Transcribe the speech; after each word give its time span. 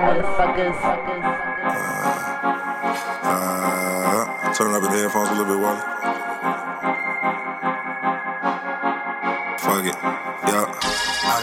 motherfuckers. 0.00 0.78
Uh, 3.22 4.52
turn 4.54 4.74
up 4.74 4.82
the 4.82 4.88
headphones 4.88 5.28
a 5.28 5.32
little 5.32 5.46
bit, 5.46 5.60
Wally. 5.60 6.19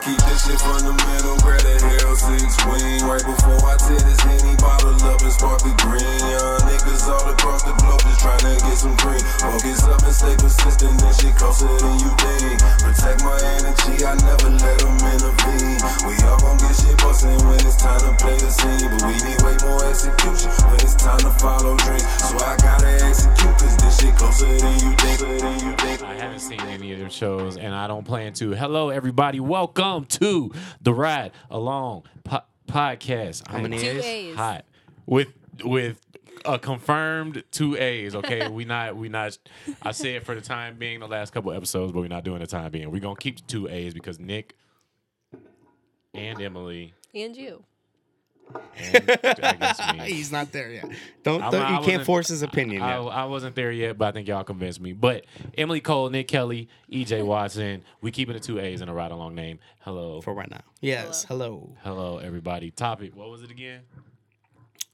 Keep 0.03 0.21
this 0.29 0.45
shit 0.45 0.59
from 0.61 0.81
the 0.85 0.93
middle, 0.93 1.37
grab 1.41 1.61
the 1.65 1.75
hell 1.81 2.15
six 2.15 2.53
wing. 2.69 3.01
Right 3.07 3.25
before 3.25 3.59
I 3.65 3.75
tear 3.81 3.97
this 3.97 4.21
henny 4.21 4.55
bottle 4.61 4.93
up 5.09 5.21
and 5.25 5.33
spark 5.33 5.59
the 5.65 5.73
green. 5.81 6.21
Young 6.21 6.61
niggas 6.69 7.09
all 7.09 7.25
across 7.27 7.63
the 7.65 7.73
globe 7.81 8.01
just 8.05 8.21
trying 8.21 8.43
to 8.45 8.53
get 8.61 8.77
some 8.77 8.95
green. 9.01 9.23
Focus 9.41 9.83
up 9.89 10.01
and 10.05 10.13
stay 10.13 10.35
persistent, 10.37 10.95
this 11.01 11.17
shit 11.17 11.33
closer 11.35 11.71
than 11.81 11.97
you 11.97 12.11
think. 12.21 12.61
Protect 12.77 13.19
my 13.25 13.37
energy, 13.57 14.05
I 14.05 14.13
never 14.21 14.49
let 14.53 14.77
them 14.77 14.97
intervene. 15.01 15.81
We 16.05 16.13
all 16.29 16.37
gon' 16.45 16.57
get 16.61 16.75
shit 16.77 16.97
bustin' 17.01 17.41
when 17.49 17.59
it's 17.65 17.81
time 17.81 18.01
to 18.05 18.13
play 18.21 18.37
the 18.37 18.51
scene. 18.53 18.85
But 18.93 19.01
we 19.01 19.15
need 19.25 19.39
way 19.41 19.57
more 19.65 19.81
execution 19.81 20.53
when 20.69 20.77
it's 20.77 20.93
time 20.93 21.21
to 21.25 21.33
follow 21.41 21.73
dreams. 21.81 22.05
So 22.21 22.37
I 22.37 22.53
gotta 22.61 22.91
execute, 23.01 23.55
cause 23.57 23.75
this 23.81 23.97
shit 23.97 24.13
closer 24.13 24.45
than 24.45 24.77
you 24.77 24.93
think. 25.01 25.17
Closer 25.25 25.41
than 25.41 25.57
you 25.57 25.73
think. 25.81 26.16
I 26.37 26.39
haven't 26.39 26.59
seen 26.59 26.69
any 26.69 26.93
of 26.93 26.99
them 26.99 27.09
shows, 27.09 27.57
and 27.57 27.73
I 27.73 27.87
don't 27.87 28.03
plan 28.05 28.31
to. 28.33 28.51
Hello, 28.51 28.89
everybody. 28.89 29.39
Welcome 29.39 30.05
to 30.05 30.51
the 30.79 30.93
Ride 30.93 31.31
Along 31.49 32.03
po- 32.23 32.43
podcast. 32.67 33.47
How 33.47 33.57
many 33.59 33.77
I'm 33.79 33.83
A's? 33.97 34.03
Two 34.03 34.07
A's. 34.07 34.35
Hot 34.35 34.65
with 35.07 35.29
with 35.63 35.99
a 36.45 36.59
confirmed 36.59 37.43
two 37.49 37.75
A's. 37.75 38.13
Okay, 38.13 38.47
we 38.49 38.65
not 38.65 38.95
we 38.95 39.09
not. 39.09 39.35
I 39.81 39.91
say 39.93 40.15
it 40.15 40.25
for 40.27 40.35
the 40.35 40.41
time 40.41 40.75
being, 40.77 40.99
the 40.99 41.07
last 41.07 41.33
couple 41.33 41.51
episodes, 41.53 41.91
but 41.91 42.01
we're 42.01 42.07
not 42.07 42.23
doing 42.23 42.37
the 42.41 42.45
time 42.45 42.69
being. 42.71 42.91
We're 42.91 43.01
gonna 43.01 43.15
keep 43.15 43.37
the 43.37 43.47
two 43.47 43.67
A's 43.67 43.95
because 43.95 44.19
Nick 44.19 44.55
and 46.13 46.39
Emily 46.39 46.93
And 47.15 47.35
you. 47.35 47.63
and 47.63 47.63
I 47.63 47.63
guess 47.63 47.63
me. 47.63 47.63
He's 50.05 50.31
not 50.31 50.51
there 50.51 50.71
yet. 50.71 50.85
Don't, 51.23 51.41
I'm- 51.41 51.51
don't 51.51 51.61
I 51.61 51.79
you 51.79 51.85
can't 51.85 52.05
force 52.05 52.27
his 52.27 52.43
opinion 52.43 52.81
I, 52.81 52.99
yet. 52.99 53.07
I 53.11 53.25
wasn't 53.25 53.55
there 53.55 53.71
yet, 53.71 53.97
but 53.97 54.09
I 54.09 54.11
think 54.11 54.27
y'all 54.27 54.43
convinced 54.43 54.79
me. 54.79 54.93
But 54.93 55.25
Emily 55.57 55.81
Cole, 55.81 56.09
Nick 56.09 56.27
Kelly, 56.27 56.69
EJ 56.91 57.25
Watson, 57.25 57.83
we 58.01 58.11
keeping 58.11 58.33
the 58.33 58.39
two 58.39 58.59
A's 58.59 58.81
in 58.81 58.89
a 58.89 58.93
ride 58.93 59.11
along 59.11 59.35
name. 59.35 59.59
Hello. 59.79 60.21
for 60.21 60.33
right 60.33 60.49
now. 60.49 60.61
Yes, 60.81 61.25
hello. 61.25 61.75
Hello, 61.83 62.17
everybody. 62.19 62.71
Topic. 62.71 63.15
What 63.15 63.29
was 63.29 63.43
it 63.43 63.51
again? 63.51 63.81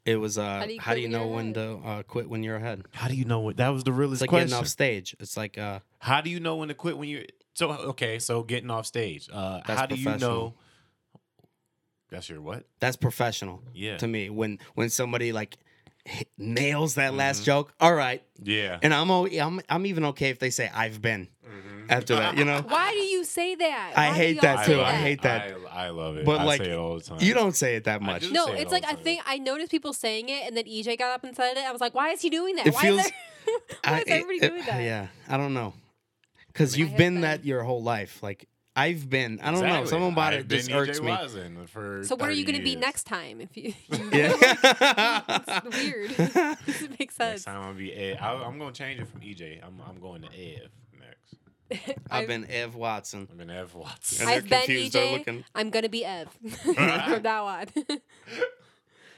It 0.05 0.17
was 0.17 0.37
uh 0.37 0.65
do 0.65 0.73
you 0.73 0.81
how 0.81 0.93
do 0.95 0.99
you 0.99 1.07
know 1.07 1.27
when 1.27 1.53
to 1.53 1.77
uh, 1.77 2.03
quit 2.03 2.27
when 2.29 2.43
you're 2.43 2.57
ahead? 2.57 2.83
How 2.91 3.07
do 3.07 3.15
you 3.15 3.23
know 3.23 3.39
what? 3.39 3.55
That 3.57 3.69
was 3.69 3.85
the 3.85 3.93
realest 3.93 4.15
It's 4.15 4.21
like 4.23 4.29
question. 4.29 4.47
getting 4.49 4.59
off 4.61 4.67
stage. 4.67 5.15
It's 5.19 5.37
like 5.37 5.57
uh 5.57 5.79
How 5.99 6.19
do 6.19 6.29
you 6.29 6.41
know 6.41 6.57
when 6.57 6.67
to 6.67 6.73
quit 6.73 6.97
when 6.97 7.07
you're 7.07 7.23
so 7.53 7.71
okay? 7.71 8.19
So 8.19 8.43
getting 8.43 8.69
off 8.69 8.85
stage. 8.85 9.29
Uh, 9.31 9.61
That's 9.65 9.79
how 9.79 9.85
do 9.85 9.95
you 9.95 10.17
know? 10.17 10.55
Professional. 12.13 12.19
That's 12.19 12.29
your 12.29 12.41
what? 12.41 12.63
that's 12.79 12.95
professional. 12.97 13.61
Yeah. 13.73 13.97
To 13.97 14.07
me, 14.07 14.29
when 14.29 14.59
when 14.75 14.89
somebody 14.89 15.31
like 15.33 15.57
nails 16.37 16.95
that 16.95 17.09
Mm-hmm. 17.09 17.17
last 17.17 17.45
joke, 17.45 17.73
all 17.79 17.93
right. 17.93 18.21
Yeah. 18.41 18.79
And 18.81 18.93
I'm 18.93 19.09
o- 19.11 19.27
I'm 19.27 19.61
I'm 19.69 19.85
even 19.85 20.05
okay 20.05 20.29
if 20.29 20.39
they 20.39 20.49
say 20.49 20.69
I've 20.73 21.01
been 21.01 21.27
Mm-hmm. 21.45 21.91
after 21.91 22.15
that. 22.15 22.37
You 22.37 22.45
know, 22.45 22.61
Why 22.67 22.91
do 22.91 22.97
you 22.99 23.23
say 23.25 23.55
that? 23.55 23.93
I 23.95 24.09
Why 24.09 24.15
hate 24.15 24.35
y'all 24.37 24.41
that 24.57 24.65
too. 24.65 24.81
I 24.81 24.91
hate 24.93 25.21
that. 25.23 25.55
I, 25.71 25.87
I 25.87 25.89
love 25.89 26.17
it. 26.17 26.25
But, 26.25 26.39
I 26.41 26.43
like, 26.45 26.63
say 26.63 26.71
it 26.71 26.77
all 26.77 26.95
the 26.97 27.03
time. 27.03 27.17
you 27.21 27.33
don't 27.33 27.55
say 27.55 27.75
it 27.75 27.83
that 27.83 28.01
much. 28.01 28.31
No, 28.31 28.45
say 28.47 28.53
it 28.53 28.61
it's 28.61 28.71
like 28.71 28.83
the 28.83 28.89
I 28.89 28.95
think 28.95 29.21
I 29.25 29.37
noticed 29.37 29.69
people 29.69 29.91
saying 29.93 30.29
it, 30.29 30.47
and 30.47 30.55
then 30.57 30.63
EJ 30.65 30.97
got 30.97 31.11
up 31.13 31.23
and 31.25 31.35
said 31.35 31.57
it. 31.57 31.63
I 31.65 31.71
was 31.71 31.81
like, 31.81 31.93
why 31.93 32.09
is 32.11 32.21
he 32.21 32.29
doing 32.29 32.55
that? 32.55 32.67
It 32.67 32.73
why 32.73 32.81
feels- 32.81 32.99
is, 33.05 33.11
there, 33.45 33.55
why 33.83 33.97
is 33.99 34.03
everybody 34.07 34.37
it- 34.37 34.49
doing 34.49 34.65
that? 34.65 34.81
Yeah, 34.83 35.07
I 35.27 35.37
don't 35.37 35.53
know, 35.53 35.73
because 36.47 36.77
you've 36.77 36.89
have 36.89 36.97
been 36.97 37.15
been. 37.15 37.21
that 37.21 37.45
your 37.45 37.63
whole 37.63 37.83
life. 37.83 38.23
Like 38.23 38.47
I've 38.75 39.07
been. 39.09 39.39
I 39.41 39.51
don't 39.51 39.61
know. 39.61 39.85
Someone 39.85 40.15
bought 40.15 40.33
about 40.33 40.33
I've 40.33 40.39
it 40.41 40.47
been 40.47 40.57
just 40.59 40.69
EJ 40.71 40.75
irks 40.75 41.01
me. 41.01 41.65
For 41.67 42.03
So 42.03 42.15
what 42.15 42.27
are 42.29 42.33
you 42.33 42.43
going 42.43 42.57
to 42.57 42.63
be 42.63 42.75
next 42.75 43.03
time? 43.03 43.39
If 43.39 43.55
you, 43.55 43.73
Yeah. 44.11 44.33
it's 45.29 45.77
weird. 45.77 46.15
Doesn't 46.65 46.89
make 46.91 46.99
Next 46.99 47.15
sense. 47.15 47.43
time 47.45 47.61
I'll 47.61 47.73
be 47.75 47.93
Ed. 47.93 48.17
I, 48.19 48.33
I'm 48.33 48.57
going 48.57 48.73
to 48.73 48.77
change 48.77 48.99
it 48.99 49.07
from 49.07 49.21
EJ. 49.21 49.63
I'm 49.65 49.79
I'm 49.87 49.99
going 49.99 50.23
to 50.23 50.27
Ev 50.29 50.69
next. 50.99 51.95
I've 52.09 52.27
been 52.27 52.45
Ev 52.49 52.73
Watson. 52.75 53.27
I've 53.31 53.37
been 53.37 53.49
Ev 53.51 53.75
Watson. 53.75 54.21
And 54.27 54.29
I've 54.35 54.49
been 54.49 54.61
EJ. 54.67 55.11
Looking. 55.19 55.43
I'm 55.53 55.69
gonna 55.69 55.89
be 55.89 56.03
Ev 56.05 56.27
from 56.63 57.21
now 57.23 57.45
on. 57.45 57.65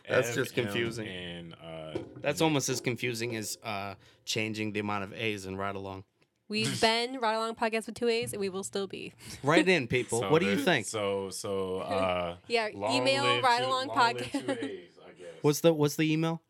That's 0.08 0.30
Ev, 0.30 0.36
just 0.36 0.58
M, 0.58 0.66
confusing. 0.66 1.08
And 1.08 1.54
uh, 1.54 1.98
That's 2.22 2.42
almost 2.42 2.70
as 2.70 2.80
confusing 2.82 3.36
as 3.36 3.58
uh, 3.64 3.96
changing 4.26 4.74
the 4.74 4.80
amount 4.82 5.04
of 5.06 5.14
A's 5.14 5.46
in 5.46 5.56
ride 5.58 5.76
along. 5.76 6.04
We've 6.48 6.80
been 6.80 7.20
Ride 7.20 7.34
Along 7.36 7.56
Podcast 7.56 7.88
with 7.88 7.96
two 7.96 8.08
A's, 8.08 8.32
and 8.34 8.40
we 8.40 8.50
will 8.50 8.64
still 8.64 8.86
be. 8.88 9.14
Right 9.44 9.68
in, 9.68 9.88
people. 9.88 10.20
so 10.20 10.30
what 10.32 10.42
do 10.42 10.48
you 10.48 10.58
think? 10.58 10.86
So 10.86 11.30
so 11.32 11.80
uh, 11.80 12.36
Yeah, 12.48 12.68
email 12.70 13.24
live 13.24 13.44
Ride 13.44 13.64
Along 13.64 13.88
Podcast. 13.90 14.50
I 14.50 14.54
guess. 14.54 15.28
What's 15.42 15.62
the 15.62 15.74
What's 15.74 15.96
the 15.96 16.12
email? 16.12 16.42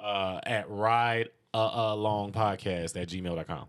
uh, 0.00 0.40
at 0.44 0.68
ride 0.68 1.28
uh, 1.54 1.94
long 1.94 2.32
podcast 2.32 3.00
at 3.00 3.08
gmail.com. 3.08 3.66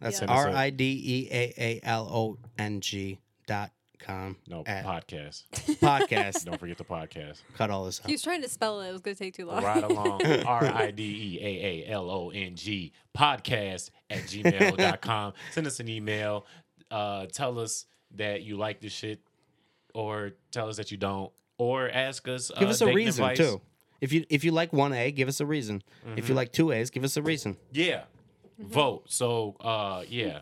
That's 0.00 0.20
Yeah. 0.22 0.26
R 0.28 0.48
I 0.48 0.70
D 0.70 0.84
E 1.04 1.28
A 1.30 1.54
A 1.58 1.80
L 1.82 2.08
O 2.10 2.38
N 2.58 2.80
G 2.80 3.18
dot 3.46 3.70
com. 4.04 4.36
No 4.46 4.62
At 4.66 4.84
podcast. 4.84 5.44
podcast. 5.80 6.44
Don't 6.44 6.58
forget 6.60 6.78
the 6.78 6.84
podcast. 6.84 7.42
Cut 7.56 7.70
all 7.70 7.84
this 7.84 8.00
out. 8.00 8.06
He 8.06 8.12
was 8.12 8.22
trying 8.22 8.42
to 8.42 8.48
spell 8.48 8.80
it. 8.80 8.88
It 8.88 8.92
was 8.92 9.00
gonna 9.00 9.14
take 9.14 9.34
too 9.34 9.46
long. 9.46 9.62
Ride 9.64 9.82
along 9.84 10.22
R 10.46 10.64
I 10.66 10.90
D 10.90 11.02
E 11.02 11.38
A 11.44 11.86
A 11.88 11.92
L 11.92 12.10
O 12.10 12.30
N 12.30 12.54
G 12.54 12.92
podcast 13.16 13.90
at 14.10 14.22
gmail.com. 14.22 15.32
Send 15.52 15.66
us 15.66 15.80
an 15.80 15.88
email. 15.88 16.46
Uh, 16.90 17.26
tell 17.26 17.58
us 17.58 17.86
that 18.16 18.42
you 18.42 18.56
like 18.56 18.80
the 18.80 18.88
shit 18.88 19.20
or 19.94 20.32
tell 20.50 20.68
us 20.68 20.76
that 20.76 20.90
you 20.90 20.96
don't. 20.96 21.32
Or 21.58 21.88
ask 21.88 22.26
us. 22.28 22.50
Give 22.58 22.68
uh, 22.68 22.70
us 22.72 22.80
a 22.80 22.86
reason 22.92 23.24
advice. 23.24 23.38
too. 23.38 23.60
If 24.00 24.12
you 24.12 24.24
if 24.28 24.44
you 24.44 24.50
like 24.50 24.72
one 24.72 24.92
A, 24.92 25.10
give 25.12 25.28
us 25.28 25.40
a 25.40 25.46
reason. 25.46 25.82
If 26.04 26.10
Mm-hmm. 26.24 26.28
you 26.28 26.34
like 26.34 26.52
two 26.52 26.72
A's, 26.72 26.90
give 26.90 27.04
us 27.04 27.16
a 27.16 27.22
reason. 27.22 27.56
Yeah. 27.72 28.02
Vote. 28.58 29.04
So 29.06 29.56
uh 29.60 30.02
yeah. 30.08 30.40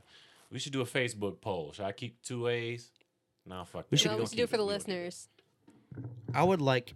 We 0.50 0.58
should 0.58 0.72
do 0.72 0.80
a 0.82 0.86
Facebook 0.86 1.40
poll. 1.40 1.72
Should 1.72 1.84
I 1.86 1.92
keep 1.92 2.20
two 2.22 2.48
A's? 2.48 2.90
Nah, 3.46 3.64
fuck 3.64 3.88
that. 3.90 3.96
should 3.98 4.12
no, 4.12 4.18
we 4.18 4.26
should 4.26 4.36
do 4.36 4.44
it 4.44 4.50
for 4.50 4.56
the 4.56 4.64
We 4.64 4.70
gonna 4.72 4.78
keep 4.80 4.88
it. 4.88 4.94
listeners. 4.94 5.28
I 6.34 6.42
would 6.42 6.60
like 6.60 6.94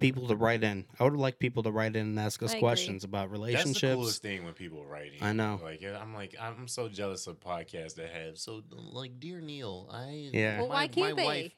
people 0.00 0.28
to 0.28 0.36
write 0.36 0.62
in. 0.64 0.86
I 0.98 1.04
would 1.04 1.14
like 1.14 1.38
people 1.38 1.62
to 1.62 1.70
write 1.70 1.94
in 1.96 2.06
and 2.08 2.18
ask 2.20 2.42
us 2.42 2.50
I 2.50 2.54
agree. 2.54 2.60
questions 2.60 3.04
about 3.04 3.30
That's 3.30 3.32
relationships. 3.32 3.80
the 3.80 3.94
coolest 3.94 4.22
thing 4.22 4.44
when 4.44 4.54
people 4.54 4.84
write 4.84 5.12
in. 5.14 5.22
I 5.22 5.32
know. 5.32 5.60
Like 5.62 5.82
I'm 5.84 6.14
like 6.14 6.34
I'm 6.40 6.66
so 6.68 6.88
jealous 6.88 7.26
of 7.26 7.38
podcasts 7.40 7.94
that 7.96 8.10
have 8.10 8.38
so 8.38 8.62
like 8.70 9.20
dear 9.20 9.40
Neil, 9.40 9.88
I 9.92 10.30
Yeah. 10.32 10.58
Well, 10.60 10.68
my- 10.68 10.74
why 10.74 10.88
can't 10.88 11.16
my 11.16 11.22
they? 11.22 11.26
wife- 11.26 11.52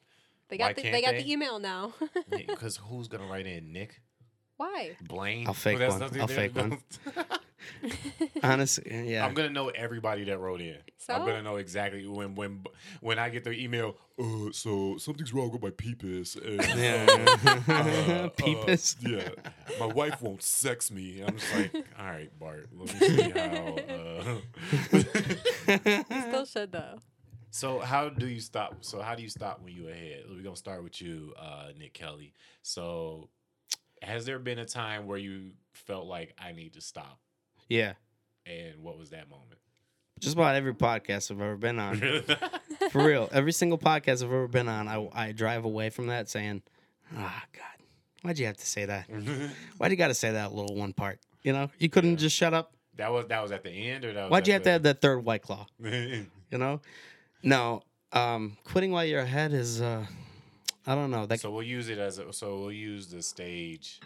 They 0.49 0.57
got 0.57 0.75
the, 0.75 0.83
they 0.83 1.01
got 1.01 1.11
they? 1.11 1.23
the 1.23 1.31
email 1.31 1.57
now. 1.59 1.93
Because 2.29 2.77
who's 2.89 3.07
gonna 3.07 3.25
write 3.27 3.47
in? 3.47 3.71
Nick, 3.73 4.01
why? 4.57 4.95
Blaine. 5.01 5.47
I'll 5.47 5.53
fake 5.53 5.79
That's 5.79 5.91
one. 5.93 5.99
nothing 6.01 6.21
I'll 6.21 6.27
fake 6.27 6.55
one. 6.55 6.77
Honestly, 8.43 9.11
yeah. 9.11 9.25
I'm 9.25 9.33
gonna 9.33 9.49
know 9.49 9.69
everybody 9.69 10.23
that 10.25 10.37
wrote 10.39 10.61
in. 10.61 10.77
I'm 11.09 11.25
gonna 11.25 11.41
know 11.41 11.57
exactly 11.57 12.07
when 12.07 12.35
when 12.35 12.63
when 13.01 13.19
I 13.19 13.29
get 13.29 13.43
the 13.43 13.51
email. 13.51 13.95
Uh, 14.19 14.51
so 14.51 14.97
something's 14.97 15.33
wrong 15.33 15.51
with 15.51 15.61
my 15.61 15.71
peepus. 15.71 16.35
And, 16.35 16.61
Yeah. 16.77 17.57
uh, 17.67 17.71
uh, 17.71 18.29
Peepus? 18.37 18.95
yeah, 19.01 19.29
my 19.79 19.87
wife 19.87 20.21
won't 20.21 20.43
sex 20.43 20.91
me. 20.91 21.21
I'm 21.21 21.37
just 21.37 21.55
like, 21.55 21.73
all 21.99 22.05
right, 22.05 22.39
Bart. 22.39 22.69
Let 22.75 23.01
me 23.01 23.07
see 23.07 23.29
how. 23.31 23.75
Uh... 23.89 24.39
Still 26.27 26.45
should 26.45 26.71
though. 26.71 26.99
So 27.51 27.79
how 27.79 28.09
do 28.09 28.27
you 28.27 28.39
stop? 28.39 28.77
So 28.81 29.01
how 29.01 29.13
do 29.15 29.21
you 29.21 29.29
stop 29.29 29.61
when 29.63 29.73
you 29.73 29.87
ahead? 29.89 30.23
We're 30.29 30.41
gonna 30.41 30.55
start 30.55 30.83
with 30.83 31.01
you, 31.01 31.33
uh, 31.39 31.67
Nick 31.77 31.93
Kelly. 31.93 32.33
So 32.63 33.29
has 34.01 34.25
there 34.25 34.39
been 34.39 34.59
a 34.59 34.65
time 34.65 35.05
where 35.05 35.17
you 35.17 35.51
felt 35.73 36.05
like 36.07 36.35
I 36.39 36.51
need 36.51 36.73
to 36.73 36.81
stop? 36.81 37.19
Yeah. 37.73 37.93
And 38.45 38.83
what 38.83 38.99
was 38.99 39.09
that 39.09 39.29
moment? 39.29 39.59
Just 40.19 40.35
about 40.35 40.55
every 40.55 40.75
podcast 40.75 41.31
I've 41.31 41.41
ever 41.41 41.57
been 41.57 41.79
on. 41.79 41.97
For 42.91 43.03
real. 43.03 43.29
Every 43.31 43.51
single 43.51 43.79
podcast 43.79 44.23
I've 44.23 44.29
ever 44.29 44.47
been 44.47 44.69
on, 44.69 44.87
I, 44.87 45.09
I 45.11 45.31
drive 45.31 45.65
away 45.65 45.89
from 45.89 46.07
that 46.07 46.29
saying, 46.29 46.61
ah, 47.17 47.43
God, 47.51 47.85
why'd 48.21 48.37
you 48.37 48.45
have 48.45 48.57
to 48.57 48.65
say 48.65 48.85
that? 48.85 49.09
Why'd 49.77 49.91
you 49.91 49.97
got 49.97 50.09
to 50.09 50.13
say 50.13 50.31
that 50.31 50.53
little 50.53 50.75
one 50.75 50.93
part? 50.93 51.19
You 51.41 51.53
know, 51.53 51.71
you 51.79 51.89
couldn't 51.89 52.17
just 52.17 52.35
shut 52.35 52.53
up. 52.53 52.73
that 52.97 53.11
was 53.11 53.25
that 53.27 53.41
was 53.41 53.51
at 53.51 53.63
the 53.63 53.71
end, 53.71 54.05
or 54.05 54.13
that 54.13 54.23
was 54.23 54.31
Why'd 54.31 54.47
you 54.47 54.53
at 54.53 54.57
have 54.57 54.63
to 54.63 54.69
have 54.69 54.83
that 54.83 55.01
third 55.01 55.25
white 55.25 55.41
claw? 55.41 55.65
You 55.79 56.27
know? 56.51 56.79
No. 57.41 57.81
Um, 58.11 58.57
quitting 58.63 58.91
while 58.91 59.03
you're 59.03 59.21
ahead 59.21 59.51
is, 59.51 59.81
uh, 59.81 60.05
I 60.85 60.95
don't 60.95 61.09
know. 61.09 61.25
That 61.25 61.39
so 61.39 61.49
we'll 61.49 61.63
use 61.63 61.89
it 61.89 61.97
as 61.97 62.19
a, 62.19 62.31
so 62.31 62.59
we'll 62.59 62.71
use 62.71 63.07
the 63.07 63.23
stage 63.23 63.99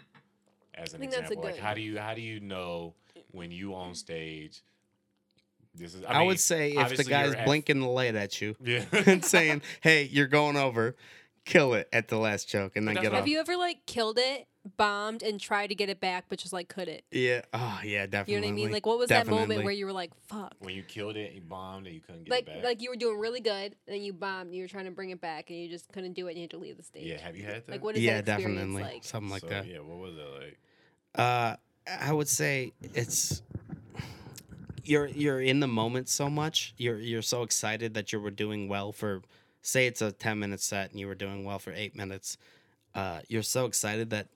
as 0.78 0.94
an 0.94 1.00
think 1.00 1.12
that's 1.12 1.30
a 1.30 1.34
example. 1.34 1.50
Like 1.50 1.58
how 1.58 1.74
do 1.74 1.80
you 1.80 1.98
how 1.98 2.14
do 2.14 2.22
you 2.22 2.40
know 2.40 2.94
when 3.30 3.50
you 3.50 3.74
on 3.74 3.94
stage? 3.94 4.62
This 5.74 5.94
is. 5.94 6.04
I, 6.04 6.14
I, 6.14 6.18
mean, 6.18 6.28
would 6.28 6.40
say 6.40 6.68
if 6.68 6.74
the 6.74 6.80
obviously 6.80 7.04
guy's 7.06 7.34
you're 7.34 7.44
blinking 7.44 7.80
the 7.80 7.88
light 7.88 8.14
at 8.14 8.40
you 8.40 8.56
yeah, 8.60 8.84
and 9.06 9.24
saying, 9.24 9.62
"Hey, 9.80 10.04
you're 10.04 10.26
going 10.26 10.56
over," 10.56 10.96
kill 11.44 11.74
it 11.74 11.88
at 11.92 12.08
the 12.08 12.16
last 12.18 12.48
joke 12.48 12.76
and 12.76 12.86
then 12.86 12.94
But 12.94 13.02
get 13.02 13.10
that's 13.10 13.20
off. 13.20 13.20
Have 13.20 13.28
you 13.28 13.38
ever 13.38 13.56
like 13.56 13.86
killed 13.86 14.18
it, 14.18 14.48
bombed 14.76 15.22
and 15.22 15.40
tried 15.40 15.68
to 15.68 15.74
get 15.74 15.88
it 15.88 16.00
back, 16.00 16.26
but 16.28 16.38
just 16.38 16.52
like 16.52 16.68
couldn't. 16.68 17.02
Yeah. 17.10 17.42
Oh 17.54 17.80
yeah, 17.84 18.06
definitely. 18.06 18.34
You 18.34 18.40
know 18.40 18.46
what 18.46 18.52
I 18.52 18.54
mean? 18.54 18.72
Like, 18.72 18.86
what 18.86 18.98
was 18.98 19.08
that 19.08 19.26
moment 19.26 19.64
where 19.64 19.72
you 19.72 19.86
were 19.86 19.92
like, 19.92 20.10
"Fuck"? 20.26 20.54
When 20.58 20.74
you 20.74 20.82
killed 20.82 21.16
it, 21.16 21.32
you 21.32 21.40
bombed, 21.40 21.86
and 21.86 21.94
you 21.94 22.00
couldn't 22.00 22.24
get 22.24 22.30
Like, 22.30 22.48
it 22.48 22.54
back. 22.56 22.64
like 22.64 22.82
you 22.82 22.90
were 22.90 22.96
doing 22.96 23.18
really 23.18 23.40
good, 23.40 23.76
and 23.86 23.96
then 23.96 24.02
you 24.02 24.12
bombed. 24.12 24.46
And 24.46 24.54
you 24.54 24.62
were 24.62 24.68
trying 24.68 24.84
to 24.84 24.90
bring 24.90 25.10
it 25.10 25.20
back, 25.20 25.50
and 25.50 25.58
you 25.58 25.68
just 25.68 25.90
couldn't 25.92 26.12
do 26.12 26.26
it, 26.26 26.30
and 26.30 26.38
you 26.38 26.42
had 26.44 26.50
to 26.50 26.58
leave 26.58 26.76
the 26.76 26.82
stage. 26.82 27.06
yeah, 27.06 27.18
have 27.18 27.36
you 27.36 27.44
had 27.44 27.66
that? 27.66 27.72
Like, 27.72 27.84
what 27.84 27.96
is 27.96 28.02
yeah, 28.02 28.20
that 28.20 28.38
experience 28.38 28.60
definitely 28.60 28.82
like? 28.82 29.04
something 29.04 29.30
like 29.30 29.42
So, 29.42 29.48
that. 29.48 29.66
Yeah, 29.66 29.78
what 29.78 29.98
was 29.98 30.14
it 30.16 30.40
like? 30.40 30.58
Uh, 31.14 31.56
I 32.00 32.12
would 32.12 32.28
say 32.28 32.72
it's 32.94 33.42
you're 34.84 35.06
you're 35.06 35.40
in 35.40 35.60
the 35.60 35.68
moment 35.68 36.08
so 36.08 36.28
much. 36.28 36.74
You're 36.76 36.98
you're 36.98 37.22
so 37.22 37.42
excited 37.42 37.94
that 37.94 38.12
you 38.12 38.20
were 38.20 38.30
doing 38.30 38.68
well 38.68 38.92
for, 38.92 39.22
say 39.62 39.86
it's 39.86 40.02
a 40.02 40.12
ten 40.12 40.38
minute 40.38 40.60
set 40.60 40.90
and 40.90 40.98
you 40.98 41.06
were 41.06 41.14
doing 41.14 41.44
well 41.44 41.58
for 41.58 41.72
eight 41.72 41.94
minutes. 41.96 42.38
Uh, 42.94 43.20
you're 43.28 43.42
so 43.42 43.66
excited 43.66 44.10
that 44.10 44.28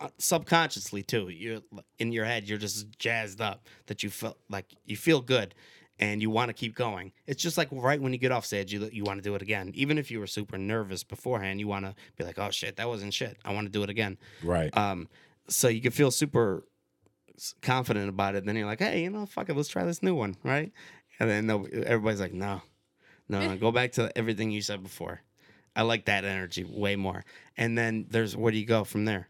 uh, 0.00 0.08
subconsciously 0.18 1.02
too, 1.02 1.28
you're 1.28 1.60
in 1.98 2.12
your 2.12 2.24
head, 2.24 2.48
you're 2.48 2.58
just 2.58 2.98
jazzed 2.98 3.40
up 3.40 3.66
that 3.86 4.02
you 4.02 4.10
felt 4.10 4.38
like 4.48 4.66
you 4.84 4.96
feel 4.96 5.20
good. 5.20 5.54
And 5.98 6.20
you 6.20 6.28
want 6.28 6.50
to 6.50 6.52
keep 6.52 6.74
going. 6.74 7.10
It's 7.26 7.42
just 7.42 7.56
like 7.56 7.68
right 7.72 7.98
when 7.98 8.12
you 8.12 8.18
get 8.18 8.30
off 8.30 8.44
stage, 8.44 8.70
you 8.70 8.86
you 8.92 9.02
want 9.02 9.16
to 9.16 9.22
do 9.22 9.34
it 9.34 9.40
again. 9.40 9.72
Even 9.74 9.96
if 9.96 10.10
you 10.10 10.20
were 10.20 10.26
super 10.26 10.58
nervous 10.58 11.02
beforehand, 11.02 11.58
you 11.58 11.68
want 11.68 11.86
to 11.86 11.94
be 12.18 12.24
like, 12.24 12.38
"Oh 12.38 12.50
shit, 12.50 12.76
that 12.76 12.86
wasn't 12.86 13.14
shit. 13.14 13.38
I 13.46 13.54
want 13.54 13.66
to 13.66 13.72
do 13.72 13.82
it 13.82 13.88
again." 13.88 14.18
Right. 14.42 14.76
Um, 14.76 15.08
so 15.48 15.68
you 15.68 15.80
can 15.80 15.92
feel 15.92 16.10
super 16.10 16.64
confident 17.62 18.08
about 18.08 18.34
it. 18.34 18.44
Then 18.46 18.56
you're 18.56 18.66
like, 18.66 18.80
hey, 18.80 19.02
you 19.02 19.10
know, 19.10 19.26
fuck 19.26 19.48
it, 19.48 19.56
let's 19.56 19.68
try 19.68 19.84
this 19.84 20.02
new 20.02 20.14
one, 20.14 20.36
right? 20.42 20.72
And 21.18 21.30
then 21.30 21.46
no, 21.46 21.64
everybody's 21.64 22.20
like, 22.20 22.32
no, 22.32 22.62
no, 23.28 23.40
no, 23.40 23.56
go 23.56 23.72
back 23.72 23.92
to 23.92 24.16
everything 24.16 24.50
you 24.50 24.62
said 24.62 24.82
before. 24.82 25.22
I 25.74 25.82
like 25.82 26.06
that 26.06 26.24
energy 26.24 26.64
way 26.64 26.96
more. 26.96 27.24
And 27.56 27.76
then 27.76 28.06
there's 28.08 28.36
where 28.36 28.52
do 28.52 28.58
you 28.58 28.66
go 28.66 28.84
from 28.84 29.04
there? 29.04 29.28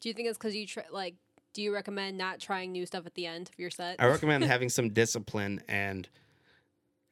Do 0.00 0.08
you 0.08 0.14
think 0.14 0.28
it's 0.28 0.38
because 0.38 0.54
you 0.54 0.66
try 0.66 0.84
like? 0.90 1.16
Do 1.54 1.62
you 1.62 1.74
recommend 1.74 2.16
not 2.16 2.38
trying 2.38 2.72
new 2.72 2.86
stuff 2.86 3.04
at 3.06 3.14
the 3.14 3.26
end 3.26 3.48
of 3.48 3.58
your 3.58 3.70
set? 3.70 3.96
I 3.98 4.06
recommend 4.06 4.44
having 4.44 4.68
some 4.68 4.90
discipline 4.90 5.60
and 5.66 6.08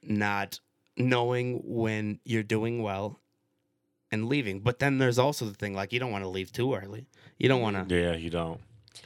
not 0.03 0.61
knowing 0.97 1.63
when 1.65 2.21
you're 2.25 2.43
doing 2.43 2.83
well 2.83 3.19
and 4.13 4.29
leaving. 4.29 4.61
But 4.61 4.79
then 4.79 4.99
there's 4.99 5.19
also 5.19 5.45
the 5.45 5.55
thing 5.55 5.75
like 5.75 5.93
you 5.93 6.01
don't 6.01 6.11
want 6.13 6.25
to 6.25 6.29
leave 6.29 6.53
too 6.53 6.75
early. 6.75 7.07
You 7.39 7.49
don't 7.49 7.61
want 7.61 7.89
to. 7.89 7.95
yeah, 7.95 8.15
you 8.15 8.31
don't. 8.31 8.61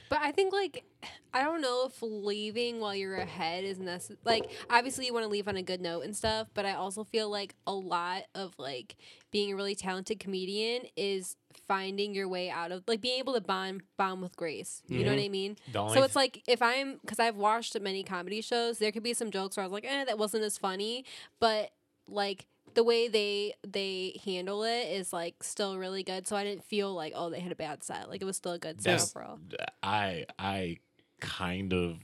But 0.09 0.21
I 0.23 0.33
think 0.33 0.53
like 0.53 0.85
I 1.33 1.43
don't 1.43 1.61
know 1.61 1.87
if 1.87 1.99
leaving 2.03 2.81
while 2.81 2.95
you're 2.95 3.17
ahead 3.17 3.65
is 3.65 3.79
necessary. 3.79 4.19
Like 4.25 4.51
obviously 4.69 5.07
you 5.07 5.15
want 5.15 5.25
to 5.25 5.29
leave 5.29 5.49
on 5.49 5.57
a 5.57 5.63
good 5.63 5.81
note 5.81 6.05
and 6.05 6.17
stuff, 6.17 6.49
but 6.55 6.67
I 6.67 6.75
also 6.75 7.05
feel 7.05 7.31
like 7.31 7.55
a 7.67 7.73
lot 7.73 8.23
of 8.35 8.53
like 8.59 8.97
being 9.31 9.53
a 9.53 9.57
really 9.57 9.75
talented 9.75 10.21
comedian 10.21 10.83
is 10.97 11.37
finding 11.67 12.15
your 12.15 12.29
way 12.29 12.51
out 12.51 12.73
of 12.73 12.83
like 12.87 13.01
being 13.01 13.19
able 13.19 13.35
to 13.35 13.41
bond 13.41 13.83
bond 13.97 14.23
with 14.23 14.37
grace. 14.37 14.83
You 14.89 15.05
know 15.05 15.15
what 15.15 15.23
I 15.23 15.29
mean? 15.29 15.57
The 15.73 15.79
only 15.81 15.95
So 15.97 16.03
it's 16.03 16.17
like 16.17 16.43
if 16.49 16.61
I'm 16.63 16.99
because 17.01 17.19
I've 17.21 17.37
watched 17.37 17.79
many 17.81 18.03
comedy 18.03 18.41
shows, 18.41 18.79
there 18.79 18.93
could 18.93 19.03
be 19.05 19.15
some 19.15 19.31
jokes 19.31 19.57
where 19.57 19.65
I 19.65 19.67
was 19.67 19.73
like, 19.73 19.87
eh, 19.87 20.05
that 20.05 20.19
wasn't 20.19 20.45
as 20.45 20.59
funny, 20.59 21.05
but 21.39 21.71
like 22.09 22.47
the 22.75 22.85
way 22.85 23.09
they 23.09 23.55
they 23.67 24.21
handle 24.25 24.63
it 24.65 24.89
is 24.91 25.13
like 25.13 25.43
still 25.43 25.77
really 25.79 26.03
good. 26.03 26.27
So 26.27 26.37
I 26.37 26.45
didn't 26.45 26.65
feel 26.65 26.95
like 26.95 27.13
oh 27.17 27.31
they 27.31 27.41
had 27.41 27.53
a 27.53 27.57
bad 27.57 27.83
set. 27.83 28.09
Like 28.09 28.23
it 28.23 28.25
was 28.25 28.37
still 28.37 28.53
a 28.53 28.59
good 28.59 28.81
set 28.81 28.91
That's- 28.91 29.15
overall. 29.15 29.39
I 29.83 30.27
I 30.39 30.79
kind 31.21 31.73
of 31.73 31.99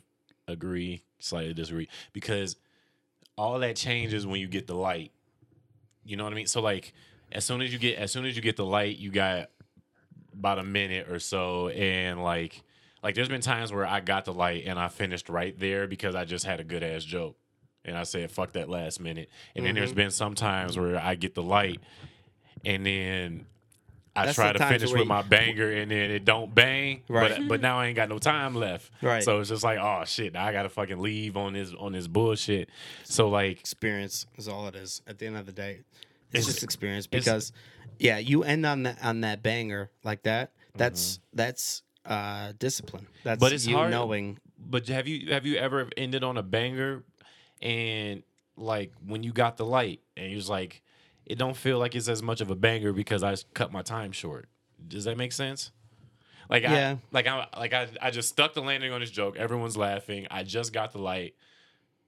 agree, 0.49 1.03
slightly 1.19 1.55
disagree, 1.55 1.89
because 2.13 2.57
all 3.37 3.59
that 3.59 3.77
changes 3.77 4.27
when 4.27 4.41
you 4.41 4.47
get 4.49 4.67
the 4.67 4.75
light. 4.75 5.13
You 6.05 6.17
know 6.17 6.25
what 6.25 6.33
I 6.33 6.37
mean? 6.37 6.47
So 6.47 6.61
like 6.61 6.93
as 7.33 7.45
soon 7.45 7.61
as 7.61 7.73
you 7.73 7.79
get 7.79 7.99
as 7.99 8.13
soon 8.13 8.25
as 8.25 8.37
you 8.37 8.43
get 8.43 8.57
the 8.57 8.65
light, 8.65 8.97
you 8.99 9.11
got 9.11 9.51
about 10.33 10.59
a 10.59 10.65
minute 10.65 11.09
or 11.09 11.19
so 11.19 11.69
and 11.69 12.23
like 12.23 12.63
like 13.03 13.15
there's 13.15 13.29
been 13.29 13.41
times 13.41 13.73
where 13.73 13.87
I 13.87 14.01
got 14.01 14.25
the 14.27 14.33
light 14.35 14.65
and 14.67 14.79
I 14.79 14.89
finished 14.89 15.29
right 15.29 15.59
there 15.59 15.87
because 15.87 16.15
I 16.15 16.25
just 16.25 16.45
had 16.45 16.61
a 16.61 16.65
good 16.65 16.83
ass 16.83 17.05
joke. 17.05 17.37
And 17.87 17.97
I 17.97 18.03
said 18.03 18.31
fuck 18.31 18.53
that 18.53 18.69
last 18.69 19.01
minute. 19.01 19.31
And 19.55 19.65
then 19.65 19.75
there's 19.75 19.93
been 19.95 20.11
some 20.11 20.35
times 20.35 20.77
where 20.79 20.99
I 20.99 21.15
get 21.15 21.35
the 21.35 21.43
light 21.43 21.81
and 22.65 22.85
then 22.85 23.47
I 24.15 24.25
That's 24.27 24.35
try 24.37 24.53
to 24.53 24.59
finish 24.67 24.91
with 24.93 25.07
my 25.07 25.23
banger 25.23 25.71
and 25.71 25.91
then 25.91 26.11
it 26.11 26.25
don't 26.25 26.55
bang. 26.55 27.03
Right. 27.09 27.37
But 27.39 27.49
but 27.49 27.61
now 27.61 27.79
I 27.79 27.87
ain't 27.87 27.97
got 27.97 28.09
no 28.09 28.19
time 28.19 28.55
left. 28.55 28.91
Right. 29.03 29.23
So 29.23 29.39
it's 29.41 29.51
just 29.51 29.63
like, 29.63 29.79
oh 29.79 30.05
shit, 30.07 30.35
I 30.35 30.53
gotta 30.53 30.69
fucking 30.71 30.99
leave 30.99 31.37
on 31.37 31.53
this 31.53 31.73
on 31.79 31.93
this 31.93 32.07
bullshit. 32.09 32.71
So 33.05 33.29
like 33.29 33.61
experience 33.61 34.27
is 34.37 34.49
all 34.49 34.67
it 34.69 34.75
is 34.75 35.03
at 35.07 35.19
the 35.19 35.27
end 35.27 35.37
of 35.37 35.47
the 35.47 35.53
day. 35.53 35.81
It's, 36.33 36.41
It's- 36.41 36.47
just 36.47 36.63
experience 36.65 37.07
because 37.07 37.53
yeah, 37.99 38.19
you 38.19 38.43
end 38.43 38.67
on 38.67 38.83
that 38.85 38.99
on 39.05 39.21
that 39.21 39.43
banger 39.43 39.91
like 40.03 40.23
that. 40.25 40.53
That's 40.75 41.19
Mm-hmm. 41.19 41.37
that's 41.37 41.83
uh 42.05 42.53
discipline. 42.59 43.07
That's 43.23 43.39
But 43.39 43.53
it's 43.53 43.67
you 43.67 43.77
hard- 43.77 43.91
knowing 43.91 44.39
but 44.59 44.89
have 44.89 45.07
you 45.07 45.33
have 45.33 45.45
you 45.47 45.57
ever 45.59 45.89
ended 45.97 46.25
on 46.25 46.37
a 46.39 46.43
banger 46.43 47.05
and 47.63 48.23
like 48.57 48.93
when 49.07 49.23
you 49.23 49.33
got 49.33 49.57
the 49.57 49.65
light 49.67 50.01
and 50.17 50.31
you 50.31 50.37
was 50.37 50.49
like 50.49 50.83
it 51.25 51.39
don't 51.39 51.57
feel 51.57 51.79
like 51.79 51.95
it's 51.95 52.09
as 52.09 52.23
much 52.23 52.41
of 52.41 52.51
a 52.51 52.55
banger 52.55 52.93
because 52.93 53.23
I 53.23 53.33
s- 53.33 53.45
cut 53.55 53.73
my 53.73 53.83
time 53.83 54.13
short. 54.13 54.49
Does 54.87 55.05
that 55.05 55.17
make 55.19 55.33
sense? 55.33 55.73
Like 56.49 56.63
Yeah. 56.63 56.97
I 56.97 56.99
like 57.11 57.27
I 57.27 57.47
like 57.57 57.73
I, 57.73 57.89
I 58.01 58.11
just 58.11 58.29
stuck 58.29 58.55
the 58.55 58.63
landing 58.63 58.93
on 58.93 59.01
this 59.01 59.11
joke. 59.11 59.37
Everyone's 59.37 59.77
laughing. 59.77 60.27
I 60.31 60.45
just 60.45 60.73
got 60.73 60.93
the 60.93 60.99
light. 60.99 61.35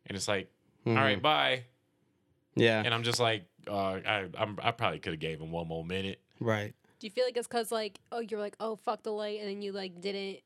And 0.06 0.16
it's 0.16 0.28
like, 0.28 0.48
all 0.86 0.94
right, 0.94 1.20
bye. 1.20 1.64
yeah, 2.54 2.82
And 2.84 2.94
I'm 2.94 3.02
just 3.02 3.20
like, 3.20 3.44
uh, 3.66 3.74
I 4.06 4.26
I'm, 4.38 4.56
I 4.62 4.70
probably 4.70 5.00
could 5.00 5.12
have 5.12 5.20
gave 5.20 5.40
him 5.40 5.50
one 5.52 5.66
more 5.68 5.84
minute. 5.84 6.20
right. 6.40 6.74
Do 7.00 7.06
you 7.06 7.10
feel 7.10 7.24
like 7.24 7.36
it's 7.36 7.46
because 7.46 7.70
like 7.72 7.98
oh 8.12 8.20
you're 8.20 8.40
like 8.40 8.56
oh 8.60 8.76
fuck 8.76 9.02
the 9.02 9.12
light 9.12 9.40
and 9.40 9.48
then 9.48 9.60
you 9.62 9.72
like 9.72 10.00
didn't 10.00 10.38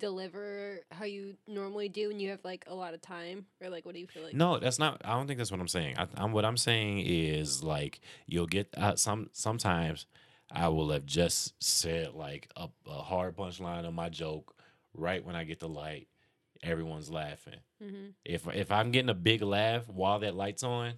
deliver 0.00 0.80
how 0.90 1.04
you 1.04 1.36
normally 1.46 1.88
do 1.88 2.10
and 2.10 2.20
you 2.20 2.30
have 2.30 2.40
like 2.44 2.64
a 2.66 2.74
lot 2.74 2.94
of 2.94 3.00
time 3.00 3.46
or 3.60 3.68
like 3.68 3.86
what 3.86 3.94
do 3.94 4.00
you 4.00 4.06
feel 4.06 4.24
like? 4.24 4.34
No, 4.34 4.58
that's 4.58 4.78
not. 4.78 5.00
I 5.04 5.12
don't 5.12 5.26
think 5.26 5.38
that's 5.38 5.52
what 5.52 5.60
I'm 5.60 5.68
saying. 5.68 5.96
I, 5.98 6.08
I'm 6.16 6.32
what 6.32 6.44
I'm 6.44 6.56
saying 6.56 7.04
is 7.06 7.62
like 7.62 8.00
you'll 8.26 8.46
get 8.46 8.68
uh, 8.76 8.96
some. 8.96 9.30
Sometimes 9.32 10.06
I 10.50 10.68
will 10.68 10.90
have 10.90 11.06
just 11.06 11.62
said 11.62 12.14
like 12.14 12.50
a, 12.56 12.68
a 12.88 13.02
hard 13.02 13.36
punchline 13.36 13.86
on 13.86 13.94
my 13.94 14.08
joke 14.08 14.54
right 14.94 15.24
when 15.24 15.36
I 15.36 15.44
get 15.44 15.60
the 15.60 15.68
light. 15.68 16.08
Everyone's 16.62 17.10
laughing. 17.10 17.60
Mm-hmm. 17.82 18.06
If 18.24 18.48
if 18.48 18.72
I'm 18.72 18.90
getting 18.90 19.10
a 19.10 19.14
big 19.14 19.42
laugh 19.42 19.88
while 19.88 20.18
that 20.20 20.34
light's 20.34 20.62
on, 20.62 20.94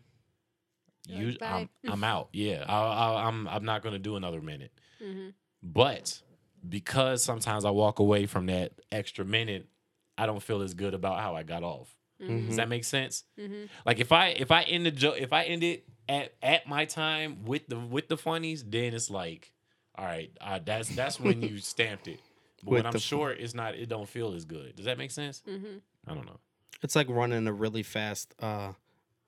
you 1.06 1.32
like, 1.32 1.42
I'm 1.42 1.68
I'm 1.86 2.04
out. 2.04 2.28
Yeah, 2.32 2.64
I, 2.66 2.78
I, 2.78 3.28
I'm 3.28 3.46
I'm 3.48 3.64
not 3.64 3.82
gonna 3.82 3.98
do 3.98 4.16
another 4.16 4.40
minute. 4.40 4.72
Mm-hmm. 5.02 5.30
But 5.62 6.20
because 6.68 7.22
sometimes 7.22 7.64
I 7.64 7.70
walk 7.70 7.98
away 7.98 8.26
from 8.26 8.46
that 8.46 8.72
extra 8.90 9.24
minute, 9.24 9.68
I 10.16 10.26
don't 10.26 10.42
feel 10.42 10.62
as 10.62 10.74
good 10.74 10.94
about 10.94 11.20
how 11.20 11.34
I 11.34 11.42
got 11.42 11.62
off. 11.62 11.94
Mm-hmm. 12.22 12.46
Does 12.48 12.56
that 12.56 12.68
make 12.68 12.84
sense? 12.84 13.24
Mm-hmm. 13.38 13.64
Like 13.84 13.98
if 13.98 14.12
I 14.12 14.28
if 14.28 14.50
I 14.50 14.62
end 14.62 14.86
the 14.86 14.90
joke 14.92 15.16
if 15.18 15.32
I 15.32 15.42
end 15.44 15.64
it 15.64 15.84
at 16.08 16.34
at 16.42 16.68
my 16.68 16.84
time 16.84 17.44
with 17.44 17.66
the 17.66 17.78
with 17.78 18.08
the 18.08 18.16
funnies, 18.16 18.62
then 18.64 18.94
it's 18.94 19.10
like, 19.10 19.52
all 19.96 20.04
right, 20.04 20.30
uh, 20.40 20.60
that's 20.64 20.88
that's 20.94 21.18
when 21.18 21.42
you 21.42 21.58
stamped 21.58 22.06
it. 22.06 22.20
But 22.62 22.70
With 22.70 22.78
when 22.78 22.86
I'm 22.86 22.92
the- 22.92 23.00
short, 23.00 23.38
it's 23.40 23.54
not. 23.54 23.74
It 23.74 23.88
don't 23.88 24.08
feel 24.08 24.34
as 24.34 24.44
good. 24.44 24.76
Does 24.76 24.84
that 24.86 24.98
make 24.98 25.10
sense? 25.10 25.42
Mm-hmm. 25.48 25.78
I 26.06 26.14
don't 26.14 26.26
know. 26.26 26.38
It's 26.82 26.94
like 26.94 27.08
running 27.08 27.46
a 27.48 27.52
really 27.52 27.82
fast 27.82 28.34
uh 28.40 28.72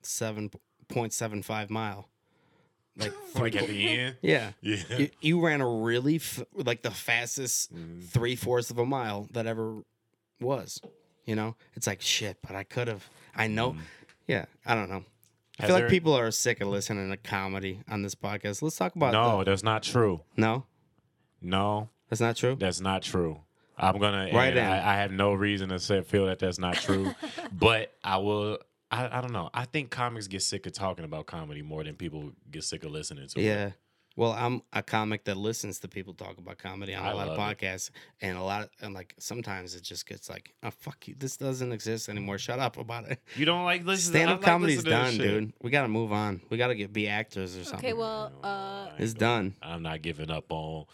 seven 0.01 0.49
point 0.87 1.11
seven 1.11 1.43
five 1.43 1.69
mile. 1.69 2.07
Like 2.97 3.13
Like 3.35 3.55
at 3.55 3.67
the 3.67 3.89
end. 3.99 4.15
yeah. 4.21 4.51
Yeah. 4.61 4.77
You, 4.97 5.09
you 5.21 5.45
ran 5.45 5.61
a 5.61 5.67
really 5.69 6.15
f- 6.15 6.43
like 6.53 6.81
the 6.81 6.91
fastest 6.91 7.73
Mhm. 7.75 8.03
three 8.07 8.35
fourths 8.35 8.69
of 8.71 8.77
a 8.77 8.85
mile 8.85 9.27
that 9.33 9.45
ever 9.47 9.81
was. 10.39 10.79
You 11.25 11.35
know, 11.35 11.55
it's 11.75 11.87
like 11.87 12.01
shit, 12.01 12.37
but 12.45 12.55
I 12.55 12.63
could 12.63 12.87
have. 12.87 13.07
I 13.35 13.47
know. 13.47 13.73
Mhm. 13.73 13.79
Yeah, 14.27 14.45
I 14.65 14.75
don't 14.75 14.89
know. 14.89 15.03
I 15.59 15.63
Has 15.63 15.69
feel 15.71 15.79
like 15.79 15.89
people 15.89 16.13
are 16.13 16.31
sick 16.31 16.61
of 16.61 16.67
listening 16.67 17.09
to 17.09 17.17
comedy 17.17 17.81
on 17.89 18.01
this 18.01 18.15
podcast. 18.15 18.61
Let's 18.61 18.75
talk 18.75 18.95
about 18.95 19.13
No, 19.13 19.39
the- 19.39 19.51
that's 19.51 19.63
not 19.63 19.83
true. 19.83 20.21
no, 20.37 20.65
No, 21.41 21.89
that's 22.09 22.21
not 22.21 22.35
true. 22.35 22.55
that's 22.59 22.79
not 22.81 23.01
true. 23.03 23.41
I'm 23.77 23.99
gonna. 23.99 24.29
Right. 24.33 24.57
I, 24.57 24.93
I 24.93 24.95
have 24.97 25.11
no 25.11 25.33
reason 25.33 25.69
to 25.69 25.79
say 25.79 26.01
feel 26.01 26.27
that 26.27 26.39
that's 26.39 26.57
not 26.59 26.75
true, 26.75 27.13
but 27.51 27.93
I 28.03 28.17
will. 28.17 28.59
I, 28.91 29.17
I 29.17 29.21
don't 29.21 29.33
know. 29.33 29.49
I 29.53 29.65
think 29.65 29.89
comics 29.89 30.27
get 30.27 30.41
sick 30.43 30.65
of 30.65 30.73
talking 30.73 31.05
about 31.05 31.25
comedy 31.25 31.61
more 31.61 31.83
than 31.83 31.95
people 31.95 32.31
get 32.51 32.63
sick 32.63 32.83
of 32.83 32.91
listening 32.91 33.27
to 33.29 33.39
it. 33.39 33.43
Yeah. 33.43 33.71
Well, 34.17 34.31
I'm 34.31 34.61
a 34.71 34.81
comic 34.81 35.25
that 35.25 35.35
listens 35.35 35.79
to 35.79 35.89
people 35.89 36.13
talk 36.13 36.37
about 36.37 36.57
comedy 36.57 36.95
on 36.95 37.05
a 37.05 37.09
I 37.09 37.11
lot 37.11 37.27
of 37.27 37.37
love 37.37 37.51
it. 37.51 37.57
podcasts, 37.57 37.89
and 38.21 38.37
a 38.37 38.41
lot 38.41 38.63
of 38.63 38.69
and 38.79 38.93
like 38.93 39.13
sometimes 39.19 39.75
it 39.75 39.83
just 39.83 40.07
gets 40.07 40.29
like, 40.29 40.53
oh 40.63 40.69
fuck 40.71 41.05
you, 41.09 41.15
this 41.19 41.35
doesn't 41.35 41.73
exist 41.73 42.07
anymore. 42.07 42.37
Shut 42.37 42.59
up 42.59 42.77
about 42.77 43.09
it. 43.09 43.19
You 43.35 43.45
don't 43.45 43.65
like 43.65 43.83
listening. 43.83 44.21
Stand 44.21 44.29
up 44.31 44.37
like 44.41 44.45
comedy's 44.45 44.83
done, 44.85 45.17
dude. 45.17 45.51
We 45.61 45.69
gotta 45.69 45.89
move 45.89 46.13
on. 46.13 46.39
We 46.49 46.55
gotta 46.57 46.75
get 46.75 46.93
be 46.93 47.09
actors 47.09 47.57
or 47.57 47.65
something. 47.65 47.87
Okay, 47.89 47.93
well, 47.93 48.31
uh, 48.41 48.91
It's 48.97 49.13
done. 49.13 49.55
I'm 49.61 49.81
not 49.83 50.01
giving 50.01 50.31
up 50.31 50.45
on 50.49 50.85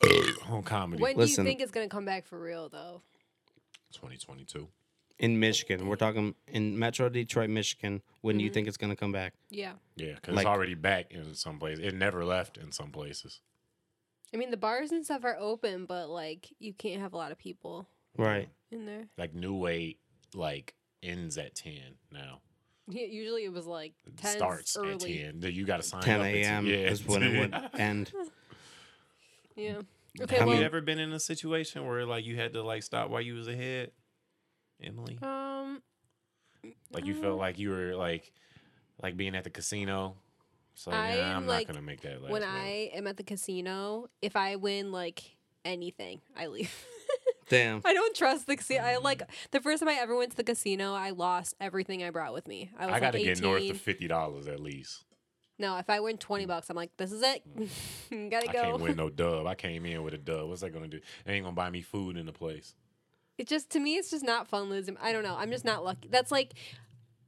on 0.48 0.62
comedy. 0.62 1.02
when 1.02 1.16
Listen. 1.16 1.44
do 1.44 1.50
you 1.50 1.56
think 1.56 1.60
it's 1.62 1.72
gonna 1.72 1.88
come 1.88 2.04
back 2.04 2.24
for 2.24 2.38
real 2.38 2.68
though? 2.68 3.02
2022. 3.94 4.68
In 5.18 5.40
Michigan, 5.40 5.88
we're 5.88 5.96
talking 5.96 6.34
in 6.46 6.78
Metro 6.78 7.08
Detroit, 7.08 7.50
Michigan. 7.50 8.02
When 8.20 8.34
Mm-hmm. 8.34 8.38
do 8.38 8.44
you 8.44 8.50
think 8.50 8.68
it's 8.68 8.76
gonna 8.76 8.94
come 8.94 9.10
back? 9.10 9.34
Yeah. 9.50 9.72
Yeah, 9.96 10.14
because 10.14 10.34
Like- 10.36 10.44
it's 10.46 10.48
already 10.48 10.74
back 10.74 11.12
in 11.12 11.34
some 11.34 11.58
places. 11.58 11.84
It 11.84 11.94
never 11.94 12.24
left 12.24 12.56
in 12.56 12.70
some 12.70 12.92
places. 12.92 13.40
I 14.32 14.36
mean, 14.36 14.50
the 14.50 14.56
bars 14.56 14.92
and 14.92 15.04
stuff 15.04 15.24
are 15.24 15.36
open, 15.38 15.86
but 15.86 16.08
like 16.08 16.54
you 16.60 16.72
can't 16.72 17.00
have 17.00 17.14
a 17.14 17.16
lot 17.16 17.32
of 17.32 17.38
people 17.38 17.88
Right. 18.16 18.48
in 18.70 18.86
there. 18.86 19.08
Like 19.16 19.34
New 19.34 19.56
Way, 19.56 19.96
like 20.34 20.74
ends 21.02 21.36
at 21.36 21.54
ten 21.56 21.96
now. 22.12 22.40
Yeah, 22.90 23.06
Usually 23.06 23.44
it 23.44 23.52
was 23.52 23.66
like 23.66 23.94
10 24.18 24.36
starts 24.36 24.76
early. 24.76 25.22
at 25.24 25.40
ten. 25.40 25.52
You 25.52 25.64
got 25.66 25.78
to 25.78 25.82
sign 25.82 26.02
10 26.02 26.20
up. 26.20 26.26
at 26.26 26.34
a.m. 26.34 26.66
Yeah, 26.66 26.76
is 26.76 27.04
when 27.04 27.22
it 27.22 27.38
would 27.40 27.70
end. 27.80 28.12
Yeah. 29.56 29.80
Okay. 30.20 30.36
Have 30.38 30.46
well, 30.48 30.56
you 30.58 30.64
ever 30.64 30.80
been 30.80 30.98
in 30.98 31.12
a 31.12 31.20
situation 31.20 31.84
where 31.86 32.06
like 32.06 32.24
you 32.24 32.36
had 32.36 32.52
to 32.52 32.62
like 32.62 32.82
stop 32.82 33.10
while 33.10 33.20
you 33.20 33.34
was 33.34 33.48
ahead, 33.48 33.90
Emily? 34.82 35.18
um, 35.22 35.82
Like 36.92 37.06
you 37.06 37.14
felt 37.14 37.36
mm. 37.36 37.40
like 37.40 37.58
you 37.58 37.70
were 37.70 37.94
like 37.94 38.32
like 39.02 39.16
being 39.16 39.34
at 39.34 39.44
the 39.44 39.50
casino. 39.50 40.16
So 40.74 40.92
yeah, 40.92 41.30
I'm, 41.30 41.36
I'm 41.38 41.46
like, 41.46 41.66
not 41.66 41.74
gonna 41.74 41.86
make 41.86 42.02
that 42.02 42.22
last. 42.22 42.30
when 42.30 42.42
row. 42.42 42.48
I 42.48 42.90
am 42.94 43.06
at 43.06 43.16
the 43.16 43.24
casino, 43.24 44.08
if 44.22 44.36
I 44.36 44.56
win 44.56 44.92
like 44.92 45.36
anything, 45.64 46.20
I 46.36 46.46
leave. 46.46 46.72
Damn. 47.48 47.80
I 47.84 47.94
don't 47.94 48.14
trust 48.14 48.46
the 48.46 48.56
casino. 48.56 48.82
I 48.82 48.98
like 48.98 49.22
the 49.50 49.60
first 49.60 49.80
time 49.80 49.88
I 49.88 49.94
ever 49.94 50.16
went 50.16 50.32
to 50.32 50.36
the 50.36 50.44
casino, 50.44 50.94
I 50.94 51.10
lost 51.10 51.54
everything 51.60 52.04
I 52.04 52.10
brought 52.10 52.34
with 52.34 52.46
me. 52.46 52.70
I 52.78 52.86
was 52.86 52.94
I 52.94 53.00
gotta 53.00 53.18
like 53.18 53.26
18. 53.26 53.34
get 53.34 53.42
north 53.42 53.70
of 53.70 53.80
fifty 53.80 54.06
dollars 54.06 54.46
at 54.46 54.60
least. 54.60 55.04
No, 55.58 55.76
if 55.78 55.90
I 55.90 55.98
win 56.00 56.18
20 56.18 56.44
mm. 56.44 56.46
bucks, 56.46 56.70
I'm 56.70 56.76
like, 56.76 56.90
this 56.96 57.10
is 57.10 57.22
it. 57.22 57.42
Mm. 58.12 58.30
Gotta 58.30 58.48
I 58.48 58.52
go. 58.52 58.62
can't 58.62 58.80
win 58.80 58.96
no 58.96 59.10
dub. 59.10 59.46
I 59.46 59.56
came 59.56 59.84
in 59.86 60.04
with 60.04 60.14
a 60.14 60.18
dub. 60.18 60.48
What's 60.48 60.60
that 60.60 60.72
gonna 60.72 60.88
do? 60.88 60.98
It 60.98 61.30
ain't 61.30 61.44
gonna 61.44 61.56
buy 61.56 61.70
me 61.70 61.82
food 61.82 62.16
in 62.16 62.26
the 62.26 62.32
place. 62.32 62.74
It 63.38 63.46
just 63.46 63.70
to 63.70 63.80
me, 63.80 63.96
it's 63.96 64.10
just 64.10 64.24
not 64.24 64.48
fun 64.48 64.68
losing. 64.68 64.96
I 65.00 65.12
don't 65.12 65.22
know. 65.22 65.36
I'm 65.38 65.50
just 65.50 65.64
not 65.64 65.84
lucky. 65.84 66.08
That's 66.08 66.30
like, 66.32 66.54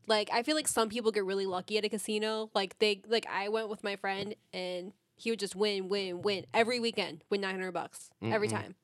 like 0.07 0.29
I 0.33 0.43
feel 0.43 0.57
like 0.57 0.69
some 0.69 0.89
people 0.89 1.13
get 1.13 1.25
really 1.25 1.47
lucky 1.47 1.79
at 1.79 1.85
a 1.85 1.89
casino. 1.89 2.51
Like 2.55 2.79
they, 2.81 3.01
like 3.09 3.27
I 3.31 3.49
went 3.49 3.69
with 3.69 3.85
my 3.85 3.97
friend 3.97 4.35
and 4.53 4.93
he 5.17 5.31
would 5.31 5.39
just 5.39 5.55
win, 5.55 5.89
win, 5.89 6.23
win 6.23 6.47
every 6.53 6.81
weekend, 6.81 7.23
win 7.31 7.41
900 7.41 7.73
bucks 7.73 8.11
every 8.23 8.49
Mm-mm. 8.49 8.53
time. 8.53 8.75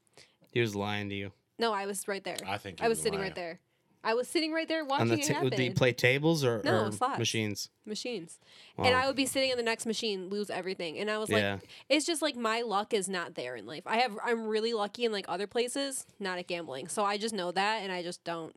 He 0.51 0.61
was 0.61 0.75
lying 0.77 1.09
to 1.09 1.15
you. 1.15 1.33
No, 1.59 1.73
I 1.73 1.87
was 1.87 2.07
right 2.07 2.23
there. 2.23 2.37
I 2.47 2.59
think 2.59 2.81
I 2.81 2.85
he 2.85 2.89
was 2.89 2.99
sitting 2.99 3.19
lying. 3.19 3.31
right 3.31 3.35
there. 3.35 3.61
I 4.07 4.15
was 4.15 4.29
sitting 4.29 4.53
right 4.53 4.69
there 4.69 4.85
watching 4.85 5.09
the 5.09 5.15
it 5.21 5.27
happen. 5.27 5.51
do 5.51 5.63
you 5.65 5.73
play 5.75 5.93
tables 5.93 6.45
or, 6.45 6.63
No, 6.65 6.85
or 6.87 6.93
slots. 6.93 7.19
machines? 7.19 7.71
machines. 7.85 8.39
And 8.79 8.95
I 8.95 9.07
would 9.07 9.17
be 9.17 9.27
sitting 9.27 9.51
in 9.51 9.57
the 9.57 9.63
next 9.63 9.85
machine, 9.85 10.29
lose 10.29 10.49
everything. 10.49 10.99
And 10.99 11.11
I 11.11 11.19
was 11.19 11.29
Yeah. 11.29 11.55
like, 11.55 11.69
it's 11.89 12.07
just 12.07 12.23
like 12.23 12.37
my 12.37 12.63
luck 12.63 12.95
is 12.95 13.09
not 13.09 13.35
there 13.35 13.57
in 13.57 13.67
life. 13.67 13.83
I 13.87 13.97
have 13.99 14.17
I'm 14.25 14.47
really 14.47 14.73
lucky 14.73 15.05
in 15.05 15.13
like 15.13 15.25
other 15.29 15.47
places, 15.47 16.07
not 16.21 16.39
at 16.39 16.47
gambling. 16.47 16.87
So 16.89 17.05
I 17.05 17.17
just 17.19 17.35
know 17.35 17.51
that 17.53 17.83
and 17.83 17.91
I 17.93 18.03
just 18.03 18.23
don't 18.25 18.55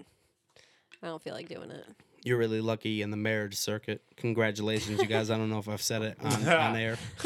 I 1.02 1.08
don't 1.08 1.22
feel 1.22 1.34
like 1.34 1.48
doing 1.50 1.72
it. 1.72 1.86
You're 2.24 2.38
really 2.38 2.62
lucky 2.62 3.02
in 3.02 3.12
the 3.12 3.18
marriage 3.18 3.56
circuit. 3.56 4.02
Congratulations, 4.18 5.02
you 5.02 5.08
guys. 5.08 5.30
I 5.30 5.38
don't 5.38 5.50
know 5.50 5.60
if 5.60 5.70
I've 5.70 5.82
said 5.82 6.02
it 6.02 6.18
on, 6.22 6.48
on 6.48 6.76
air, 6.76 6.98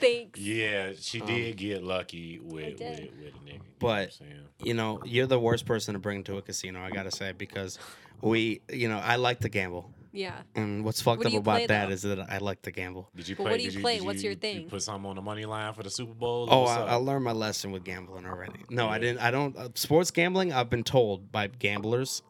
Thanks. 0.00 0.38
yeah, 0.38 0.92
she 0.98 1.20
Um, 1.20 1.26
did 1.26 1.56
get 1.56 1.82
lucky 1.82 2.38
with 2.38 2.78
with, 2.78 2.80
with 2.80 3.34
a 3.34 3.38
nigga. 3.44 3.46
you 3.46 3.54
know 3.54 3.64
But- 3.78 4.18
you 4.62 4.74
know, 4.74 5.00
you're 5.04 5.26
the 5.26 5.40
worst 5.40 5.64
person 5.64 5.94
to 5.94 5.98
bring 6.00 6.22
to 6.24 6.36
a 6.36 6.42
casino. 6.42 6.82
I 6.82 6.90
gotta 6.90 7.10
say 7.10 7.32
because 7.32 7.78
we, 8.20 8.60
you 8.70 8.88
know, 8.88 8.98
I 8.98 9.16
like 9.16 9.40
to 9.40 9.48
gamble, 9.48 9.90
Yeah. 10.12 10.34
and 10.54 10.84
what's 10.84 11.00
fucked 11.00 11.24
What 11.24 11.28
up 11.28 11.32
about 11.40 11.56
play, 11.56 11.66
that 11.68 11.86
though? 11.86 11.92
is 11.94 12.02
that 12.02 12.18
I 12.30 12.36
like 12.38 12.60
to 12.62 12.70
gamble. 12.70 13.08
Did 13.16 13.26
you 13.28 13.36
But 13.36 13.44
play? 13.44 13.50
what 13.52 13.56
do 13.58 13.64
you 13.64 13.70
did 13.70 13.80
play? 13.80 13.96
did 13.96 14.04
What's 14.04 14.22
your 14.22 14.34
thing? 14.34 14.60
You 14.62 14.66
put 14.68 14.82
something 14.82 15.08
on 15.08 15.16
the 15.16 15.22
money 15.22 15.46
line 15.46 15.72
for 15.72 15.82
the 15.82 15.88
Super 15.90 16.12
Bowl? 16.12 16.46
Oh, 16.50 16.64
I. 16.64 16.80
I 16.82 16.94
learned 16.96 17.24
my 17.24 17.32
lesson 17.32 17.70
with 17.72 17.84
gambling 17.84 18.26
already. 18.26 18.60
No, 18.68 18.86
I 18.88 18.98
didn't. 18.98 19.20
I 19.20 19.30
don't. 19.30 19.56
Uh, 19.56 19.68
sports 19.74 20.10
gambling. 20.10 20.52
I've 20.52 20.68
been 20.68 20.84
told 20.84 21.32
by 21.32 21.46
gamblers 21.46 22.20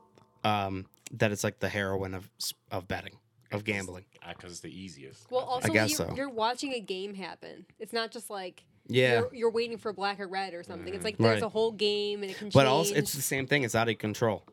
um, 0.44 0.86
that 1.12 1.32
it's 1.32 1.44
like 1.44 1.58
the 1.60 1.68
heroin 1.68 2.14
of 2.14 2.30
of 2.70 2.86
betting, 2.88 3.14
of 3.52 3.64
gambling. 3.64 4.04
because 4.28 4.52
it's 4.52 4.60
the 4.60 4.70
easiest. 4.70 5.30
Well, 5.30 5.42
I 5.42 5.44
also 5.54 5.72
guess 5.72 5.90
you, 5.90 5.96
so. 5.96 6.12
you're 6.16 6.28
watching 6.30 6.72
a 6.74 6.80
game 6.80 7.14
happen. 7.14 7.66
It's 7.78 7.92
not 7.92 8.10
just 8.12 8.30
like 8.30 8.64
Yeah, 8.88 9.20
you're, 9.20 9.30
you're 9.34 9.50
waiting 9.50 9.78
for 9.78 9.92
black 9.92 10.20
or 10.20 10.28
red 10.28 10.54
or 10.54 10.62
something. 10.62 10.92
It's 10.94 11.04
like 11.04 11.16
Right. 11.18 11.30
there's 11.30 11.42
a 11.42 11.48
whole 11.48 11.72
game 11.72 12.22
and 12.22 12.30
it 12.30 12.36
can 12.38 12.46
change. 12.46 12.54
but 12.54 12.66
also 12.66 12.94
it's 12.94 13.12
the 13.12 13.22
same 13.22 13.46
thing. 13.46 13.62
It's 13.64 13.74
out 13.74 13.88
of 13.88 13.98
control. 13.98 14.44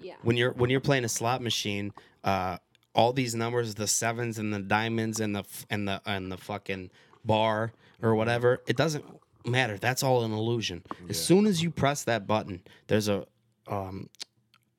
yeah. 0.00 0.14
when 0.22 0.36
you're 0.36 0.52
when 0.52 0.70
you're 0.70 0.80
playing 0.80 1.04
a 1.04 1.08
slot 1.08 1.42
machine, 1.42 1.92
uh, 2.22 2.58
all 2.94 3.12
these 3.12 3.34
numbers, 3.34 3.74
the 3.74 3.88
sevens 3.88 4.38
and 4.38 4.52
the 4.54 4.60
diamonds 4.60 5.18
and 5.20 5.34
the 5.34 5.40
f- 5.40 5.66
and 5.70 5.88
the 5.88 6.00
and 6.06 6.30
the 6.30 6.36
fucking 6.38 6.90
bar 7.24 7.72
or 8.02 8.14
whatever, 8.14 8.62
it 8.68 8.76
doesn't 8.76 9.04
matter. 9.46 9.78
That's 9.78 10.02
all 10.04 10.22
an 10.24 10.32
illusion. 10.32 10.84
As 11.08 11.22
soon 11.22 11.46
as 11.46 11.62
you 11.62 11.70
press 11.70 12.04
that 12.04 12.26
button, 12.26 12.62
there's 12.86 13.08
a 13.08 13.26
um, 13.66 14.10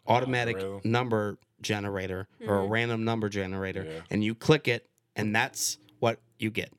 automatic 0.07 0.57
Algorithm. 0.57 0.91
number 0.91 1.37
generator 1.61 2.27
or 2.45 2.59
a 2.59 2.63
Mhm. 2.63 2.69
random 2.69 3.03
number 3.05 3.29
generator, 3.29 3.83
Yeah. 3.83 4.01
and 4.11 4.23
you 4.23 4.35
click 4.35 4.67
it, 4.67 4.87
and 5.15 5.35
that's 5.35 5.77
what 5.99 6.19
you 6.37 6.51
get. 6.51 6.71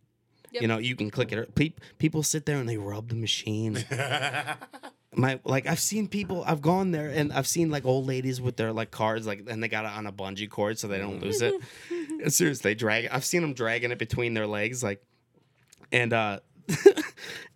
Yep. 0.52 0.62
You 0.62 0.68
know, 0.68 0.78
you 0.78 0.94
can 0.96 1.10
click 1.10 1.32
it. 1.32 1.54
Pe- 1.54 1.72
people 1.98 2.22
sit 2.22 2.46
there 2.46 2.58
and 2.58 2.68
they 2.68 2.76
rub 2.78 3.08
the 3.08 3.14
machine 3.16 3.84
my 5.14 5.40
like 5.44 5.66
I've 5.66 5.80
seen 5.80 6.08
people 6.08 6.44
I've 6.46 6.60
gone 6.62 6.90
there 6.90 7.08
and 7.08 7.32
I've 7.32 7.46
seen 7.46 7.70
like 7.70 7.84
old 7.86 8.06
ladies 8.06 8.40
with 8.40 8.56
their 8.56 8.72
like 8.72 8.90
cards 8.90 9.26
like 9.26 9.44
and 9.48 9.62
they 9.62 9.68
got 9.68 9.84
it 9.86 9.90
on 9.90 10.06
a 10.06 10.12
bungee 10.12 10.48
cord 10.48 10.78
so 10.78 10.88
they 10.88 10.98
don't 10.98 11.20
lose 11.22 11.40
it. 11.42 11.54
And 12.22 12.32
Seriously, 12.32 12.70
they 12.70 12.74
drag 12.74 13.04
it. 13.06 13.14
I've 13.14 13.24
seen 13.26 13.42
them 13.42 13.52
dragging 13.54 13.90
it 13.90 13.98
between 13.98 14.32
their 14.34 14.46
legs 14.46 14.82
like 14.82 15.02
and 15.92 16.12
uh 16.12 16.40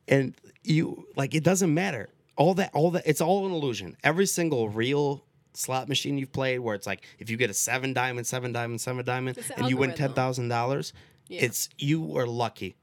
and 0.08 0.34
you 0.62 1.06
like 1.16 1.34
it 1.34 1.44
doesn't 1.44 1.72
matter. 1.72 2.08
All 2.36 2.54
that 2.54 2.70
all 2.74 2.90
that 2.92 3.04
it's 3.06 3.20
all 3.20 3.46
an 3.46 3.52
illusion. 3.52 3.96
Every 4.04 4.26
single 4.26 4.68
real 4.68 5.24
slot 5.52 5.88
machine 5.88 6.16
you've 6.18 6.32
played 6.32 6.58
where 6.60 6.74
it's 6.74 6.86
like 6.86 7.02
if 7.18 7.28
you 7.30 7.36
get 7.36 7.50
a 7.50 7.54
7 7.54 7.92
diamond, 7.92 8.26
7 8.26 8.52
diamond, 8.52 8.80
7 8.80 9.04
diamond 9.04 9.38
and 9.56 9.68
you 9.68 9.76
win 9.76 9.90
algorithm. 9.90 10.14
$10,000, 10.50 10.92
Yeah. 11.28 11.40
it's 11.42 11.68
you 11.78 12.16
are 12.16 12.26
lucky. 12.26 12.76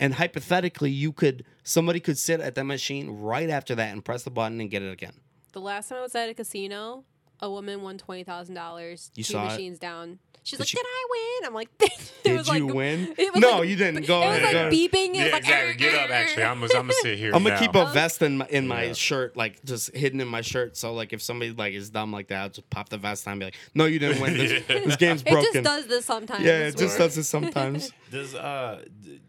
And 0.00 0.14
hypothetically, 0.14 0.90
you 0.90 1.12
could 1.12 1.44
somebody 1.62 2.00
could 2.00 2.18
sit 2.18 2.40
at 2.40 2.54
that 2.56 2.64
machine 2.64 3.10
right 3.10 3.48
after 3.48 3.74
that 3.76 3.92
and 3.92 4.04
press 4.04 4.24
the 4.24 4.30
button 4.30 4.60
and 4.60 4.70
get 4.70 4.82
it 4.82 4.90
again. 4.92 5.14
The 5.52 5.60
last 5.60 5.88
time 5.88 5.98
I 5.98 6.02
was 6.02 6.14
at 6.16 6.28
a 6.28 6.34
casino, 6.34 7.04
a 7.40 7.50
woman 7.50 7.82
won 7.82 7.98
twenty 7.98 8.24
thousand 8.24 8.54
dollars. 8.54 9.10
You 9.14 9.24
two 9.24 9.32
saw 9.32 9.44
it? 9.44 9.52
machines 9.52 9.78
down. 9.78 10.18
She's 10.42 10.58
Did 10.58 10.64
like, 10.64 10.68
she- 10.68 10.76
"Did 10.76 10.84
I 10.86 11.06
win?" 11.10 11.46
I'm 11.48 11.54
like, 11.54 11.68
"It 11.80 12.12
Did 12.22 12.36
was 12.36 12.48
you 12.48 12.66
like, 12.66 12.74
win? 12.74 13.14
It 13.16 13.32
was 13.32 13.40
No, 13.40 13.58
like- 13.60 13.68
you 13.70 13.76
didn't. 13.76 14.04
It 14.04 14.06
Go 14.06 14.20
was 14.20 14.28
ahead, 14.28 14.42
like 14.42 14.54
ahead. 14.54 14.72
beeping. 14.74 15.10
It 15.10 15.14
yeah, 15.14 15.22
like, 15.32 15.34
exactly. 15.42 15.74
Get 15.76 15.94
up. 15.94 16.10
Actually, 16.10 16.42
I'm 16.44 16.60
gonna, 16.60 16.72
I'm 16.74 16.80
gonna 16.82 16.92
sit 17.00 17.16
here. 17.18 17.28
I'm 17.34 17.42
gonna 17.42 17.54
now. 17.54 17.60
keep 17.60 17.74
a 17.74 17.86
vest 17.92 18.20
in 18.20 18.36
my 18.38 18.46
in 18.50 18.68
my 18.68 18.82
Yeah. 18.84 18.92
shirt, 18.92 19.36
like 19.38 19.64
just 19.64 19.94
hidden 19.96 20.20
in 20.20 20.28
my 20.28 20.42
shirt. 20.42 20.76
So 20.76 20.92
like 20.92 21.14
if 21.14 21.22
somebody 21.22 21.52
like 21.52 21.72
is 21.72 21.88
dumb 21.88 22.12
like 22.12 22.28
that, 22.28 22.42
I'll 22.42 22.48
just 22.50 22.68
pop 22.68 22.90
the 22.90 22.98
vest 22.98 23.26
on 23.26 23.32
and 23.32 23.40
be 23.40 23.46
like, 23.46 23.56
"No, 23.74 23.86
you 23.86 23.98
didn't 23.98 24.20
win. 24.20 24.34
This, 24.36 24.62
this 24.68 24.96
game's 24.96 25.22
broken. 25.22 25.38
It 25.48 25.52
broken." 25.52 25.52
just 25.52 25.64
does 25.64 25.86
this 25.86 26.04
sometimes. 26.04 26.44
yeah, 26.44 26.58
it 26.66 26.72
just 26.76 26.80
weird. 26.80 26.98
does 26.98 27.16
it 27.18 27.24
sometimes. 27.24 27.90
Does 28.10 28.34
uh, 28.34 28.84
d- 29.00 29.20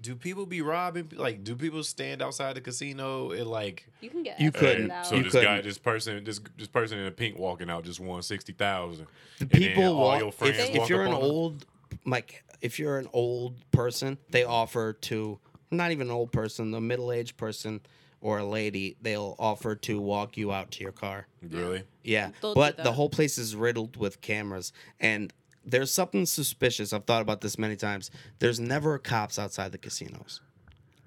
do 0.00 0.14
people 0.14 0.46
be 0.46 0.62
robbing? 0.62 1.12
Like, 1.14 1.44
do 1.44 1.54
people 1.54 1.82
stand 1.84 2.22
outside 2.22 2.56
the 2.56 2.60
casino 2.60 3.32
and 3.32 3.46
like? 3.46 3.86
You 4.00 4.10
can 4.10 4.22
get. 4.22 4.40
You 4.40 4.48
edited 4.48 4.60
couldn't. 4.60 4.90
out. 4.90 5.06
So 5.06 5.16
You 5.16 5.24
this 5.24 5.32
guy, 5.34 5.40
couldn't. 5.40 5.64
this 5.64 5.78
person, 5.78 6.24
this 6.24 6.40
this 6.56 6.68
person 6.68 6.98
in 6.98 7.06
a 7.06 7.10
pink 7.10 7.38
walking 7.38 7.70
out 7.70 7.84
just 7.84 8.00
won 8.00 8.22
sixty 8.22 8.52
thousand. 8.52 9.06
The 9.38 9.46
people 9.46 9.84
all 9.84 9.94
walk, 10.00 10.18
your 10.20 10.28
if, 10.28 10.34
friends 10.34 10.56
if 10.58 10.76
walk 10.78 10.88
you're 10.88 11.02
up 11.02 11.08
an 11.08 11.14
on 11.14 11.20
them? 11.20 11.30
old 11.30 11.66
like 12.06 12.44
if 12.60 12.78
you're 12.78 12.98
an 12.98 13.08
old 13.12 13.54
person, 13.72 14.18
they 14.30 14.44
offer 14.44 14.92
to 14.92 15.38
not 15.70 15.90
even 15.92 16.08
an 16.08 16.12
old 16.12 16.32
person, 16.32 16.70
the 16.70 16.80
middle 16.80 17.12
aged 17.12 17.36
person 17.36 17.80
or 18.22 18.38
a 18.38 18.44
lady, 18.44 18.96
they'll 19.00 19.34
offer 19.38 19.74
to 19.74 19.98
walk 19.98 20.36
you 20.36 20.52
out 20.52 20.70
to 20.72 20.82
your 20.82 20.92
car. 20.92 21.26
Really? 21.48 21.84
Yeah, 22.04 22.32
They'll 22.42 22.54
but 22.54 22.76
the 22.76 22.92
whole 22.92 23.08
place 23.08 23.38
is 23.38 23.56
riddled 23.56 23.96
with 23.96 24.20
cameras, 24.20 24.72
and 24.98 25.32
there's 25.64 25.92
something 25.92 26.26
suspicious. 26.26 26.92
I've 26.92 27.04
thought 27.04 27.22
about 27.22 27.40
this 27.40 27.58
many 27.58 27.76
times. 27.76 28.10
There's 28.38 28.58
never 28.60 28.98
cops 28.98 29.38
outside 29.38 29.72
the 29.72 29.78
casinos, 29.78 30.40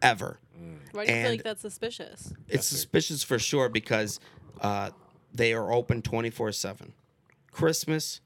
ever. 0.01 0.39
Why 0.91 1.05
do 1.05 1.11
you 1.11 1.21
feel 1.21 1.31
like 1.31 1.43
that's 1.43 1.61
suspicious? 1.61 2.27
It's 2.27 2.31
That's 2.47 2.65
it. 2.71 2.75
suspicious 2.75 3.23
for 3.23 3.39
sure 3.39 3.67
because 3.69 4.19
uh, 4.61 4.91
they 5.33 5.53
are 5.53 5.71
open 5.73 6.01
24 6.01 6.51
seven. 6.51 6.93
Christmas, 7.51 8.21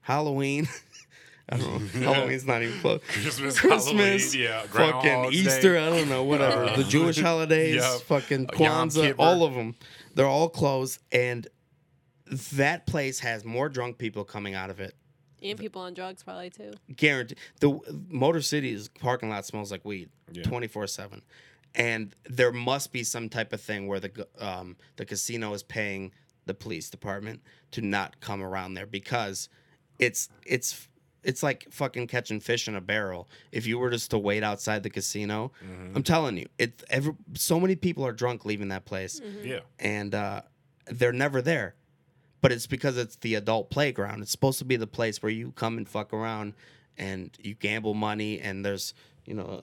Halloween. 0.00 0.68
I 1.48 1.58
don't 1.58 1.94
know. 1.94 2.12
Halloween's 2.14 2.44
not 2.46 2.62
even 2.62 2.80
close. 2.80 3.00
Christmas, 3.06 3.60
Christmas, 3.60 4.32
Halloween, 4.32 4.48
yeah, 4.50 4.62
fucking 4.62 5.00
Groundhog's 5.00 5.30
Day. 5.36 5.38
Easter. 5.56 5.78
I 5.78 5.88
don't 5.90 6.08
know, 6.08 6.24
whatever. 6.24 6.72
The 6.76 6.84
Jewish 6.84 7.20
holidays, 7.20 7.76
Yup. 7.76 8.00
fucking 8.02 8.48
Uh, 8.52 8.62
Yom 8.64 8.88
Kwanzaa, 8.88 9.02
Kippur. 9.02 9.22
all 9.22 9.44
of 9.44 9.54
them. 9.54 9.76
They're 10.14 10.26
all 10.26 10.48
closed, 10.48 11.00
and 11.12 11.46
that 12.54 12.86
place 12.86 13.20
has 13.20 13.44
more 13.44 13.68
drunk 13.68 13.98
people 13.98 14.24
coming 14.24 14.54
out 14.54 14.70
of 14.70 14.80
it. 14.80 14.94
And 15.50 15.58
people 15.58 15.82
on 15.82 15.94
drugs 15.94 16.22
probably 16.22 16.50
too. 16.50 16.72
Guaranteed. 16.94 17.38
The 17.60 17.78
Motor 18.08 18.42
City's 18.42 18.88
parking 18.88 19.28
lot 19.30 19.44
smells 19.46 19.70
like 19.70 19.84
weed, 19.84 20.08
twenty 20.44 20.66
four 20.66 20.86
seven, 20.86 21.22
and 21.74 22.14
there 22.28 22.52
must 22.52 22.92
be 22.92 23.02
some 23.04 23.28
type 23.28 23.52
of 23.52 23.60
thing 23.60 23.86
where 23.86 24.00
the 24.00 24.26
um, 24.38 24.76
the 24.96 25.04
casino 25.04 25.52
is 25.54 25.62
paying 25.62 26.12
the 26.46 26.54
police 26.54 26.88
department 26.90 27.40
to 27.72 27.80
not 27.82 28.20
come 28.20 28.42
around 28.42 28.74
there 28.74 28.86
because 28.86 29.48
it's 29.98 30.28
it's 30.44 30.88
it's 31.24 31.42
like 31.42 31.66
fucking 31.72 32.06
catching 32.06 32.38
fish 32.38 32.68
in 32.68 32.76
a 32.76 32.80
barrel. 32.80 33.28
If 33.50 33.66
you 33.66 33.78
were 33.80 33.90
just 33.90 34.10
to 34.12 34.18
wait 34.18 34.44
outside 34.44 34.84
the 34.84 34.90
casino, 34.90 35.50
Mm-hmm. 35.64 35.96
I'm 35.96 36.02
telling 36.04 36.36
you, 36.38 36.46
it 36.58 36.84
every 36.88 37.14
so 37.34 37.58
many 37.58 37.74
people 37.74 38.06
are 38.06 38.12
drunk 38.12 38.44
leaving 38.44 38.68
that 38.68 38.84
place, 38.84 39.20
Yeah. 39.42 39.60
and 39.80 40.14
uh, 40.14 40.42
they're 40.86 41.12
never 41.12 41.42
there. 41.42 41.74
But 42.42 42.52
it's 42.52 42.66
because 42.66 42.96
it's 42.96 43.16
the 43.16 43.34
adult 43.34 43.70
playground. 43.70 44.22
It's 44.22 44.30
supposed 44.30 44.58
to 44.58 44.64
be 44.64 44.76
the 44.76 44.86
place 44.86 45.22
where 45.22 45.32
you 45.32 45.52
come 45.52 45.78
and 45.78 45.88
fuck 45.88 46.12
around, 46.12 46.54
and 46.98 47.30
you 47.40 47.54
gamble 47.54 47.94
money, 47.94 48.40
and 48.40 48.64
there's 48.64 48.94
you 49.24 49.34
know 49.34 49.62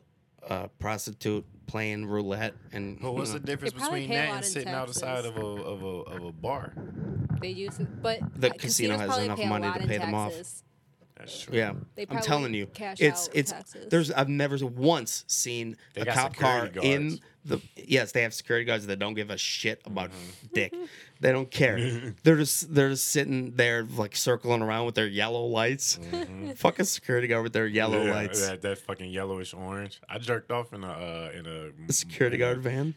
a 0.49 0.67
prostitute 0.79 1.45
playing 1.67 2.05
roulette 2.07 2.53
and. 2.71 2.99
But 2.99 3.13
what's 3.13 3.29
you 3.31 3.35
the 3.35 3.39
know, 3.39 3.45
difference 3.45 3.73
probably 3.73 4.01
between 4.01 4.09
pay 4.09 4.15
a 4.15 4.21
that 4.21 4.27
lot 4.29 4.35
and 4.37 4.45
in 4.45 4.51
sitting 4.51 4.73
out 4.73 4.87
the 4.87 4.93
side 4.93 5.23
taxes. 5.23 5.31
of 5.31 5.37
a 5.37 5.45
of 5.45 5.83
a 5.83 5.87
of 5.87 6.23
a 6.25 6.31
bar? 6.31 6.73
They 7.39 7.49
use 7.49 7.79
it, 7.79 8.01
but 8.01 8.19
The 8.39 8.49
uh, 8.49 8.53
casino 8.53 8.95
casinos 8.95 8.99
has 8.99 9.07
probably 9.07 9.25
enough 9.25 9.37
pay 9.37 9.43
a 9.43 9.49
money 9.49 9.67
lot 9.67 9.75
to 9.77 9.81
in 9.83 9.87
pay 9.89 9.97
them 9.97 10.13
off. 10.15 10.31
taxes. 10.33 10.63
That's 11.17 11.41
true. 11.41 11.55
Yeah, 11.57 11.73
They 11.95 12.01
I'm 12.03 12.07
probably 12.07 12.27
telling 12.27 12.53
you, 12.55 12.65
cash 12.67 12.97
it's 12.99 13.27
out 13.29 13.35
it's 13.35 13.51
taxes. 13.51 13.87
there's 13.89 14.11
I've 14.11 14.29
never 14.29 14.57
once 14.65 15.23
seen 15.27 15.77
They 15.93 16.01
a 16.01 16.05
got 16.05 16.15
cop 16.15 16.35
car 16.35 16.65
security 16.65 16.91
in 16.91 17.07
guards. 17.09 17.21
The 17.45 17.59
yes 17.75 18.11
they 18.13 18.21
have 18.23 18.33
security 18.33 18.65
guards 18.65 18.85
that 18.87 18.99
don't 18.99 19.13
give 19.13 19.29
a 19.29 19.37
shit 19.37 19.81
about 19.85 20.09
Mm-hmm. 20.11 20.47
dick. 20.53 20.73
They 21.19 21.31
don't 21.31 21.49
care. 21.49 21.77
they're 22.23 22.35
just 22.35 22.73
they're 22.75 22.89
just 22.89 23.05
sitting 23.05 23.51
there 23.55 23.83
like 23.83 24.13
circling 24.13 24.61
around 24.61 24.87
with 24.87 24.95
their 24.95 25.07
yellow 25.07 25.45
lights. 25.45 25.97
Fuck 26.57 26.79
a 26.79 26.83
security 26.85 27.27
guard 27.29 27.43
with 27.43 27.53
their 27.53 27.65
yellow 27.65 27.99
Mm-hmm. 27.99 28.07
Yeah, 28.09 28.13
lights. 28.13 28.45
That, 28.45 28.61
that 28.63 28.77
fucking 28.79 29.09
yellowish 29.09 29.53
orange. 29.53 30.01
I 30.09 30.17
jerked 30.17 30.51
off 30.51 30.73
in 30.73 30.83
a 30.83 30.89
uh, 30.91 31.31
in 31.33 31.45
a 31.45 31.71
The 31.87 31.93
security 31.93 32.35
in 32.35 32.41
a- 32.41 32.45
guard 32.45 32.61
van. 32.61 32.95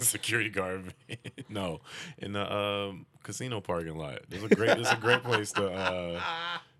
security 0.00 0.50
guard. 0.50 0.92
van. 1.08 1.16
no, 1.48 1.80
in 2.18 2.32
the 2.32 2.54
um, 2.54 3.06
casino 3.22 3.62
parking 3.62 3.96
lot. 3.96 4.18
It's 4.30 4.44
a 4.44 4.54
great. 4.54 4.76
It's 4.78 4.92
a 4.92 4.96
great 4.96 5.22
place 5.22 5.50
to. 5.52 5.66
Uh, 5.70 6.20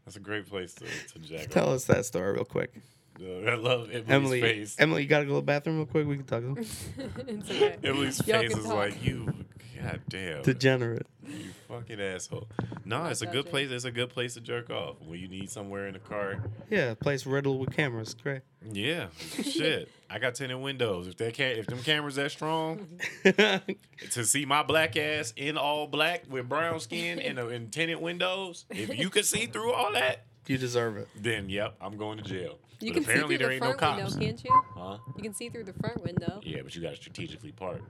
that's 0.05 0.17
a 0.19 0.21
great 0.21 0.47
place 0.47 0.75
to, 0.75 0.85
to 1.15 1.19
jack 1.21 1.49
Tell 1.49 1.69
off. 1.69 1.77
us 1.77 1.85
that 1.87 2.05
story 2.05 2.35
real 2.35 2.45
quick. 2.45 2.75
I 3.21 3.55
love 3.55 3.91
Emily's 3.91 4.05
Emily, 4.09 4.41
face. 4.41 4.77
Emily, 4.79 5.03
you 5.03 5.09
gotta 5.09 5.25
go 5.25 5.31
to 5.31 5.37
the 5.37 5.43
bathroom 5.43 5.77
real 5.79 5.87
quick. 5.87 6.07
We 6.07 6.17
can 6.17 6.25
talk. 6.25 6.41
to 6.41 6.55
them. 6.55 6.57
It's 7.29 7.51
okay. 7.51 7.77
Emily's 7.85 8.27
Y'all 8.27 8.41
face 8.41 8.57
is 8.57 8.65
talk. 8.65 8.75
like 8.75 9.05
you. 9.05 9.33
God 9.81 10.01
damn. 10.09 10.43
Degenerate. 10.43 11.07
You 11.27 11.51
fucking 11.69 12.01
asshole. 12.01 12.49
No, 12.87 13.05
it's 13.07 13.21
a 13.23 13.27
good 13.27 13.47
place. 13.47 13.71
It's 13.71 13.85
a 13.85 13.91
good 13.91 14.09
place 14.09 14.35
to 14.35 14.41
jerk 14.41 14.71
off 14.71 14.97
when 15.07 15.19
you 15.21 15.29
need 15.29 15.51
somewhere 15.51 15.87
in 15.87 15.93
the 15.93 15.99
car. 15.99 16.43
Yeah, 16.71 16.91
a 16.93 16.95
place 16.95 17.27
riddled 17.27 17.61
with 17.61 17.77
cameras. 17.77 18.15
Great. 18.15 18.43
Yeah, 18.73 19.09
shit. 19.43 19.91
I 20.09 20.19
got 20.19 20.35
tinted 20.37 20.59
windows. 20.59 21.07
If 21.07 21.17
they 21.19 21.33
can't, 21.33 21.59
if 21.59 21.67
them 21.67 21.81
cameras 21.83 22.15
that 22.15 22.31
strong 22.31 22.87
to 23.25 24.25
see 24.25 24.45
my 24.47 24.63
black 24.63 24.97
ass 24.97 25.33
in 25.37 25.57
all 25.59 25.87
black 25.87 26.25
with 26.31 26.49
brown 26.49 26.81
skin 26.81 27.19
and 27.19 27.39
uh, 27.39 27.49
and 27.49 27.71
tinted 27.73 28.01
windows, 28.01 28.65
if 28.71 28.97
you 28.99 29.11
could 29.11 29.25
see 29.27 29.47
through 29.47 29.73
all 29.73 29.93
that, 29.93 30.25
you 30.47 30.57
deserve 30.59 30.97
it. 30.97 31.09
then 31.17 31.49
yep, 31.49 31.75
I'm 31.81 31.97
going 31.97 32.19
to 32.19 32.25
jail. 32.25 32.59
You 32.85 32.93
but 32.95 33.05
can 33.05 33.05
see 33.05 33.21
through 33.21 33.39
there 33.39 33.47
the 33.49 33.53
ain't 33.55 33.63
no 33.63 33.67
front 33.75 33.79
cops. 33.81 34.15
window, 34.17 34.27
can't 34.27 34.45
you? 34.45 34.63
Huh? 34.77 34.99
You 35.17 35.23
can 35.23 35.35
see 35.35 35.49
through 35.49 35.65
the 35.65 35.73
front 35.75 36.03
window. 36.03 36.41
Yeah, 36.43 36.63
but 36.63 36.75
you 36.75 36.83
got 36.83 36.91
to 36.91 36.97
strategically 36.97 37.53
park. 37.53 37.81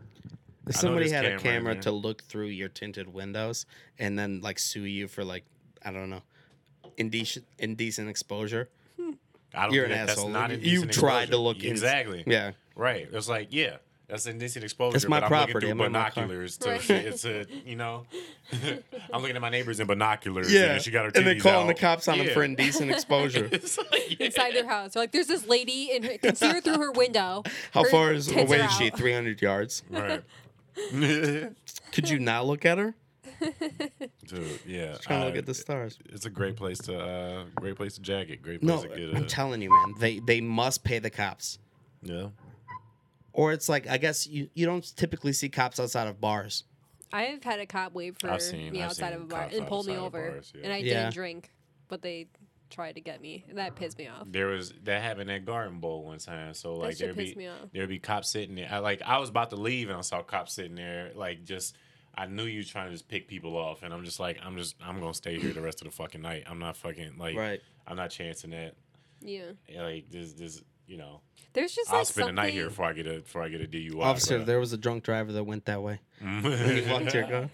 If 0.67 0.77
I 0.77 0.79
know 0.79 0.81
somebody 0.81 1.09
there's 1.11 1.13
had 1.13 1.25
a 1.25 1.29
camera 1.29 1.35
in 1.37 1.43
camera 1.43 1.73
there. 1.75 1.83
to 1.83 1.91
look 1.93 2.23
through 2.23 2.47
your 2.47 2.69
tinted 2.69 3.13
windows 3.13 3.67
and 3.99 4.19
then 4.19 4.41
like 4.41 4.59
sue 4.59 4.85
you 4.85 5.09
for 5.09 5.25
like 5.25 5.45
I 5.85 5.91
don't 5.91 6.09
know 6.11 6.23
indecent 6.97 7.45
indecent 7.59 8.09
exposure. 8.09 8.69
I 9.57 9.65
don't 9.67 9.73
You're 9.75 9.85
an 9.85 9.91
think 9.93 10.09
asshole. 10.11 10.31
That's 10.31 10.33
not 10.33 10.51
You- 10.51 10.57
indecent 10.57 10.97
you 10.97 11.01
tried 11.01 11.17
to 11.17 11.23
exposure. 11.25 11.37
look 11.43 11.63
in- 11.65 11.71
exactly. 11.71 12.25
Yeah. 12.27 12.53
Right. 12.75 13.09
It's 13.13 13.29
like, 13.29 13.49
yeah, 13.51 13.77
that's 14.14 14.26
indecent 14.26 14.62
exposure. 14.64 14.94
It's 14.97 15.09
my 15.09 15.18
but 15.18 15.25
I'm 15.25 15.28
property. 15.28 15.54
looking 15.54 15.71
I'm 15.73 15.80
in 15.80 15.92
binoculars 15.92 16.56
to, 16.59 16.71
Right. 16.71 17.16
to, 17.16 17.47
you 17.66 17.75
know, 17.75 18.06
I'm 19.12 19.21
looking 19.23 19.35
at 19.35 19.42
my 19.42 19.50
neighbors 19.50 19.80
in 19.80 19.88
binoculars. 19.88 20.52
Yeah. 20.52 20.75
And 20.75 20.83
she 20.83 20.92
got 20.92 21.00
her 21.06 21.11
and 21.16 21.26
they're 21.26 21.35
titties 21.35 21.42
calling 21.42 21.66
the 21.66 21.75
cops 21.75 22.06
on 22.06 22.18
them 22.18 22.28
for 22.28 22.44
indecent 22.50 22.92
exposure. 22.92 23.49
It's 23.50 23.76
like, 23.76 24.21
yeah. 24.21 24.26
Inside 24.26 24.54
their 24.54 24.68
house, 24.68 24.92
they're 24.92 25.02
like, 25.02 25.11
"There's 25.12 25.26
this 25.26 25.49
lady, 25.49 25.90
and 25.97 26.04
her, 26.04 26.18
can 26.18 26.37
see 26.37 26.47
her 26.49 26.61
through 26.61 26.78
her 26.78 26.92
window." 26.92 27.42
How 27.73 27.83
Her 27.83 27.90
far 27.90 28.12
is 28.12 28.30
away 28.30 28.61
is 28.61 28.73
she? 28.76 28.90
300 28.90 29.42
yards. 29.42 29.83
Right. 29.90 30.23
Could 31.92 32.09
you 32.09 32.18
not 32.21 32.47
look 32.47 32.64
at 32.64 32.78
her? 32.78 32.94
Dude, 33.40 34.61
yeah. 34.66 34.94
Trying 35.00 35.21
to 35.21 35.25
I- 35.25 35.26
look 35.26 35.37
at 35.37 35.47
the 35.47 35.54
stars. 35.54 35.99
It's 36.06 36.25
a 36.26 36.30
great 36.30 36.56
place 36.56 36.78
to, 36.83 36.99
uh, 36.99 37.44
great 37.56 37.75
place 37.76 37.94
to 37.97 38.00
jacket. 38.00 38.42
Great 38.42 38.62
No, 38.62 38.78
place 38.78 38.90
to 38.92 38.97
get 38.99 39.14
a, 39.14 39.16
I'm 39.16 39.26
telling 39.26 39.61
you, 39.61 39.71
man. 39.71 39.94
They 39.99 40.21
they 40.21 40.40
must 40.40 40.85
pay 40.85 40.99
the 41.00 41.11
cops. 41.11 41.59
yeah. 42.02 42.28
Or 43.35 43.53
it's 43.53 43.69
like 43.69 43.87
I 43.87 43.99
guess 43.99 44.26
you, 44.26 44.49
you 44.55 44.64
don't 44.64 44.97
typically 44.97 45.33
see 45.35 45.49
cops 45.50 45.79
outside 45.79 46.07
of 46.09 46.21
bars. 46.21 46.64
I've 47.12 47.45
had 47.45 47.61
a 47.61 47.67
cop 47.67 47.93
wait 47.93 48.19
for 48.19 48.38
seen- 48.41 48.73
me 48.73 48.81
I've 48.83 48.91
outside 48.91 49.12
of 49.12 49.23
a 49.23 49.25
bar 49.26 49.43
cops 49.43 49.57
and 49.57 49.67
pulled 49.67 49.87
me 49.87 49.97
over, 49.97 50.31
bars, 50.31 50.53
yeah. 50.55 50.61
and 50.64 50.73
I 50.73 50.76
Yeah. 50.79 50.95
didn't 51.03 51.14
drink, 51.14 51.53
but 51.88 52.00
they 52.00 52.29
tried 52.71 52.95
to 52.95 53.00
get 53.00 53.21
me, 53.21 53.45
and 53.49 53.59
that 53.59 53.76
pissed 53.76 53.99
me 53.99 54.09
off. 54.09 54.26
There 54.31 54.47
was 54.47 54.73
that 54.85 55.03
happened 55.03 55.31
at 55.31 55.45
Garden 55.45 55.79
Bowl 55.81 56.05
one 56.05 56.19
time. 56.19 56.55
So 56.55 56.75
like 56.76 56.93
shit 56.93 57.00
there'd 57.00 57.17
pissed 57.17 57.35
be 57.35 57.41
me 57.41 57.49
off. 57.49 57.69
there'd 57.73 57.88
be 57.88 57.99
cops 57.99 58.31
sitting 58.31 58.55
there. 58.55 58.69
I, 58.71 58.79
like 58.79 59.03
I 59.03 59.19
was 59.19 59.29
about 59.29 59.50
to 59.50 59.57
leave 59.57 59.88
and 59.91 59.99
I 59.99 60.00
saw 60.00 60.23
cops 60.23 60.55
sitting 60.55 60.75
there. 60.76 61.11
Like 61.14 61.45
just 61.45 61.76
I 62.17 62.26
knew 62.26 62.45
you 62.45 62.61
were 62.61 62.65
trying 62.65 62.87
to 62.87 62.93
just 62.93 63.08
pick 63.08 63.26
people 63.26 63.56
off, 63.56 63.82
and 63.82 63.93
I'm 63.93 64.04
just 64.04 64.21
like 64.21 64.39
I'm 64.45 64.56
just 64.56 64.76
I'm 64.80 65.00
gonna 65.00 65.13
stay 65.15 65.39
here 65.41 65.52
the 65.52 65.61
rest 65.61 65.82
of 65.82 65.87
the 65.87 65.93
fucking 65.93 66.23
night. 66.23 66.45
I'm 66.47 66.61
not 66.61 66.76
fucking 66.76 67.19
like 67.19 67.37
Right. 67.37 67.61
I'm 67.87 67.97
not 67.97 68.11
chancing 68.11 68.50
that. 68.50 68.75
Yeah, 69.21 69.52
Like 69.76 70.08
this 70.11 70.32
this 70.35 70.63
you 70.86 70.97
know 70.97 71.20
there's 71.54 71.75
just 71.75 71.90
I'll 71.90 71.99
like 71.99 72.06
spend 72.06 72.25
something. 72.26 72.34
the 72.36 72.42
night 72.42 72.52
here 72.52 72.68
before 72.68 72.84
I 72.86 72.92
get 72.92 73.06
a 73.06 73.20
before 73.20 73.42
I 73.42 73.49
get 73.49 73.60
a 73.60 73.66
DUI. 73.66 74.02
Officer, 74.02 74.36
bro. 74.38 74.44
there 74.44 74.58
was 74.60 74.73
a 74.73 74.76
drunk 74.76 75.04
driver 75.04 75.32
that 75.32 75.44
went 75.44 75.64
that 75.66 75.82
way. 75.82 76.00
When 76.20 76.42
you 76.44 76.84
walked 76.90 77.10
to 77.10 77.18
your 77.18 77.26
car. 77.28 77.50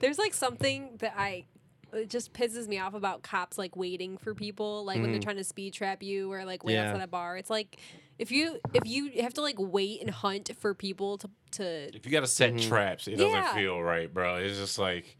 There's 0.00 0.18
like 0.18 0.32
something 0.34 0.96
that 1.00 1.14
I 1.16 1.44
it 1.92 2.08
just 2.08 2.32
pisses 2.32 2.68
me 2.68 2.78
off 2.78 2.94
about 2.94 3.22
cops 3.22 3.58
like 3.58 3.74
waiting 3.74 4.16
for 4.16 4.32
people 4.34 4.84
like 4.84 5.00
when 5.00 5.10
they're 5.10 5.20
trying 5.20 5.38
to 5.38 5.44
speed 5.44 5.72
trap 5.74 6.02
you 6.04 6.30
or 6.32 6.44
like 6.44 6.62
wait. 6.64 6.74
Yeah. 6.74 6.90
outside 6.90 7.02
a 7.02 7.08
bar. 7.08 7.36
It's 7.36 7.50
like 7.50 7.78
if 8.18 8.30
you 8.30 8.58
if 8.74 8.86
you 8.86 9.10
have 9.22 9.34
to 9.34 9.40
like 9.42 9.56
wait 9.58 10.00
and 10.00 10.10
hunt 10.10 10.50
for 10.60 10.72
people 10.72 11.18
to 11.18 11.30
to 11.52 11.64
if 11.96 12.06
you 12.06 12.12
gotta 12.12 12.26
set 12.28 12.54
Mm-hmm. 12.54 12.68
traps, 12.68 13.08
it 13.08 13.16
doesn't 13.16 13.54
feel 13.54 13.82
right, 13.82 14.12
bro. 14.12 14.36
It's 14.36 14.56
just 14.56 14.78
like, 14.78 15.16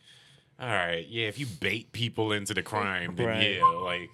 all 0.61 0.69
right, 0.69 1.07
yeah. 1.09 1.27
If 1.27 1.39
you 1.41 1.47
bait 1.47 1.91
people 1.93 2.31
into 2.33 2.55
the 2.55 2.63
crime, 2.63 3.17
then 3.17 3.27
Right. 3.27 3.55
yeah, 3.57 3.65
like 3.65 4.11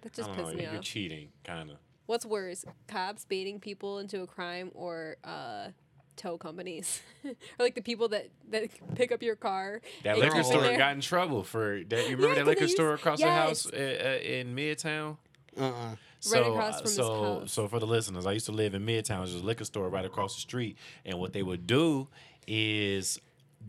that 0.00 0.12
I 0.12 0.16
just 0.16 0.28
don't 0.28 0.38
know, 0.38 0.44
pisses 0.44 0.54
me 0.56 0.62
you're 0.62 0.76
off. 0.76 0.80
cheating, 0.82 1.28
kind 1.44 1.70
of. 1.72 1.76
What's 2.08 2.24
worse, 2.26 2.64
cops 2.88 3.24
baiting 3.26 3.60
people 3.60 3.98
into 3.98 4.22
a 4.22 4.26
crime 4.26 4.70
or 4.74 5.16
uh 5.22 5.68
tow 6.16 6.36
companies 6.36 7.00
or 7.24 7.32
like 7.60 7.74
the 7.76 7.80
people 7.82 8.08
that 8.08 8.28
that 8.50 8.70
pick 8.96 9.12
up 9.12 9.22
your 9.22 9.36
car 9.36 9.80
That 10.02 10.18
liquor 10.18 10.42
store 10.42 10.62
there? 10.62 10.76
got 10.76 10.94
in 10.94 11.00
trouble 11.00 11.44
for 11.44 11.80
that. 11.88 12.08
You 12.08 12.16
remember 12.16 12.28
Yeah, 12.28 12.34
that 12.34 12.38
'cause 12.40 12.46
liquor 12.46 12.58
they 12.60 12.64
used- 12.64 12.74
store 12.76 12.94
across 12.94 13.20
the 13.20 13.30
house 13.30 13.66
yes. 13.72 14.00
uh, 14.02 14.08
uh, 14.08 14.18
in 14.26 14.56
Midtown? 14.56 15.16
Uh-uh. 15.56 15.96
So, 16.20 16.52
across 16.54 16.74
uh, 16.74 16.78
from 16.78 16.84
his 16.86 16.94
so, 16.96 17.42
so 17.46 17.68
for 17.68 17.78
the 17.78 17.86
listeners, 17.86 18.26
I 18.26 18.32
used 18.32 18.46
to 18.46 18.52
live 18.52 18.74
in 18.74 18.84
Midtown. 18.86 19.18
There's 19.18 19.34
a 19.34 19.38
liquor 19.44 19.64
store 19.64 19.88
right 19.88 20.04
across 20.04 20.34
the 20.34 20.40
street, 20.40 20.76
and 21.04 21.18
what 21.20 21.32
they 21.34 21.42
would 21.44 21.66
do 21.66 22.08
is 22.48 23.20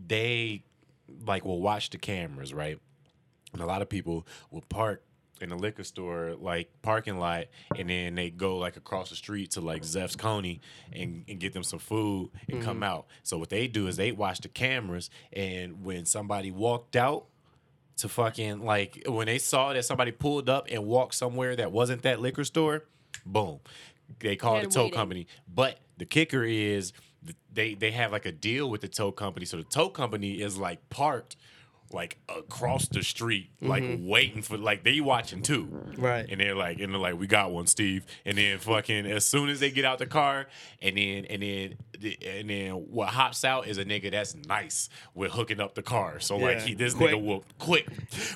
they 0.08 0.64
like 1.26 1.44
will 1.44 1.60
watch 1.60 1.90
the 1.90 1.98
cameras, 1.98 2.52
right? 2.54 2.78
And 3.52 3.60
a 3.62 3.66
lot 3.66 3.82
of 3.82 3.88
people 3.88 4.26
will 4.50 4.62
park 4.62 5.04
in 5.42 5.48
the 5.48 5.56
liquor 5.56 5.84
store 5.84 6.34
like 6.38 6.70
parking 6.82 7.18
lot, 7.18 7.46
and 7.76 7.90
then 7.90 8.14
they 8.14 8.30
go 8.30 8.58
like 8.58 8.76
across 8.76 9.10
the 9.10 9.16
street 9.16 9.52
to 9.52 9.60
like 9.60 9.82
Zeff's 9.82 10.16
Coney 10.16 10.60
and, 10.92 11.24
and 11.28 11.38
get 11.38 11.52
them 11.52 11.62
some 11.62 11.78
food 11.78 12.30
and 12.48 12.62
come 12.62 12.76
mm-hmm. 12.76 12.84
out. 12.84 13.06
So 13.22 13.38
what 13.38 13.50
they 13.50 13.66
do 13.66 13.86
is 13.86 13.96
they 13.96 14.12
watch 14.12 14.40
the 14.40 14.48
cameras, 14.48 15.10
and 15.32 15.84
when 15.84 16.06
somebody 16.06 16.50
walked 16.50 16.96
out 16.96 17.26
to 17.98 18.08
fucking 18.08 18.64
like 18.64 19.02
when 19.06 19.26
they 19.26 19.38
saw 19.38 19.72
that 19.72 19.84
somebody 19.84 20.10
pulled 20.10 20.48
up 20.48 20.66
and 20.70 20.84
walked 20.86 21.14
somewhere 21.14 21.54
that 21.56 21.70
wasn't 21.70 22.02
that 22.02 22.20
liquor 22.20 22.44
store, 22.44 22.84
boom, 23.26 23.60
they 24.20 24.36
called 24.36 24.64
the 24.64 24.68
tow 24.68 24.84
waiting. 24.84 24.96
company. 24.96 25.26
But 25.52 25.78
the 25.98 26.06
kicker 26.06 26.44
is 26.44 26.92
they 27.52 27.74
they 27.74 27.90
have 27.90 28.12
like 28.12 28.26
a 28.26 28.32
deal 28.32 28.70
with 28.70 28.80
the 28.80 28.88
tow 28.88 29.12
company, 29.12 29.46
so 29.46 29.56
the 29.58 29.64
tow 29.64 29.88
company 29.88 30.40
is 30.40 30.56
like 30.56 30.88
parked 30.88 31.36
like 31.92 32.18
across 32.28 32.86
the 32.88 33.02
street, 33.02 33.50
like 33.60 33.82
waiting 34.00 34.42
for 34.42 34.56
like 34.56 34.84
they 34.84 35.00
watching 35.00 35.42
too. 35.42 35.68
Right. 35.98 36.26
And 36.30 36.40
they're 36.40 36.54
like, 36.54 36.78
and 36.80 36.92
they're 36.92 37.00
like, 37.00 37.18
we 37.18 37.26
got 37.26 37.50
one, 37.50 37.66
Steve. 37.66 38.04
And 38.24 38.38
then 38.38 38.58
fucking 38.58 39.06
as 39.06 39.24
soon 39.24 39.48
as 39.48 39.60
they 39.60 39.70
get 39.70 39.84
out 39.84 39.98
the 39.98 40.06
car, 40.06 40.46
and 40.80 40.96
then 40.96 41.24
and 41.26 41.42
then 41.42 41.74
and 42.26 42.48
then 42.48 42.70
what 42.72 43.08
hops 43.08 43.44
out 43.44 43.66
is 43.66 43.76
a 43.76 43.84
nigga 43.84 44.10
that's 44.10 44.34
nice 44.34 44.88
with 45.14 45.32
hooking 45.32 45.60
up 45.60 45.74
the 45.74 45.82
car. 45.82 46.20
So 46.20 46.36
like 46.36 46.60
he 46.60 46.74
this 46.74 46.94
Quick. 46.94 47.14
nigga 47.14 47.24
will 47.24 47.44
quick 47.58 47.86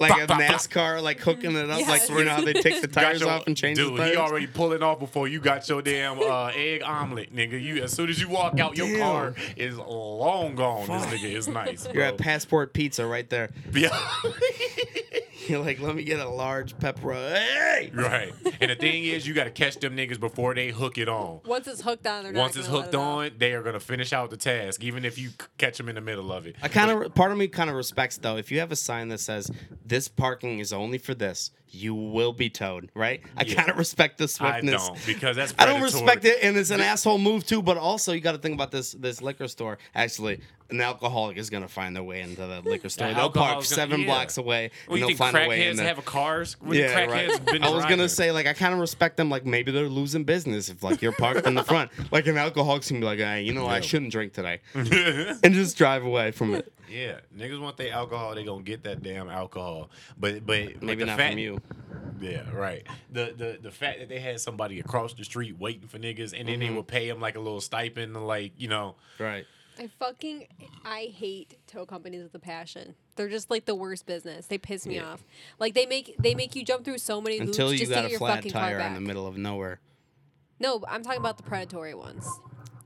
Like 0.00 0.10
Pop, 0.10 0.20
a 0.22 0.26
pop, 0.26 0.40
pop. 0.40 0.50
NASCAR, 0.50 1.02
like 1.02 1.20
hooking 1.20 1.54
it 1.56 1.70
up, 1.70 1.78
like 1.80 1.86
Yes. 1.86 2.10
you 2.10 2.24
know 2.24 2.30
how 2.32 2.40
they 2.42 2.52
take 2.54 2.80
the 2.82 2.88
tires 2.88 3.20
your- 3.20 3.30
off 3.30 3.46
and 3.46 3.56
change 3.56 3.78
Dude, 3.78 3.94
the 3.94 3.98
tires. 3.98 4.10
he 4.10 4.16
already 4.16 4.46
pulling 4.48 4.82
off 4.82 4.98
before 4.98 5.28
you 5.28 5.40
got 5.40 5.66
your 5.68 5.80
damn 5.80 6.18
uh, 6.18 6.48
egg 6.54 6.82
omelet, 6.82 7.34
nigga. 7.34 7.60
You 7.62 7.82
as 7.84 7.92
soon 7.92 8.10
as 8.10 8.20
you 8.20 8.28
walk 8.28 8.58
out, 8.58 8.76
your 8.76 8.88
Damn. 8.88 9.00
car 9.00 9.34
is 9.56 9.76
long 9.78 10.54
gone. 10.56 10.86
Fuck. 10.86 11.08
This 11.08 11.20
nigga 11.22 11.32
is 11.34 11.48
nice. 11.48 11.86
You're 11.94 12.02
at 12.02 12.18
Passport 12.18 12.72
Pizza 12.74 13.06
right 13.06 13.28
there. 13.30 13.43
Yeah. 13.72 13.98
You're 15.46 15.62
like, 15.62 15.78
let 15.78 15.94
me 15.94 16.04
get 16.04 16.20
a 16.20 16.28
large 16.28 16.74
pepperoni. 16.78 17.34
Hey! 17.36 17.90
right. 17.92 18.32
And 18.62 18.70
the 18.70 18.76
thing 18.76 19.04
is, 19.04 19.26
you 19.26 19.34
got 19.34 19.44
to 19.44 19.50
catch 19.50 19.76
them 19.78 19.94
niggas 19.94 20.18
before 20.18 20.54
they 20.54 20.70
hook 20.70 20.96
it 20.96 21.06
on. 21.06 21.40
Once 21.44 21.66
it's 21.68 21.82
hooked 21.82 22.06
on, 22.06 22.24
they're 22.24 22.32
Once 22.32 22.54
not 22.54 22.60
it's 22.60 22.66
gonna 22.68 22.78
let 22.78 22.84
hooked 22.86 22.94
it 22.94 22.98
off. 22.98 23.18
on, 23.18 23.30
they 23.36 23.52
are 23.52 23.62
gonna 23.62 23.78
finish 23.80 24.14
out 24.14 24.30
the 24.30 24.38
task, 24.38 24.82
even 24.82 25.04
if 25.04 25.18
you 25.18 25.30
catch 25.58 25.76
them 25.76 25.90
in 25.90 25.96
the 25.96 26.00
middle 26.00 26.32
of 26.32 26.46
it. 26.46 26.56
I 26.62 26.68
kind 26.68 26.90
of, 26.90 27.14
part 27.14 27.30
of 27.30 27.36
me 27.36 27.48
kind 27.48 27.68
of 27.68 27.76
respects 27.76 28.16
though. 28.16 28.38
If 28.38 28.50
you 28.50 28.60
have 28.60 28.72
a 28.72 28.76
sign 28.76 29.08
that 29.08 29.20
says 29.20 29.50
this 29.84 30.08
parking 30.08 30.60
is 30.60 30.72
only 30.72 30.96
for 30.96 31.14
this, 31.14 31.50
you 31.68 31.94
will 31.94 32.32
be 32.32 32.48
towed, 32.48 32.90
right? 32.94 33.20
I 33.36 33.42
Yeah. 33.44 33.54
kind 33.56 33.68
of 33.68 33.76
respect 33.76 34.16
the 34.16 34.28
swiftness. 34.28 34.74
I 34.80 34.86
swiftness. 34.86 35.06
don't 35.06 35.14
because 35.14 35.36
that's 35.36 35.54
I 35.58 35.66
don't 35.66 35.82
respect 35.82 36.24
it, 36.24 36.38
and 36.42 36.56
it's 36.56 36.70
an 36.70 36.80
asshole 36.80 37.18
move 37.18 37.44
too. 37.46 37.60
But 37.60 37.76
also, 37.76 38.12
you 38.12 38.20
got 38.20 38.32
to 38.32 38.38
think 38.38 38.54
about 38.54 38.70
this 38.70 38.92
this 38.92 39.20
liquor 39.20 39.48
store. 39.48 39.76
Actually, 39.94 40.40
an 40.70 40.80
alcoholic 40.80 41.36
is 41.36 41.50
gonna 41.50 41.68
find 41.68 41.94
their 41.94 42.02
way 42.02 42.20
into 42.22 42.40
the 42.46 42.62
liquor 42.64 42.88
store. 42.88 43.08
The 43.08 43.14
They'll 43.14 43.30
park 43.30 43.64
seven 43.64 44.00
yeah. 44.00 44.06
blocks 44.06 44.38
away 44.38 44.70
Well, 44.88 44.94
and 44.94 45.00
you 45.00 45.00
they'll 45.00 45.06
think 45.08 45.18
find 45.18 45.36
a 45.36 45.48
way 45.48 45.66
in 45.68 45.74
crackheads 45.74 45.76
there. 45.78 45.86
have 45.94 46.04
cars? 46.04 46.56
Yeah, 46.70 47.04
right. 47.04 47.62
I 47.62 47.70
was 47.70 47.84
gonna 47.84 48.08
say 48.08 48.32
like 48.32 48.46
I 48.46 48.52
kind 48.54 48.72
of 48.74 48.80
respect 48.80 49.16
them. 49.16 49.28
Like 49.30 49.44
maybe 49.44 49.72
they're 49.72 49.88
losing 49.88 50.24
business 50.24 50.68
if 50.70 50.82
like 50.82 51.02
you're 51.02 51.12
parked 51.12 51.46
in 51.46 51.54
the 51.54 51.64
front. 51.64 51.90
Like 52.10 52.26
an 52.26 52.36
alcoholic's 52.38 52.90
gonna 52.90 53.00
be 53.00 53.06
like, 53.06 53.18
hey, 53.18 53.42
you 53.42 53.52
know, 53.52 53.66
I 53.66 53.80
shouldn't 53.80 54.12
drink 54.12 54.32
today, 54.34 54.60
and 54.74 55.52
just 55.54 55.76
drive 55.76 56.04
away 56.04 56.30
from 56.30 56.54
it. 56.54 56.72
Yeah, 56.90 57.20
niggas 57.36 57.60
want 57.60 57.76
their 57.76 57.92
alcohol. 57.92 58.34
They 58.34 58.44
gonna 58.44 58.62
get 58.62 58.84
that 58.84 59.02
damn 59.02 59.28
alcohol. 59.28 59.90
But 60.18 60.46
but 60.46 60.74
but 60.74 60.82
Maybe 60.82 61.00
the 61.00 61.06
not 61.06 61.16
fact, 61.16 61.32
from 61.32 61.38
you. 61.40 61.60
Yeah, 62.20 62.42
right. 62.52 62.86
The 63.10 63.34
the 63.36 63.58
the 63.62 63.70
fact 63.70 63.98
that 64.00 64.08
they 64.08 64.20
had 64.20 64.40
somebody 64.40 64.78
across 64.80 65.14
the 65.14 65.24
street 65.24 65.58
waiting 65.58 65.88
for 65.88 65.98
niggas, 65.98 66.38
and 66.38 66.48
then 66.48 66.60
they 66.60 66.66
Mm-hmm. 66.66 66.76
would 66.76 66.86
pay 66.86 67.08
them 67.08 67.20
like 67.20 67.36
a 67.36 67.40
little 67.40 67.60
stipend, 67.60 68.14
like 68.26 68.52
you 68.56 68.68
know. 68.68 68.94
Right. 69.18 69.44
I 69.78 69.88
fucking 69.98 70.46
I 70.84 71.12
hate 71.16 71.56
tow 71.66 71.84
companies 71.86 72.22
with 72.22 72.34
a 72.34 72.38
passion. 72.38 72.94
They're 73.16 73.28
just 73.28 73.50
like 73.50 73.64
the 73.64 73.74
worst 73.74 74.06
business. 74.06 74.46
They 74.46 74.58
piss 74.58 74.86
me 74.86 74.98
off. 74.98 75.24
Like 75.58 75.74
they 75.74 75.86
make 75.86 76.14
they 76.18 76.34
make 76.34 76.54
you 76.54 76.64
jump 76.64 76.84
through 76.84 76.98
so 76.98 77.20
many 77.20 77.38
hoops 77.38 77.50
Until 77.50 77.72
you 77.72 77.78
just 77.78 77.90
to 77.90 77.94
got 77.94 78.00
get 78.02 78.06
a 78.06 78.10
your 78.10 78.18
flat 78.18 78.36
fucking 78.36 78.52
tire 78.52 78.78
car 78.78 78.86
in 78.88 78.94
the 78.94 79.00
middle 79.00 79.26
of 79.26 79.36
nowhere. 79.36 79.80
No, 80.60 80.82
I'm 80.88 81.02
talking 81.02 81.18
about 81.20 81.36
the 81.36 81.42
predatory 81.42 81.94
ones. 81.94 82.26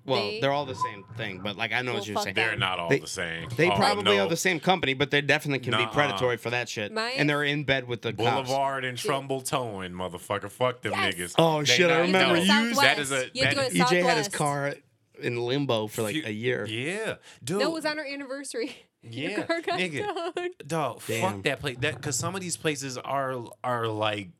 Well, 0.07 0.22
They- 0.22 0.40
they, 0.40 0.46
are 0.46 0.53
all 0.53 0.64
the 0.64 0.74
same 0.74 1.05
thing, 1.18 1.40
but 1.42 1.59
like 1.59 1.70
I 1.72 1.83
know 1.83 1.92
Well, 1.92 2.01
what 2.01 2.09
you're 2.09 2.22
saying. 2.22 2.35
They're 2.35 2.57
not 2.57 2.79
all 2.79 2.88
They- 2.88 3.01
the 3.01 3.07
same. 3.07 3.51
They 3.57 3.68
Oh, 3.70 3.77
probably 3.77 4.16
no. 4.16 4.24
are 4.24 4.29
the 4.29 4.38
same 4.38 4.59
company, 4.59 4.94
but 4.94 5.11
they 5.11 5.20
definitely 5.20 5.59
can 5.59 5.72
Nuh-uh. 5.72 5.85
be 5.87 5.92
predatory 5.92 6.38
for 6.38 6.48
that 6.48 6.70
shit. 6.70 6.92
My- 6.92 7.11
and 7.11 7.29
they're 7.29 7.44
in 7.44 7.64
bed 7.64 7.87
with 7.87 8.01
the 8.01 8.14
cops. 8.14 8.48
Boulevard 8.48 8.87
and 8.87 8.96
Trumbull 8.96 9.42
towing, 9.42 9.92
motherfucker. 9.92 10.51
Fuck 10.51 10.81
them 10.81 10.92
Yes. 10.92 11.14
niggas. 11.14 11.35
Oh, 11.37 11.59
They 11.59 11.66
shit, 11.66 11.90
I 11.90 11.98
remember 12.01 12.37
no, 12.37 12.40
you- 12.64 12.74
That 12.77 12.98
is 12.98 13.12
a 13.12 13.29
You 13.35 13.44
have 13.44 13.51
to 13.53 13.57
that- 13.61 13.72
go 13.74 13.85
to 13.85 13.94
EJ 13.96 14.03
had 14.03 14.16
his 14.16 14.29
car 14.29 14.74
in 15.20 15.37
limbo 15.37 15.87
for 15.87 16.02
like 16.02 16.14
Few- 16.14 16.24
a 16.26 16.31
year. 16.31 16.66
Yeah, 16.66 17.14
dude. 17.42 17.61
No, 17.61 17.70
it 17.70 17.72
was 17.72 17.85
on 17.87 17.98
our 17.98 18.04
anniversary. 18.04 18.76
Your 19.02 19.31
Yeah, 19.31 19.42
car 19.44 19.61
got 19.61 19.78
nigga. 19.78 20.04
towed. 20.35 20.50
Dog, 20.66 21.02
Damn. 21.07 21.33
fuck 21.35 21.42
that 21.44 21.61
place. 21.61 21.76
That 21.81 21.94
because 21.96 22.16
some 22.16 22.35
of 22.35 22.40
these 22.40 22.57
places 22.57 22.98
are 22.98 23.37
are 23.62 23.87
like, 23.87 24.31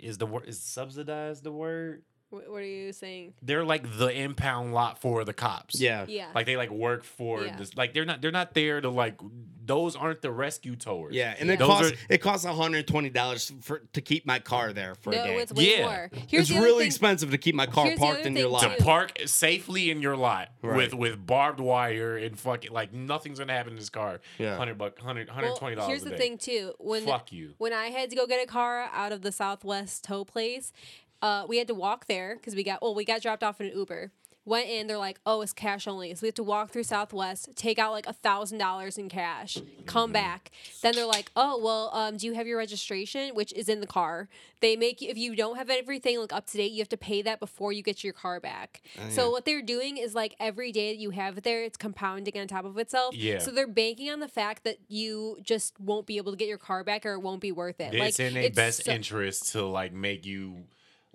is 0.00 0.18
the 0.18 0.26
word 0.26 0.44
is 0.46 0.60
subsidized 0.60 1.42
the 1.44 1.52
word? 1.52 2.02
What, 2.36 2.50
what 2.50 2.62
are 2.62 2.64
you 2.64 2.92
saying? 2.92 3.34
They're 3.42 3.64
like 3.64 3.98
the 3.98 4.08
impound 4.08 4.74
lot 4.74 5.00
for 5.00 5.24
the 5.24 5.32
cops. 5.32 5.80
Yeah. 5.80 6.04
Yeah. 6.08 6.28
Like 6.34 6.46
they 6.46 6.56
like 6.56 6.70
work 6.70 7.02
for 7.04 7.42
Yeah. 7.44 7.56
this. 7.56 7.76
Like 7.76 7.94
they're 7.94 8.04
not 8.04 8.20
they're 8.22 8.30
not 8.30 8.54
there 8.54 8.80
to 8.80 8.88
like. 8.90 9.16
Those 9.64 9.96
aren't 9.96 10.22
the 10.22 10.30
rescue 10.30 10.76
towers. 10.76 11.12
Yeah, 11.12 11.34
and 11.40 11.50
it 11.50 11.58
Those 11.58 11.66
costs 11.66 11.90
are- 11.90 11.94
it 12.08 12.18
costs 12.18 12.46
hundred 12.46 12.86
twenty 12.86 13.10
dollars 13.10 13.52
for 13.62 13.80
to 13.94 14.00
keep 14.00 14.24
my 14.24 14.38
car 14.38 14.72
there 14.72 14.94
for 14.94 15.10
no, 15.12 15.20
a 15.20 15.26
day. 15.26 15.36
it's 15.38 15.52
way 15.52 15.78
Yeah. 15.78 15.82
more. 15.86 16.10
Here's 16.28 16.50
it's 16.50 16.56
really 16.60 16.80
thing. 16.82 16.86
expensive 16.86 17.32
to 17.32 17.38
keep 17.38 17.56
my 17.56 17.66
car 17.66 17.86
Here's 17.86 17.98
parked 17.98 18.26
in 18.26 18.36
your 18.36 18.48
lot. 18.48 18.60
to 18.76 18.84
park 18.84 19.18
safely 19.26 19.90
in 19.90 20.00
your 20.00 20.16
lot 20.16 20.50
Right. 20.62 20.76
with 20.76 20.94
with 20.94 21.26
barbed 21.26 21.58
wire 21.58 22.16
and 22.16 22.38
fucking 22.38 22.70
like 22.70 22.92
nothing's 22.92 23.40
gonna 23.40 23.54
happen 23.54 23.72
to 23.72 23.78
this 23.80 23.90
car. 23.90 24.20
Yeah. 24.38 24.56
hundred 24.56 24.78
buck, 24.78 25.00
hundred, 25.00 25.28
hundred 25.30 25.48
Well, 25.48 25.56
twenty 25.56 25.74
dollars. 25.74 25.88
here's 25.88 26.02
a 26.02 26.04
the 26.04 26.10
day. 26.12 26.16
thing 26.16 26.38
too. 26.38 26.74
When 26.78 27.04
Fuck 27.04 27.32
you. 27.32 27.54
when 27.58 27.72
I 27.72 27.86
had 27.86 28.08
to 28.10 28.14
go 28.14 28.28
get 28.28 28.40
a 28.40 28.46
car 28.46 28.88
out 28.92 29.10
of 29.10 29.22
the 29.22 29.32
Southwest 29.32 30.04
tow 30.04 30.24
place, 30.24 30.72
uh, 31.26 31.44
we 31.48 31.58
had 31.58 31.66
to 31.66 31.74
walk 31.74 32.06
there 32.06 32.36
because 32.36 32.54
we 32.54 32.62
got 32.62 32.80
well, 32.82 32.94
we 32.94 33.04
got 33.04 33.20
dropped 33.20 33.42
off 33.42 33.60
in 33.60 33.66
an 33.68 33.76
Uber. 33.76 34.12
Went 34.44 34.68
in, 34.68 34.86
they're 34.86 34.96
like, 34.96 35.18
"Oh, 35.26 35.40
it's 35.40 35.52
cash 35.52 35.88
only." 35.88 36.14
So 36.14 36.20
we 36.22 36.28
have 36.28 36.36
to 36.36 36.44
walk 36.44 36.70
through 36.70 36.84
Southwest, 36.84 37.48
take 37.56 37.80
out 37.80 37.90
like 37.90 38.06
a 38.06 38.12
thousand 38.12 38.58
dollars 38.58 38.96
in 38.96 39.08
cash, 39.08 39.58
come 39.86 40.12
back. 40.12 40.52
Then 40.82 40.94
they're 40.94 41.04
like, 41.04 41.32
"Oh, 41.34 41.58
well, 41.60 41.90
um, 41.92 42.16
do 42.16 42.26
you 42.28 42.34
have 42.34 42.46
your 42.46 42.56
registration, 42.58 43.34
which 43.34 43.52
is 43.54 43.68
in 43.68 43.80
the 43.80 43.88
car?" 43.88 44.28
They 44.60 44.76
make 44.76 45.02
if 45.02 45.18
you 45.18 45.34
don't 45.34 45.56
have 45.56 45.68
everything 45.68 46.20
like 46.20 46.32
up 46.32 46.46
to 46.46 46.56
date, 46.58 46.70
you 46.70 46.78
have 46.78 46.88
to 46.90 46.96
pay 46.96 47.22
that 47.22 47.40
before 47.40 47.72
you 47.72 47.82
get 47.82 48.04
your 48.04 48.12
car 48.12 48.38
back. 48.38 48.82
So 49.08 49.30
what 49.30 49.46
they're 49.46 49.62
doing 49.62 49.96
is 49.96 50.14
like 50.14 50.36
every 50.38 50.70
day 50.70 50.92
that 50.92 51.00
you 51.00 51.10
have 51.10 51.38
it 51.38 51.42
there, 51.42 51.64
it's 51.64 51.76
compounding 51.76 52.38
on 52.40 52.46
top 52.46 52.64
of 52.64 52.78
itself. 52.78 53.16
Yeah. 53.16 53.40
So 53.40 53.50
they're 53.50 53.66
banking 53.66 54.10
on 54.12 54.20
the 54.20 54.28
fact 54.28 54.62
that 54.62 54.76
you 54.86 55.38
just 55.42 55.80
won't 55.80 56.06
be 56.06 56.18
able 56.18 56.30
to 56.30 56.38
get 56.38 56.46
your 56.46 56.58
car 56.58 56.84
back 56.84 57.04
or 57.04 57.14
it 57.14 57.20
won't 57.20 57.40
be 57.40 57.50
worth 57.50 57.80
it. 57.80 57.94
It's 57.94 58.20
in 58.20 58.34
their 58.34 58.50
best 58.50 58.84
so- 58.84 58.92
interest 58.92 59.50
to 59.54 59.64
like 59.66 59.92
make 59.92 60.24
you 60.24 60.66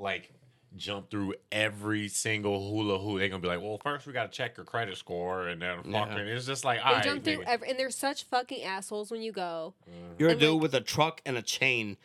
like 0.02 0.32
jump 0.78 1.10
through 1.12 1.34
every 1.52 2.08
single 2.08 2.70
hula 2.72 2.98
hoop. 2.98 3.20
They're 3.20 3.28
gonna 3.30 3.42
be 3.42 3.48
like, 3.48 3.62
well, 3.62 3.78
first 3.84 4.08
we 4.08 4.14
gotta 4.14 4.30
check 4.32 4.56
your 4.58 4.66
credit 4.66 4.98
score, 4.98 5.48
and 5.48 5.62
then 5.62 5.80
Yeah. 5.86 6.16
it's 6.18 6.46
just 6.46 6.64
like, 6.66 6.80
They 6.80 6.84
all 6.84 6.94
right, 6.94 7.04
jump 7.04 7.24
through 7.24 7.38
nigga. 7.40 7.44
every, 7.48 7.70
and 7.70 7.78
they're 7.80 7.90
such 7.90 8.24
fucking 8.24 8.64
assholes 8.64 9.12
when 9.12 9.22
you 9.22 9.32
go. 9.34 9.74
Mm-hmm. 9.90 10.14
You're 10.18 10.30
a 10.30 10.36
dude 10.36 10.54
like- 10.54 10.62
with 10.62 10.76
a 10.76 10.82
truck 10.82 11.22
and 11.26 11.38
a 11.38 11.42
chain. 11.42 11.98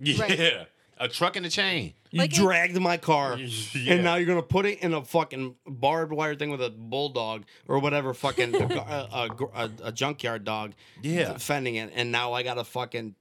yeah, 0.00 0.20
Right. 0.22 0.66
a 0.98 1.08
truck 1.08 1.34
and 1.36 1.44
a 1.46 1.50
chain. 1.50 1.94
You 2.12 2.20
Like 2.20 2.32
it- 2.32 2.36
dragged 2.36 2.80
my 2.80 2.96
car, 2.96 3.36
Yeah. 3.38 3.94
and 3.94 4.04
now 4.04 4.14
you're 4.14 4.26
gonna 4.26 4.40
put 4.42 4.66
it 4.66 4.78
in 4.84 4.94
a 4.94 5.04
fucking 5.04 5.56
barbed 5.66 6.12
wire 6.12 6.36
thing 6.36 6.50
with 6.50 6.62
a 6.62 6.70
bulldog 6.70 7.44
or 7.66 7.80
whatever, 7.80 8.14
fucking 8.14 8.54
uh, 8.62 9.08
a, 9.12 9.16
a, 9.18 9.64
a, 9.64 9.70
a 9.88 9.92
junkyard 9.92 10.44
dog, 10.44 10.74
Yeah. 11.02 11.32
defending 11.32 11.74
it, 11.74 11.90
and 11.94 12.12
now 12.12 12.32
I 12.34 12.44
gotta 12.44 12.62
fucking 12.64 13.16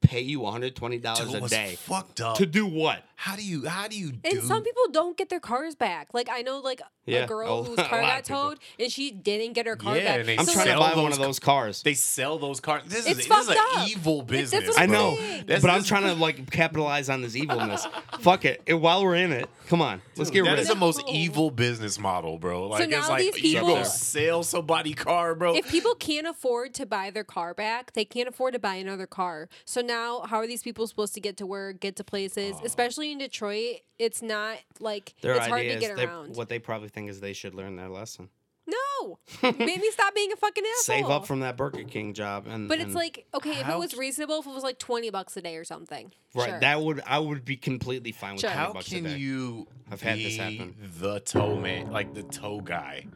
pay 0.00 0.20
you 0.20 0.40
120 0.40 0.98
dollars 0.98 1.32
a 1.32 1.40
day 1.48 1.76
fucked 1.78 2.20
up. 2.20 2.36
to 2.38 2.46
do 2.46 2.66
what? 2.66 3.04
How 3.22 3.36
do 3.36 3.44
you? 3.44 3.66
How 3.68 3.86
do 3.86 3.96
you 3.96 4.10
do? 4.10 4.18
And 4.30 4.42
some 4.42 4.64
people 4.64 4.82
don't 4.90 5.16
get 5.16 5.28
their 5.28 5.38
cars 5.38 5.76
back. 5.76 6.08
Like 6.12 6.28
I 6.28 6.42
know, 6.42 6.58
like 6.58 6.82
Yeah, 7.06 7.20
oh, 7.20 7.22
a 7.24 7.26
girl 7.28 7.60
a 7.60 7.62
whose 7.62 7.76
car 7.76 8.00
got 8.00 8.24
towed, 8.24 8.58
and 8.80 8.90
she 8.90 9.12
didn't 9.12 9.52
get 9.52 9.64
her 9.66 9.76
car 9.76 9.96
Yeah, 9.96 10.04
back. 10.04 10.18
and 10.20 10.28
they 10.28 10.36
I'm 10.38 10.44
So, 10.44 10.52
trying 10.54 10.66
to 10.72 10.76
buy 10.78 11.00
one 11.00 11.12
of 11.12 11.18
those 11.18 11.38
cars. 11.38 11.82
They 11.84 11.94
sell 11.94 12.38
those 12.38 12.58
cars. 12.58 12.82
This 12.86 13.06
is 13.06 13.18
It's 13.18 13.28
this 13.28 13.38
is 13.44 13.48
an 13.50 13.56
up. 13.76 13.88
evil 13.88 14.22
It's- 14.22 14.50
business. 14.50 14.64
that's 14.64 14.76
what 14.76 14.82
I 14.82 14.86
know. 14.86 15.16
That's- 15.16 15.62
but 15.62 15.70
I'm 15.70 15.84
trying 15.84 16.02
to 16.02 16.14
like 16.20 16.50
capitalize 16.50 17.08
on 17.08 17.22
this 17.22 17.36
evilness. 17.36 17.86
Fuck 18.18 18.44
it. 18.44 18.60
It- 18.66 18.74
While 18.74 19.04
we're 19.04 19.14
in 19.14 19.30
it, 19.30 19.48
come 19.68 19.80
on, 19.80 20.02
let's 20.16 20.30
get 20.30 20.44
That 20.44 20.50
rid 20.52 20.58
is 20.58 20.68
of 20.70 20.74
the 20.76 20.80
most 20.80 21.04
evil 21.08 21.52
business 21.52 22.00
model, 22.00 22.38
bro. 22.38 22.66
Like 22.66 22.88
now 22.88 22.98
it's 22.98 23.08
like 23.08 23.20
these 23.34 23.36
you 23.52 23.60
people- 23.60 23.76
go 23.76 23.82
sell 23.84 24.42
somebody 24.42 24.94
car, 24.94 25.36
bro. 25.36 25.54
if 25.54 25.70
people 25.70 25.94
can't 25.94 26.26
afford 26.26 26.74
to 26.74 26.86
buy 26.86 27.10
their 27.10 27.22
car 27.24 27.54
back, 27.54 27.92
they 27.92 28.04
can't 28.04 28.28
afford 28.28 28.54
to 28.54 28.58
buy 28.58 28.74
another 28.74 29.06
car. 29.06 29.48
So 29.64 29.80
now, 29.80 30.22
how 30.22 30.38
are 30.38 30.46
these 30.48 30.64
people 30.64 30.88
supposed 30.88 31.14
to 31.14 31.20
get 31.20 31.36
to 31.36 31.46
work, 31.46 31.78
get 31.78 31.94
to 31.96 32.04
places? 32.04 32.56
Oh. 32.58 32.64
Especially 32.64 33.11
in 33.12 33.18
Detroit, 33.18 33.76
it's 33.98 34.22
not 34.22 34.58
like 34.80 35.14
Their 35.22 35.34
it's 35.36 35.46
hard 35.46 35.62
to 35.62 35.78
get 35.78 35.96
they, 35.96 36.04
around. 36.06 36.36
what 36.36 36.48
they 36.48 36.58
probably 36.58 36.88
think 36.88 37.08
is 37.10 37.20
they 37.20 37.32
should 37.32 37.54
learn 37.54 37.76
their 37.76 37.88
lesson. 37.88 38.28
No, 38.66 39.18
maybe 39.42 39.90
stop 39.90 40.14
being 40.14 40.32
a 40.32 40.36
fucking 40.36 40.62
asshole. 40.80 40.96
Save 40.96 41.06
up 41.10 41.26
from 41.26 41.40
that 41.40 41.56
Burger 41.56 41.82
King 41.82 42.14
job, 42.14 42.46
and 42.46 42.68
But 42.68 42.78
it's 42.78 42.86
and- 42.86 42.94
like 42.94 43.26
okay, 43.34 43.58
if 43.60 43.68
it 43.68 43.76
was 43.78 43.94
reasonable, 43.96 44.38
if 44.38 44.46
it 44.46 44.52
was 44.54 44.62
like 44.62 44.78
twenty 44.78 45.10
bucks 45.10 45.36
a 45.36 45.42
day 45.42 45.56
or 45.56 45.64
something, 45.64 46.12
right. 46.34 46.48
sure. 46.48 46.60
That 46.60 46.80
would 46.80 47.02
I 47.06 47.18
would 47.18 47.44
be 47.44 47.56
completely 47.56 48.12
fine 48.12 48.32
with 48.34 48.42
Sure. 48.42 48.50
20 48.50 48.66
How 48.66 48.72
bucks 48.72 48.86
a 48.92 48.94
can 48.94 49.18
you 49.18 49.66
I've 49.90 50.00
had 50.00 50.16
this 50.18 50.36
be 50.36 50.56
happen. 50.58 50.76
the 51.00 51.18
tow 51.20 51.56
man, 51.56 51.90
like 51.90 52.14
the 52.14 52.22
tow 52.22 52.60
guy? 52.60 53.06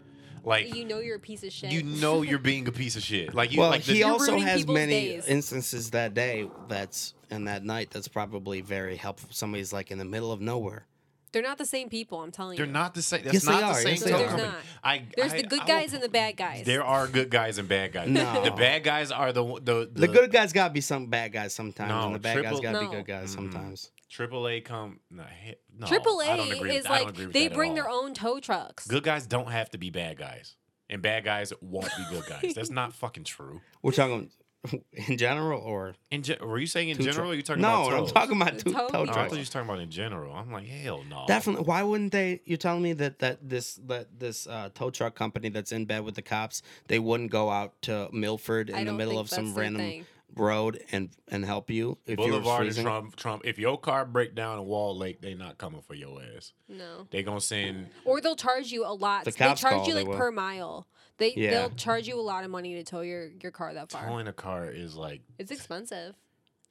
Like 0.46 0.74
you 0.74 0.84
know 0.84 1.00
you're 1.00 1.16
a 1.16 1.20
piece 1.20 1.42
of 1.42 1.52
shit. 1.52 1.72
you 1.72 1.82
know 1.82 2.22
you're 2.22 2.38
being 2.38 2.66
a 2.68 2.72
piece 2.72 2.94
of 2.96 3.02
shit. 3.02 3.34
Like 3.34 3.52
you 3.52 3.60
well, 3.60 3.70
like 3.70 3.84
the, 3.84 3.92
he 3.94 4.02
also 4.04 4.38
has 4.38 4.66
many 4.66 4.92
days. 4.92 5.26
instances 5.26 5.90
that 5.90 6.14
day. 6.14 6.48
That's 6.68 7.14
and 7.30 7.48
that 7.48 7.64
night. 7.64 7.90
That's 7.90 8.08
probably 8.08 8.60
very 8.60 8.96
helpful. 8.96 9.28
Somebody's 9.32 9.72
like 9.72 9.90
in 9.90 9.98
the 9.98 10.04
middle 10.04 10.30
of 10.30 10.40
nowhere. 10.40 10.86
They're 11.32 11.42
not 11.42 11.58
the 11.58 11.66
same 11.66 11.88
people. 11.90 12.22
I'm 12.22 12.30
telling 12.30 12.56
you. 12.56 12.64
they're 12.64 12.72
not 12.72 12.94
the 12.94 13.02
same. 13.02 13.22
That's 13.24 13.34
Yes, 13.34 13.44
they 13.44 13.50
not 13.52 13.60
the 13.60 13.66
are. 13.66 13.74
same 13.74 13.88
Yes, 13.90 14.02
they 14.04 14.10
tow 14.10 14.16
are. 14.16 14.26
There's 14.28 14.42
not. 14.42 14.54
I, 14.84 15.02
There's 15.16 15.32
I- 15.32 15.36
the 15.42 15.46
good 15.48 15.60
I 15.62 15.66
guys 15.66 15.88
will- 15.90 15.94
and 15.96 16.04
the 16.04 16.08
bad 16.08 16.36
guys. 16.36 16.64
There 16.64 16.84
are 16.84 17.06
good 17.08 17.28
guys 17.30 17.58
and 17.58 17.68
bad 17.68 17.92
guys. 17.92 18.08
No. 18.08 18.44
The 18.44 18.52
bad 18.52 18.84
guys 18.84 19.10
are 19.10 19.32
the 19.32 19.44
the 19.44 19.90
the, 19.92 20.00
The 20.02 20.08
good 20.08 20.30
guys 20.32 20.52
gotta 20.52 20.72
be 20.72 20.80
some 20.80 21.08
bad 21.08 21.32
guys 21.32 21.52
sometimes, 21.52 21.90
No, 21.90 22.06
and 22.06 22.14
the 22.14 22.18
bad 22.20 22.34
triple- 22.34 22.52
guys 22.52 22.60
gotta 22.60 22.84
No. 22.84 22.90
be 22.90 22.96
good 22.96 23.06
guys 23.06 23.30
Mm-mm. 23.32 23.34
sometimes. 23.34 23.82
Triple 23.82 23.95
A 24.18 24.60
come 24.60 25.00
no, 25.10 25.24
he- 25.44 25.54
no 25.78 25.86
Triple 25.86 26.20
A 26.22 26.36
is 26.36 26.60
with, 26.60 26.88
like 26.88 27.14
they 27.32 27.48
bring 27.48 27.74
their 27.74 27.88
own 27.88 28.14
tow 28.14 28.40
trucks. 28.40 28.86
Good 28.86 29.02
guys 29.02 29.26
don't 29.26 29.50
have 29.50 29.70
to 29.70 29.78
be 29.78 29.90
bad 29.90 30.16
guys, 30.18 30.56
and 30.88 31.02
bad 31.02 31.24
guys 31.24 31.52
won't 31.60 31.90
be 31.96 32.04
good 32.10 32.24
guys. 32.26 32.54
That's 32.54 32.70
not 32.70 32.92
fucking 32.94 33.24
true. 33.24 33.60
We're 33.82 33.92
talking 33.92 34.30
in 35.08 35.16
general, 35.16 35.60
or 35.60 35.94
In 36.10 36.22
ge- 36.22 36.40
were 36.40 36.58
you 36.58 36.66
saying 36.66 36.88
in 36.88 36.96
general? 36.96 37.14
truck- 37.14 37.26
or 37.28 37.34
you 37.34 37.42
talking 37.42 37.62
no? 37.62 37.86
about 37.88 37.98
I'm 38.00 38.06
talking 38.08 38.40
about 38.42 38.58
two 38.58 38.72
tow 38.72 38.88
tow 38.88 38.98
Oh, 39.00 39.02
I 39.04 39.12
thought 39.12 39.32
you 39.32 39.38
was 39.38 39.50
talking 39.50 39.68
about 39.68 39.80
in 39.80 39.90
general. 39.90 40.34
I'm 40.34 40.50
like, 40.50 40.66
hell 40.66 41.02
no. 41.08 41.24
Definitely. 41.28 41.64
Why 41.66 41.82
wouldn't 41.82 42.12
they? 42.12 42.40
You're 42.44 42.58
telling 42.58 42.82
me 42.82 42.92
that 42.94 43.18
that 43.20 43.48
this 43.48 43.74
that 43.86 44.18
this 44.18 44.46
uh, 44.46 44.70
tow 44.74 44.90
truck 44.90 45.14
company 45.14 45.50
that's 45.50 45.72
in 45.72 45.84
bed 45.84 46.04
with 46.04 46.14
the 46.14 46.22
cops, 46.22 46.62
they 46.88 46.98
wouldn't 46.98 47.30
go 47.30 47.48
out 47.50 47.80
to 47.82 48.08
Milford 48.12 48.70
I 48.74 48.80
in 48.80 48.86
the 48.86 48.92
middle 48.92 49.18
of 49.18 49.28
some 49.28 49.54
random 49.54 49.82
thing. 49.82 50.06
Road 50.36 50.82
and 50.92 51.10
and 51.28 51.44
help 51.44 51.70
you 51.70 51.98
if 52.06 52.18
you 52.18 52.24
were 52.26 52.30
Boulevard 52.32 52.60
and 52.62 52.68
freezing? 52.68 52.84
Trump, 52.84 53.16
Trump. 53.16 53.42
If 53.46 53.58
your 53.58 53.78
car 53.78 54.04
break 54.04 54.34
down 54.34 54.58
in 54.58 54.66
Walled 54.66 54.98
Lake, 54.98 55.20
they 55.22 55.34
not 55.34 55.56
coming 55.58 55.80
for 55.80 55.94
your 55.94 56.20
ass. 56.36 56.52
No. 56.68 57.06
They 57.10 57.22
gonna 57.22 57.40
send. 57.40 57.88
Or 58.04 58.20
they'll 58.20 58.36
charge 58.36 58.70
you 58.70 58.84
a 58.84 58.92
lot. 58.92 59.24
The 59.24 59.30
they 59.30 59.38
cops 59.38 59.60
charge 59.62 59.74
call, 59.74 59.88
you 59.88 59.94
like 59.94 60.10
per 60.16 60.30
mile. 60.30 60.86
They 61.18 61.32
Yeah. 61.34 61.50
they'll 61.50 61.70
charge 61.70 62.06
you 62.06 62.18
a 62.18 62.22
lot 62.22 62.44
of 62.44 62.50
money 62.50 62.74
to 62.74 62.84
tow 62.84 63.00
your, 63.00 63.30
your 63.42 63.50
car 63.50 63.72
that 63.72 63.90
far. 63.90 64.06
Towing 64.06 64.28
a 64.28 64.32
car 64.34 64.66
is 64.70 64.94
like 64.96 65.22
It's 65.38 65.50
expensive. 65.50 66.14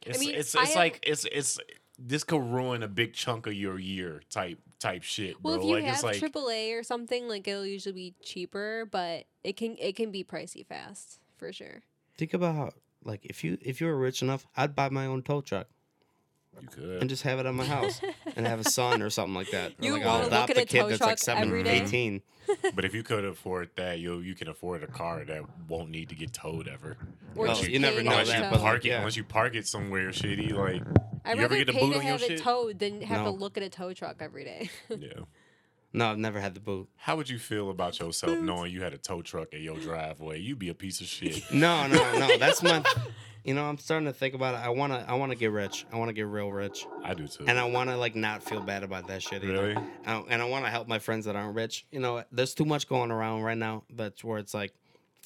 it's 0.06 0.19
mean, 0.19 0.36
it's 0.36 0.56
I 0.56 0.62
it's 0.62 0.69
have- 0.73 0.78
like 0.80 0.99
it's 1.08 1.25
it's 1.32 1.60
this 1.97 2.23
could 2.23 2.41
ruin 2.43 2.84
a 2.84 2.88
big 2.88 3.13
chunk 3.13 3.47
of 3.47 3.54
your 3.54 3.80
year 3.80 4.21
type 4.30 4.60
type 4.80 5.01
shit, 5.01 5.41
bro. 5.41 5.54
Well, 5.54 5.62
if 5.62 5.65
you 5.65 5.73
like 5.75 5.84
have 5.86 5.95
it's 5.95 6.04
like 6.04 6.17
AAA 6.17 6.78
or 6.78 6.84
something, 6.84 7.28
like 7.28 7.47
it'll 7.47 7.65
usually 7.65 7.93
be 7.93 8.13
cheaper, 8.21 8.88
but 8.91 9.25
it 9.43 9.58
can 9.58 9.75
it 9.80 9.95
can 9.95 10.12
be 10.12 10.23
pricey 10.23 10.65
fast 10.67 11.19
for 11.38 11.51
sure. 11.51 11.82
Think 12.17 12.34
about 12.34 12.56
how, 12.56 12.71
like 13.05 13.25
if 13.25 13.43
you 13.43 13.57
if 13.61 13.79
you 13.79 13.87
were 13.87 13.95
rich 13.97 14.21
enough, 14.21 14.45
I'd 14.57 14.75
buy 14.75 14.89
my 14.89 15.05
own 15.05 15.21
tow 15.21 15.39
truck. 15.41 15.67
You 16.61 16.67
could. 16.69 17.01
and 17.01 17.09
just 17.09 17.23
have 17.23 17.37
it 17.39 17.45
on 17.45 17.55
my 17.55 17.65
house 17.65 17.99
and 18.37 18.47
have 18.47 18.61
a 18.61 18.63
son 18.63 19.01
or 19.01 19.09
something 19.09 19.33
like 19.33 19.51
that. 19.51 19.71
Or 19.71 19.75
You 19.81 19.93
like 19.93 20.05
I'll 20.05 20.19
look 20.19 20.27
adopt 20.27 20.51
at 20.51 20.57
a 20.57 20.61
a 20.61 20.65
kid 20.65 20.79
tow 20.79 20.87
that's 20.87 21.01
like 21.01 21.17
seven, 21.17 21.43
every 21.49 21.63
day? 21.63 21.81
18. 21.81 22.21
but 22.75 22.85
if 22.85 22.93
you 22.95 23.03
could 23.03 23.25
afford 23.25 23.71
that, 23.75 23.99
you 23.99 24.19
you 24.19 24.35
can 24.35 24.47
afford 24.47 24.81
a 24.81 24.87
car 24.87 25.25
that 25.25 25.41
won't 25.67 25.89
need 25.89 26.07
to 26.09 26.15
get 26.15 26.31
towed 26.31 26.69
ever. 26.69 26.95
Or 27.35 27.47
Well, 27.47 27.55
just 27.55 27.67
you 27.67 27.79
never 27.79 28.01
know 28.01 28.11
to 28.11 28.19
unless 28.19 28.27
that, 28.29 28.43
you 28.45 28.49
but 28.51 28.61
park 28.61 28.85
it, 28.85 28.89
yeah. 28.89 28.99
unless 28.99 29.17
you 29.17 29.25
park 29.25 29.53
it 29.55 29.67
somewhere 29.67 30.07
shitty, 30.11 30.53
like 30.53 30.81
I'd 31.25 31.37
you 31.37 31.43
ever 31.43 31.55
rather 31.55 31.65
get 31.65 31.69
a 31.69 31.73
boot 31.73 31.91
to 31.91 31.99
on 31.99 32.03
your 32.05 32.13
have 32.13 32.21
it 32.21 32.27
shit? 32.27 32.39
towed 32.39 32.79
than 32.79 33.01
have 33.01 33.25
No. 33.25 33.31
to 33.33 33.37
look 33.37 33.57
at 33.57 33.63
a 33.63 33.69
tow 33.69 33.91
truck 33.93 34.17
every 34.21 34.45
day. 34.45 34.69
Yeah. 34.89 35.09
No, 35.95 36.12
I've 36.12 36.17
never 36.17 36.39
had 36.41 36.53
the 36.53 36.60
boot. 36.60 36.89
How 36.97 37.15
would 37.15 37.29
you 37.29 37.39
feel 37.39 37.69
about 37.69 37.99
yourself 37.99 38.38
knowing 38.39 38.71
you 38.71 38.81
had 38.84 38.93
a 38.93 38.97
tow 38.97 39.21
truck 39.21 39.53
in 39.53 39.62
your 39.63 39.77
driveway? 39.77 40.39
You'd 40.39 40.60
be 40.60 40.69
a 40.69 40.73
piece 40.73 40.99
of 40.99 41.08
shit. 41.08 41.43
No, 41.53 41.88
no, 41.88 42.19
no. 42.19 42.38
That's 42.38 42.62
my. 42.62 42.84
You 43.45 43.53
know, 43.53 43.63
I'm 43.63 43.77
starting 43.77 44.08
to 44.08 44.12
think 44.13 44.34
about 44.34 44.55
it. 44.55 44.58
I 44.65 44.69
wanna, 44.69 45.05
I 45.08 45.13
wanna 45.13 45.36
get 45.36 45.51
rich. 45.51 45.86
I 45.93 45.97
wanna 45.97 46.13
get 46.13 46.25
real 46.25 46.51
rich, 46.51 46.88
I 47.03 47.13
do 47.13 47.27
too. 47.27 47.45
and 47.47 47.60
I 47.60 47.65
wanna 47.65 47.95
like 47.95 48.15
not 48.15 48.41
feel 48.41 48.60
bad 48.60 48.81
about 48.81 49.08
that 49.10 49.21
shit. 49.21 49.43
Either. 49.43 49.53
Really? 49.53 49.77
I, 50.03 50.23
and 50.29 50.41
I 50.41 50.45
wanna 50.45 50.71
help 50.71 50.88
my 50.88 50.97
friends 50.97 51.25
that 51.25 51.36
aren't 51.36 51.53
rich. 51.53 51.86
You 51.91 51.99
know, 51.99 52.23
there's 52.31 52.55
too 52.55 52.65
much 52.65 52.88
going 52.88 53.12
around 53.12 53.43
right 53.43 53.55
now. 53.58 53.84
That's 53.93 54.23
where 54.23 54.39
it's 54.39 54.55
like, 54.55 54.73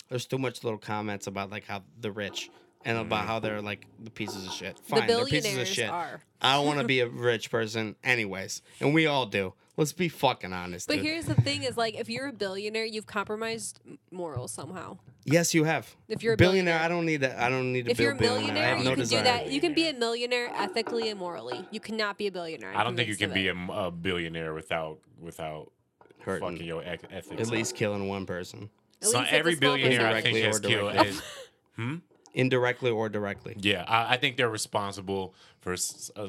there's 0.10 0.26
too 0.26 0.38
much 0.38 0.66
little 0.66 0.78
comments 0.80 1.28
about 1.28 1.50
like 1.50 1.66
how 1.66 1.82
the 1.98 2.12
rich 2.12 2.50
and 2.86 2.98
about 2.98 3.26
how 3.26 3.40
they're 3.40 3.62
like 3.62 3.86
the 4.04 4.10
pieces 4.12 4.46
of 4.48 4.54
shit. 4.54 4.80
Fine, 4.80 5.08
the 5.08 5.14
they're 5.16 5.26
pieces 5.26 5.38
of 5.38 5.44
billionaires 5.44 5.68
shit. 5.70 5.90
are. 5.90 6.22
I 6.42 6.54
don't 6.56 6.66
want 6.66 6.80
to 6.80 6.86
be 6.86 7.02
a 7.02 7.08
rich 7.08 7.52
person, 7.52 7.96
anyways, 8.04 8.62
and 8.80 8.94
we 8.94 9.06
all 9.08 9.26
do. 9.26 9.54
Let's 9.78 9.94
be 9.94 10.10
fucking 10.10 10.52
honest. 10.52 10.88
But 10.88 10.98
dude. 10.98 11.06
here's 11.06 11.26
the 11.26 11.36
thing: 11.36 11.64
is 11.64 11.78
like 11.78 11.96
if 11.96 12.10
you're 12.10 12.28
a 12.28 12.34
billionaire, 12.34 12.86
you've 12.86 13.06
compromised 13.06 13.80
morals 14.12 14.52
somehow. 14.52 14.98
yes, 15.24 15.54
you 15.54 15.64
have. 15.64 15.96
If 16.10 16.22
you're 16.22 16.34
a 16.34 16.38
billionaire, 16.38 16.80
billionaire. 16.80 16.86
I 16.86 16.90
don't 16.90 17.06
need 17.06 17.18
that. 17.22 17.40
I 17.40 17.48
don't 17.50 17.72
need 17.72 17.86
to 17.86 17.92
If 17.92 17.98
be 17.98 18.04
you're 18.04 18.12
a 18.12 18.16
a 18.16 18.18
billionaire. 18.20 18.42
I 18.44 18.54
millionaire, 18.54 18.70
have 18.76 18.78
you 18.80 18.84
no 18.86 18.90
can 18.92 19.00
desire. 19.00 19.20
do 19.20 19.24
that. 19.24 19.52
You 19.52 19.62
can 19.62 19.74
be 19.74 19.88
a 19.88 19.94
millionaire 19.94 20.50
ethically 20.54 21.10
and 21.10 21.18
morally. 21.20 21.66
You 21.72 21.80
cannot 21.80 22.18
be 22.18 22.28
a 22.28 22.32
billionaire. 22.32 22.72
I'm 22.72 22.78
I 22.78 22.84
don't 22.84 22.96
think 22.98 23.08
you 23.08 23.16
convinced 23.16 23.46
can 23.46 23.52
of 23.58 23.68
be 23.68 23.72
it. 23.74 23.78
a, 23.78 23.86
a 23.88 23.92
billionaire 23.92 24.54
without 24.54 25.00
without 25.22 25.72
Hurting. 26.20 26.50
fucking 26.50 26.66
your 26.68 26.84
ec- 26.84 27.04
ethics. 27.12 27.42
At 27.42 27.48
least 27.50 27.76
killing 27.76 28.08
one 28.10 28.26
person, 28.26 28.70
At 29.02 29.08
So 29.08 29.18
least 29.20 29.24
it's 29.24 29.32
a 29.32 29.36
every 29.38 29.56
small 29.56 29.76
billionaire, 29.78 30.08
I 30.08 30.22
think, 30.22 30.36
Indirectly 30.36 30.42
has 30.42 30.58
or 30.58 30.60
killed. 30.60 30.92
directly. 30.94 31.08
Has, 31.14 31.22
hmm? 31.78 31.96
Indirectly 32.34 32.92
or 32.92 33.10
directly. 33.10 33.56
Yeah, 33.60 33.84
I, 33.88 34.14
I 34.14 34.18
think 34.18 34.38
they're 34.38 34.50
responsible 34.50 35.34
for 35.62 35.74
uh, 35.74 36.22
uh, 36.22 36.28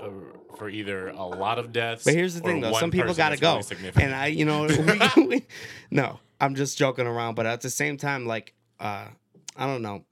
uh, 0.00 0.10
for 0.56 0.68
either 0.68 1.08
a 1.08 1.24
lot 1.24 1.58
of 1.58 1.72
deaths. 1.72 2.04
But 2.04 2.14
here's 2.14 2.34
the 2.34 2.40
thing, 2.40 2.60
though. 2.60 2.72
Some 2.74 2.90
people 2.90 3.14
got 3.14 3.30
to 3.30 3.36
go, 3.36 3.60
really 3.70 3.92
and 3.96 4.14
I, 4.14 4.26
you 4.26 4.44
know, 4.44 4.66
we, 5.16 5.26
we, 5.26 5.46
no, 5.90 6.20
I'm 6.40 6.54
just 6.54 6.76
joking 6.78 7.06
around. 7.06 7.34
But 7.34 7.46
at 7.46 7.60
the 7.60 7.70
same 7.70 7.96
time, 7.96 8.26
like, 8.26 8.54
uh, 8.80 9.06
I 9.56 9.66
don't 9.66 9.82
know, 9.82 10.04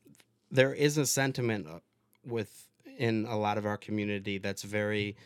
there 0.51 0.73
is 0.73 0.99
a 0.99 1.07
sentiment 1.07 1.67
uh, 1.67 1.81
with 2.25 2.67
in 2.99 3.27
a 3.29 3.37
lot 3.37 3.59
of 3.59 3.67
our 3.67 3.77
community 3.77 4.39
that's 4.39 4.63
very. 4.63 5.17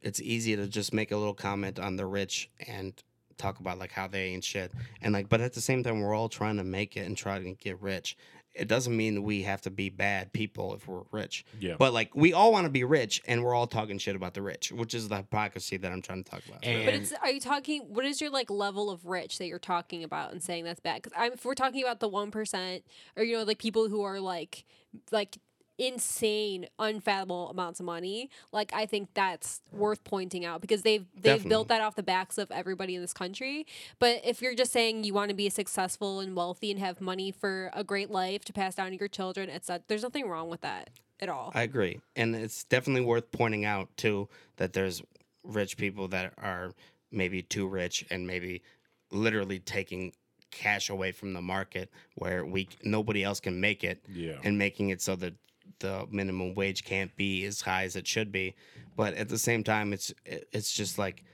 It's 0.00 0.20
easy 0.20 0.54
to 0.54 0.66
just 0.66 0.92
make 0.92 1.12
a 1.12 1.16
little 1.16 1.32
comment 1.32 1.78
on 1.80 1.96
the 1.96 2.04
rich 2.04 2.50
and 2.68 2.92
talk 3.38 3.58
about 3.58 3.78
like 3.78 3.90
how 3.90 4.06
they 4.06 4.24
ain't 4.26 4.44
shit, 4.44 4.70
and 5.00 5.14
like, 5.14 5.28
but 5.28 5.40
at 5.40 5.54
the 5.54 5.60
same 5.60 5.82
time, 5.82 6.00
we're 6.00 6.14
all 6.14 6.28
trying 6.28 6.58
to 6.58 6.64
make 6.64 6.96
it 6.96 7.06
and 7.06 7.16
try 7.16 7.38
to 7.38 7.52
get 7.52 7.80
rich. 7.80 8.16
It 8.54 8.68
doesn't 8.68 8.96
mean 8.96 9.22
we 9.24 9.42
have 9.42 9.60
to 9.62 9.70
be 9.70 9.88
bad 9.90 10.32
people 10.32 10.74
if 10.74 10.86
we're 10.86 11.02
rich. 11.10 11.44
Yeah. 11.58 11.74
But 11.78 11.92
like 11.92 12.14
we 12.14 12.32
all 12.32 12.52
want 12.52 12.64
to 12.66 12.70
be 12.70 12.84
rich, 12.84 13.20
and 13.26 13.42
we're 13.42 13.54
all 13.54 13.66
talking 13.66 13.98
shit 13.98 14.14
about 14.14 14.34
the 14.34 14.42
rich, 14.42 14.70
which 14.70 14.94
is 14.94 15.08
the 15.08 15.16
hypocrisy 15.16 15.76
that 15.78 15.90
I'm 15.90 16.02
trying 16.02 16.22
to 16.24 16.30
talk 16.30 16.42
about. 16.46 16.64
And- 16.64 16.84
But 16.84 16.94
it's 16.94 17.12
are 17.12 17.30
you 17.30 17.40
talking? 17.40 17.82
What 17.88 18.04
is 18.04 18.20
your 18.20 18.30
like 18.30 18.50
level 18.50 18.90
of 18.90 19.04
rich 19.06 19.38
that 19.38 19.46
you're 19.46 19.58
talking 19.58 20.04
about 20.04 20.32
and 20.32 20.42
saying 20.42 20.64
that's 20.64 20.80
bad? 20.80 21.02
Because 21.02 21.32
if 21.32 21.44
we're 21.44 21.54
talking 21.54 21.82
about 21.82 22.00
the 22.00 22.08
one 22.08 22.30
percent, 22.30 22.84
or 23.16 23.24
you 23.24 23.36
know, 23.36 23.42
like 23.42 23.58
people 23.58 23.88
who 23.88 24.02
are 24.02 24.20
like, 24.20 24.64
like 25.10 25.38
insane, 25.78 26.66
unfathomable 26.78 27.50
amounts 27.50 27.80
of 27.80 27.86
money, 27.86 28.30
like 28.52 28.72
I 28.72 28.86
think 28.86 29.08
that's 29.14 29.60
worth 29.72 30.04
pointing 30.04 30.44
out 30.44 30.60
because 30.60 30.82
they've 30.82 31.04
they've 31.20 31.46
built 31.46 31.68
that 31.68 31.80
off 31.80 31.94
the 31.96 32.02
backs 32.02 32.38
of 32.38 32.50
everybody 32.50 32.94
in 32.94 33.00
this 33.00 33.12
country. 33.12 33.66
But 33.98 34.20
if 34.24 34.40
you're 34.40 34.54
just 34.54 34.72
saying 34.72 35.04
you 35.04 35.14
want 35.14 35.30
to 35.30 35.34
be 35.34 35.48
successful 35.48 36.20
and 36.20 36.36
wealthy 36.36 36.70
and 36.70 36.78
have 36.80 37.00
money 37.00 37.30
for 37.32 37.70
a 37.74 37.82
great 37.84 38.10
life 38.10 38.44
to 38.46 38.52
pass 38.52 38.74
down 38.74 38.90
to 38.90 38.96
your 38.98 39.08
children, 39.08 39.48
it's 39.50 39.66
that 39.66 39.88
there's 39.88 40.02
nothing 40.02 40.28
wrong 40.28 40.48
with 40.48 40.60
that 40.62 40.90
at 41.20 41.28
all. 41.28 41.50
I 41.54 41.62
agree, 41.62 42.00
and 42.16 42.34
it's 42.34 42.64
definitely 42.64 43.04
worth 43.04 43.30
pointing 43.32 43.64
out 43.64 43.88
too 43.96 44.28
that 44.56 44.72
there's 44.72 45.02
rich 45.42 45.76
people 45.76 46.08
that 46.08 46.32
are 46.38 46.72
maybe 47.10 47.42
too 47.42 47.66
rich 47.66 48.04
and 48.10 48.26
maybe 48.26 48.62
literally 49.10 49.58
taking 49.58 50.12
cash 50.50 50.88
away 50.88 51.10
from 51.12 51.32
the 51.32 51.42
market 51.42 51.90
where 52.14 52.44
we 52.44 52.68
nobody 52.84 53.24
else 53.24 53.40
can 53.40 53.60
make 53.60 53.82
it 53.82 54.02
Yeah. 54.08 54.38
and 54.44 54.56
making 54.56 54.90
it 54.90 55.02
so 55.02 55.16
that 55.16 55.34
the 55.80 56.06
minimum 56.10 56.54
wage 56.54 56.84
can't 56.84 57.14
be 57.16 57.44
as 57.44 57.62
high 57.62 57.84
as 57.84 57.96
it 57.96 58.06
should 58.06 58.30
be. 58.32 58.54
But 58.96 59.14
at 59.14 59.28
the 59.28 59.38
same 59.38 59.64
time 59.64 59.92
it's 59.92 60.12
it's 60.26 60.72
just 60.72 60.98
like 60.98 61.24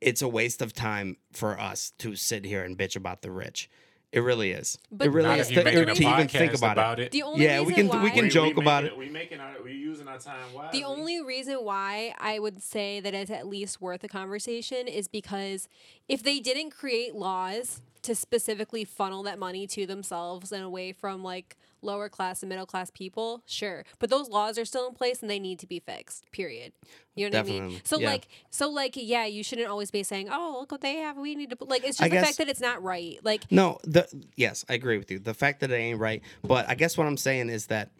it's 0.00 0.22
a 0.22 0.28
waste 0.28 0.62
of 0.62 0.72
time 0.72 1.16
for 1.32 1.58
us 1.58 1.92
to 1.98 2.14
sit 2.16 2.44
here 2.44 2.62
and 2.62 2.76
bitch 2.76 2.96
about 2.96 3.22
the 3.22 3.30
rich. 3.30 3.68
It 4.12 4.20
really 4.20 4.52
is. 4.52 4.78
But 4.90 5.08
it 5.08 5.10
really 5.10 5.40
is. 5.40 5.50
if 5.50 5.56
to, 5.56 5.62
to 5.64 6.08
even 6.08 6.28
think 6.28 6.54
about, 6.54 7.00
it. 7.00 7.10
the 7.12 7.22
only 7.22 7.44
Yeah, 7.44 7.60
we 7.60 7.68
reason 7.74 7.88
can- 7.90 8.02
we 8.02 8.10
can 8.10 8.24
We- 8.24 8.30
joke 8.30 8.56
we 8.56 8.62
about 8.62 8.84
making 8.84 8.96
it. 8.96 8.98
We 9.06 9.12
making 9.12 9.40
our 9.40 9.62
we 9.62 9.72
using 9.72 10.06
our 10.08 10.18
time 10.18 10.38
The 10.72 10.84
only 10.84 11.20
reason 11.22 11.56
why 11.56 12.14
I 12.18 12.38
would 12.38 12.62
say 12.62 13.00
that 13.00 13.14
it's 13.14 13.30
at 13.30 13.46
least 13.46 13.80
worth 13.80 14.04
a 14.04 14.08
conversation 14.08 14.86
is 14.86 15.08
because 15.08 15.68
if 16.08 16.22
they 16.22 16.38
didn't 16.40 16.70
create 16.70 17.14
laws 17.14 17.82
to 18.02 18.14
specifically 18.14 18.84
funnel 18.84 19.22
that 19.24 19.38
money 19.38 19.66
to 19.66 19.86
themselves 19.86 20.52
and 20.52 20.62
away 20.62 20.92
from 20.92 21.22
like 21.24 21.56
lower 21.82 22.08
class 22.08 22.42
and 22.42 22.48
middle 22.48 22.66
class 22.66 22.90
people, 22.90 23.42
sure. 23.46 23.84
But 23.98 24.10
those 24.10 24.28
laws 24.28 24.58
are 24.58 24.64
still 24.64 24.88
in 24.88 24.94
place 24.94 25.20
and 25.20 25.30
they 25.30 25.38
need 25.38 25.58
to 25.60 25.66
be 25.66 25.78
fixed. 25.78 26.30
Period. 26.32 26.72
You 27.14 27.30
know 27.30 27.38
what 27.38 27.46
I 27.46 27.50
mean? 27.50 27.80
So 27.84 27.98
yeah. 27.98 28.10
like 28.10 28.28
so 28.50 28.68
like 28.68 28.92
yeah, 28.96 29.24
you 29.24 29.42
shouldn't 29.42 29.68
always 29.68 29.90
be 29.90 30.02
saying, 30.02 30.28
"Oh, 30.30 30.56
look 30.60 30.72
what 30.72 30.80
they 30.80 30.96
have. 30.96 31.16
We 31.16 31.34
need 31.34 31.50
to 31.50 31.56
like 31.60 31.82
it's 31.84 31.98
just 31.98 32.02
I 32.02 32.08
the 32.08 32.16
guess- 32.16 32.26
fact 32.26 32.38
that 32.38 32.48
it's 32.48 32.60
not 32.60 32.82
right." 32.82 33.18
Like 33.22 33.50
No, 33.50 33.78
the 33.84 34.06
yes, 34.36 34.64
I 34.68 34.74
agree 34.74 34.98
with 34.98 35.10
you. 35.10 35.18
The 35.18 35.34
fact 35.34 35.60
that 35.60 35.70
it 35.70 35.76
ain't 35.76 35.98
right, 35.98 36.22
but 36.42 36.68
I 36.68 36.74
guess 36.74 36.98
what 36.98 37.06
I'm 37.06 37.16
saying 37.16 37.48
is 37.50 37.66
that 37.66 37.90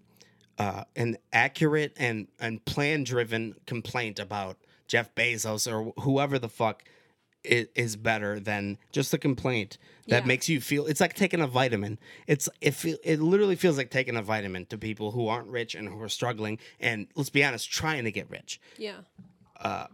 uh, 0.59 0.85
an 0.95 1.17
accurate 1.33 1.93
and 1.97 2.29
and 2.41 2.65
plan 2.65 3.05
driven 3.05 3.55
complaint 3.67 4.19
about 4.19 4.57
Jeff 4.89 5.15
Bezos 5.15 5.71
or 5.71 5.93
whoever 6.03 6.39
the 6.39 6.49
fuck 6.49 6.85
is, 7.47 7.69
is 7.75 7.97
better 7.97 8.39
than 8.41 8.79
just 8.93 9.15
a 9.15 9.19
complaint 9.19 9.79
that 10.09 10.23
Yeah. 10.23 10.27
makes 10.27 10.49
you 10.49 10.61
feel. 10.61 10.87
It's 10.87 11.01
like 11.01 11.15
taking 11.15 11.41
a 11.41 11.47
vitamin. 11.47 11.99
It's 12.27 12.49
it 12.61 12.75
feel, 12.75 12.97
it 13.05 13.21
literally 13.21 13.57
feels 13.57 13.77
like 13.77 13.91
taking 13.91 14.17
a 14.17 14.23
vitamin 14.23 14.67
to 14.67 14.79
people 14.79 15.13
who 15.13 15.29
aren't 15.29 15.49
rich 15.49 15.75
and 15.75 15.89
who 15.89 16.01
are 16.03 16.09
struggling 16.09 16.59
and 16.81 17.07
let's 17.15 17.31
be 17.31 17.43
honest, 17.45 17.71
trying 17.71 18.05
to 18.05 18.13
get 18.13 18.31
rich 18.31 18.61
yeah. 18.79 18.99
Uh, 19.61 19.87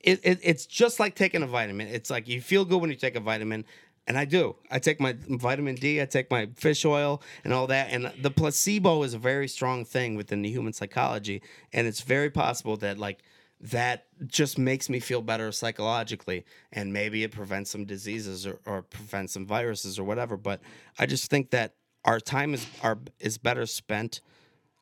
it, 0.00 0.20
it 0.22 0.38
it's 0.42 0.66
just 0.66 0.98
like 1.00 1.14
taking 1.14 1.42
a 1.42 1.46
vitamin. 1.46 1.86
It's 1.88 2.10
like 2.10 2.28
you 2.28 2.40
feel 2.40 2.64
good 2.64 2.80
when 2.80 2.90
you 2.90 2.96
take 2.96 3.16
a 3.16 3.20
vitamin, 3.20 3.64
and 4.06 4.16
I 4.18 4.24
do. 4.24 4.56
I 4.70 4.78
take 4.78 4.98
my 5.00 5.14
vitamin 5.28 5.74
D, 5.74 6.00
I 6.00 6.06
take 6.06 6.30
my 6.30 6.48
fish 6.56 6.84
oil, 6.84 7.22
and 7.44 7.52
all 7.52 7.66
that. 7.68 7.88
And 7.90 8.10
the 8.20 8.30
placebo 8.30 9.02
is 9.02 9.12
a 9.14 9.18
very 9.18 9.46
strong 9.48 9.84
thing 9.84 10.14
within 10.14 10.42
the 10.42 10.50
human 10.50 10.72
psychology, 10.72 11.42
and 11.72 11.86
it's 11.86 12.00
very 12.00 12.30
possible 12.30 12.76
that 12.78 12.98
like 12.98 13.18
that 13.60 14.06
just 14.26 14.58
makes 14.58 14.88
me 14.88 15.00
feel 15.00 15.20
better 15.20 15.52
psychologically, 15.52 16.44
and 16.72 16.92
maybe 16.92 17.22
it 17.24 17.32
prevents 17.32 17.70
some 17.70 17.84
diseases 17.84 18.46
or, 18.46 18.58
or 18.64 18.82
prevents 18.82 19.34
some 19.34 19.46
viruses 19.46 19.98
or 19.98 20.04
whatever. 20.04 20.36
But 20.36 20.60
I 20.98 21.06
just 21.06 21.30
think 21.30 21.50
that 21.50 21.74
our 22.04 22.20
time 22.20 22.54
is 22.54 22.66
our 22.82 22.98
is 23.18 23.38
better 23.38 23.66
spent. 23.66 24.20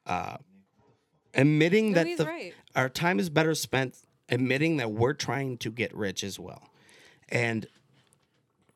Uh, 0.06 0.38
admitting 1.34 1.92
No, 1.92 2.02
that 2.02 2.16
the, 2.16 2.24
right. 2.24 2.54
our 2.74 2.88
time 2.88 3.20
is 3.20 3.28
better 3.28 3.54
spent 3.54 3.94
admitting 4.28 4.76
that 4.78 4.90
we're 4.90 5.12
trying 5.12 5.58
to 5.58 5.70
get 5.70 5.94
rich 5.94 6.22
as 6.24 6.38
well. 6.38 6.70
And 7.28 7.66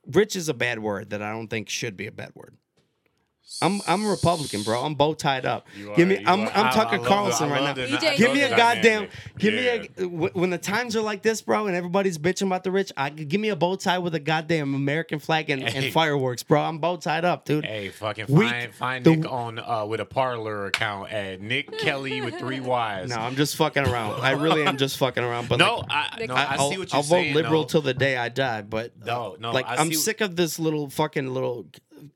rich 0.07 0.37
is 0.37 0.49
a 0.49 0.55
bad 0.55 0.79
word 0.81 1.11
that 1.11 1.23
I 1.23 1.31
don't 1.33 1.49
think 1.49 1.69
should 1.69 1.97
be 1.97 2.07
a 2.07 2.13
bad 2.13 2.33
word. 2.35 2.57
I'm 3.61 3.81
I'm 3.87 4.05
a 4.07 4.09
Republican, 4.11 4.63
bro. 4.63 4.83
I'm 4.83 4.95
bow 4.95 5.15
tied 5.15 5.45
up. 5.47 5.67
You 5.77 5.93
Give 5.95 6.09
are- 6.09 6.11
me 6.11 6.25
I'm 6.27 6.41
are- 6.43 6.51
I'm 6.53 6.67
I- 6.67 6.71
Tucker 6.73 6.95
I 6.95 6.99
love 6.99 7.07
Carlson 7.07 7.49
I 7.49 7.53
right 7.53 7.61
now. 7.61 7.67
love 7.67 7.77
the- 7.77 7.87
EJ, 7.97 8.09
I 8.09 8.17
Give 8.17 8.33
me 8.33 8.41
a 8.43 8.57
goddamn. 8.57 9.09
Give 9.39 9.55
Yeah. 9.55 9.79
me 9.79 9.89
a. 9.99 10.07
When 10.39 10.51
the 10.51 10.59
times 10.59 10.97
are 10.97 11.01
like 11.03 11.23
this, 11.23 11.43
bro, 11.43 11.67
and 11.67 11.77
everybody's 11.77 12.19
bitching 12.19 12.47
about 12.47 12.65
the 12.65 12.71
rich, 12.73 12.91
I 12.97 13.11
give 13.11 13.41
me 13.41 13.51
a 13.51 13.57
bow 13.57 13.77
tie 13.77 13.99
with 13.99 14.15
a 14.15 14.21
goddamn 14.21 14.75
American 14.75 15.19
flag 15.19 15.51
and, 15.51 15.63
Hey. 15.69 15.85
and 15.87 15.93
fireworks, 15.93 16.43
bro. 16.43 16.61
I'm 16.61 16.79
bow 16.79 16.97
tied 16.97 17.25
up, 17.25 17.45
dude. 17.45 17.65
Hey, 17.65 17.91
fucking 17.91 18.27
We- 18.29 18.49
find 18.49 18.75
find 18.75 19.05
the- 19.05 19.17
Nick 19.17 19.31
on 19.31 19.59
uh, 19.59 19.85
with 19.87 20.01
a 20.01 20.07
Parler 20.07 20.67
account 20.67 21.13
at 21.13 21.41
Nick 21.41 21.79
Kelly 21.79 22.21
with 22.21 22.39
three 22.39 22.61
Y's. 22.61 23.11
No, 23.11 23.17
I'm 23.17 23.37
just 23.37 23.55
fucking 23.57 23.87
around. 23.87 24.21
I 24.23 24.33
really 24.33 24.65
am 24.65 24.77
just 24.77 24.97
fucking 24.99 25.23
around. 25.23 25.49
But 25.49 25.59
no, 25.59 25.77
like, 25.77 25.87
I, 25.91 26.27
no, 26.27 26.35
I- 26.35 26.53
I, 26.55 26.57
see 26.71 26.79
what 26.79 26.93
you're 26.93 26.97
I'll 26.97 27.03
vote 27.03 27.27
liberal 27.29 27.63
though. 27.63 27.69
till 27.69 27.83
the 27.83 27.95
day 27.95 28.17
I 28.17 28.29
die. 28.29 28.63
But 28.63 28.93
uh, 29.03 29.07
No, 29.07 29.37
no, 29.39 29.53
like 29.53 29.67
I 29.69 29.77
I'm 29.77 29.93
sick 29.93 30.21
of 30.21 30.35
this 30.37 30.59
little 30.59 30.91
fucking 30.91 31.33
little 31.33 31.67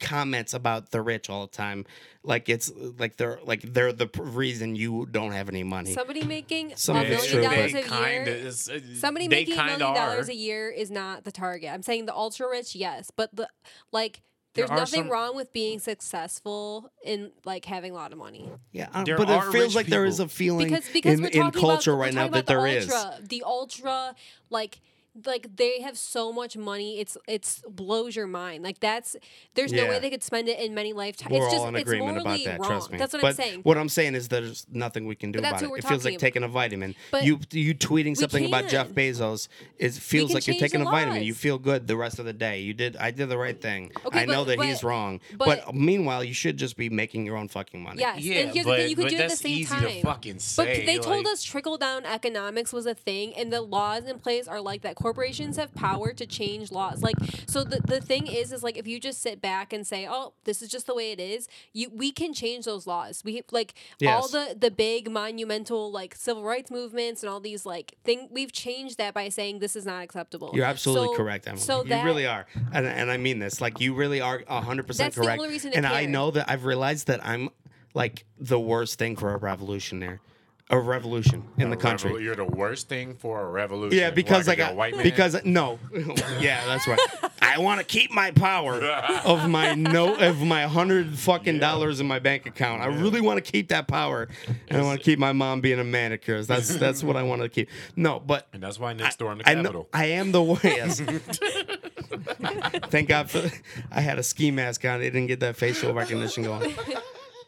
comments 0.01 0.55
about 0.55 0.91
the 0.91 1.01
rich 1.03 1.29
all 1.31 1.47
the 1.47 1.53
time. 1.53 1.85
Like 2.23 2.49
it's 2.49 2.71
like 2.99 3.17
they're 3.17 3.39
like 3.45 3.63
they're 3.63 3.93
the 3.93 4.09
reason 4.19 4.75
you 4.75 5.07
don't 5.11 5.33
have 5.33 5.49
any 5.49 5.63
money. 5.63 5.93
Somebody 5.93 6.25
making 6.25 6.73
Some 6.77 6.97
a 6.97 7.03
million 7.03 7.21
true, 7.25 7.43
dollars 7.43 7.73
they 7.73 7.81
a 7.81 7.83
kinda 7.85 8.11
year. 8.11 8.23
is- 8.47 8.69
uh, 8.69 8.81
Somebody 8.99 9.29
making 9.29 9.55
a 9.55 9.57
kinda 9.57 9.79
million 9.79 9.95
dollars 9.95 10.29
a 10.29 10.35
year 10.35 10.69
is 10.71 10.91
not 10.91 11.25
the 11.25 11.33
target. 11.33 11.71
I'm 11.73 11.83
saying 11.83 12.07
the 12.07 12.15
ultra 12.15 12.49
rich, 12.49 12.75
yes, 12.75 13.11
but 13.15 13.35
the 13.35 13.49
like 13.93 14.23
There's 14.55 14.71
are 14.71 14.77
nothing 14.77 15.03
some- 15.03 15.11
wrong 15.11 15.37
with 15.37 15.53
being 15.53 15.79
successful 15.79 16.91
in 17.05 17.31
like 17.45 17.65
having 17.65 17.93
a 17.93 17.95
lot 17.95 18.13
of 18.13 18.19
money. 18.19 18.51
Yeah, 18.73 18.89
uh, 18.93 19.05
There 19.05 19.17
but 19.17 19.29
are 19.31 19.49
it 19.49 19.53
feels 19.53 19.67
rich 19.67 19.75
like 19.77 19.87
there 19.87 20.05
is 20.07 20.19
a 20.19 20.29
feeling 20.29 20.69
Because 20.69 20.89
because 20.93 21.15
in, 21.15 21.21
we're 21.23 21.29
in 21.29 21.41
talking 21.43 21.61
culture 21.61 21.93
about, 21.93 22.01
right 22.01 22.13
we're 22.13 22.15
now 22.15 22.21
talking 22.23 22.33
that 22.33 22.39
about 22.51 22.63
there 22.63 22.81
the 23.21 23.23
is. 23.23 23.29
the 23.29 23.43
ultra 23.45 24.15
like 24.51 24.81
like 25.25 25.57
they 25.57 25.81
have 25.81 25.97
so 25.97 26.33
much 26.33 26.57
money 26.57 26.99
it's 27.01 27.17
it's 27.27 27.63
blows 27.69 28.15
your 28.15 28.27
mind 28.27 28.63
like 28.63 28.81
that's 28.81 29.17
there's 29.55 29.73
no 29.73 29.87
way 29.89 29.99
they 29.99 30.11
could 30.11 30.23
spend 30.23 30.49
it 30.49 30.59
in 30.61 30.75
many 30.75 30.93
lifetimes 30.93 31.33
We're 31.33 31.45
it's 31.45 31.53
just 31.55 31.63
all 31.63 31.69
in 31.69 31.77
it's 31.77 31.83
agreement 31.83 32.17
about 32.19 32.25
morally 32.27 32.45
that. 32.45 32.61
wrong 32.61 32.69
Trust 32.69 32.93
me. 32.93 32.99
that's 32.99 33.13
what 33.15 33.23
but 33.23 33.29
i'm 33.29 33.35
saying 33.35 33.61
What 33.63 33.79
I'm 33.79 33.89
saying 33.89 34.15
is 34.15 34.29
there's 34.29 34.67
nothing 34.71 35.07
we 35.07 35.15
can 35.15 35.33
do 35.33 35.39
But 35.39 35.43
that's 35.43 35.53
about 35.53 35.63
it. 35.63 35.67
what 35.67 35.73
we're 35.73 35.79
It 35.79 35.85
feels 35.89 36.05
like 36.05 36.15
talking 36.15 36.27
taking 36.27 36.43
a 36.43 36.49
vitamin. 36.49 36.95
But 37.11 37.25
you 37.25 37.41
you 37.53 37.75
tweeting 37.75 38.17
something 38.17 38.47
about 38.47 38.69
Jeff 38.69 38.89
can. 38.89 38.97
Bezos, 38.97 39.49
it 39.79 39.93
feels 39.93 40.29
can 40.29 40.35
like 40.35 40.47
you're 40.47 40.55
change 40.55 40.61
taking 40.61 40.81
a 40.81 40.85
the 40.85 40.91
vitamin. 40.91 41.23
You 41.23 41.35
feel 41.35 41.59
good 41.59 41.87
the 41.87 41.97
rest 41.97 42.19
of 42.19 42.25
the 42.25 42.33
day. 42.33 42.61
You 42.61 42.75
did. 42.75 42.97
I 42.97 43.11
did 43.11 43.29
the 43.29 43.39
right 43.39 43.61
thing. 43.61 43.93
Okay, 44.05 44.21
I 44.23 44.25
know 44.25 44.45
but- 44.45 44.59
that 44.59 44.65
he's 44.67 44.83
wrong. 44.85 45.21
But, 45.37 45.65
but- 45.67 45.75
meanwhile, 45.75 46.25
you 46.25 46.35
should 46.35 46.57
just 46.57 46.77
be 46.77 46.89
making 46.89 47.27
your 47.27 47.37
own 47.37 47.49
fucking 47.49 47.83
money. 47.83 48.01
yes 48.01 48.21
Yeah, 48.21 48.35
and 48.41 48.51
here's 48.53 48.67
but, 48.67 48.77
the 48.77 48.83
thing 48.83 48.91
you 48.91 48.97
could 48.97 49.03
but 49.05 49.11
do 49.11 49.17
it 49.17 49.21
at 49.21 49.23
the 49.25 49.29
that's 49.29 49.41
same 49.41 49.53
easy 49.53 49.75
time 49.75 49.83
to 49.83 50.03
fucking 50.03 50.41
but 50.57 50.67
they 50.67 50.99
told 50.99 51.25
like- 51.25 51.33
us 51.33 51.43
trickle 51.43 51.77
down 51.79 52.05
economics 52.05 52.73
was 52.73 52.87
a 52.87 52.95
thing, 52.95 53.35
and 53.37 53.53
the 53.53 53.61
laws 53.61 54.05
in 54.05 54.19
place 54.19 54.49
are 54.49 54.61
like 54.61 54.83
that. 54.83 54.97
Corporations 55.07 55.57
have 55.57 55.73
power 55.73 56.13
to 56.13 56.27
change 56.27 56.73
laws. 56.73 57.01
Like, 57.01 57.15
so 57.47 57.63
the, 57.63 57.81
the 57.81 58.01
thing 58.01 58.27
is, 58.27 58.53
is 58.53 58.65
like 58.65 58.77
if 58.77 58.89
you 58.89 58.99
just 58.99 59.23
sit 59.23 59.41
back 59.41 59.73
and 59.73 59.87
say, 59.87 60.05
"Oh, 60.11 60.33
this 60.43 60.63
is 60.63 60.69
just 60.69 60.89
the 60.89 60.97
way 60.97 61.13
it 61.13 61.21
is," 61.21 61.47
you 61.73 61.91
we 61.95 62.11
can 62.11 62.35
change 62.35 62.65
those 62.65 62.89
laws. 62.89 63.23
We 63.25 63.43
like 63.53 63.75
all 64.05 64.27
the 64.27 64.57
the 64.59 64.69
big 64.73 65.09
monumental 65.09 65.93
like 65.93 66.17
civil 66.17 66.43
rights 66.43 66.73
movements 66.73 67.23
and 67.23 67.31
all 67.31 67.39
these 67.39 67.65
like 67.65 67.95
thing. 68.03 68.29
We've 68.33 68.51
changed 68.51 68.99
that 68.99 69.15
by 69.15 69.29
saying 69.29 69.61
this 69.61 69.77
is 69.77 69.87
not 69.87 70.03
acceptable. 70.03 70.51
You're 70.53 70.65
absolutely 70.65 71.15
So- 71.15 71.17
correct, 71.19 71.47
Emily. 71.47 71.61
So 71.63 71.85
you 71.85 71.91
that, 71.91 72.05
really 72.05 72.27
are, 72.27 72.45
and, 72.73 72.85
and 72.85 73.09
I 73.09 73.17
mean 73.17 73.39
this. 73.39 73.61
Like 73.61 73.79
you 73.79 73.95
really 73.95 74.21
are 74.21 74.43
hundred 74.49 74.89
percent 74.89 75.15
That's 75.15 75.19
the 75.19 75.23
correct. 75.23 75.39
only 75.39 75.53
reason 75.53 75.71
to 75.71 75.77
and 75.77 75.87
I 75.87 76.07
know 76.07 76.33
that 76.33 76.51
I've 76.51 76.65
realized 76.65 77.07
that 77.07 77.25
I'm 77.25 77.51
like 77.95 78.25
the 78.41 78.59
worst 78.59 78.99
thing 78.99 79.15
for 79.15 79.33
a 79.35 79.37
revolutionary, 79.37 80.19
a 80.69 80.79
revolution 80.79 81.45
in 81.59 81.71
the 81.71 81.77
country. 81.77 82.11
revol- 82.11 82.23
You're 82.25 82.35
the 82.37 82.45
worst 82.45 82.89
thing 82.89 83.15
for 83.15 83.41
a 83.41 83.49
revolution. 83.49 83.97
Yeah, 83.97 84.11
because 84.11 84.49
like 84.49 84.59
I, 84.59 84.71
a 84.71 84.75
white 84.75 84.95
man? 84.95 85.05
because 85.05 85.45
no, 85.45 85.79
yeah, 86.41 86.65
that's 86.67 86.89
right. 86.89 86.99
I 87.41 87.59
want 87.59 87.79
to 87.79 87.87
keep 87.87 88.11
my 88.11 88.33
power 88.33 88.83
of 89.25 89.49
my 89.49 89.75
no 89.75 90.17
of 90.17 90.41
my 90.43 90.65
hundred 90.65 91.17
fucking 91.19 91.61
dollars 91.61 92.01
in 92.01 92.07
my 92.09 92.19
bank 92.19 92.47
account. 92.47 92.83
I 92.83 92.87
really 92.87 93.21
want 93.21 93.43
to 93.45 93.53
keep 93.53 93.69
that 93.69 93.87
power, 93.87 94.29
and 94.69 94.79
I 94.81 94.83
want 94.83 94.99
to 94.99 95.05
keep 95.05 95.19
my 95.21 95.33
mom 95.33 95.61
being 95.61 95.79
a 95.79 95.85
manicurist. 95.85 96.49
That's 96.49 96.75
that's 96.77 97.03
what 97.05 97.17
I 97.17 97.23
want 97.23 97.43
to 97.43 97.49
keep. 97.49 97.69
No, 97.95 98.19
but 98.19 98.49
and 98.53 98.61
that's 98.61 98.81
why 98.81 98.93
next 98.93 99.21
door 99.21 99.31
in 99.33 99.39
the 99.39 99.49
I 99.49 99.55
Capitol. 99.55 99.83
know 99.83 99.89
I 99.93 100.07
am 100.07 100.33
the 100.33 100.43
way. 100.43 100.59
Yes. 100.65 101.01
Thank 102.91 103.09
God 103.09 103.31
for 103.31 103.51
I 103.91 104.01
had 104.01 104.19
a 104.19 104.23
ski 104.23 104.51
mask 104.51 104.85
on. 104.85 105.01
It 105.01 105.11
didn't 105.11 105.27
get 105.27 105.41
that 105.41 105.57
facial 105.57 105.93
recognition 105.95 106.43
going. 106.45 106.75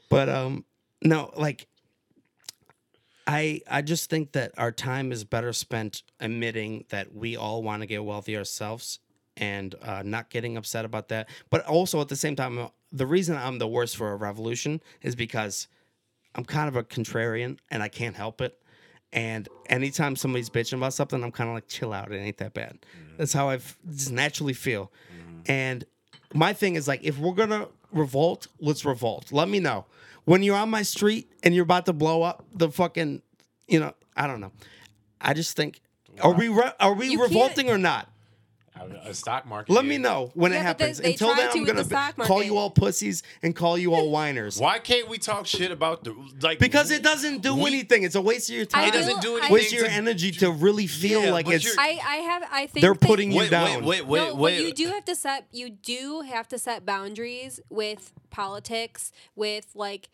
But 0.08 0.28
um, 0.28 0.64
no, 1.02 1.32
like 1.36 1.66
I 3.28 3.60
I 3.70 3.82
just 3.82 4.08
think 4.08 4.32
that 4.32 4.52
our 4.56 4.72
time 4.72 5.12
is 5.12 5.22
better 5.22 5.52
spent 5.52 6.02
admitting 6.18 6.86
that 6.88 7.14
we 7.14 7.36
all 7.36 7.62
want 7.62 7.82
to 7.82 7.86
get 7.86 8.02
wealthy 8.02 8.36
ourselves 8.36 9.00
and 9.36 9.74
uh, 9.82 10.02
not 10.04 10.30
getting 10.30 10.56
upset 10.56 10.84
about 10.86 11.08
that. 11.08 11.28
But 11.50 11.64
also 11.66 12.00
at 12.00 12.08
the 12.08 12.16
same 12.16 12.34
time, 12.34 12.58
uh, 12.58 12.68
the 12.90 13.06
reason 13.06 13.36
I'm 13.36 13.58
the 13.58 13.68
worst 13.68 13.96
for 13.98 14.12
a 14.12 14.16
revolution 14.16 14.80
is 15.02 15.14
because 15.14 15.68
I'm 16.34 16.44
kind 16.44 16.68
of 16.68 16.76
a 16.76 16.82
contrarian 16.82 17.58
and 17.70 17.82
I 17.82 17.88
can't 17.88 18.16
help 18.16 18.40
it. 18.40 18.58
And 19.12 19.46
anytime 19.66 20.16
somebody's 20.16 20.50
bitching 20.50 20.78
about 20.78 20.94
something, 20.94 21.22
I'm 21.22 21.32
kind 21.32 21.48
of 21.50 21.54
like, 21.54 21.68
chill 21.68 21.92
out. 21.92 22.10
It 22.10 22.18
ain't 22.18 22.38
that 22.38 22.54
bad. 22.54 22.78
That's 23.16 23.32
how 23.32 23.48
I 23.50 23.58
just 23.90 24.10
naturally 24.10 24.52
feel. 24.54 24.90
And 25.46 25.84
my 26.34 26.52
thing 26.52 26.76
is 26.76 26.88
like, 26.88 27.04
if 27.04 27.18
we're 27.18 27.34
gonna 27.34 27.68
revolt, 27.92 28.46
let's 28.60 28.84
revolt. 28.84 29.32
Let 29.32 29.48
me 29.48 29.60
know 29.60 29.86
when 30.24 30.42
you're 30.42 30.56
on 30.56 30.70
my 30.70 30.82
street 30.82 31.30
and 31.42 31.54
you're 31.54 31.64
about 31.64 31.86
to 31.86 31.92
blow 31.92 32.22
up 32.22 32.44
the 32.54 32.70
fucking, 32.70 33.22
you 33.66 33.80
know, 33.80 33.94
I 34.16 34.26
don't 34.26 34.40
know. 34.40 34.52
I 35.20 35.34
just 35.34 35.56
think, 35.56 35.80
are 36.20 36.32
we 36.32 36.48
re- 36.48 36.72
are 36.80 36.94
we 36.94 37.08
You 37.10 37.22
revolting 37.22 37.70
or 37.70 37.78
not? 37.78 38.10
A 39.04 39.14
stock 39.14 39.46
market. 39.46 39.72
Let 39.72 39.84
me 39.84 39.98
know 39.98 40.30
when 40.34 40.52
Yeah, 40.52 40.58
it 40.58 40.60
but 40.60 40.78
they- 40.78 40.84
happens. 40.84 40.98
they 40.98 41.12
Until 41.12 41.34
then, 41.34 41.50
to 41.52 41.58
I'm 41.58 41.64
gonna 41.64 41.82
the 41.84 42.12
be- 42.18 42.24
call 42.24 42.42
you 42.42 42.56
all 42.56 42.70
pussies 42.70 43.22
and 43.42 43.54
call 43.54 43.76
you 43.78 43.94
all 43.94 44.10
whiners. 44.10 44.58
Why 44.58 44.78
can't 44.78 45.08
we 45.08 45.18
talk 45.18 45.46
shit 45.46 45.70
about 45.70 46.04
the 46.04 46.14
like? 46.42 46.58
Because 46.58 46.90
it 46.90 47.02
doesn't 47.02 47.42
do 47.42 47.54
We- 47.54 47.66
anything. 47.66 48.02
It's 48.02 48.14
a 48.14 48.20
waste 48.20 48.48
of 48.50 48.56
your 48.56 48.64
time. 48.66 48.88
It 48.88 48.92
doesn't 48.92 49.12
feel- 49.12 49.20
do 49.20 49.34
I- 49.34 49.38
anything. 49.38 49.52
waste 49.54 49.72
your 49.72 49.84
to- 49.84 49.90
energy 49.92 50.30
to 50.32 50.50
really 50.50 50.86
feel 50.86 51.24
Yeah, 51.24 51.32
like 51.32 51.48
it's. 51.48 51.64
you're- 51.64 51.76
I, 51.78 51.98
I 52.06 52.16
have 52.16 52.42
I 52.50 52.66
think 52.66 52.82
They're 52.82 52.94
that 52.94 53.00
putting 53.06 53.32
you 53.32 53.38
Wait, 53.38 53.50
down. 53.50 53.84
wait, 53.84 53.84
wait, 53.84 54.06
wait, 54.06 54.28
no, 54.28 54.34
wait. 54.34 54.60
you 54.60 54.72
do 54.72 54.86
have 54.88 55.04
to 55.06 55.14
set 55.14 55.46
you 55.52 55.70
do 55.70 56.22
have 56.22 56.48
to 56.48 56.58
set 56.58 56.84
boundaries 56.86 57.60
with 57.70 58.12
politics 58.30 59.12
with 59.36 59.66
like 59.74 60.08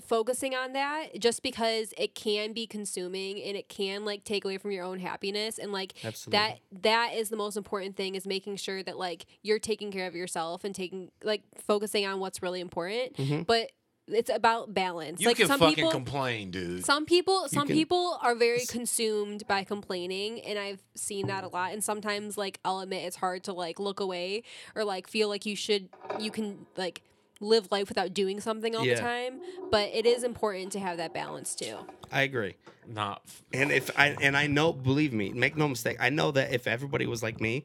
focusing 0.00 0.54
on 0.54 0.72
that 0.72 1.18
just 1.18 1.42
because 1.42 1.94
it 1.96 2.14
can 2.14 2.52
be 2.52 2.66
consuming 2.66 3.42
and 3.42 3.56
it 3.56 3.68
can 3.68 4.04
like 4.04 4.24
take 4.24 4.44
away 4.44 4.58
from 4.58 4.70
your 4.70 4.84
own 4.84 4.98
happiness 4.98 5.58
and 5.58 5.72
like 5.72 5.94
Absolutely. 6.04 6.38
that 6.38 6.58
that 6.82 7.14
is 7.14 7.28
the 7.28 7.36
most 7.36 7.56
important 7.56 7.96
thing 7.96 8.14
is 8.14 8.26
making 8.26 8.56
sure 8.56 8.82
that 8.82 8.98
like 8.98 9.26
you're 9.42 9.58
taking 9.58 9.90
care 9.90 10.06
of 10.06 10.14
yourself 10.14 10.64
and 10.64 10.74
taking 10.74 11.10
like 11.22 11.42
focusing 11.58 12.06
on 12.06 12.20
what's 12.20 12.42
really 12.42 12.60
important 12.60 13.14
Mhm. 13.16 13.46
but 13.46 13.70
it's 14.08 14.30
about 14.30 14.74
balance 14.74 15.20
You 15.20 15.28
like 15.28 15.36
can 15.36 15.46
some 15.46 15.60
fucking 15.60 15.76
people 15.76 15.90
complain, 15.92 16.50
dude. 16.50 16.84
some 16.84 17.06
people 17.06 17.46
some 17.48 17.68
can- 17.68 17.76
people 17.76 18.18
are 18.20 18.34
very 18.34 18.66
consumed 18.66 19.46
by 19.46 19.62
complaining 19.62 20.40
and 20.40 20.58
I've 20.58 20.82
seen 20.96 21.28
that 21.28 21.44
a 21.44 21.48
lot 21.48 21.72
and 21.72 21.82
sometimes 21.84 22.36
like 22.36 22.58
I'll 22.64 22.80
admit 22.80 23.04
it's 23.04 23.16
hard 23.16 23.44
to 23.44 23.52
like 23.52 23.78
look 23.78 24.00
away 24.00 24.42
or 24.74 24.84
like 24.84 25.06
feel 25.06 25.28
like 25.28 25.46
you 25.46 25.54
should 25.54 25.88
you 26.18 26.30
can 26.32 26.66
like 26.76 27.02
live 27.42 27.68
life 27.70 27.88
without 27.88 28.14
doing 28.14 28.40
something 28.40 28.74
all 28.76 28.84
Yeah. 28.84 28.94
the 28.94 29.00
time 29.00 29.40
but 29.70 29.90
it 29.92 30.06
is 30.06 30.22
important 30.22 30.72
to 30.72 30.80
have 30.80 30.96
that 30.98 31.12
balance 31.12 31.54
too. 31.54 31.76
I 32.10 32.22
agree. 32.22 32.54
Nah, 32.86 33.16
And 33.52 33.70
if 33.72 33.90
I 33.98 34.16
and 34.20 34.36
I 34.36 34.46
know, 34.46 34.72
believe 34.72 35.12
me, 35.12 35.32
make 35.32 35.56
no 35.56 35.68
mistake. 35.68 35.96
I 36.00 36.10
know 36.10 36.30
that 36.32 36.52
if 36.52 36.66
everybody 36.66 37.06
was 37.06 37.22
like 37.22 37.40
me, 37.40 37.64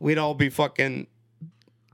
we'd 0.00 0.18
all 0.18 0.34
be 0.34 0.48
fucking. 0.48 1.06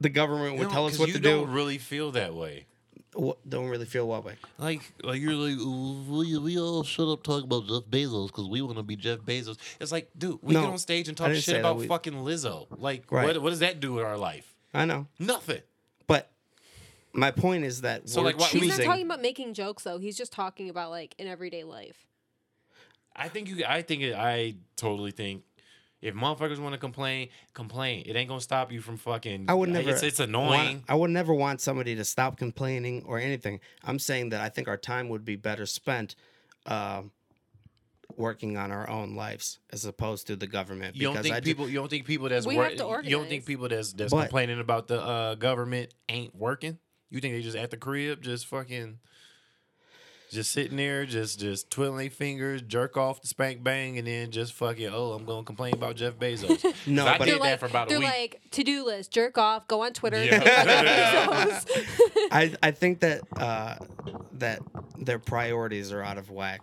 The 0.01 0.09
government 0.09 0.57
would 0.59 0.69
No, 0.69 0.73
tell 0.73 0.87
us 0.87 0.99
what 0.99 1.09
you 1.09 1.15
to 1.15 1.21
don't 1.21 1.47
do. 1.47 1.53
really 1.53 1.79
feel 1.79 2.11
that 2.13 2.35
way. 2.35 2.67
What, 3.15 3.39
don't 3.49 3.67
really 3.69 3.87
feel 3.87 4.07
what 4.07 4.25
way. 4.25 4.37
Like, 4.57 4.83
like 5.03 5.21
you're 5.21 5.33
like, 5.35 5.57
"Oh, 5.59 6.05
we, 6.09 6.39
we 6.39 6.59
all 6.61 6.85
shut 6.85 7.09
up 7.09 7.23
talking 7.25 7.45
about 7.45 7.67
Jeff 7.67 7.83
Bezos 7.91 8.29
because 8.29 8.49
we 8.49 8.63
want 8.63 8.77
to 8.77 8.83
be 8.85 8.95
Jeff 8.97 9.19
Bezos. 9.19 9.59
It's 9.81 9.91
like, 9.91 10.11
dude, 10.17 10.39
we 10.43 10.55
No, 10.55 10.61
get 10.63 10.71
on 10.71 10.79
stage 10.79 11.09
and 11.09 11.17
talk 11.17 11.35
shit 11.35 11.59
about 11.59 11.77
We- 11.79 11.87
fucking 11.89 12.13
Lizzo. 12.15 12.67
Like, 12.79 13.11
Right. 13.11 13.27
what, 13.27 13.43
what 13.43 13.51
does 13.51 13.59
that 13.59 13.81
do 13.81 13.95
with 13.95 14.05
our 14.05 14.17
life? 14.17 14.55
I 14.73 14.85
know, 14.85 15.09
Nothing. 15.19 15.63
But 17.13 17.19
my 17.21 17.31
point 17.31 17.65
is 17.65 17.81
that 17.83 18.09
So, 18.09 18.21
we're 18.21 18.27
like, 18.27 18.39
what- 18.39 18.51
He's 18.51 18.63
choosing. 18.63 18.79
not 18.87 18.91
talking 18.93 19.07
about 19.07 19.21
making 19.23 19.55
jokes 19.55 19.85
though. 19.85 19.99
He's 19.99 20.17
just 20.17 20.33
talking 20.33 20.69
about 20.71 20.91
like 20.91 21.15
in 21.19 21.27
everyday 21.29 21.65
life. 21.65 22.07
I 23.17 23.29
think 23.29 23.49
you. 23.49 23.65
I 23.67 23.83
think 23.83 24.03
it, 24.03 24.15
I 24.15 24.55
totally 24.77 25.11
think 25.11 25.43
if 26.01 26.15
motherfuckers 26.15 26.59
want 26.59 26.73
to 26.73 26.79
complain, 26.79 27.29
complain. 27.53 28.05
It 28.07 28.17
ain't 28.17 28.29
gonna 28.29 28.41
stop 28.41 28.73
you 28.73 28.81
from 28.81 28.97
fucking. 28.97 29.47
I 29.49 29.55
would 29.55 29.69
never. 29.69 29.91
It's, 29.91 30.03
it's 30.03 30.19
want- 30.21 30.29
annoying. 30.31 30.85
I 30.89 30.95
would 30.95 31.11
never 31.11 31.35
want 31.35 31.61
somebody 31.61 31.95
to 31.97 32.05
stop 32.05 32.39
complaining 32.39 33.03
or 33.07 33.19
anything. 33.19 33.61
I'm 33.85 33.99
saying 33.99 34.31
that 34.31 34.41
I 34.41 34.49
think 34.49 34.69
our 34.69 34.77
time 34.79 35.09
would 35.09 35.25
be 35.25 35.37
better 35.37 35.67
spent 35.67 36.15
uh, 36.67 37.03
working 38.17 38.57
on 38.57 38.71
our 38.71 38.89
own 38.89 39.15
lives 39.17 39.59
as 39.73 39.85
opposed 39.85 40.27
to 40.29 40.37
the 40.37 40.47
government. 40.47 40.97
You 40.97 41.03
don't 41.13 41.19
think 41.23 41.35
I 41.35 41.41
ju- 41.41 41.45
people? 41.51 41.69
You 41.69 41.75
don't 41.81 41.89
think 41.91 42.07
people 42.07 42.29
that's 42.29 42.47
We 42.47 42.55
wor- 42.55 42.65
have 42.65 42.73
to 42.73 42.77
You 42.79 42.83
don't 42.85 42.91
organize. 42.95 43.29
think 43.29 43.45
people 43.47 43.69
that's 43.69 43.93
that's 43.93 44.13
But- 44.13 44.21
complaining 44.23 44.61
about 44.61 44.87
the 44.89 45.01
uh, 45.03 45.35
government 45.35 45.93
ain't 46.09 46.35
working? 46.35 46.79
You 47.11 47.21
think 47.21 47.35
they 47.35 47.43
just 47.43 47.57
at 47.57 47.71
the 47.71 47.77
crib, 47.77 48.23
just 48.23 48.47
fucking, 48.47 48.99
just 50.31 50.53
sitting 50.53 50.77
there, 50.77 51.05
just 51.07 51.41
just 51.41 51.71
twiddling 51.71 51.99
their 51.99 52.11
fingers, 52.11 52.63
jerk 52.63 52.97
off 52.97 53.21
the 53.21 53.27
spank 53.27 53.65
bang, 53.65 53.99
and 53.99 54.07
then 54.07 54.31
just 54.31 54.53
fucking, 54.53 54.89
oh, 54.93 55.13
I'm 55.13 55.25
gonna 55.25 55.43
complain 55.45 55.75
about 55.75 55.97
Jeff 55.97 56.15
Bezos. 56.15 56.65
No, 56.87 57.07
I 57.07 57.19
but- 57.19 57.25
did 57.25 57.33
They're 57.35 57.39
that 57.41 57.51
like 57.51 57.59
for 57.61 57.67
about 57.67 57.87
a 57.87 57.91
they're 57.91 57.99
week. 57.99 58.09
like 58.09 58.41
to 58.53 58.63
do 58.63 58.85
list, 58.85 59.11
jerk 59.13 59.39
off, 59.39 59.67
go 59.67 59.83
on 59.83 59.93
Twitter. 59.93 60.23
Yeah. 60.25 60.41
I 62.31 62.55
I 62.63 62.71
think 62.71 63.01
that 63.01 63.23
uh, 63.37 63.77
that 64.35 64.61
their 64.99 65.19
priorities 65.19 65.93
are 65.93 66.03
out 66.03 66.17
of 66.19 66.31
whack, 66.31 66.61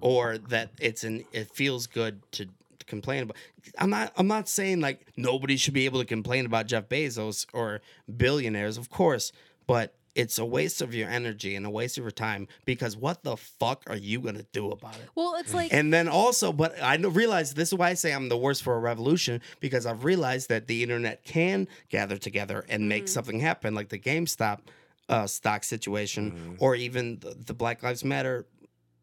or 0.00 0.38
that 0.38 0.70
it's 0.80 1.04
an 1.04 1.24
it 1.32 1.50
feels 1.54 1.86
good 1.86 2.20
to, 2.32 2.46
to 2.46 2.86
complain 2.86 3.24
about. 3.24 3.36
I'm 3.78 3.90
not 3.90 4.12
I'm 4.16 4.26
not 4.26 4.48
saying 4.48 4.80
like 4.80 5.06
nobody 5.18 5.56
should 5.58 5.74
be 5.74 5.84
able 5.84 6.00
to 6.00 6.06
complain 6.06 6.46
about 6.46 6.66
Jeff 6.66 6.88
Bezos 6.88 7.46
or 7.52 7.80
billionaires, 8.16 8.76
of 8.78 8.88
course, 8.90 9.32
but 9.66 9.94
it's 10.14 10.38
a 10.38 10.44
waste 10.44 10.82
of 10.82 10.92
your 10.94 11.08
energy 11.08 11.56
and 11.56 11.64
a 11.64 11.70
waste 11.70 11.96
of 11.96 12.04
your 12.04 12.10
time 12.10 12.46
because 12.66 12.94
what 12.96 13.22
the 13.24 13.34
fuck 13.34 13.82
are 13.86 13.96
you 13.96 14.20
gonna 14.20 14.44
do 14.52 14.70
about 14.70 14.94
it? 14.96 15.08
well, 15.14 15.36
it's 15.38 15.54
like 15.54 15.72
And 15.72 15.90
then 15.92 16.06
also, 16.06 16.52
but 16.52 16.74
I 16.82 16.98
know- 16.98 17.08
realize 17.08 17.54
this 17.54 17.68
is 17.70 17.74
why 17.78 17.88
I 17.90 17.94
say 17.94 18.12
I'm 18.12 18.28
the 18.28 18.36
worst 18.36 18.62
for 18.62 18.74
a 18.74 18.78
revolution 18.78 19.40
because 19.60 19.86
I've 19.86 20.04
realized 20.04 20.50
that 20.50 20.66
the 20.66 20.82
internet 20.82 21.24
can 21.24 21.66
gather 21.88 22.18
together 22.18 22.64
and 22.68 22.88
make 22.90 23.08
something 23.08 23.40
happen, 23.40 23.74
like 23.74 23.88
the 23.88 23.98
GameStop 23.98 24.60
uh, 25.08 25.26
stock 25.26 25.64
situation, 25.64 26.56
or 26.60 26.74
even 26.76 27.18
the, 27.20 27.34
the 27.46 27.54
Black 27.54 27.82
Lives 27.82 28.04
Matter, 28.04 28.46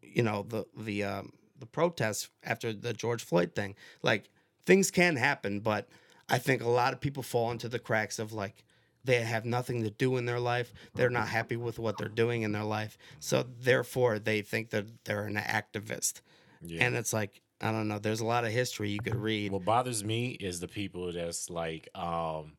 you 0.02 0.22
know, 0.22 0.44
the 0.48 0.64
the 0.76 1.02
um, 1.04 1.32
the 1.58 1.66
protests 1.66 2.28
after 2.44 2.72
the 2.72 2.92
George 2.92 3.22
Floyd 3.24 3.54
thing. 3.54 3.74
Like 4.02 4.30
things 4.64 4.90
can 4.92 5.16
happen, 5.16 5.58
but 5.60 5.88
I 6.28 6.38
think 6.38 6.62
a 6.62 6.68
lot 6.68 6.92
of 6.92 7.00
people 7.00 7.22
fall 7.22 7.50
into 7.50 7.68
the 7.68 7.78
cracks 7.80 8.18
of 8.20 8.32
like 8.32 8.64
they 9.04 9.22
have 9.22 9.44
nothing 9.44 9.82
to 9.82 9.90
do 9.90 10.16
in 10.16 10.26
their 10.26 10.40
life. 10.40 10.72
They're 10.94 11.10
not 11.10 11.28
happy 11.28 11.56
with 11.56 11.78
what 11.78 11.96
they're 11.96 12.08
doing 12.08 12.42
in 12.42 12.52
their 12.52 12.64
life. 12.64 12.98
So 13.18 13.44
therefore, 13.60 14.18
they 14.18 14.42
think 14.42 14.70
that 14.70 15.04
they're 15.04 15.24
an 15.24 15.36
activist. 15.36 16.20
Yeah. 16.62 16.84
And 16.84 16.96
it's 16.96 17.12
like, 17.12 17.40
I 17.60 17.72
don't 17.72 17.88
know. 17.88 17.98
There's 17.98 18.20
a 18.20 18.26
lot 18.26 18.44
of 18.44 18.52
history 18.52 18.90
you 18.90 19.00
could 19.00 19.16
read. 19.16 19.52
What 19.52 19.64
bothers 19.64 20.04
me 20.04 20.30
is 20.30 20.60
the 20.60 20.68
people 20.68 21.12
that's 21.12 21.50
like, 21.50 21.88
um, 21.94 22.56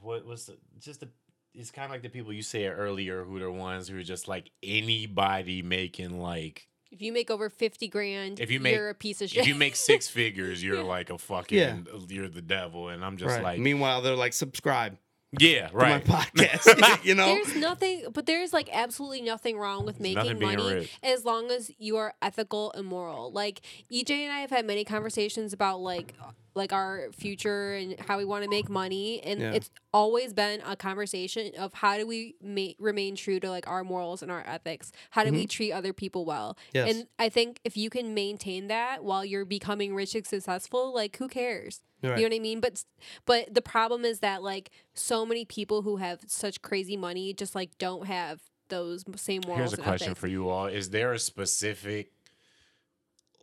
what 0.00 0.26
was 0.26 0.46
the, 0.46 0.56
just 0.78 1.00
the, 1.00 1.08
it's 1.54 1.70
kind 1.70 1.86
of 1.86 1.90
like 1.90 2.02
the 2.02 2.08
people 2.08 2.32
you 2.32 2.42
said 2.42 2.72
earlier 2.76 3.24
who 3.24 3.36
are 3.36 3.40
the 3.40 3.52
ones 3.52 3.88
who 3.88 3.98
are 3.98 4.02
just 4.02 4.28
like 4.28 4.50
anybody 4.62 5.62
making 5.62 6.20
like, 6.20 6.68
If 6.94 7.02
you 7.02 7.12
make 7.12 7.28
over 7.30 7.48
fifty 7.50 7.88
grand, 7.88 8.38
If 8.38 8.50
you 8.52 8.60
make- 8.60 8.76
you're 8.76 8.88
a 8.88 8.94
piece 8.94 9.20
of 9.20 9.28
shit. 9.28 9.40
if 9.40 9.48
you 9.48 9.56
make 9.56 9.74
six 9.74 10.08
figures, 10.20 10.62
you're 10.62 10.76
Yeah. 10.76 10.82
like 10.82 11.10
a 11.10 11.18
fucking, 11.18 11.58
Yeah. 11.58 11.76
you're 12.08 12.28
the 12.28 12.40
devil. 12.40 12.88
And 12.88 13.04
I'm 13.04 13.16
just 13.16 13.34
right. 13.34 13.42
like, 13.42 13.58
Meanwhile, 13.58 14.02
they're 14.02 14.14
like, 14.14 14.32
subscribe 14.32 14.96
yeah, 15.40 15.66
to 15.66 15.76
right. 15.76 16.06
my 16.08 16.14
podcast. 16.14 17.04
you 17.04 17.16
know? 17.16 17.26
There's 17.26 17.56
nothing, 17.56 18.04
but 18.12 18.26
there's 18.26 18.52
like 18.52 18.68
absolutely 18.72 19.22
nothing 19.22 19.58
wrong 19.58 19.84
with 19.84 19.98
There's 19.98 20.14
making 20.14 20.38
money 20.40 20.74
rich. 20.74 20.98
as 21.02 21.24
long 21.24 21.50
as 21.50 21.72
you 21.78 21.96
are 21.96 22.14
ethical 22.22 22.70
and 22.74 22.86
moral. 22.86 23.32
Like 23.32 23.60
EJ 23.92 24.10
and 24.10 24.32
I 24.32 24.38
have 24.38 24.50
had 24.50 24.64
many 24.64 24.84
conversations 24.84 25.52
about 25.52 25.80
like 25.80 26.14
like 26.54 26.72
our 26.72 27.10
future 27.12 27.74
and 27.74 27.98
how 28.00 28.16
we 28.18 28.24
want 28.24 28.44
to 28.44 28.50
make 28.50 28.68
money, 28.68 29.20
and 29.22 29.40
Yeah. 29.40 29.52
it's 29.52 29.70
always 29.92 30.32
been 30.32 30.60
a 30.64 30.76
conversation 30.76 31.52
of 31.58 31.74
how 31.74 31.98
do 31.98 32.06
we 32.06 32.36
ma- 32.40 32.72
remain 32.78 33.16
true 33.16 33.40
to 33.40 33.50
like 33.50 33.66
our 33.68 33.82
morals 33.84 34.22
and 34.22 34.30
our 34.30 34.42
ethics. 34.46 34.92
How 35.10 35.24
do 35.24 35.32
we 35.32 35.46
treat 35.46 35.72
other 35.72 35.92
people 35.92 36.24
well? 36.24 36.56
Mm-hmm. 36.74 36.76
Yes. 36.88 36.94
And 36.96 37.06
I 37.18 37.28
think 37.28 37.60
if 37.64 37.76
you 37.76 37.90
can 37.90 38.14
maintain 38.14 38.68
that 38.68 39.02
while 39.02 39.24
you're 39.24 39.44
becoming 39.44 39.94
rich 39.94 40.14
and 40.14 40.26
successful, 40.26 40.94
like 40.94 41.16
who 41.16 41.28
cares? 41.28 41.82
Right. 42.02 42.18
You 42.18 42.28
know 42.28 42.34
what 42.34 42.36
I 42.36 42.38
mean? 42.40 42.60
But 42.60 42.84
but 43.26 43.52
the 43.54 43.62
problem 43.62 44.04
is 44.04 44.20
that 44.20 44.42
like 44.42 44.70
so 44.94 45.24
many 45.26 45.44
people 45.44 45.82
who 45.82 45.96
have 45.96 46.20
such 46.26 46.62
crazy 46.62 46.96
money 46.96 47.32
just 47.34 47.54
like 47.54 47.76
don't 47.78 48.06
have 48.06 48.40
those 48.68 49.04
same 49.16 49.42
morals. 49.46 49.58
Here's 49.58 49.72
a 49.72 49.76
and 49.76 49.84
question 49.84 50.06
ethics. 50.10 50.20
for 50.20 50.26
you 50.28 50.48
all: 50.48 50.66
Is 50.66 50.90
there 50.90 51.12
a 51.12 51.18
specific 51.18 52.12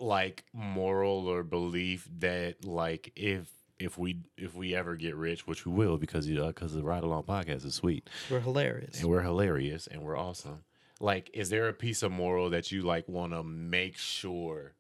like 0.02 0.44
moral 0.54 1.28
or 1.28 1.44
belief 1.44 2.08
that 2.20 2.66
like 2.66 3.12
if 3.16 3.48
if 3.80 3.98
we 3.98 4.18
if 4.38 4.54
we 4.56 4.76
ever 4.76 4.96
get 4.96 5.16
rich, 5.16 5.48
which 5.48 5.66
we 5.66 5.72
will 5.72 5.98
because 5.98 6.28
you 6.28 6.44
uh, 6.44 6.48
because 6.48 6.74
the 6.74 6.84
Ride 6.84 7.04
Along 7.04 7.24
podcast 7.24 7.66
is 7.66 7.76
sweet 7.76 8.10
We're 8.30 8.40
hilarious. 8.42 9.00
and 9.00 9.10
we're 9.10 9.22
hilarious 9.22 9.88
and 9.88 10.02
we're 10.02 10.18
awesome. 10.18 10.64
Like, 11.00 11.32
is 11.34 11.50
there 11.50 11.68
a 11.68 11.74
piece 11.74 12.04
of 12.04 12.12
moral 12.12 12.52
that 12.52 12.72
you 12.72 12.84
like 12.84 13.08
want 13.10 13.34
to 13.34 13.44
make 13.44 13.98
sure 13.98 14.74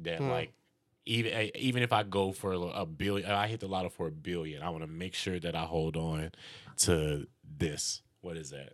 that 0.00 0.18
Hmm. 0.18 0.28
like 0.30 0.52
even 1.06 1.32
eh, 1.32 1.50
even 1.56 1.82
if 1.82 1.92
I 1.92 2.02
go 2.02 2.32
for 2.32 2.52
a 2.52 2.58
a 2.60 2.86
billion, 2.86 3.30
I 3.30 3.46
hit 3.46 3.60
the 3.60 3.68
lotto 3.68 3.88
for 3.88 4.08
a 4.08 4.12
billion, 4.12 4.62
I 4.62 4.70
want 4.70 4.82
to 4.82 4.90
make 4.90 5.14
sure 5.14 5.38
that 5.38 5.54
I 5.54 5.64
hold 5.64 5.96
on 5.96 6.32
to 6.78 7.26
this. 7.44 8.02
What 8.20 8.36
is 8.36 8.50
that? 8.50 8.72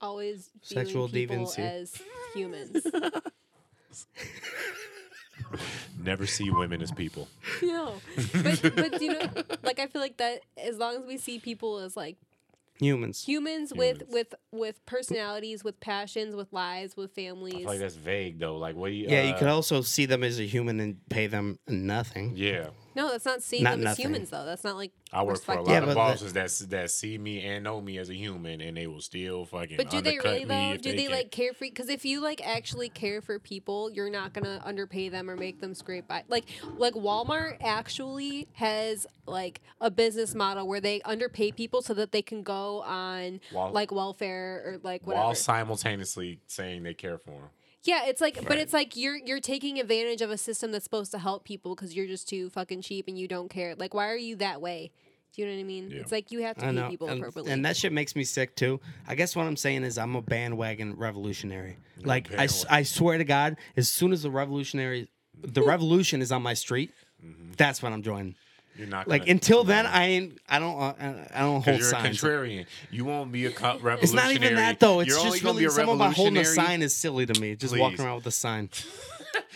Always 0.00 0.50
Sexual 0.60 1.08
people 1.08 1.36
deviancy. 1.46 1.58
as 1.60 1.94
humans. 2.34 2.86
Never 6.04 6.26
see 6.26 6.50
women 6.50 6.82
as 6.82 6.90
people. 6.92 7.28
no, 7.62 8.00
but 8.42 8.62
but 8.76 9.00
you 9.00 9.12
know, 9.12 9.28
like 9.62 9.78
I 9.78 9.86
feel 9.86 10.00
like 10.02 10.16
that 10.18 10.40
as 10.56 10.78
long 10.78 10.96
as 10.96 11.02
we 11.06 11.16
see 11.16 11.38
people 11.38 11.78
as 11.78 11.96
like 11.96 12.16
Humans. 12.80 13.24
humans, 13.24 13.72
with 13.72 13.98
Humans. 14.02 14.12
with 14.12 14.34
with 14.50 14.86
personalities, 14.86 15.62
with 15.62 15.78
passions, 15.78 16.34
with 16.34 16.52
lives, 16.52 16.96
with 16.96 17.12
I 17.16 17.20
families. 17.22 17.54
feel 17.54 17.66
like 17.66 17.78
that's 17.78 17.94
vague 17.96 18.38
though. 18.40 18.56
Like, 18.56 18.74
what 18.74 18.88
do 18.88 18.94
you? 18.94 19.06
Yeah, 19.08 19.22
you 19.22 19.34
uh, 19.34 19.38
could 19.38 19.48
also 19.48 19.80
see 19.82 20.06
them 20.06 20.24
as 20.24 20.40
a 20.40 20.46
human 20.46 20.80
and 20.80 20.96
pay 21.08 21.28
them 21.28 21.58
nothing. 21.68 22.32
Yeah, 22.34 22.70
no, 22.94 23.10
that's 23.10 23.24
not 23.24 23.42
seeing 23.42 23.64
Not 23.64 23.78
them 23.78 23.86
as 23.88 23.96
humans 23.98 24.30
though. 24.30 24.44
That's 24.44 24.64
not 24.64 24.76
like 24.76 24.92
I 25.12 25.22
work 25.22 25.40
for 25.42 25.52
a 25.54 25.62
lot 25.62 25.70
Yeah, 25.70 25.88
of 25.88 25.94
bosses 25.94 26.32
that 26.32 26.50
that 26.70 26.90
see 26.90 27.18
me 27.18 27.44
and 27.44 27.62
know 27.64 27.80
me 27.80 27.98
as 27.98 28.10
a 28.10 28.14
human, 28.14 28.60
and 28.60 28.76
they 28.76 28.86
will 28.86 29.00
still 29.00 29.44
fucking. 29.44 29.76
But 29.76 29.90
do 29.90 30.00
they 30.00 30.10
undercut 30.18 30.24
really 30.32 30.44
me 30.44 30.44
though? 30.46 30.72
if 30.74 30.82
Do 30.82 30.92
they, 30.92 31.02
can. 31.04 31.12
like 31.12 31.30
care 31.30 31.52
for? 31.52 31.60
Because 31.64 31.88
if 31.88 32.04
you 32.04 32.20
like 32.20 32.44
actually 32.46 32.88
care 32.88 33.20
for 33.20 33.38
people, 33.38 33.90
you're 33.90 34.10
not 34.10 34.32
gonna 34.32 34.60
underpay 34.64 35.08
them 35.08 35.30
or 35.30 35.36
make 35.36 35.60
them 35.60 35.74
scrape 35.74 36.08
by. 36.08 36.24
Like 36.28 36.44
like 36.76 36.94
Walmart 36.94 37.58
actually 37.62 38.48
has 38.54 39.06
like 39.26 39.60
a 39.80 39.90
business 39.90 40.34
model 40.34 40.66
where 40.66 40.80
they 40.80 41.00
underpay 41.02 41.52
people 41.52 41.80
so 41.82 41.94
that 41.94 42.12
they 42.12 42.22
can 42.22 42.42
go 42.42 42.82
on 42.82 43.40
While- 43.52 43.72
like 43.72 43.90
welfare 43.92 44.62
or 44.66 44.80
like 44.82 45.06
whatever. 45.06 45.24
while 45.26 45.34
simultaneously 45.34 46.40
saying 46.46 46.82
they 46.82 46.94
care 46.94 47.18
for 47.18 47.30
them? 47.30 47.48
Yeah, 47.84 48.06
it's 48.06 48.20
like, 48.20 48.46
but 48.48 48.58
it's 48.58 48.72
like 48.72 48.96
you're 48.96 49.16
you're 49.16 49.40
taking 49.40 49.78
advantage 49.78 50.20
of 50.22 50.30
a 50.30 50.38
system 50.38 50.72
that's 50.72 50.84
supposed 50.84 51.10
to 51.12 51.18
help 51.18 51.44
people 51.44 51.74
because 51.74 51.94
you're 51.94 52.06
just 52.06 52.28
too 52.28 52.50
fucking 52.50 52.82
cheap 52.82 53.06
and 53.08 53.18
you 53.18 53.28
don't 53.28 53.48
care. 53.48 53.74
Like, 53.76 53.94
why 53.94 54.08
are 54.08 54.16
you 54.16 54.36
that 54.36 54.60
way? 54.60 54.90
Do 55.34 55.42
you 55.42 55.48
know 55.48 55.54
what 55.54 55.60
I 55.60 55.64
mean? 55.64 55.90
Yeah. 55.90 56.00
It's 56.00 56.12
like 56.12 56.30
you 56.30 56.42
have 56.42 56.56
to 56.58 56.64
I 56.64 56.68
pay 56.68 56.74
know. 56.76 56.88
people 56.88 57.08
And, 57.08 57.18
appropriately. 57.18 57.52
and 57.52 57.64
that 57.64 57.76
shit 57.76 57.92
makes 57.92 58.14
me 58.14 58.22
sick 58.24 58.54
too. 58.54 58.80
I 59.08 59.16
guess 59.16 59.34
what 59.34 59.46
I'm 59.46 59.56
saying 59.56 59.82
is 59.82 59.98
I'm 59.98 60.14
a 60.14 60.22
bandwagon 60.22 60.94
revolutionary. 60.96 61.76
Like 62.04 62.32
I, 62.38 62.44
s- 62.44 62.64
I 62.70 62.84
swear 62.84 63.18
to 63.18 63.24
God, 63.24 63.56
as 63.76 63.90
soon 63.90 64.12
as 64.12 64.22
the 64.22 64.30
revolutionary, 64.30 65.08
the 65.42 65.62
revolution 65.62 66.22
is 66.22 66.30
on 66.32 66.42
my 66.42 66.54
street, 66.54 66.92
Mm-hmm. 67.24 67.52
that's 67.56 67.82
when 67.82 67.92
I'm 67.94 68.02
joining. 68.02 68.34
You're 68.76 68.88
not 68.88 69.06
Like 69.06 69.22
gonna- 69.22 69.30
until 69.32 69.62
then, 69.64 69.86
I 69.86 70.04
ain't. 70.06 70.38
I 70.48 70.58
don't. 70.58 70.78
Uh, 70.80 70.94
I 71.32 71.40
don't 71.40 71.50
hold 71.62 71.64
Because 71.64 71.78
you're 71.80 71.90
signs. 71.90 72.22
a 72.22 72.26
contrarian. 72.26 72.66
You 72.90 73.04
won't 73.04 73.30
be 73.30 73.46
a 73.46 73.50
co- 73.52 73.78
revolutionary. 73.78 74.00
It's 74.02 74.12
not 74.12 74.32
even 74.32 74.56
that 74.56 74.80
though. 74.80 75.00
It's 75.00 75.10
You're 75.10 75.22
just 75.24 75.42
gonna 75.42 75.52
really 75.54 75.62
be 75.62 75.66
a 75.66 75.70
something 75.70 75.94
about 75.94 76.14
holding 76.14 76.36
a 76.38 76.44
sign 76.44 76.82
is 76.82 76.94
silly 76.94 77.24
to 77.26 77.40
me. 77.40 77.54
Just 77.56 77.72
Please. 77.72 77.80
walking 77.80 78.00
around 78.00 78.16
with 78.16 78.26
a 78.26 78.30
sign. 78.32 78.70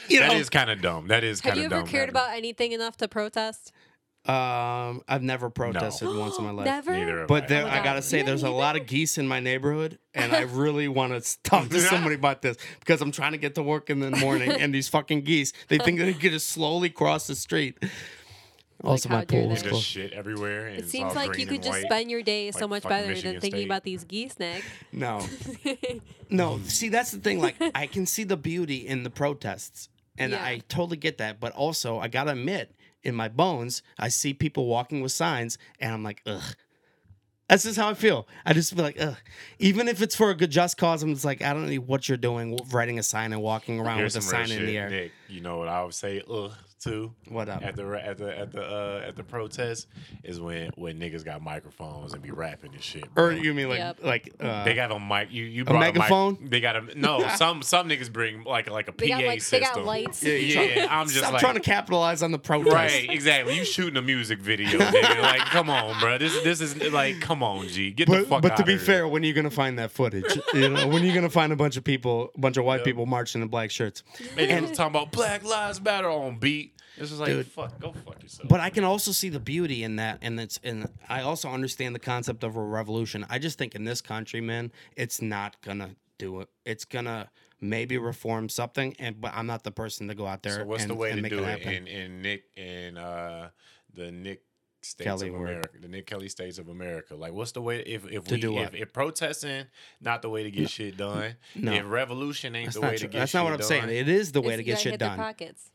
You 0.09 0.21
That 0.21 0.33
know, 0.33 0.39
is 0.39 0.49
kind 0.51 0.71
of 0.71 0.81
dumb. 0.81 1.07
That 1.09 1.23
is 1.23 1.41
have 1.41 1.57
you 1.57 1.65
ever 1.65 1.77
dumb. 1.77 1.87
cared 1.87 2.09
That- 2.09 2.11
about 2.11 2.37
anything 2.37 2.73
enough 2.73 2.97
to 2.99 3.07
protest? 3.09 3.73
um, 4.27 5.03
I've 5.09 5.23
never 5.23 5.49
protested 5.51 6.09
once 6.15 6.37
in 6.39 6.45
my 6.45 6.51
life. 6.51 6.67
Never. 6.67 6.93
Neither 6.93 7.19
have 7.21 7.29
But 7.29 7.45
I. 7.45 7.47
there, 7.47 7.65
Oh 7.65 7.69
I 7.71 7.83
gotta 7.83 8.03
say, 8.03 8.19
Yeah, 8.19 8.25
there's 8.25 8.43
a 8.43 8.51
lot 8.51 8.77
of 8.77 8.87
geese 8.87 9.17
in 9.19 9.27
my 9.29 9.41
neighborhood, 9.41 9.99
and 10.15 10.33
I 10.35 10.41
really 10.53 10.89
want 10.89 11.23
to 11.23 11.43
talk 11.43 11.69
to 11.71 11.81
somebody 11.81 12.15
about 12.17 12.43
this 12.43 12.57
because 12.81 13.01
I'm 13.01 13.13
trying 13.13 13.33
to 13.33 13.39
get 13.39 13.55
to 13.55 13.63
work 13.63 13.89
in 13.89 14.01
the 14.01 14.11
morning, 14.11 14.51
and 14.51 14.75
these 14.75 14.89
fucking 14.89 15.23
geese, 15.23 15.53
they 15.69 15.79
think 15.79 15.99
they 15.99 16.13
can 16.13 16.31
just 16.33 16.49
slowly 16.51 16.91
cross 16.91 17.27
the 17.27 17.35
street. 17.37 17.79
Also, 18.85 19.09
how 19.09 19.17
my 19.17 19.25
dare 19.25 19.41
pool 19.43 19.51
was 19.51 19.61
There's 19.63 19.71
closed. 19.73 19.87
shit 19.87 20.13
everywhere. 20.13 20.69
And 20.69 20.79
It 20.79 20.89
seems 20.89 21.15
like 21.17 21.37
you 21.37 21.47
could 21.47 21.63
just 21.63 21.71
white. 21.81 21.85
spend 21.87 22.11
your 22.11 22.23
day 22.23 22.51
so 22.53 22.61
like 22.67 22.71
much 22.71 22.83
better 22.85 23.09
Michigan 23.09 23.33
than 23.33 23.41
thinking 23.41 23.59
State. 23.61 23.67
about 23.67 23.83
these 23.85 24.05
geese, 24.05 24.39
Nick. 24.39 24.63
No, 24.93 25.27
no. 26.31 26.61
See, 26.65 26.89
that's 26.89 27.11
the 27.11 27.19
thing. 27.19 27.41
Like, 27.41 27.57
I 27.75 27.87
can 27.87 28.07
see 28.07 28.25
the 28.25 28.37
beauty 28.37 28.87
in 28.87 29.03
the 29.03 29.11
protests, 29.11 29.89
and 30.17 30.33
Yeah. 30.33 30.45
I 30.45 30.63
totally 30.69 30.97
get 30.97 31.19
that. 31.19 31.41
But 31.41 31.53
also, 31.55 31.99
I 31.99 32.09
gotta 32.09 32.33
admit, 32.33 32.75
in 33.03 33.15
my 33.15 33.29
bones, 33.29 33.83
I 33.99 34.09
see 34.09 34.33
people 34.35 34.67
walking 34.67 35.01
with 35.01 35.13
signs, 35.13 35.59
and 35.81 35.93
I'm 35.93 36.03
like, 36.03 36.23
ugh. 36.27 36.55
That's 37.49 37.63
just 37.65 37.79
how 37.79 37.89
I 37.89 37.95
feel. 37.95 38.29
I 38.45 38.53
just 38.53 38.75
feel 38.75 38.85
like, 38.85 39.01
ugh. 39.01 39.17
Even 39.59 39.89
if 39.89 40.03
it's 40.03 40.15
for 40.15 40.29
a 40.31 40.35
good 40.35 40.51
just 40.51 40.77
cause, 40.77 41.03
I'm 41.03 41.15
just 41.15 41.25
like, 41.25 41.41
I 41.41 41.55
don't 41.55 41.67
know 41.67 41.75
what 41.77 42.07
you're 42.09 42.19
doing, 42.19 42.59
writing 42.71 42.99
a 42.99 43.03
sign 43.03 43.33
and 43.33 43.41
walking 43.41 43.81
around 43.81 43.99
Here's 43.99 44.15
with 44.15 44.25
a 44.25 44.29
sign 44.29 44.43
in 44.43 44.49
shit, 44.59 44.67
the 44.67 44.77
air. 44.79 44.91
Nick. 44.91 45.13
You 45.29 45.41
know 45.41 45.57
what 45.57 45.67
I 45.69 45.83
would 45.83 45.95
say? 45.95 46.23
Ugh, 46.31 46.53
too. 46.79 47.13
What 47.29 47.49
up? 47.49 47.63
At 47.65 47.77
the 47.77 47.85
at 47.95 48.19
the 48.19 48.39
at 48.39 48.53
the 48.53 48.63
uh, 48.63 49.03
at 49.07 49.17
the 49.17 49.25
protest 49.25 49.87
is 50.25 50.41
when 50.41 50.71
when 50.77 50.99
niggas 50.99 51.25
got 51.25 51.43
microphones 51.43 52.13
and 52.15 52.23
be 52.23 52.31
rapping 52.31 52.73
and 52.73 52.83
shit. 52.83 53.07
Or 53.17 53.33
you 53.33 53.53
mean 53.55 53.69
like, 53.69 53.79
Yep. 53.79 53.99
like, 54.03 54.35
uh, 54.41 54.65
They 54.65 54.75
got 54.75 54.91
a 54.93 54.99
mic. 54.99 55.33
You 55.33 55.45
you 55.45 55.65
brought 55.65 55.81
megaphone? 55.81 56.37
A 56.37 56.41
mic, 56.43 56.51
they 56.51 56.61
got 56.61 56.77
a 56.77 56.99
no. 56.99 57.27
Some 57.37 57.63
some 57.63 57.89
niggas 57.89 58.13
bring 58.13 58.45
like 58.45 58.71
like 58.71 58.89
a 58.89 58.93
PA 58.93 58.97
They 58.99 59.09
got 59.09 59.25
like 59.25 59.41
system. 59.43 59.61
they 59.61 59.81
got 59.81 59.85
lights. 59.87 60.23
Yeah, 60.23 60.33
you 60.35 60.61
Yeah, 60.61 60.87
I'm 60.91 61.07
just 61.07 61.19
stop 61.19 61.33
like 61.33 61.41
trying 61.41 61.55
to 61.55 61.61
capitalize 61.61 62.23
on 62.23 62.31
the 62.33 62.39
protest. 62.39 62.75
right, 62.75 63.11
exactly. 63.11 63.57
You 63.57 63.65
shooting 63.65 63.97
a 63.97 64.03
music 64.03 64.39
video, 64.41 64.79
nigga. 64.79 65.21
Like, 65.23 65.41
come 65.47 65.71
on, 65.71 65.99
bro. 66.01 66.19
This 66.19 66.43
this 66.43 66.61
is 66.61 66.77
like, 66.93 67.21
come 67.21 67.43
on, 67.43 67.67
G. 67.69 67.91
Get 67.91 68.09
the 68.09 68.19
But, 68.19 68.29
fuck 68.29 68.43
but 68.43 68.53
out 68.53 68.57
to 68.59 68.65
be 68.65 68.73
here. 68.73 68.81
fair, 68.81 69.09
when 69.09 69.23
are 69.23 69.27
you 69.27 69.35
gonna 69.35 69.51
find 69.51 69.79
that 69.79 69.91
footage? 69.91 70.39
you 70.55 70.69
know, 70.69 70.87
when 70.89 71.03
are 71.03 71.07
you 71.07 71.15
gonna 71.15 71.29
find 71.31 71.53
a 71.53 71.57
bunch 71.57 71.77
of 71.77 71.85
people, 71.85 72.31
a 72.35 72.39
bunch 72.41 72.57
of 72.57 72.65
white 72.65 72.85
people 72.85 73.05
marching 73.07 73.43
in 73.43 73.49
black 73.49 73.71
shirts? 73.71 74.03
And 74.37 74.69
was 74.69 74.77
talking 74.77 74.95
about 74.95 75.13
Black 75.13 75.45
Lives 75.45 75.81
Matter 75.81 76.09
on 76.11 76.39
beat. 76.39 76.68
It's 77.01 77.13
is 77.13 77.21
like, 77.21 77.29
Dude. 77.31 77.47
fuck, 77.47 77.79
go 77.81 77.93
fuck 77.93 78.23
yourself. 78.23 78.49
But 78.49 78.61
I 78.61 78.71
can 78.71 78.85
also 78.85 79.13
see 79.13 79.29
the 79.29 79.41
beauty 79.41 79.83
in 79.85 79.97
that, 79.97 80.19
and 80.23 80.39
it's 80.41 80.59
and 80.65 80.89
I 81.09 81.23
also 81.23 81.49
understand 81.49 81.95
the 81.95 81.99
concept 82.01 82.45
of 82.45 82.57
a 82.57 82.63
revolution. 82.63 83.27
I 83.29 83.39
just 83.39 83.59
think 83.59 83.75
in 83.75 83.85
this 83.85 84.01
country, 84.01 84.41
man, 84.41 84.73
it's 84.97 85.21
not 85.23 85.61
gonna 85.63 85.91
do 86.19 86.41
it. 86.41 86.49
It's 86.65 86.85
gonna 86.85 87.31
maybe 87.61 87.99
reform 87.99 88.49
something, 88.49 88.95
and 88.99 89.21
but 89.21 89.33
I'm 89.35 89.47
not 89.47 89.65
the 89.65 89.71
person 89.71 90.09
to 90.09 90.15
go 90.15 90.27
out 90.27 90.43
there. 90.43 90.57
So 90.61 90.65
what's 90.65 90.83
and, 90.83 90.91
the 90.91 90.95
way 90.95 91.11
and 91.11 91.19
to 91.19 91.23
make 91.23 91.31
do 91.33 91.39
it 91.39 91.43
it 91.49 91.59
happen. 91.63 91.87
in, 91.87 91.87
in 91.87 92.23
Nick 92.23 92.45
in 92.57 92.97
uh 92.97 93.51
the 93.95 94.11
Nick 94.13 94.43
states 94.81 95.05
Kelly 95.05 95.29
of 95.29 95.35
word. 95.35 95.49
America, 95.51 95.79
the 95.81 95.89
Nick 95.89 96.07
Kelly 96.07 96.29
states 96.29 96.59
of 96.59 96.69
America? 96.69 97.15
Like, 97.17 97.33
what's 97.33 97.51
the 97.53 97.61
way 97.63 97.81
if 97.81 98.07
if 98.11 98.25
To 98.25 98.35
we 98.35 98.41
do 98.41 98.59
if, 98.59 98.75
if 98.75 98.93
protesting 98.93 99.67
not 100.01 100.23
the 100.23 100.29
way 100.31 100.45
to 100.45 100.51
get 100.53 100.71
shit 100.71 100.97
done? 100.97 101.35
No. 101.57 101.73
If 101.73 101.85
revolution 101.89 102.55
ain't 102.55 102.67
That's 102.67 102.77
the 102.77 102.81
way 102.83 102.89
true. 102.91 102.99
to 102.99 103.07
get 103.09 103.11
shit 103.11 103.13
done. 103.13 103.21
That's 103.21 103.31
shit 103.33 103.39
not 103.39 103.45
what 103.45 103.53
I'm 103.55 103.59
done, 103.59 103.69
saying. 103.89 103.89
It 103.99 104.09
is 104.09 104.31
the 104.33 104.41
way 104.41 104.55
It's- 104.55 104.59
to 104.59 104.63
get 104.65 104.79
shit 104.81 104.93
hit 104.93 104.99
their 105.01 105.09
done. 105.11 105.19
pockets. 105.19 105.71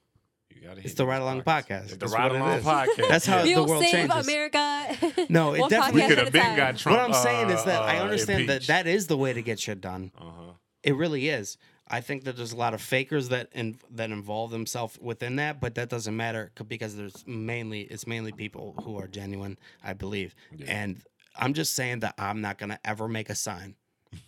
You 0.56 0.68
gotta 0.68 0.82
It's 0.84 0.94
the 0.94 1.06
Ride 1.06 1.22
Along 1.22 1.42
podcast. 1.42 1.84
It's 1.84 1.92
the 1.94 1.98
That's 2.00 2.14
Ride 2.14 2.32
Along 2.32 2.60
podcast. 2.62 3.08
That's 3.10 3.26
how 3.26 3.38
yeah. 3.38 3.42
the 3.44 3.50
You'll 3.50 3.66
world 3.68 3.84
save 3.84 3.92
changes. 4.10 4.28
America. 4.28 5.26
No, 5.30 5.54
it 5.54 5.62
One 5.62 5.70
definitely- 5.70 6.02
We 6.04 6.08
could 6.08 6.18
have 6.20 6.28
a 6.28 6.32
been 6.32 6.42
time. 6.42 6.58
got 6.58 6.78
Trump. 6.78 6.98
what 6.98 7.08
I'm 7.08 7.14
saying 7.24 7.50
is 7.50 7.64
that 7.66 7.82
I 7.82 7.98
uh, 8.00 8.04
understand 8.04 8.50
that 8.50 8.64
that 8.68 8.88
is 8.88 9.08
the 9.08 9.18
way 9.18 9.34
to 9.34 9.42
get 9.42 9.60
shit 9.60 9.82
done. 9.82 10.12
Uh-huh. 10.20 10.54
It 10.84 10.96
really 10.96 11.30
is. 11.30 11.58
I 11.88 12.02
think 12.02 12.24
that 12.24 12.38
there's 12.38 12.54
a 12.54 12.58
lot 12.58 12.74
of 12.74 12.82
fakers 12.82 13.30
that 13.30 13.50
in, 13.54 13.78
that 13.92 14.10
involve 14.10 14.52
themselves 14.52 14.98
within 15.02 15.36
that, 15.36 15.60
but 15.60 15.76
that 15.76 15.90
doesn't 15.90 16.16
matter 16.16 16.52
because 16.68 16.96
there's 16.96 17.24
mainly 17.28 17.82
it's 17.82 18.08
mainly 18.08 18.32
people 18.32 18.74
who 18.84 18.98
are 18.98 19.08
genuine, 19.08 19.58
I 19.84 19.94
believe. 19.94 20.34
And 20.68 21.02
I'm 21.36 21.54
just 21.54 21.74
saying 21.76 22.00
that 22.00 22.16
I'm 22.18 22.42
not 22.42 22.58
gonna 22.58 22.80
ever 22.86 23.08
make 23.08 23.30
a 23.30 23.36
sign 23.36 23.76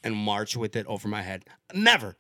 and 0.03 0.15
march 0.15 0.55
with 0.57 0.75
it 0.75 0.85
over 0.87 1.07
my 1.07 1.21
head. 1.21 1.45
Never, 1.73 2.17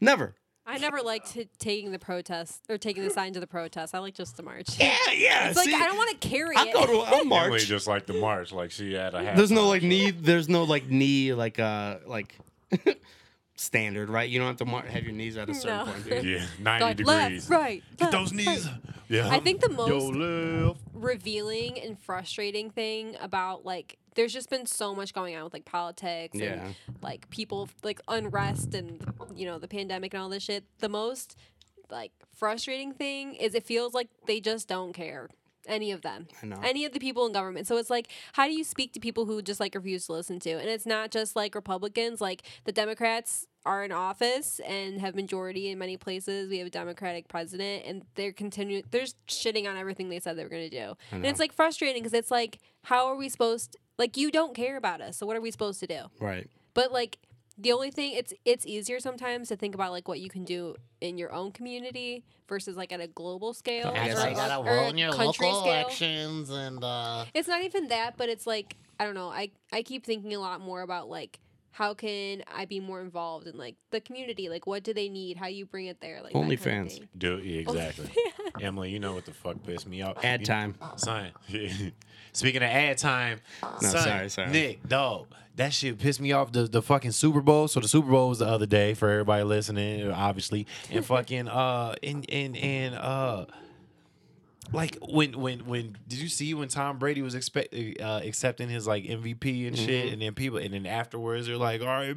never. 0.00 0.34
I 0.66 0.78
never 0.78 1.00
liked 1.02 1.32
t- 1.34 1.48
taking 1.58 1.92
the 1.92 1.98
protest 1.98 2.62
or 2.70 2.78
taking 2.78 3.02
the 3.04 3.10
sign 3.10 3.32
to 3.34 3.40
the 3.40 3.46
protest. 3.46 3.94
I 3.94 3.98
like 3.98 4.14
just 4.14 4.36
to 4.38 4.42
march. 4.42 4.78
Yeah, 4.78 4.96
yeah. 5.14 5.48
It's 5.48 5.56
like 5.56 5.68
see, 5.68 5.74
I 5.74 5.80
don't 5.86 5.96
want 5.96 6.18
to 6.18 6.26
carry 6.28 6.56
I'll 6.56 6.66
it. 6.66 6.72
go 6.72 6.86
to 6.86 6.92
I'll 7.00 7.20
Emily 7.20 7.28
march. 7.50 7.66
just 7.66 7.86
like 7.86 8.06
the 8.06 8.14
march, 8.14 8.50
like 8.52 8.70
she 8.70 8.94
had 8.94 9.14
a 9.14 9.22
hat. 9.22 9.36
There's 9.36 9.50
no 9.50 9.68
like 9.68 9.82
knee. 9.82 10.10
There's 10.10 10.48
no 10.48 10.64
like 10.64 10.88
knee 10.88 11.34
like 11.34 11.58
uh 11.58 11.98
like 12.06 12.34
standard, 13.56 14.08
right? 14.10 14.28
You 14.28 14.38
don't 14.38 14.48
have 14.48 14.56
to 14.58 14.64
mar- 14.64 14.82
have 14.86 15.04
your 15.04 15.12
knees 15.12 15.36
at 15.36 15.48
a 15.48 15.54
certain 15.54 15.78
No. 15.78 15.84
point. 15.92 16.04
Do 16.22 16.28
you? 16.28 16.36
Yeah, 16.36 16.46
ninety 16.60 16.84
Like, 16.84 16.96
degrees. 16.96 17.50
left, 17.50 17.62
right. 17.62 17.82
Get 17.96 18.00
left, 18.00 18.12
those 18.12 18.32
right. 18.34 18.46
knees. 18.46 18.68
Yeah. 19.08 19.28
I 19.30 19.38
think 19.40 19.60
the 19.60 19.70
Yo, 19.70 19.76
most 19.76 20.14
left. 20.16 20.80
revealing 20.94 21.78
and 21.78 21.98
frustrating 22.00 22.70
thing 22.70 23.16
about 23.20 23.64
like 23.64 23.98
there's 24.14 24.32
just 24.32 24.50
been 24.50 24.66
so 24.66 24.94
much 24.94 25.12
going 25.12 25.34
on 25.36 25.44
with 25.44 25.52
like 25.52 25.64
politics 25.64 26.38
Yeah. 26.38 26.52
and 26.66 26.74
like 27.02 27.28
people 27.30 27.68
like 27.82 28.00
unrest 28.08 28.74
and 28.74 29.04
you 29.34 29.46
know 29.46 29.58
the 29.58 29.68
pandemic 29.68 30.14
and 30.14 30.22
all 30.22 30.28
this 30.28 30.42
shit. 30.42 30.64
The 30.78 30.88
most 30.88 31.36
like 31.90 32.12
frustrating 32.34 32.92
thing 32.94 33.34
is 33.34 33.54
it 33.54 33.64
feels 33.64 33.94
like 33.94 34.08
they 34.26 34.40
just 34.40 34.68
don't 34.68 34.92
care 34.92 35.28
any 35.66 35.92
of 35.92 36.02
them. 36.02 36.26
I 36.42 36.46
know. 36.46 36.60
any 36.62 36.84
of 36.84 36.92
the 36.92 36.98
people 37.00 37.24
in 37.26 37.32
government. 37.32 37.66
So 37.66 37.76
it's 37.78 37.90
like 37.90 38.08
how 38.34 38.46
do 38.46 38.52
you 38.52 38.64
speak 38.64 38.92
to 38.94 39.00
people 39.00 39.24
who 39.26 39.40
just 39.42 39.60
like 39.60 39.74
refuse 39.74 40.06
to 40.06 40.12
listen 40.12 40.38
to? 40.40 40.50
And 40.52 40.68
it's 40.68 40.86
not 40.86 41.10
just 41.10 41.36
like 41.36 41.54
republicans. 41.54 42.20
Like 42.20 42.42
the 42.64 42.72
democrats 42.72 43.46
are 43.66 43.82
in 43.82 43.92
office 43.92 44.60
and 44.66 45.00
have 45.00 45.14
majority 45.14 45.70
in 45.70 45.78
many 45.78 45.96
places. 45.96 46.50
We 46.50 46.58
have 46.58 46.66
a 46.66 46.70
democratic 46.70 47.28
president 47.28 47.84
and 47.86 48.02
they're 48.14 48.32
continuing 48.32 48.84
they're 48.90 49.06
shitting 49.26 49.66
on 49.66 49.76
everything 49.78 50.10
they 50.10 50.20
said 50.20 50.36
they 50.36 50.42
were 50.44 50.50
going 50.50 50.68
to 50.68 50.76
do 50.86 50.94
and 51.12 51.24
it's 51.24 51.40
like 51.40 51.52
frustrating 51.52 52.02
because 52.02 52.12
it's 52.12 52.30
like 52.30 52.58
how 52.82 53.06
are 53.06 53.16
we 53.16 53.30
supposed 53.30 53.78
like 53.98 54.16
you 54.16 54.30
don't 54.30 54.54
care 54.54 54.76
about 54.76 55.00
us 55.00 55.16
so 55.16 55.26
what 55.26 55.36
are 55.36 55.40
we 55.40 55.50
supposed 55.50 55.80
to 55.80 55.86
do 55.86 56.00
Right. 56.20 56.48
but 56.74 56.92
like 56.92 57.18
the 57.56 57.70
only 57.72 57.90
thing 57.92 58.14
it's 58.14 58.32
it's 58.44 58.66
easier 58.66 58.98
sometimes 58.98 59.48
to 59.48 59.56
think 59.56 59.74
about 59.74 59.92
like 59.92 60.08
what 60.08 60.18
you 60.20 60.28
can 60.28 60.44
do 60.44 60.74
in 61.00 61.16
your 61.18 61.32
own 61.32 61.52
community 61.52 62.24
versus 62.48 62.76
like 62.76 62.92
at 62.92 63.00
a 63.00 63.06
global 63.06 63.54
scale 63.54 63.92
I 63.94 64.06
guess 64.08 64.24
or, 64.24 64.28
you 64.30 64.34
gotta 64.34 64.56
or- 64.56 64.66
or 64.68 64.76
roll 64.76 64.84
a 64.86 64.90
in 64.90 64.98
your 64.98 65.12
country 65.12 65.46
local 65.46 65.60
scale. 65.62 65.72
elections 65.74 66.50
and 66.50 66.82
uh 66.82 67.24
It's 67.34 67.46
not 67.48 67.62
even 67.62 67.88
that, 67.88 68.16
but 68.16 68.28
it's 68.28 68.46
like 68.46 68.76
I 68.98 69.04
don't 69.04 69.14
know. 69.14 69.28
I 69.28 69.50
I 69.72 69.82
keep 69.82 70.04
thinking 70.06 70.34
a 70.34 70.38
lot 70.40 70.60
more 70.60 70.82
about 70.82 71.08
like 71.08 71.38
how 71.74 71.92
can 71.92 72.44
I 72.54 72.66
be 72.66 72.78
more 72.78 73.00
involved 73.00 73.48
in 73.48 73.58
like 73.58 73.74
the 73.90 74.00
community? 74.00 74.48
Like 74.48 74.64
what 74.64 74.84
do 74.84 74.94
they 74.94 75.08
need? 75.08 75.36
How 75.36 75.48
you 75.48 75.66
bring 75.66 75.86
it 75.86 76.00
there? 76.00 76.22
Like 76.22 76.32
that 76.32 76.38
kind 76.40 76.52
of 76.52 76.58
OnlyFans. 76.60 77.08
Do 77.18 77.38
yeah, 77.38 77.60
exactly. 77.62 78.08
Emily, 78.60 78.90
you 78.90 79.00
know 79.00 79.12
what 79.12 79.24
the 79.26 79.32
fuck 79.32 79.60
pissed 79.64 79.88
me 79.88 80.00
off? 80.00 80.24
Ad 80.24 80.40
You- 80.40 80.46
time. 80.46 80.76
Son. 80.96 81.32
Speaking 82.32 82.62
of 82.62 82.68
ad 82.68 82.98
time, 82.98 83.40
No, 83.62 83.78
son, 83.80 84.02
sorry, 84.02 84.28
sorry. 84.30 84.50
Nick, 84.50 84.88
dog, 84.88 85.26
that 85.56 85.72
shit 85.72 85.98
pissed 85.98 86.20
me 86.20 86.30
off. 86.30 86.52
The 86.52 86.64
the 86.64 86.80
fucking 86.80 87.10
Super 87.10 87.40
Bowl. 87.40 87.66
So 87.66 87.80
the 87.80 87.88
Super 87.88 88.08
Bowl 88.10 88.28
was 88.28 88.38
the 88.38 88.46
other 88.46 88.66
day 88.66 88.94
for 88.94 89.08
everybody 89.10 89.42
listening, 89.42 90.10
obviously, 90.12 90.68
and 90.90 91.04
fucking 91.12 91.48
uh 91.48 91.96
and 92.04 92.24
and 92.30 92.56
and 92.56 92.94
uh. 92.94 93.46
Like 94.72 94.98
when 95.00 95.38
when 95.38 95.66
when 95.66 95.96
did 96.08 96.18
you 96.18 96.28
see 96.28 96.52
when 96.54 96.68
Tom 96.68 96.98
Brady 96.98 97.22
was 97.22 97.34
expect 97.34 97.74
uh, 97.74 98.20
accepting 98.24 98.68
his 98.68 98.86
like 98.86 99.04
MVP 99.04 99.68
and 99.68 99.78
shit, 99.78 100.12
and 100.12 100.20
then 100.20 100.34
people 100.34 100.58
and 100.58 100.74
then 100.74 100.86
afterwards 100.86 101.46
they're 101.46 101.56
like, 101.56 101.80
all 101.80 101.86
right, 101.86 102.16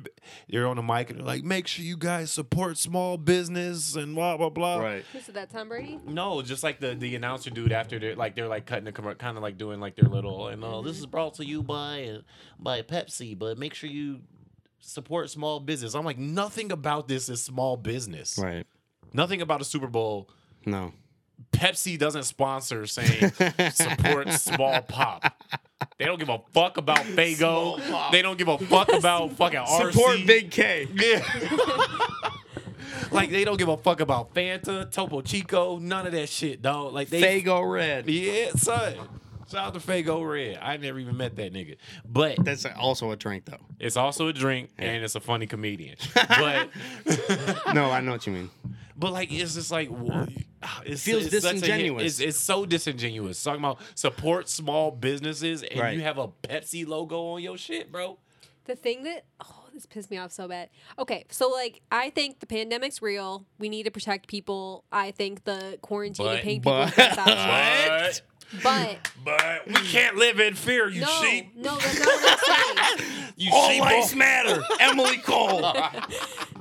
they're 0.49 0.65
on 0.67 0.77
the 0.77 0.81
mic 0.81 1.09
and 1.09 1.19
they're 1.19 1.25
like, 1.25 1.43
make 1.43 1.67
sure 1.67 1.83
you 1.85 1.97
guys 1.97 2.31
support 2.31 2.77
small 2.77 3.17
business 3.17 3.95
and 3.95 4.15
blah 4.15 4.37
blah 4.37 4.49
blah. 4.49 4.77
Right. 4.77 5.05
Who 5.13 5.19
said 5.19 5.35
that? 5.35 5.51
Tom 5.51 5.69
Brady? 5.69 5.99
No, 6.07 6.41
just 6.41 6.63
like 6.63 6.79
the 6.79 6.95
the 6.95 7.15
announcer 7.15 7.49
dude 7.49 7.71
after 7.71 7.99
they're 7.99 8.15
like 8.15 8.35
they're 8.35 8.47
like 8.47 8.65
cutting 8.65 8.85
the 8.85 8.91
kind 8.91 9.37
of 9.37 9.43
like 9.43 9.57
doing 9.57 9.79
like 9.79 9.95
their 9.95 10.09
little 10.09 10.47
and 10.47 10.63
oh, 10.63 10.79
uh, 10.79 10.81
this 10.81 10.97
is 10.97 11.05
brought 11.05 11.35
to 11.35 11.45
you 11.45 11.61
by 11.61 12.05
uh, 12.05 12.21
by 12.59 12.81
Pepsi, 12.81 13.37
but 13.37 13.57
make 13.57 13.73
sure 13.73 13.89
you 13.89 14.21
support 14.79 15.29
small 15.29 15.59
business. 15.59 15.93
I'm 15.93 16.05
like 16.05 16.17
nothing 16.17 16.71
about 16.71 17.07
this 17.07 17.29
is 17.29 17.43
small 17.43 17.77
business. 17.77 18.39
Right. 18.41 18.65
Nothing 19.13 19.41
about 19.41 19.61
a 19.61 19.65
Super 19.65 19.87
Bowl. 19.87 20.29
No. 20.65 20.93
Pepsi 21.51 21.97
doesn't 21.97 22.23
sponsor 22.23 22.85
saying 22.85 23.31
support 23.71 24.31
small 24.33 24.81
pop. 24.81 25.33
They 25.97 26.05
don't 26.05 26.19
give 26.19 26.29
a 26.29 26.39
fuck 26.53 26.77
about 26.77 26.97
Faygo. 27.05 28.11
They 28.11 28.21
don't 28.21 28.38
give 28.38 28.47
a 28.47 28.57
fuck 28.57 28.91
about 28.93 29.31
fucking 29.38 29.59
RC. 29.59 29.91
Support 29.91 30.17
Big 30.25 30.51
K. 30.51 30.88
Yeah. 30.93 31.23
like 33.11 33.29
they 33.31 33.43
don't 33.43 33.57
give 33.57 33.67
a 33.67 33.77
fuck 33.77 33.99
about 33.99 34.33
Fanta, 34.33 34.89
Topo 34.91 35.21
Chico, 35.21 35.79
none 35.79 36.05
of 36.05 36.13
that 36.13 36.29
shit, 36.29 36.61
dog. 36.61 36.93
Like 36.93 37.09
they 37.09 37.21
Faygo 37.21 37.69
Red. 37.69 38.07
Yeah, 38.07 38.51
son. 38.55 38.95
Shout 39.49 39.67
out 39.67 39.73
to 39.73 39.79
Faygo 39.79 40.29
Red. 40.29 40.59
I 40.61 40.77
never 40.77 40.99
even 40.99 41.15
met 41.17 41.35
that 41.37 41.53
nigga. 41.53 41.77
But 42.05 42.43
That's 42.43 42.65
also 42.65 43.11
a 43.11 43.15
drink, 43.15 43.45
though. 43.45 43.57
it's 43.79 43.95
also 43.97 44.27
a 44.27 44.33
drink 44.33 44.69
and 44.77 45.03
it's 45.03 45.15
a 45.15 45.19
funny 45.21 45.47
comedian. 45.47 45.95
But 46.27 46.69
No, 47.73 47.89
I 47.91 48.01
know 48.01 48.11
what 48.11 48.27
you 48.27 48.33
mean. 48.33 48.49
but 48.97 49.13
like 49.13 49.31
it's 49.31 49.53
just 49.55 49.71
like 49.71 49.89
wha- 49.89 50.27
it 50.85 50.99
feels 50.99 51.23
such 51.25 51.33
a- 51.33 51.39
disingenuous. 51.41 52.03
it's, 52.03 52.19
it's 52.19 52.39
so 52.39 52.65
disingenuous. 52.65 53.41
Talking 53.41 53.61
about 53.61 53.79
support 53.95 54.49
small 54.49 54.91
businesses 54.91 55.63
and 55.63 55.79
Right. 55.79 55.95
you 55.95 56.01
have 56.01 56.17
a 56.17 56.27
Pepsi 56.27 56.85
logo 56.87 57.27
on 57.33 57.41
your 57.41 57.57
shit, 57.57 57.91
bro. 57.91 58.17
The 58.65 58.75
thing 58.75 59.03
that 59.03 59.23
oh, 59.39 59.63
this 59.73 59.85
pissed 59.85 60.11
me 60.11 60.17
off 60.17 60.31
so 60.33 60.47
bad. 60.49 60.69
Okay, 60.99 61.25
so 61.29 61.49
like 61.49 61.81
I 61.89 62.09
think 62.09 62.39
the 62.41 62.45
pandemic's 62.47 63.01
real. 63.01 63.45
We 63.59 63.69
need 63.69 63.83
to 63.83 63.91
protect 63.91 64.27
people. 64.27 64.83
I 64.91 65.11
think 65.11 65.45
the 65.45 65.77
quarantine 65.81 66.25
But- 66.25 66.33
and 66.35 66.43
paying 66.43 66.59
people 66.59 66.73
but- 66.73 66.93
to. 66.95 67.13
But 67.25 68.21
but 68.63 68.97
but 69.23 69.67
we 69.67 69.73
can't 69.73 70.15
live 70.15 70.39
in 70.39 70.53
fear, 70.55 70.87
you 70.89 71.01
no, 71.01 71.07
sheep. 71.21 71.51
no, 71.55 71.75
that's 71.77 71.99
not 71.99 72.07
what 72.07 72.39
I'm 72.49 72.97
saying. 72.97 73.11
You 73.39 73.51
All 73.53 73.69
sheep. 73.69 73.81
lives 73.81 74.15
matter. 74.15 74.63
Emily 74.79 75.17
Cole. 75.17 75.61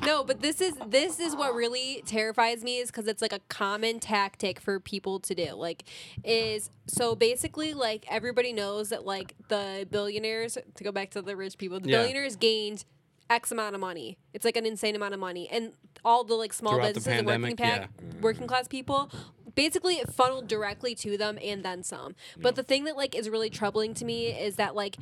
No, 0.04 0.22
but 0.24 0.42
this 0.42 0.60
is 0.60 0.74
this 0.86 1.18
is 1.18 1.34
what 1.34 1.54
really 1.54 2.02
terrifies 2.04 2.62
me 2.62 2.80
is 2.80 2.90
because 2.90 3.06
it's 3.06 3.22
like 3.22 3.32
a 3.32 3.38
common 3.48 3.98
tactic 3.98 4.60
for 4.60 4.78
people 4.78 5.18
to 5.20 5.34
do. 5.34 5.54
Like, 5.54 5.84
is 6.22 6.68
so 6.86 7.14
basically 7.14 7.72
like 7.72 8.04
everybody 8.10 8.52
knows 8.52 8.90
that 8.90 9.06
like 9.06 9.34
the 9.48 9.88
billionaires 9.90 10.58
to 10.74 10.84
go 10.84 10.92
back 10.92 11.10
to 11.12 11.22
the 11.22 11.34
rich 11.34 11.56
people, 11.56 11.80
the 11.80 11.88
Yeah. 11.88 12.00
billionaires 12.02 12.36
gained 12.36 12.84
X 13.30 13.50
amount 13.50 13.74
of 13.74 13.80
money. 13.80 14.18
It's 14.34 14.44
like 14.44 14.58
an 14.58 14.66
insane 14.66 14.94
amount 14.94 15.14
of 15.14 15.20
money, 15.20 15.48
and 15.50 15.72
all 16.04 16.24
the 16.24 16.34
like 16.34 16.52
small 16.52 16.74
Throughout 16.74 16.88
the 16.88 17.00
businesses 17.00 17.18
and 17.20 17.26
working 17.26 17.56
pandemic, 17.56 17.88
pack, 17.90 18.20
working 18.22 18.46
class 18.46 18.68
people. 18.68 19.10
Basically, 19.56 19.94
it 19.96 20.12
funneled 20.12 20.46
directly 20.46 20.94
to 20.96 21.16
them 21.18 21.36
and 21.42 21.64
then 21.64 21.82
some. 21.82 22.14
But 22.40 22.54
the 22.54 22.62
thing 22.62 22.84
that 22.84 22.96
like 22.96 23.16
is 23.16 23.28
really 23.28 23.50
troubling 23.50 23.92
to 23.94 24.04
me 24.04 24.26
is 24.28 24.54
that 24.56 24.76
like 24.76 24.96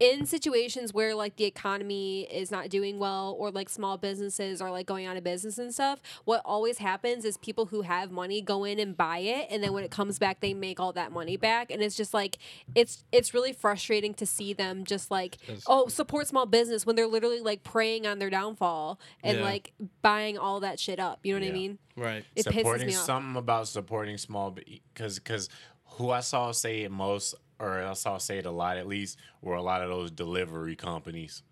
in 0.00 0.26
situations 0.26 0.92
where 0.92 1.14
like 1.14 1.36
the 1.36 1.44
economy 1.44 2.22
is 2.22 2.50
not 2.50 2.68
doing 2.68 2.98
well 2.98 3.34
or 3.38 3.52
like 3.52 3.68
small 3.68 3.96
businesses 3.96 4.60
are 4.60 4.70
like 4.72 4.86
going 4.86 5.06
out 5.06 5.16
of 5.16 5.22
business 5.22 5.56
and 5.56 5.72
stuff 5.72 6.00
what 6.24 6.42
always 6.44 6.78
happens 6.78 7.24
is 7.24 7.36
people 7.36 7.66
who 7.66 7.82
have 7.82 8.10
money 8.10 8.42
go 8.42 8.64
in 8.64 8.80
and 8.80 8.96
buy 8.96 9.18
it 9.18 9.46
and 9.50 9.62
then 9.62 9.72
when 9.72 9.84
it 9.84 9.92
comes 9.92 10.18
back 10.18 10.40
they 10.40 10.52
make 10.52 10.80
all 10.80 10.92
that 10.92 11.12
money 11.12 11.36
back 11.36 11.70
and 11.70 11.80
it's 11.80 11.96
just 11.96 12.12
like 12.12 12.38
it's 12.74 13.04
it's 13.12 13.32
really 13.32 13.52
frustrating 13.52 14.12
to 14.12 14.26
see 14.26 14.52
them 14.52 14.82
just 14.84 15.12
like 15.12 15.38
oh 15.68 15.86
support 15.86 16.26
small 16.26 16.44
business 16.44 16.84
when 16.84 16.96
they're 16.96 17.06
literally 17.06 17.40
like 17.40 17.62
preying 17.62 18.04
on 18.04 18.18
their 18.18 18.30
downfall 18.30 18.98
and 19.22 19.38
Yeah. 19.38 19.44
like 19.44 19.72
buying 20.02 20.36
all 20.36 20.58
that 20.58 20.80
shit 20.80 20.98
up 20.98 21.20
you 21.22 21.34
know 21.34 21.38
what 21.38 21.44
Yeah. 21.46 21.50
i 21.50 21.54
mean 21.54 21.78
Right. 21.96 22.24
it 22.34 22.44
pisses 22.46 22.54
supporting 22.54 22.86
me 22.88 22.96
off 22.96 23.04
something 23.04 23.36
about 23.36 23.68
supporting 23.68 24.18
small 24.18 24.50
because 24.50 25.18
because 25.18 25.48
who 25.92 26.10
I 26.10 26.20
saw 26.20 26.50
say 26.52 26.82
it 26.82 26.90
most 26.90 27.34
or 27.60 27.82
I 27.82 27.92
saw 27.92 28.18
say 28.18 28.38
it 28.38 28.46
a 28.46 28.50
lot 28.50 28.76
at 28.78 28.86
least 28.86 29.16
were 29.42 29.54
a 29.54 29.62
lot 29.62 29.80
of 29.82 29.88
those 29.88 30.10
delivery 30.10 30.74
companies 30.76 31.42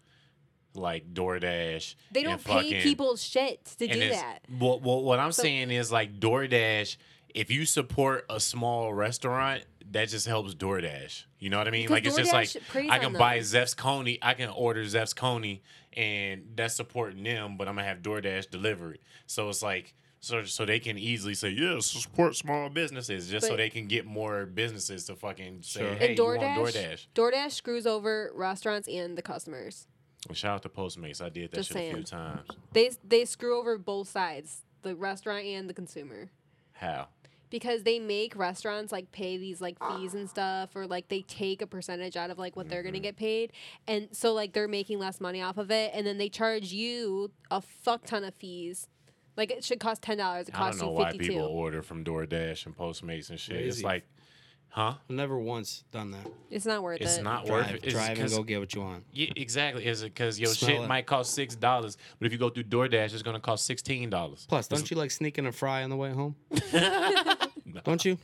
like 0.74 1.12
DoorDash. 1.12 1.94
they 2.10 2.22
don't 2.22 2.32
and 2.34 2.44
pay 2.44 2.52
fucking- 2.54 2.82
people 2.82 3.16
shit 3.16 3.64
to 3.78 3.86
do 3.86 4.08
that 4.08 4.40
Well, 4.58 4.80
well, 4.80 5.02
what 5.02 5.18
I'm 5.20 5.32
So- 5.32 5.42
saying 5.42 5.70
is 5.70 5.92
like 5.92 6.18
DoorDash. 6.18 6.96
If 7.34 7.50
you 7.50 7.64
support 7.64 8.26
a 8.28 8.38
small 8.40 8.92
restaurant, 8.92 9.64
that 9.90 10.08
just 10.08 10.26
helps 10.26 10.54
DoorDash. 10.54 11.24
You 11.38 11.50
know 11.50 11.58
what 11.58 11.66
I 11.68 11.70
mean? 11.70 11.88
Because 11.88 11.92
like 11.92 12.06
it's 12.06 12.16
just 12.16 12.32
like 12.74 12.90
I 12.90 12.98
can 12.98 13.12
buy 13.14 13.38
Zeff's 13.38 13.74
Coney, 13.74 14.18
I 14.22 14.34
can 14.34 14.48
order 14.50 14.82
Zeff's 14.84 15.12
Coney, 15.14 15.62
and 15.94 16.52
that's 16.54 16.74
supporting 16.74 17.22
them. 17.22 17.56
But 17.56 17.68
I'm 17.68 17.76
gonna 17.76 17.86
have 17.86 17.98
DoorDash 18.02 18.50
delivery, 18.50 19.00
so 19.26 19.48
it's 19.50 19.62
like 19.62 19.94
so 20.22 20.44
so 20.44 20.64
they 20.64 20.78
can 20.78 20.96
easily 20.96 21.34
say 21.34 21.50
yes, 21.50 21.84
support 21.86 22.34
small 22.36 22.70
businesses, 22.70 23.28
just 23.28 23.46
so 23.46 23.56
they 23.56 23.68
can 23.68 23.86
get 23.86 24.06
more 24.06 24.46
businesses 24.46 25.04
to 25.06 25.16
fucking 25.16 25.58
say, 25.62 25.80
Sure. 25.80 25.94
hey, 25.94 26.08
and 26.10 26.18
you 26.18 26.24
want 26.24 26.40
DoorDash, 26.40 26.56
DoorDash. 26.56 27.06
DoorDash 27.14 27.50
screws 27.52 27.86
over 27.86 28.30
restaurants 28.34 28.88
and 28.88 29.18
the 29.18 29.22
customers. 29.22 29.86
Well, 30.28 30.34
shout 30.36 30.54
out 30.54 30.62
to 30.62 30.68
Postmates, 30.68 31.20
I 31.20 31.28
did 31.28 31.50
that 31.50 31.56
Just 31.56 31.72
shit 31.72 31.90
a 31.92 31.94
few 31.96 32.04
times. 32.04 32.48
They 32.72 32.92
they 33.06 33.24
screw 33.24 33.58
over 33.58 33.76
both 33.76 34.08
sides, 34.08 34.62
the 34.82 34.94
restaurant 34.94 35.44
and 35.44 35.68
the 35.68 35.74
consumer. 35.74 36.30
How? 36.72 37.08
because 37.50 37.82
they 37.82 37.98
make 37.98 38.34
restaurants 38.34 38.90
like 38.92 39.12
pay 39.12 39.36
these 39.36 39.60
like 39.60 39.76
fees 39.86 40.14
and 40.14 40.26
stuff 40.30 40.74
or 40.74 40.86
like 40.86 41.08
they 41.08 41.20
take 41.20 41.60
a 41.60 41.66
percentage 41.66 42.16
out 42.16 42.30
of 42.30 42.38
like 42.38 42.56
what 42.56 42.66
they're 42.70 42.82
gonna 42.82 42.94
Mm-hmm. 42.96 43.02
get 43.02 43.16
paid 43.18 43.52
and 43.86 44.08
so 44.12 44.32
like 44.32 44.54
they're 44.54 44.66
making 44.66 44.98
less 44.98 45.20
money 45.20 45.42
off 45.42 45.58
of 45.58 45.70
it 45.70 45.90
and 45.92 46.06
then 46.06 46.16
they 46.16 46.30
charge 46.30 46.72
you 46.72 47.30
a 47.50 47.60
fuck 47.60 48.06
ton 48.06 48.24
of 48.24 48.34
fees 48.36 48.88
like 49.36 49.50
it 49.50 49.64
should 49.64 49.80
cost 49.80 50.02
ten 50.02 50.18
dollars 50.18 50.48
it 50.48 50.52
costs. 50.54 50.80
I 50.80 50.84
don't 50.84 50.94
know 50.94 50.98
you 51.00 51.04
why 51.04 51.12
52 51.12 51.32
people 51.32 51.46
order 51.46 51.82
from 51.82 52.04
DoorDash 52.04 52.66
and 52.66 52.76
Postmates 52.76 53.30
and 53.30 53.38
shit. 53.40 53.56
It's 53.56 53.76
Crazy. 53.76 53.84
like, 53.84 54.04
huh? 54.68 54.94
I've 55.08 55.14
never 55.16 55.38
once 55.38 55.84
done 55.90 56.10
that. 56.12 56.26
it's 56.50 56.66
not 56.66 56.82
worth 56.82 57.00
it. 57.00 57.04
It's 57.04 57.16
it 57.18 57.22
not 57.22 57.46
worth 57.46 57.66
Drive, 57.66 57.74
it. 57.76 57.84
It's 57.84 57.92
drive 57.94 58.08
and 58.10 58.18
'cause- 58.20 58.34
go 58.36 58.42
get 58.42 58.60
what 58.60 58.74
you 58.74 58.80
want. 58.82 59.04
Yeah, 59.12 59.30
exactly. 59.36 59.86
Is 59.86 60.02
it 60.02 60.14
because 60.14 60.38
your 60.40 60.50
Smell 60.54 60.70
shit 60.70 60.80
it. 60.82 60.86
might 60.88 61.06
cost 61.06 61.34
six 61.34 61.54
dollars, 61.54 61.96
but 62.18 62.26
if 62.26 62.32
you 62.32 62.38
go 62.38 62.50
through 62.50 62.64
DoorDash, 62.64 63.12
it's 63.14 63.22
gonna 63.22 63.40
cost 63.40 63.64
sixteen 63.66 64.10
dollars. 64.10 64.46
Plus, 64.48 64.68
don't 64.68 64.90
you 64.90 64.96
like 64.96 65.10
sneaking 65.10 65.46
a 65.46 65.52
fry 65.52 65.82
on 65.82 65.90
the 65.90 65.96
way 65.96 66.10
home? 66.10 66.36
Don't 67.84 68.04
you? 68.04 68.18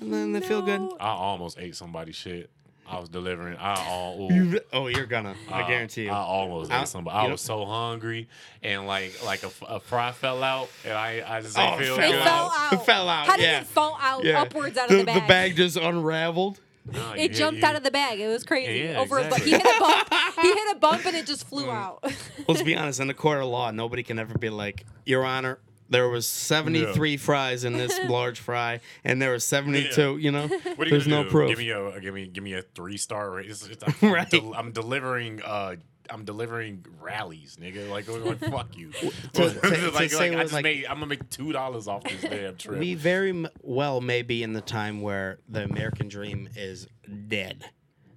And 0.00 0.12
then 0.12 0.32
they 0.32 0.40
feel 0.40 0.62
good. 0.62 0.80
No. 0.80 0.96
I 1.00 1.08
almost 1.10 1.58
ate 1.58 1.74
somebody's 1.76 2.16
shit. 2.16 2.50
I 2.92 3.00
was 3.00 3.08
delivering. 3.08 3.56
I 3.56 3.74
all. 3.88 4.30
You, 4.30 4.60
oh, 4.72 4.86
you're 4.88 5.06
gonna. 5.06 5.34
I 5.50 5.62
Uh, 5.62 5.66
guarantee 5.68 6.04
you. 6.04 6.10
I 6.10 6.18
almost 6.18 6.70
I- 6.70 6.82
ate 6.82 6.88
somebody. 6.88 7.16
you 7.22 7.28
I 7.28 7.32
was 7.32 7.40
so 7.40 7.64
hungry, 7.64 8.28
and 8.62 8.86
like 8.86 9.24
like 9.24 9.42
a, 9.42 9.46
f- 9.46 9.62
a 9.68 9.80
fry 9.80 10.12
fell 10.12 10.42
out, 10.42 10.68
and 10.84 10.92
I 10.94 11.22
I 11.26 11.40
just 11.40 11.58
Oh, 11.58 11.62
didn't 11.62 11.82
it 11.82 11.84
feel 11.86 11.96
fell 11.96 12.04
it 12.10 12.12
good. 12.12 12.22
fell 12.24 12.34
out. 12.34 12.52
out 12.54 12.72
It 12.74 12.82
fell 12.86 13.08
out, 13.08 13.26
how 13.26 13.36
did 13.36 13.42
yeah. 13.42 13.60
it 13.60 13.66
fall 13.66 13.98
out 14.00 14.24
Yeah. 14.24 14.42
upwards 14.42 14.76
out 14.78 14.88
the, 14.88 14.94
of 14.94 15.00
the 15.00 15.06
bag, 15.06 15.22
the 15.22 15.28
bag 15.28 15.56
just 15.56 15.76
unraveled. 15.76 16.60
No, 16.92 17.12
it 17.12 17.22
you- 17.22 17.28
jumped 17.36 17.60
you- 17.60 17.66
out 17.66 17.76
of 17.76 17.84
the 17.84 17.92
bag 17.92 18.18
it 18.18 18.26
was 18.28 18.42
crazy 18.44 18.80
Yeah, 18.88 18.98
over 18.98 19.18
a 19.18 19.28
bu- 19.28 19.36
he 19.36 19.52
hit 19.52 19.60
a 19.62 19.78
bump 19.80 20.08
he 20.40 20.48
hit 20.48 20.72
a 20.72 20.78
bump 20.80 21.06
and 21.06 21.16
it 21.16 21.26
just 21.26 21.46
flew 21.48 21.66
Mm. 21.66 21.72
out 21.74 22.12
Let's 22.48 22.62
be 22.62 22.76
honest. 22.76 22.98
In 22.98 23.06
the 23.06 23.14
court 23.14 23.38
of 23.40 23.46
law, 23.48 23.70
nobody 23.70 24.02
can 24.02 24.18
ever 24.18 24.36
be 24.36 24.50
like, 24.50 24.84
Your 25.06 25.24
Honor, 25.24 25.60
there 25.92 26.08
was 26.08 26.26
73 26.26 27.16
fries 27.16 27.64
in 27.64 27.74
this 27.74 27.98
large 28.08 28.40
fry, 28.40 28.80
and 29.04 29.20
there 29.22 29.32
was 29.32 29.44
72. 29.46 30.18
You 30.18 30.32
know, 30.32 30.46
What 30.48 30.78
are 30.80 30.84
you 30.84 30.90
there's 30.90 31.06
no 31.06 31.24
do? 31.24 31.30
proof. 31.30 31.48
Give 31.50 31.58
me 31.58 31.70
a 31.70 32.00
give 32.00 32.14
me 32.14 32.26
give 32.26 32.42
me 32.44 32.54
a 32.54 32.62
three 32.62 32.96
star 32.96 33.30
rate. 33.30 33.48
It's, 33.50 33.66
it's, 33.68 33.84
I'm, 34.02 34.12
Right. 34.12 34.28
del- 34.30 34.54
I'm 34.54 34.72
delivering. 34.72 35.40
Uh, 35.42 35.76
I'm 36.10 36.24
delivering 36.24 36.84
Rally's, 37.00 37.56
nigga. 37.56 37.88
Like, 37.88 38.06
like 38.08 38.38
fuck 38.40 38.76
you. 38.76 38.90
to- 38.90 39.10
to 39.34 39.90
like, 39.94 40.10
say 40.10 40.30
like, 40.30 40.38
I 40.38 40.42
just 40.42 40.52
like, 40.52 40.64
made, 40.64 40.84
I'm 40.86 40.96
gonna 40.96 41.06
make 41.06 41.30
two 41.30 41.52
dollars 41.52 41.88
off 41.88 42.02
this 42.04 42.20
damn 42.22 42.56
trip. 42.56 42.78
we 42.80 42.94
very 42.94 43.30
m- 43.30 43.48
well 43.62 44.00
may 44.00 44.20
be 44.22 44.42
in 44.42 44.52
the 44.52 44.60
time 44.60 45.00
where 45.00 45.38
the 45.48 45.62
American 45.64 46.08
dream 46.08 46.48
is 46.56 46.86
dead. 47.28 47.64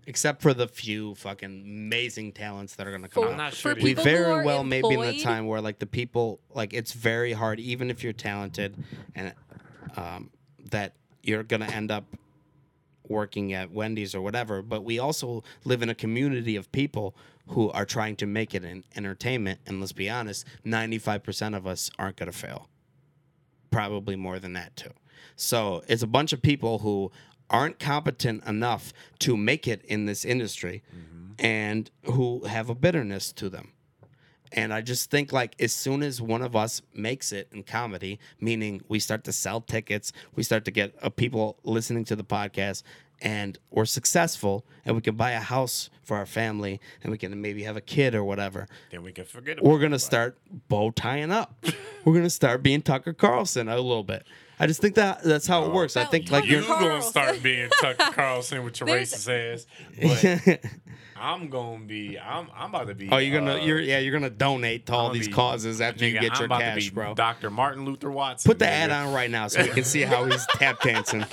Except 0.07 0.41
for 0.41 0.53
the 0.53 0.67
few 0.67 1.15
fucking 1.15 1.63
amazing 1.65 2.31
talents 2.33 2.75
that 2.75 2.85
are 2.87 2.91
gonna 2.91 3.07
come 3.07 3.23
For- 3.23 3.31
out. 3.31 3.37
not 3.37 3.53
sure. 3.53 3.75
we 3.75 3.93
very 3.93 4.25
are 4.25 4.43
well 4.43 4.63
may 4.63 4.81
be 4.81 4.93
in 4.93 5.01
the 5.01 5.21
time 5.21 5.47
where 5.47 5.61
like 5.61 5.79
the 5.79 5.87
people 5.87 6.39
like 6.53 6.73
it's 6.73 6.93
very 6.93 7.33
hard 7.33 7.59
even 7.59 7.89
if 7.89 8.03
you're 8.03 8.13
talented 8.13 8.75
and 9.15 9.33
um, 9.97 10.29
that 10.69 10.93
you're 11.23 11.43
gonna 11.43 11.65
end 11.65 11.89
up 11.89 12.05
working 13.07 13.53
at 13.53 13.71
wendy's 13.71 14.13
or 14.15 14.21
whatever 14.21 14.61
but 14.61 14.83
we 14.83 14.97
also 14.99 15.43
live 15.63 15.81
in 15.81 15.89
a 15.89 15.95
community 15.95 16.55
of 16.55 16.71
people 16.71 17.15
who 17.49 17.69
are 17.71 17.85
trying 17.85 18.15
to 18.15 18.25
make 18.25 18.55
it 18.55 18.63
in 18.63 18.83
entertainment 18.95 19.59
and 19.67 19.79
let's 19.79 19.91
be 19.91 20.09
honest 20.09 20.45
95% 20.65 21.55
of 21.55 21.65
us 21.67 21.89
aren't 21.99 22.15
gonna 22.17 22.31
fail 22.31 22.67
probably 23.71 24.15
more 24.15 24.39
than 24.39 24.53
that 24.53 24.75
too 24.75 24.91
so 25.35 25.83
it's 25.87 26.01
a 26.03 26.07
bunch 26.07 26.31
of 26.33 26.41
people 26.41 26.79
who 26.79 27.11
aren't 27.49 27.79
competent 27.79 28.43
enough 28.45 28.91
to 29.19 29.37
make 29.37 29.67
it 29.67 29.83
in 29.85 30.05
this 30.05 30.25
industry 30.25 30.83
and 31.37 31.91
who 32.05 32.45
have 32.45 32.69
a 32.69 32.75
bitterness 32.75 33.31
to 33.33 33.49
them. 33.49 33.71
And 34.51 34.73
I 34.73 34.81
just 34.81 35.11
think 35.11 35.33
like 35.33 35.55
as 35.59 35.73
soon 35.73 36.01
as 36.01 36.21
one 36.21 36.41
of 36.41 36.55
us 36.55 36.81
makes 36.93 37.31
it 37.33 37.49
in 37.51 37.63
comedy, 37.63 38.19
meaning 38.39 38.81
we 38.87 38.99
start 38.99 39.23
to 39.25 39.33
sell 39.33 39.59
tickets, 39.59 40.13
we 40.35 40.43
start 40.43 40.63
to 40.65 40.71
get 40.71 40.95
uh, 41.01 41.09
people 41.09 41.57
listening 41.63 42.05
to 42.05 42.15
the 42.15 42.23
podcast, 42.23 42.83
and 43.21 43.57
we're 43.69 43.85
successful, 43.85 44.65
and 44.85 44.95
we 44.95 45.01
can 45.01 45.15
buy 45.15 45.31
a 45.31 45.39
house 45.39 45.89
for 46.03 46.15
our 46.15 46.25
family, 46.25 46.79
and 47.03 47.11
we 47.11 47.17
can 47.17 47.41
maybe 47.41 47.63
have 47.63 47.75
a 47.75 47.81
kid 47.81 48.15
or 48.15 48.23
whatever. 48.23 48.67
then 48.91 49.03
we 49.03 49.11
can 49.11 49.25
forget. 49.25 49.57
About 49.57 49.69
We're 49.69 49.79
gonna 49.79 49.99
start 49.99 50.37
bow 50.69 50.91
tying 50.91 51.31
up. 51.31 51.65
we're 52.05 52.13
gonna 52.13 52.29
start 52.29 52.63
being 52.63 52.81
Tucker 52.81 53.13
Carlson 53.13 53.67
a 53.67 53.75
little 53.75 54.03
bit. 54.03 54.25
I 54.59 54.67
just 54.67 54.79
think 54.81 54.95
that 54.95 55.21
that's 55.23 55.47
how 55.47 55.65
it 55.65 55.71
works. 55.73 55.97
I 55.97 56.05
think 56.05 56.31
like 56.31 56.43
Tucker 56.45 56.53
You 56.55 56.59
you're. 56.61 56.79
gonna 56.79 57.01
start 57.01 57.43
being 57.43 57.69
Tucker 57.81 58.03
Carlson 58.13 58.63
with 58.63 58.79
your 58.79 58.87
racist 58.87 59.27
ass, 59.29 59.67
but 60.55 60.61
I'm 61.17 61.49
gonna 61.49 61.83
be. 61.85 62.17
I'm. 62.17 62.47
I'm 62.55 62.69
about 62.69 62.87
to 62.87 62.95
be. 62.95 63.09
Oh, 63.11 63.17
you're 63.17 63.37
gonna, 63.37 63.55
uh, 63.55 63.65
you're, 63.65 63.79
yeah, 63.81 63.99
you're 63.99 64.13
gonna 64.13 64.29
donate 64.29 64.85
to 64.85 64.93
all 64.93 65.09
these 65.11 65.27
be- 65.27 65.33
causes 65.33 65.81
after 65.81 66.05
you 66.05 66.15
nigga, 66.17 66.21
get 66.21 66.31
I'm 66.33 66.37
your 66.39 66.45
about 66.45 66.61
cash, 66.61 66.85
to 66.85 66.91
be 66.91 66.95
bro. 66.95 67.13
Dr. 67.15 67.49
Martin 67.49 67.83
Luther 67.85 68.11
Watson. 68.11 68.49
Put 68.49 68.59
the 68.59 68.65
nigga. 68.65 68.69
ad 68.69 68.91
on 68.91 69.13
right 69.13 69.29
now 69.29 69.47
so 69.47 69.61
we 69.61 69.69
can 69.69 69.83
see 69.83 70.01
how 70.01 70.23
he's 70.25 70.45
tap 70.53 70.81
dancing. 70.81 71.25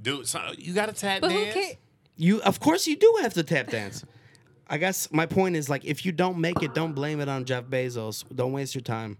dude. 0.00 0.26
So 0.26 0.40
you 0.58 0.72
got 0.74 0.86
to 0.86 0.92
tap 0.92 1.20
but 1.20 1.28
dance. 1.28 1.76
You, 2.16 2.40
of 2.42 2.60
course, 2.60 2.86
you 2.86 2.96
do 2.96 3.18
have 3.22 3.34
to 3.34 3.42
tap 3.42 3.68
dance. 3.68 4.04
I 4.68 4.78
guess 4.78 5.10
my 5.12 5.26
point 5.26 5.56
is 5.56 5.68
like, 5.68 5.84
if 5.84 6.06
you 6.06 6.12
don't 6.12 6.38
make 6.38 6.62
it, 6.62 6.74
don't 6.74 6.92
blame 6.94 7.20
it 7.20 7.28
on 7.28 7.44
Jeff 7.44 7.64
Bezos. 7.64 8.24
Don't 8.34 8.52
waste 8.52 8.74
your 8.74 8.82
time. 8.82 9.18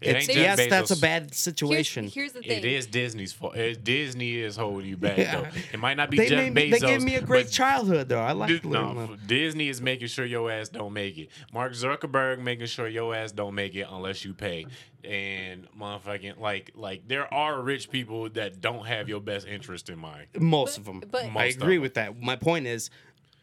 It 0.00 0.16
It's, 0.16 0.28
ain't 0.30 0.38
Jeff 0.38 0.58
yes, 0.58 0.70
that's 0.70 0.90
a 0.90 0.96
bad 0.98 1.34
situation. 1.34 2.08
here's 2.08 2.32
the 2.32 2.40
thing 2.40 2.58
It 2.58 2.64
is 2.64 2.86
Disney's 2.86 3.34
fault. 3.34 3.54
It, 3.54 3.84
Disney 3.84 4.36
is 4.38 4.56
holding 4.56 4.86
you 4.88 4.96
back 4.96 5.18
Yeah. 5.18 5.42
though. 5.42 5.46
It 5.74 5.78
might 5.78 5.98
not 5.98 6.08
be 6.10 6.16
they, 6.16 6.28
Jeff 6.28 6.38
made 6.38 6.54
me, 6.54 6.70
Bezos. 6.70 6.80
they 6.80 6.86
gave 6.86 7.02
me 7.02 7.14
a 7.16 7.20
great 7.20 7.50
childhood, 7.50 8.08
though. 8.08 8.20
I 8.20 8.32
like 8.32 8.48
Dude, 8.48 8.64
no. 8.64 9.16
Disney 9.26 9.68
is 9.68 9.82
making 9.82 10.06
sure 10.08 10.24
your 10.24 10.50
ass 10.50 10.70
don't 10.70 10.94
make 10.94 11.18
it. 11.18 11.28
Mark 11.52 11.72
Zuckerberg 11.74 12.38
making 12.40 12.66
sure 12.66 12.88
your 12.88 13.14
ass 13.14 13.30
don't 13.32 13.54
make 13.54 13.74
it 13.74 13.86
unless 13.90 14.24
you 14.24 14.32
pay. 14.32 14.64
And 15.04 15.66
motherfucking 15.78 16.38
like 16.38 16.72
like 16.74 17.06
there 17.08 17.32
are 17.32 17.60
rich 17.62 17.90
people 17.90 18.28
that 18.30 18.60
don't 18.60 18.86
have 18.86 19.08
your 19.08 19.20
best 19.20 19.46
interest 19.46 19.88
in 19.90 19.98
mind. 19.98 20.26
Most 20.38 20.76
of 20.78 20.84
them. 20.84 21.02
but- 21.10 21.24
I 21.24 21.28
Most 21.30 21.56
of 21.56 21.62
agree 21.62 21.76
them. 21.76 21.82
with 21.82 21.94
that. 21.94 22.20
My 22.20 22.36
point 22.36 22.66
is, 22.66 22.90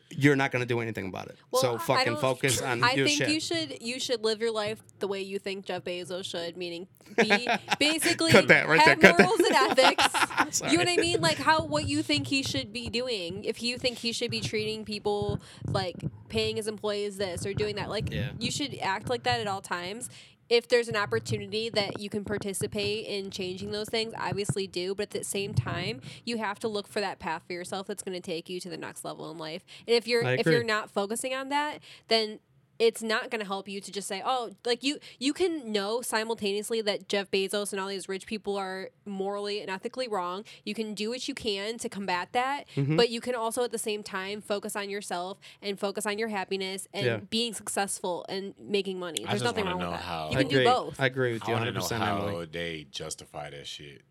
you're 0.09 0.35
not 0.35 0.51
going 0.51 0.61
to 0.61 0.65
do 0.65 0.79
anything 0.79 1.07
about 1.07 1.27
it. 1.27 1.37
Well, 1.51 1.61
so 1.61 1.77
fucking 1.77 2.17
focus 2.17 2.61
on 2.61 2.83
I 2.83 2.93
your 2.93 3.07
think 3.07 3.17
shit. 3.19 3.29
you 3.29 3.39
should 3.39 3.81
you 3.81 3.99
should 3.99 4.23
live 4.23 4.39
your 4.41 4.51
life 4.51 4.81
the 4.99 5.07
way 5.07 5.21
you 5.21 5.39
think 5.39 5.65
Jeff 5.65 5.83
Bezos 5.83 6.25
should, 6.25 6.55
meaning 6.57 6.87
be 7.17 7.47
basically 7.79 8.31
Cut 8.31 8.47
that 8.47 8.67
right 8.67 8.79
have 8.79 8.99
there, 9.01 9.15
morals 9.19 9.39
and 9.39 9.55
ethics. 9.79 10.61
you 10.71 10.77
know 10.77 10.83
what 10.83 10.89
I 10.89 10.97
mean? 10.97 11.21
Like 11.21 11.37
how 11.37 11.65
what 11.65 11.87
you 11.87 12.01
think 12.03 12.27
he 12.27 12.43
should 12.43 12.71
be 12.71 12.89
doing. 12.89 13.43
If 13.43 13.61
you 13.61 13.77
think 13.77 13.97
he 13.97 14.11
should 14.11 14.31
be 14.31 14.39
treating 14.41 14.85
people 14.85 15.39
like 15.65 15.95
paying 16.29 16.55
his 16.57 16.67
employees 16.67 17.17
this 17.17 17.45
or 17.45 17.53
doing 17.53 17.75
that, 17.75 17.89
like 17.89 18.11
Yeah. 18.13 18.29
you 18.39 18.51
should 18.51 18.77
act 18.81 19.09
like 19.09 19.23
that 19.23 19.39
at 19.41 19.47
all 19.47 19.61
times. 19.61 20.09
If 20.49 20.67
there's 20.67 20.87
an 20.87 20.95
opportunity 20.95 21.69
that 21.69 21.99
you 21.99 22.09
can 22.09 22.23
participate 22.23 23.05
in 23.05 23.31
changing 23.31 23.71
those 23.71 23.89
things, 23.89 24.13
obviously 24.17 24.67
do. 24.67 24.95
But 24.95 25.03
at 25.03 25.11
the 25.11 25.23
same 25.23 25.53
time, 25.53 26.01
you 26.25 26.37
have 26.37 26.59
to 26.59 26.67
look 26.67 26.87
for 26.87 27.01
that 27.01 27.19
path 27.19 27.43
for 27.47 27.53
yourself 27.53 27.87
that's 27.87 28.03
going 28.03 28.15
to 28.19 28.21
take 28.21 28.49
you 28.49 28.59
to 28.61 28.69
the 28.69 28.77
next 28.77 29.03
level 29.03 29.29
in 29.31 29.37
life. 29.37 29.63
And 29.87 29.95
if 29.95 30.07
you're 30.07 30.23
if 30.23 30.45
you're 30.45 30.63
not 30.63 30.89
focusing 30.89 31.33
on 31.33 31.49
that, 31.49 31.79
then 32.07 32.39
it's 32.79 33.01
not 33.01 33.31
going 33.31 33.39
to 33.39 33.45
help 33.45 33.67
you 33.67 33.81
to 33.81 33.91
just 33.91 34.07
say, 34.07 34.21
"Oh, 34.25 34.51
like 34.65 34.83
you 34.83 34.99
you 35.19 35.33
can 35.33 35.71
know 35.71 36.01
simultaneously 36.01 36.81
that 36.81 37.07
Jeff 37.09 37.31
Bezos 37.31 37.71
and 37.71 37.79
all 37.81 37.87
these 37.87 38.07
rich 38.07 38.25
people 38.27 38.55
are 38.57 38.89
morally 39.05 39.61
and 39.61 39.69
ethically 39.69 40.07
wrong. 40.07 40.43
You 40.63 40.73
can 40.73 40.93
do 40.93 41.09
what 41.09 41.27
you 41.27 41.33
can 41.33 41.77
to 41.79 41.89
combat 41.89 42.29
that, 42.33 42.65
Mm-hmm. 42.75 42.95
but 42.95 43.09
you 43.09 43.21
can 43.21 43.35
also 43.35 43.63
at 43.63 43.71
the 43.71 43.77
same 43.77 44.03
time 44.03 44.41
focus 44.41 44.75
on 44.75 44.89
yourself 44.89 45.39
and 45.61 45.79
focus 45.79 46.05
on 46.05 46.17
your 46.19 46.27
happiness 46.27 46.87
and 46.93 47.05
Yeah. 47.05 47.17
being 47.17 47.53
successful 47.53 48.25
and 48.29 48.53
making 48.59 48.99
money. 48.99 49.19
I 49.25 49.29
There's 49.29 49.41
just 49.41 49.43
nothing 49.45 49.65
wanna 49.65 49.77
wrong 49.83 49.91
with 49.93 49.99
that. 49.99 50.05
how- 50.05 50.25
you 50.31 50.37
I 50.37 50.43
can 50.43 50.47
agree. 50.51 50.63
do 50.63 50.69
both. 50.69 50.99
I 50.99 51.05
agree 51.07 51.33
with 51.33 51.43
I 51.43 51.47
you 51.47 51.53
want 51.53 51.61
100, 51.65 51.71
to 51.71 51.73
know 51.79 51.81
percent 51.83 52.03
how 52.03 52.27
Emily. 52.27 52.45
they 52.47 52.87
justify 52.91 53.49
that 53.49 53.65
shit. 53.67 54.01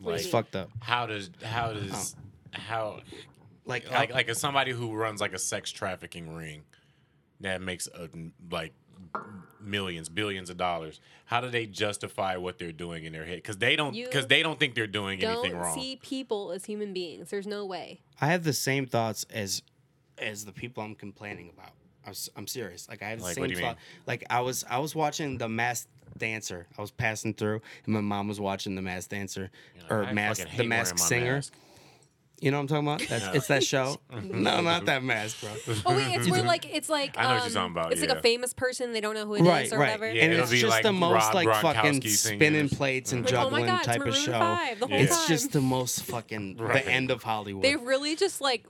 Like 0.00 0.20
It's 0.20 0.28
fucked 0.28 0.54
up. 0.56 0.70
how 0.80 1.06
does 1.06 1.30
how 1.42 1.72
does 1.72 2.16
how 2.52 3.00
Like, 3.64 3.90
like 3.90 4.12
like 4.12 4.28
as 4.28 4.38
somebody 4.38 4.72
who 4.72 4.92
runs 4.92 5.20
like 5.20 5.32
a 5.32 5.38
sex 5.38 5.70
trafficking 5.70 6.34
ring 6.34 6.64
that 7.40 7.60
makes 7.60 7.86
a, 7.88 8.08
like 8.50 8.72
millions 9.60 10.08
billions 10.10 10.50
of 10.50 10.56
dollars 10.58 11.00
how 11.24 11.40
do 11.40 11.48
they 11.48 11.64
justify 11.64 12.36
what 12.36 12.58
they're 12.58 12.70
doing 12.72 13.04
in 13.04 13.12
their 13.12 13.24
head 13.24 13.36
because 13.36 13.56
they 13.56 13.76
don't 13.76 13.94
because 13.94 14.26
they 14.26 14.42
don't 14.42 14.58
think 14.58 14.74
they're 14.74 14.86
doing 14.86 15.22
anything 15.22 15.52
Don't 15.52 15.60
wrong 15.60 15.74
see 15.74 15.96
people 15.96 16.52
as 16.52 16.66
human 16.66 16.92
beings. 16.92 17.30
There's 17.30 17.46
no 17.46 17.64
way. 17.64 18.00
I 18.20 18.26
have 18.26 18.44
the 18.44 18.52
same 18.52 18.86
thoughts 18.86 19.24
as 19.32 19.62
as 20.18 20.44
the 20.44 20.52
people 20.52 20.82
I'm 20.82 20.94
complaining 20.94 21.50
about. 21.50 21.72
I 22.06 22.10
was, 22.10 22.28
I'm 22.36 22.46
serious. 22.46 22.88
Like 22.88 23.02
I 23.02 23.08
have 23.08 23.18
the 23.18 23.24
Like, 23.24 23.34
same 23.34 23.42
what 23.42 23.50
do 23.50 23.60
thought. 23.60 23.78
Like 24.06 24.24
I 24.28 24.40
was 24.40 24.64
I 24.68 24.78
was 24.78 24.94
watching 24.94 25.38
the 25.38 25.48
Masked 25.48 25.88
Dancer. 26.18 26.66
I 26.76 26.80
was 26.82 26.90
passing 26.90 27.32
through, 27.34 27.62
and 27.86 27.94
my 27.94 28.00
mom 28.02 28.28
was 28.28 28.38
watching 28.40 28.74
the 28.74 28.82
Masked 28.82 29.10
Dancer 29.10 29.50
or 29.88 30.04
I 30.04 30.12
Mask 30.12 30.42
the 30.42 30.48
hate 30.48 30.68
Masked 30.68 30.98
Singer. 31.00 31.36
mask. 31.36 31.54
You 32.44 32.50
know 32.50 32.58
what 32.58 32.70
I'm 32.72 32.84
talking 32.84 32.86
about? 32.88 33.08
That's, 33.08 33.24
Yeah. 33.24 33.32
It's 33.32 33.46
that 33.46 33.64
show. 33.64 33.96
no, 34.22 34.60
not 34.60 34.84
that 34.84 35.02
mask, 35.02 35.40
bro. 35.40 35.50
Oh 35.86 35.96
wait, 35.96 36.14
it's 36.14 36.30
where 36.30 36.42
like 36.42 36.66
it's 36.70 36.90
like 36.90 37.16
I 37.16 37.22
know 37.22 37.28
what 37.28 37.34
you're 37.36 37.44
um, 37.46 37.52
talking 37.52 37.72
about, 37.72 37.92
It's 37.92 38.02
like 38.02 38.10
yeah. 38.10 38.16
a 38.18 38.22
famous 38.22 38.52
person. 38.52 38.92
They 38.92 39.00
don't 39.00 39.14
know 39.14 39.24
who 39.24 39.36
it 39.36 39.40
is 39.40 39.46
Right, 39.46 39.72
or 39.72 39.78
right. 39.78 39.86
whatever. 39.86 40.12
Yeah, 40.12 40.24
and 40.24 40.32
it'll 40.34 40.42
it's 40.42 40.52
be 40.52 40.60
just 40.60 40.70
like 40.70 40.82
the 40.82 40.92
most 40.92 41.12
Rob 41.26 41.34
like 41.34 41.48
fucking 41.62 42.00
Gronkowski 42.02 42.08
spinning 42.10 42.68
singers. 42.68 42.74
plates 42.74 43.12
and 43.12 43.24
Like, 43.24 43.32
oh 43.34 43.48
my 43.48 43.60
juggling 43.60 43.66
God, 43.66 43.76
it's 43.78 43.86
type 43.86 44.00
of 44.00 44.06
Maroon 44.08 44.14
show. 44.24 44.32
5 44.32 44.80
the 44.80 44.86
whole 44.88 44.96
It's 45.00 45.16
time. 45.18 45.28
just 45.28 45.52
the 45.52 45.60
most 45.62 46.02
fucking 46.04 46.56
Right. 46.58 46.84
the 46.84 46.90
end 46.90 47.10
of 47.10 47.22
Hollywood. 47.22 47.64
They 47.64 47.76
really 47.76 48.14
just 48.14 48.42
like 48.42 48.66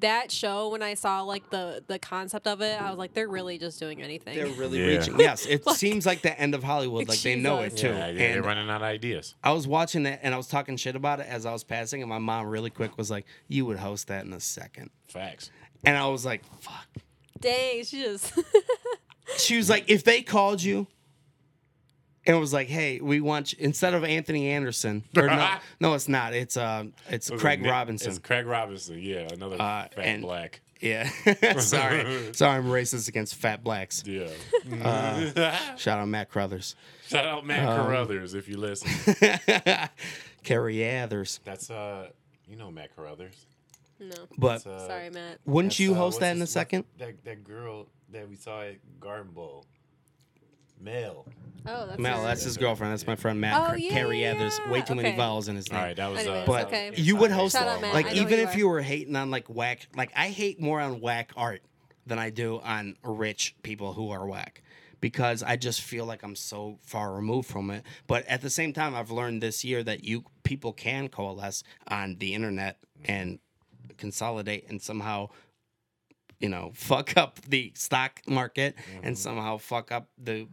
that 0.00 0.30
show 0.30 0.68
when 0.68 0.82
I 0.82 0.94
saw 0.94 1.22
like 1.22 1.48
the 1.50 1.82
the 1.86 1.98
concept 1.98 2.46
of 2.46 2.60
it, 2.60 2.80
I 2.80 2.90
was 2.90 2.98
like, 2.98 3.14
they're 3.14 3.28
really 3.28 3.58
just 3.58 3.78
doing 3.80 4.02
anything. 4.02 4.36
They're 4.36 4.46
really 4.48 4.78
Yeah. 4.80 4.98
reaching. 4.98 5.18
Yes, 5.18 5.46
it 5.46 5.64
Like- 5.66 5.76
seems 5.76 6.04
like 6.06 6.22
the 6.22 6.38
end 6.38 6.54
of 6.54 6.62
Hollywood. 6.62 7.08
Like 7.08 7.20
they 7.20 7.36
know 7.36 7.60
it 7.60 7.76
too. 7.76 7.88
Yeah, 7.88 8.08
yeah, 8.08 8.32
they're 8.34 8.42
running 8.42 8.68
out 8.68 8.76
of 8.76 8.82
ideas. 8.82 9.34
I 9.42 9.52
was 9.52 9.66
watching 9.66 10.06
it 10.06 10.20
and 10.22 10.34
I 10.34 10.36
was 10.36 10.48
talking 10.48 10.76
shit 10.76 10.96
about 10.96 11.20
it 11.20 11.26
as 11.28 11.46
I 11.46 11.52
was 11.52 11.64
passing, 11.64 12.02
and 12.02 12.08
my 12.08 12.18
mom 12.18 12.46
really 12.46 12.70
quick 12.70 12.96
was 12.98 13.10
like, 13.10 13.26
"You 13.48 13.66
would 13.66 13.78
host 13.78 14.08
that 14.08 14.24
in 14.24 14.32
a 14.32 14.40
second. 14.40 14.90
Facts. 15.08 15.50
and 15.84 15.96
I 15.96 16.06
was 16.08 16.24
like, 16.24 16.42
"Fuck." 16.60 16.86
Dang, 17.40 17.84
she 17.84 18.02
just 18.02 18.32
She 19.38 19.56
was 19.56 19.68
like, 19.68 19.84
"If 19.88 20.04
they 20.04 20.22
called 20.22 20.62
you." 20.62 20.86
And 22.26 22.36
it 22.36 22.40
was 22.40 22.52
like, 22.52 22.66
"Hey, 22.68 23.00
we 23.00 23.20
want 23.20 23.52
you, 23.52 23.58
instead 23.60 23.94
of 23.94 24.02
Anthony 24.04 24.48
Anderson, 24.50 25.04
or 25.16 25.26
no, 25.28 25.54
no, 25.80 25.94
it's 25.94 26.08
not. 26.08 26.34
It's 26.34 26.56
uh, 26.56 26.84
it's 27.08 27.30
Was 27.30 27.38
it 27.38 27.42
Craig 27.42 27.62
Nick- 27.62 27.70
Robinson. 27.70 28.10
It's 28.10 28.18
Craig 28.18 28.46
Robinson. 28.46 28.98
Yeah, 29.00 29.28
another 29.32 29.54
Uh, 29.56 29.88
fat 29.88 29.92
and- 29.98 30.22
black. 30.22 30.60
Yeah, 30.78 31.08
sorry, 31.58 32.34
sorry, 32.34 32.58
I'm 32.58 32.66
racist 32.66 33.08
against 33.08 33.34
fat 33.36 33.64
blacks. 33.64 34.02
Yeah. 34.04 34.28
Uh, 34.82 35.56
Shout 35.76 35.98
out 36.00 36.06
Matt 36.08 36.28
Crothers, 36.28 36.76
Shout 37.06 37.24
out 37.24 37.46
Matt 37.46 37.66
um, 37.66 37.86
Carruthers 37.86 38.34
if 38.34 38.46
you 38.46 38.58
listen. 38.58 38.90
Carrie 40.42 40.82
Athers. 40.84 41.40
That's 41.44 41.70
uh, 41.70 42.08
you 42.46 42.56
know 42.56 42.70
Matt 42.70 42.94
Carruthers. 42.94 43.46
no. 43.98 44.14
But 44.36 44.66
Uh, 44.66 44.86
Sorry, 44.86 45.10
Matt. 45.10 45.38
wouldn't 45.46 45.78
you 45.78 45.92
uh, 45.92 45.96
host 45.96 46.16
what's 46.16 46.18
that 46.18 46.36
in 46.36 46.42
a 46.42 46.46
second? 46.46 46.84
That 46.98 47.24
that 47.24 47.42
girl 47.44 47.86
that 48.12 48.28
we 48.28 48.36
saw 48.36 48.60
at 48.62 48.76
Garden 49.00 49.32
Bowl. 49.32 49.64
Mel. 50.80 51.26
Oh, 51.68 51.86
that's 51.86 51.98
Mel, 51.98 52.22
that's 52.22 52.44
his 52.44 52.56
girlfriend. 52.56 52.92
That's 52.92 53.06
my 53.06 53.16
friend 53.16 53.40
Matt. 53.40 53.60
Oh, 53.60 53.66
Car- 53.66 53.78
Carrie 53.90 54.22
yeah, 54.22 54.34
Athers. 54.34 54.60
Way 54.70 54.82
too 54.82 54.94
many 54.94 55.08
okay. 55.08 55.16
vowels 55.16 55.48
in 55.48 55.56
his 55.56 55.70
name. 55.70 55.80
All 55.80 55.86
right, 55.86 55.96
that 55.96 56.10
was. 56.10 56.20
Anyways, 56.20 56.42
uh, 56.42 56.46
But 56.46 56.66
okay. 56.66 56.92
you 56.94 57.16
would 57.16 57.32
host 57.32 57.56
Shout 57.56 57.66
out, 57.66 57.80
Matt. 57.80 57.92
like 57.94 58.06
I 58.06 58.12
know 58.12 58.22
even 58.22 58.38
who 58.38 58.44
if 58.44 58.54
you 58.54 58.60
you 58.66 58.68
were 58.68 58.82
hating 58.82 59.16
on 59.16 59.30
like 59.30 59.48
whack 59.48 59.88
like 59.96 60.12
I 60.14 60.28
hate 60.28 60.60
more 60.60 60.80
on 60.80 61.00
whack 61.00 61.32
art 61.36 61.62
than 62.06 62.18
I 62.18 62.30
do 62.30 62.60
on 62.60 62.96
rich 63.02 63.56
people 63.62 63.92
who 63.92 64.10
are 64.10 64.26
whack 64.26 64.62
because 65.00 65.42
I 65.42 65.56
just 65.56 65.82
feel 65.82 66.04
like 66.04 66.22
I'm 66.22 66.36
so 66.36 66.78
far 66.82 67.14
removed 67.14 67.48
from 67.48 67.70
it. 67.70 67.84
But 68.06 68.26
at 68.26 68.42
the 68.42 68.50
same 68.50 68.72
time 68.72 68.94
I've 68.94 69.10
learned 69.10 69.42
this 69.42 69.64
year 69.64 69.82
that 69.82 70.04
you 70.04 70.24
people 70.44 70.72
can 70.72 71.08
coalesce 71.08 71.64
on 71.88 72.16
the 72.18 72.34
internet 72.34 72.78
and 73.04 73.38
consolidate 73.98 74.68
and 74.68 74.80
somehow 74.80 75.28
you 76.38 76.48
know 76.48 76.70
fuck 76.74 77.16
up 77.16 77.40
the 77.48 77.72
stock 77.74 78.20
market 78.26 78.74
and 79.02 79.16
somehow 79.16 79.56
fuck 79.58 79.90
up 79.90 80.08
the 80.18 80.46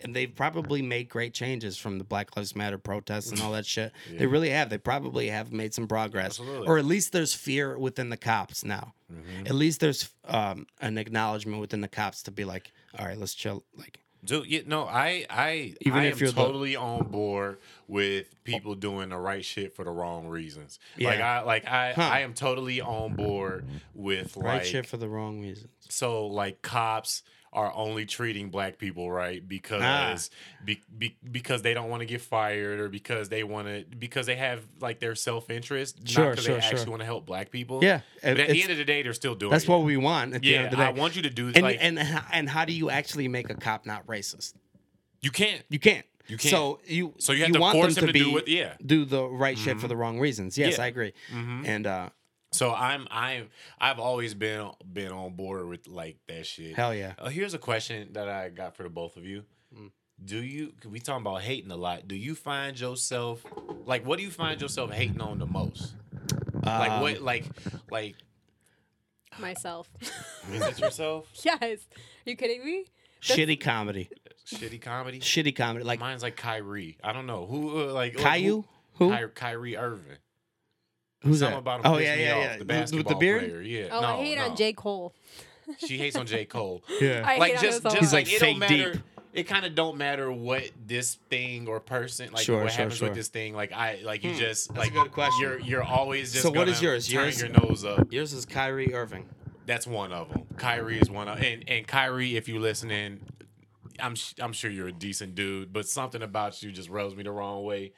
and 0.00 0.14
they've 0.14 0.34
probably 0.34 0.82
made 0.82 1.08
great 1.08 1.32
changes 1.34 1.76
from 1.76 1.98
the 1.98 2.04
Black 2.04 2.36
Lives 2.36 2.54
Matter 2.54 2.78
protests 2.78 3.30
and 3.30 3.40
all 3.40 3.52
that 3.52 3.66
shit. 3.66 3.92
They 4.12 4.26
really 4.26 4.50
have. 4.50 4.68
They 4.70 4.78
probably 4.78 5.28
have 5.28 5.52
made 5.52 5.72
some 5.74 5.88
progress, 5.88 6.38
Absolutely. 6.40 6.66
or 6.68 6.78
at 6.78 6.84
least 6.84 7.12
there's 7.12 7.34
fear 7.34 7.78
within 7.78 8.10
the 8.10 8.16
cops 8.16 8.64
now. 8.64 8.94
Mm-hmm. 9.12 9.46
At 9.46 9.54
least 9.54 9.80
there's 9.80 10.10
um, 10.26 10.66
an 10.80 10.98
acknowledgement 10.98 11.60
within 11.60 11.80
the 11.80 11.88
cops 11.88 12.22
to 12.24 12.30
be 12.30 12.44
like, 12.44 12.72
all 12.98 13.06
right, 13.06 13.18
let's 13.18 13.34
chill. 13.34 13.64
Like, 13.76 14.00
Dude, 14.24 14.50
you 14.50 14.64
no, 14.66 14.82
I, 14.86 15.24
I, 15.30 15.74
Even 15.82 16.00
I 16.00 16.04
if 16.06 16.14
am 16.14 16.18
you're 16.20 16.30
the- 16.32 16.42
totally 16.42 16.74
on 16.74 17.06
board 17.06 17.58
with 17.86 18.42
people 18.42 18.74
doing 18.74 19.10
the 19.10 19.16
right 19.18 19.44
shit 19.44 19.76
for 19.76 19.84
the 19.84 19.90
wrong 19.92 20.26
reasons. 20.26 20.80
Like 20.98 21.18
Yeah. 21.18 21.40
I, 21.40 21.44
like 21.44 21.64
I, 21.68 21.92
Huh. 21.92 22.02
I 22.02 22.20
am 22.20 22.34
totally 22.34 22.80
on 22.80 23.14
board 23.14 23.66
with 23.94 24.36
like 24.36 24.44
right 24.44 24.66
shit 24.66 24.84
for 24.86 24.96
the 24.96 25.08
wrong 25.08 25.40
reasons. 25.42 25.68
so 25.90 26.26
like 26.26 26.60
cops 26.62 27.22
are 27.56 27.72
only 27.74 28.04
treating 28.04 28.50
black 28.50 28.76
people 28.78 29.10
right 29.10 29.40
ah. 29.42 29.46
because 29.48 30.30
be, 30.62 30.82
be, 30.96 31.16
because 31.32 31.62
they 31.62 31.72
don't 31.72 31.88
want 31.88 32.00
to 32.00 32.06
get 32.06 32.20
fired 32.20 32.78
or 32.78 32.90
because 32.90 33.30
they 33.30 33.42
want 33.42 33.66
to 33.66 33.84
because 33.96 34.26
they 34.26 34.36
have 34.36 34.62
like 34.80 35.00
their 35.00 35.14
self 35.14 35.48
interest, 35.48 36.06
Sure, 36.06 36.24
not 36.24 36.30
because 36.32 36.44
sure, 36.44 36.54
they 36.54 36.60
sure. 36.60 36.70
actually 36.70 36.90
want 36.90 37.00
to 37.00 37.06
help 37.06 37.24
black 37.24 37.50
people. 37.50 37.82
Yeah, 37.82 38.00
But 38.22 38.38
at 38.38 38.50
the 38.50 38.62
end 38.62 38.70
of 38.70 38.76
the 38.76 38.84
day, 38.84 39.02
they're 39.02 39.14
still 39.14 39.34
doing. 39.34 39.50
That's 39.50 39.64
it. 39.64 39.70
what 39.70 39.82
we 39.82 39.96
want 39.96 40.34
at 40.34 40.42
the 40.42 40.48
Yeah, 40.48 40.68
the 40.68 40.76
day. 40.76 40.82
I 40.82 40.90
want 40.90 41.16
you 41.16 41.22
to 41.22 41.30
do 41.30 41.48
and, 41.48 41.62
like 41.62 41.78
and 41.80 41.98
and 42.30 42.48
how 42.48 42.66
do 42.66 42.74
you 42.74 42.90
actually 42.90 43.26
make 43.26 43.48
a 43.48 43.54
cop 43.54 43.86
not 43.86 44.06
racist? 44.06 44.52
you 45.22 45.30
can't. 45.30 45.62
You 45.70 45.78
can't. 45.78 46.04
You 46.28 46.36
can't. 46.36 46.50
So 46.50 46.80
you 46.84 47.14
So 47.18 47.32
you 47.32 47.44
have 47.44 47.52
to 47.52 47.60
want 47.60 47.74
force 47.74 47.94
them 47.94 48.02
to 48.02 48.06
to 48.08 48.12
be 48.12 48.18
do 48.20 48.32
what- 48.32 48.48
yeah. 48.48 48.74
do 48.84 49.06
the 49.06 49.24
right 49.24 49.56
shit 49.56 49.72
for 49.74 49.78
mm-hmm. 49.78 49.88
the 49.88 49.96
wrong 49.96 50.20
reasons. 50.20 50.58
Yes, 50.58 50.76
Yeah. 50.76 50.84
I 50.84 50.86
agree. 50.88 51.12
Mm-hmm. 51.32 51.62
And 51.64 51.86
uh, 51.86 52.08
So 52.56 52.72
I'm 52.72 53.06
I'm 53.10 53.48
I've 53.78 53.98
always 53.98 54.32
been 54.32 54.70
been 54.90 55.12
on 55.12 55.34
board 55.34 55.68
with 55.68 55.86
like 55.86 56.16
that 56.28 56.46
shit. 56.46 56.74
hell 56.74 56.94
yeah. 56.94 57.12
Uh, 57.18 57.28
here's 57.28 57.52
a 57.52 57.58
question 57.58 58.08
that 58.12 58.28
I 58.28 58.48
got 58.48 58.74
for 58.76 58.82
the 58.82 58.88
both 58.88 59.16
of 59.18 59.26
you. 59.26 59.44
Mm. 59.76 59.90
Do 60.24 60.42
you 60.42 60.72
We 60.88 60.98
talking 60.98 61.20
about 61.20 61.42
hating 61.42 61.70
a 61.70 61.76
lot. 61.76 62.08
Do 62.08 62.16
you 62.16 62.34
find 62.34 62.78
yourself 62.78 63.44
like 63.84 64.06
what 64.06 64.16
do 64.18 64.24
you 64.24 64.30
find 64.30 64.60
yourself 64.60 64.90
hating 64.90 65.20
on 65.20 65.38
the 65.38 65.46
most? 65.46 65.94
Like 66.64 66.90
Um, 66.90 67.02
what? 67.02 67.20
Like 67.20 67.44
like 67.90 68.16
Myself. 69.38 69.90
is 70.52 70.62
it 70.66 70.78
yourself? 70.78 71.26
yes. 71.44 71.60
Are 71.62 72.30
you 72.30 72.36
kidding 72.36 72.64
me? 72.64 72.86
shitty 73.20 73.60
comedy. 73.60 74.08
Shitty 74.46 74.80
comedy. 74.80 75.18
Shitty 75.20 75.54
comedy. 75.54 75.84
Like 75.84 76.00
Mine's 76.00 76.22
like 76.22 76.36
Kyrie. 76.36 76.96
I 77.04 77.12
don't 77.12 77.26
know 77.26 77.44
who 77.44 77.88
uh, 77.88 77.92
like 77.92 78.16
Caillou? 78.16 78.64
Who? 78.94 79.10
Who? 79.10 79.16
Ky- 79.16 79.32
Kyrie 79.34 79.76
Irving. 79.76 80.16
Who's 81.26 81.40
Something 81.40 81.54
that? 81.54 81.58
about 81.58 81.80
him 81.80 81.92
oh 81.92 81.98
yeah, 81.98 82.14
yeah, 82.14 82.24
yeah. 82.24 82.34
The 82.34 82.50
With- 82.50 82.58
with 82.58 82.68
basketball 82.68 83.12
the 83.14 83.18
beard. 83.18 83.44
player. 83.44 83.62
Yeah. 83.62 83.88
Oh, 83.90 84.00
no, 84.00 84.06
I 84.06 84.24
hate 84.24 84.38
no. 84.38 84.44
on 84.50 84.56
J. 84.56 84.72
Cole. 84.72 85.12
She 85.78 85.98
hates 85.98 86.14
on 86.16 86.26
J 86.26 86.44
Cole. 86.44 86.82
Yeah. 87.00 87.22
I 87.26 87.38
like 87.38 87.54
hate 87.54 87.60
just, 87.66 87.84
on 87.84 87.90
him 87.92 87.96
so 87.96 88.00
just 88.00 88.00
He's 88.00 88.12
like, 88.12 88.26
like 88.26 88.34
it 88.34 88.40
don't 88.40 88.58
matter. 88.58 88.92
deep. 88.92 89.02
It 89.32 89.42
kind 89.44 89.66
of 89.66 89.74
don't 89.74 89.98
matter 89.98 90.32
what 90.32 90.70
this 90.86 91.18
thing 91.28 91.68
or 91.68 91.80
person 91.80 92.32
like 92.32 92.44
Sure, 92.44 92.62
what 92.62 92.72
sure, 92.72 92.78
happens 92.78 92.98
sure. 92.98 93.08
with 93.08 93.16
this 93.16 93.28
thing. 93.28 93.54
Like 93.54 93.72
I 93.72 93.98
like 94.02 94.24
you 94.24 94.30
hmm. 94.32 94.38
just 94.38 94.68
That's 94.68 94.78
like 94.78 94.90
a 94.90 95.02
good 95.04 95.12
question. 95.12 95.40
You're 95.40 95.58
you're 95.58 95.82
always 95.82 96.32
just 96.32 96.42
So 96.44 96.50
what 96.50 96.68
is 96.68 96.76
gonna 96.76 96.92
yours? 96.92 97.08
Turn 97.08 97.24
Yours- 97.24 97.40
your 97.40 97.50
nose 97.50 97.84
up. 97.84 98.12
Yours 98.12 98.32
is 98.32 98.46
Kyrie 98.46 98.94
Irving. 98.94 99.28
That's 99.66 99.86
one 99.86 100.12
of 100.12 100.28
them. 100.30 100.44
Kyrie 100.56 101.00
is 101.00 101.10
one 101.10 101.26
of 101.28 101.42
and 101.42 101.64
and 101.68 101.86
Kyrie, 101.86 102.36
if 102.36 102.48
you 102.48 102.60
listening, 102.60 103.20
I'm 103.98 104.14
sh- 104.14 104.34
I'm 104.40 104.52
sure 104.52 104.70
you're 104.70 104.88
a 104.88 104.92
decent 104.92 105.34
dude, 105.34 105.72
but 105.72 105.88
something 105.88 106.22
about 106.22 106.62
you 106.62 106.70
just 106.72 106.88
rubs 106.88 107.14
me 107.16 107.24
the 107.24 107.32
wrong 107.32 107.64
way. 107.64 107.92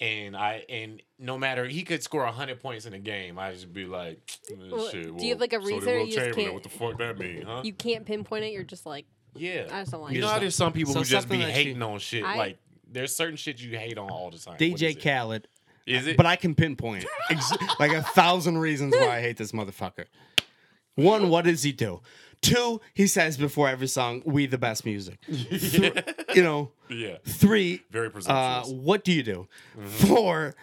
And 0.00 0.36
I 0.36 0.64
and 0.68 1.02
no 1.18 1.36
matter 1.36 1.64
he 1.66 1.82
could 1.82 2.02
score 2.04 2.24
hundred 2.26 2.60
points 2.60 2.86
in 2.86 2.94
a 2.94 2.98
game, 3.00 3.36
I 3.38 3.52
just 3.52 3.72
be 3.72 3.84
like, 3.84 4.18
"Eh, 4.50 4.54
Well, 4.70 4.88
shit. 4.90 5.02
do 5.04 5.14
well, 5.14 5.24
you 5.24 5.30
have, 5.30 5.40
like, 5.40 5.52
a 5.52 5.58
reason 5.58 5.88
or 5.88 5.98
Will 5.98 6.06
you 6.06 6.12
just 6.14 6.36
can't- 6.36 6.54
What 6.54 6.62
the 6.62 6.68
fuck 6.68 6.98
that 6.98 7.18
mean, 7.18 7.42
huh? 7.42 7.62
You 7.64 7.72
can't 7.72 8.06
pinpoint 8.06 8.44
it. 8.44 8.52
You're 8.52 8.62
just 8.62 8.86
like, 8.86 9.06
yeah, 9.34 9.66
I 9.72 9.80
just 9.80 9.90
don't 9.90 10.02
like 10.02 10.12
you 10.12 10.18
it. 10.18 10.22
know 10.22 10.28
how 10.28 10.38
there's 10.38 10.54
some 10.54 10.72
people 10.72 10.92
So 10.92 11.00
who 11.00 11.04
just 11.04 11.28
be 11.28 11.38
hating 11.38 11.78
you- 11.78 11.82
on 11.82 11.98
shit. 11.98 12.22
I- 12.24 12.36
like 12.36 12.58
there's 12.90 13.14
certain 13.14 13.36
shit 13.36 13.60
you 13.60 13.76
hate 13.76 13.98
on 13.98 14.08
all 14.08 14.30
the 14.30 14.38
time. 14.38 14.56
DJ 14.56 14.90
is? 14.96 15.02
Khaled. 15.02 15.48
Is 15.84 16.06
it? 16.06 16.16
But 16.16 16.26
I 16.26 16.36
can 16.36 16.54
pinpoint 16.54 17.04
like 17.80 17.92
a 17.92 18.02
thousand 18.02 18.58
reasons 18.58 18.94
why 18.94 19.16
I 19.16 19.20
hate 19.20 19.36
this 19.36 19.50
motherfucker. 19.52 20.04
One, 20.94 21.28
what 21.28 21.44
does 21.44 21.62
he 21.62 21.72
do? 21.72 22.00
Two, 22.40 22.80
he 22.94 23.06
says 23.06 23.36
before 23.36 23.68
every 23.68 23.88
song, 23.88 24.22
"We 24.24 24.46
the 24.46 24.58
best 24.58 24.84
music." 24.84 25.18
You 26.34 26.42
know. 26.42 26.70
yeah, 26.90 27.16
Three, 27.26 27.82
very 27.90 28.10
uh, 28.26 28.62
what 28.64 29.02
do 29.02 29.12
you 29.12 29.22
do? 29.22 29.48
Mm-hmm. 29.76 29.86
Four, 29.88 30.54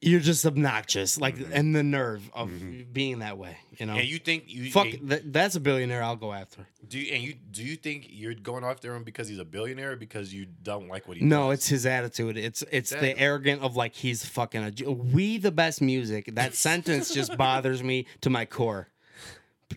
you're 0.00 0.20
just 0.20 0.46
obnoxious, 0.46 1.20
like, 1.20 1.34
and 1.52 1.74
the 1.74 1.82
nerve 1.82 2.30
of 2.32 2.50
being 2.92 3.18
that 3.18 3.36
way. 3.38 3.56
You 3.76 3.86
know. 3.86 3.96
and 3.96 4.06
you 4.08 4.18
think 4.18 4.44
you 4.46 4.70
Fuck, 4.70 4.86
th- 4.86 5.22
that's 5.26 5.56
a 5.56 5.60
billionaire 5.60 6.02
I'll 6.02 6.16
go 6.16 6.32
after. 6.32 6.66
do 6.88 6.98
you, 6.98 7.12
and 7.12 7.22
you 7.22 7.34
do 7.50 7.62
you 7.64 7.74
think 7.76 8.06
you're 8.08 8.34
going 8.34 8.62
after 8.64 8.94
him 8.94 9.02
because 9.04 9.28
he's 9.28 9.38
a 9.40 9.44
billionaire 9.44 9.92
or 9.92 9.96
because 9.96 10.32
you 10.32 10.46
don't 10.62 10.88
like 10.88 11.06
what 11.08 11.16
he 11.18 11.24
No, 11.24 11.50
does? 11.50 11.58
it's 11.58 11.68
his 11.68 11.86
attitude. 11.86 12.36
It's 12.38 12.62
it's 12.70 12.90
the 12.90 13.18
arrogant 13.18 13.62
of 13.62 13.76
like 13.76 13.94
he's 13.94 14.24
fucking 14.24 14.62
a. 14.86 14.90
We 14.90 15.38
the 15.38 15.52
best 15.52 15.82
music. 15.82 16.34
That 16.34 16.54
sentence 16.54 17.12
just 17.12 17.36
bothers 17.38 17.82
me 17.82 18.06
to 18.22 18.30
my 18.30 18.44
core. 18.46 18.88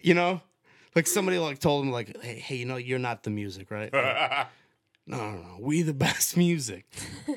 You 0.01 0.13
know, 0.13 0.41
like 0.95 1.07
somebody 1.07 1.39
like 1.39 1.59
told 1.59 1.85
him 1.85 1.91
like, 1.91 2.21
hey, 2.21 2.39
hey, 2.39 2.55
you 2.55 2.65
know, 2.65 2.77
you're 2.77 2.99
not 2.99 3.23
the 3.23 3.29
music, 3.29 3.71
right? 3.71 3.91
Like, 3.93 4.47
no, 5.07 5.17
no, 5.17 5.31
no. 5.31 5.57
We 5.59 5.81
the 5.81 5.93
best 5.93 6.37
music. 6.37 6.85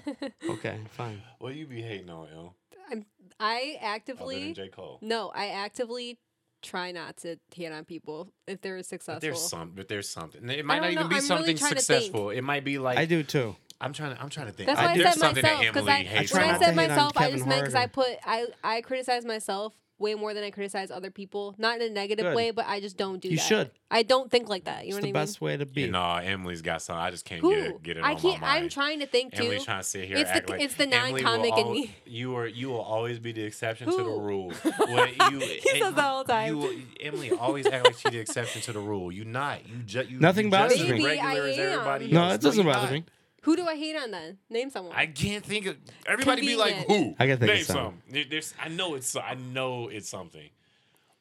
okay, 0.49 0.81
fine. 0.91 1.23
what 1.39 1.55
you 1.55 1.67
be 1.67 1.83
hating 1.83 2.11
on, 2.11 2.29
yo? 2.29 2.55
I'm, 2.91 3.07
I 3.41 3.77
Other 3.79 3.87
actively 3.87 4.45
than 4.45 4.55
J 4.55 4.69
Cole. 4.69 4.99
no, 5.03 5.33
I 5.35 5.49
actively 5.49 6.19
try 6.63 6.91
not 6.91 7.17
to 7.19 7.37
hate 7.55 7.73
on 7.73 7.85
people 7.85 8.29
if 8.47 8.61
they're 8.61 8.83
successful. 8.83 9.15
But 9.15 9.23
there's 9.23 9.43
some, 9.43 9.73
but 9.75 9.89
there's 9.89 10.09
something. 10.09 10.49
It 10.49 10.65
might 10.65 10.77
not 10.77 10.83
don't 10.83 10.93
even 10.93 11.03
know. 11.05 11.09
be 11.09 11.15
I'm 11.17 11.21
really 11.21 11.27
something 11.27 11.57
trying 11.57 11.75
to 11.75 11.81
successful. 11.81 12.31
It 12.31 12.43
might 12.43 12.65
be 12.65 12.79
like 12.79 12.99
I 12.99 13.05
do 13.05 13.23
too. 13.23 13.57
I'm 13.81 13.93
trying 13.93 14.15
to. 14.15 14.23
I'm 14.23 14.31
trying 14.31 14.47
to 14.47 14.53
think. 14.53 14.69
That's 14.69 14.81
why 14.81 14.93
I, 14.93 14.97
there's 14.97 15.13
said 15.13 15.19
something 15.21 15.43
myself 15.43 15.61
that 15.61 15.75
because 15.75 15.89
Emily 15.89 15.93
I 15.93 16.05
hates 16.05 16.33
when 16.33 16.43
try 16.43 16.49
I 16.49 16.53
not 16.53 16.59
to 16.59 16.65
said 16.65 16.75
hate 16.75 16.81
on 16.81 16.89
myself, 16.89 17.13
I 17.17 17.21
Kevin 17.21 17.37
just 17.37 17.49
meant 17.49 17.61
because 17.63 17.75
I 17.75 17.79
Hart 17.81 17.93
put 17.93 18.09
I 18.25 18.47
I 18.65 18.81
criticize 18.81 19.25
myself 19.25 19.75
way 19.99 20.15
more 20.15 20.35
than 20.35 20.45
I 20.45 20.51
criticize 20.51 20.91
other 20.91 21.11
people. 21.11 21.55
Not 21.59 21.81
in 21.81 21.91
a 21.91 21.95
negative 21.95 22.25
Good. 22.27 22.37
way, 22.37 22.51
but 22.51 22.67
I 22.69 22.81
just 22.81 22.97
don't 22.97 23.21
do 23.21 23.29
You 23.29 23.37
that. 23.37 23.43
should. 23.43 23.71
I 23.91 24.03
don't 24.03 24.31
think 24.31 24.49
like 24.49 24.65
that. 24.65 24.85
You 24.85 24.89
It's 24.89 24.97
know 24.97 25.01
the 25.03 25.13
what 25.13 25.17
I 25.17 25.21
mean? 25.21 25.27
best 25.27 25.41
way 25.41 25.57
to 25.57 25.65
be. 25.67 25.83
You 25.83 25.91
know, 25.93 26.17
Emily's 26.17 26.61
got 26.61 26.83
something. 26.83 27.01
I 27.03 27.11
just 27.11 27.25
can't 27.25 27.41
Who? 27.41 27.55
get 27.55 27.65
it, 27.65 27.83
get 27.83 27.97
it 27.99 28.01
I 28.05 28.13
on 28.15 28.19
can't. 28.21 28.41
my 28.41 28.47
mind. 28.49 28.65
I'm 28.65 28.69
trying 28.69 29.01
to 29.01 29.07
think 29.07 29.33
too. 29.35 29.45
Emily's 29.45 29.65
trying 29.65 29.81
to 29.81 29.85
sit 29.85 30.07
here. 30.07 30.19
It's 30.19 30.31
act 30.31 30.47
the- 30.49 30.53
like 30.53 30.63
it's 30.63 30.75
the 30.75 30.87
non-comic 30.87 31.57
in 31.57 31.73
me. 31.73 31.95
You 32.05 32.37
are 32.37 32.47
you 32.47 32.69
will 32.69 32.81
always 32.81 33.19
be 33.19 33.33
the 33.33 33.43
exception 33.43 33.89
to 33.91 33.97
the 33.97 34.03
rule. 34.05 34.53
What 34.87 35.33
you, 35.33 35.39
He 35.41 35.61
says 35.81 35.95
that 35.95 36.05
all 36.05 36.25
the 36.25 36.33
time. 36.33 36.57
You, 36.57 36.83
Emily 37.01 37.31
always 37.33 37.67
act 37.67 37.85
like 37.87 37.95
she's 37.99 38.13
the 38.13 38.19
exception 38.19 38.63
to 38.63 38.73
the 38.73 38.81
rule. 38.81 39.11
You're 39.13 39.25
not. 39.25 39.67
You 39.69 39.77
just 39.87 40.11
you. 40.11 40.19
Nothing 40.21 40.47
you 40.47 40.51
bothers 40.51 40.77
just 40.79 40.91
me. 40.91 40.99
Maybe 41.03 41.21
I 41.21 41.27
regular 41.39 41.49
as 41.49 41.59
am. 41.59 41.73
everybody 41.73 42.13
No, 42.13 42.25
else. 42.25 42.35
it 42.35 42.41
doesn't 42.43 42.65
you're 42.65 42.73
bother 42.75 42.87
not. 42.87 42.93
me. 42.93 43.05
Who 43.47 43.57
do 43.57 43.67
I 43.67 43.77
hate 43.77 43.97
on 43.97 44.11
then? 44.11 44.39
Name 44.51 44.71
someone. 44.71 44.93
I 44.95 45.07
can't 45.07 45.45
think 45.45 45.67
of 45.67 45.77
everybody. 46.07 46.43
Be 46.43 46.57
like 46.57 46.75
who? 46.87 47.15
I 47.19 47.27
gotta 47.27 47.39
think 47.39 47.43
of 47.51 47.57
Name 47.57 47.65
something. 47.65 47.85
some. 47.85 48.03
There- 48.13 48.25
There's. 48.29 48.55
I 48.63 48.69
know 48.69 48.95
it's. 48.97 49.17
I 49.17 49.35
know 49.35 49.89
it's 49.89 50.09
something. 50.09 50.51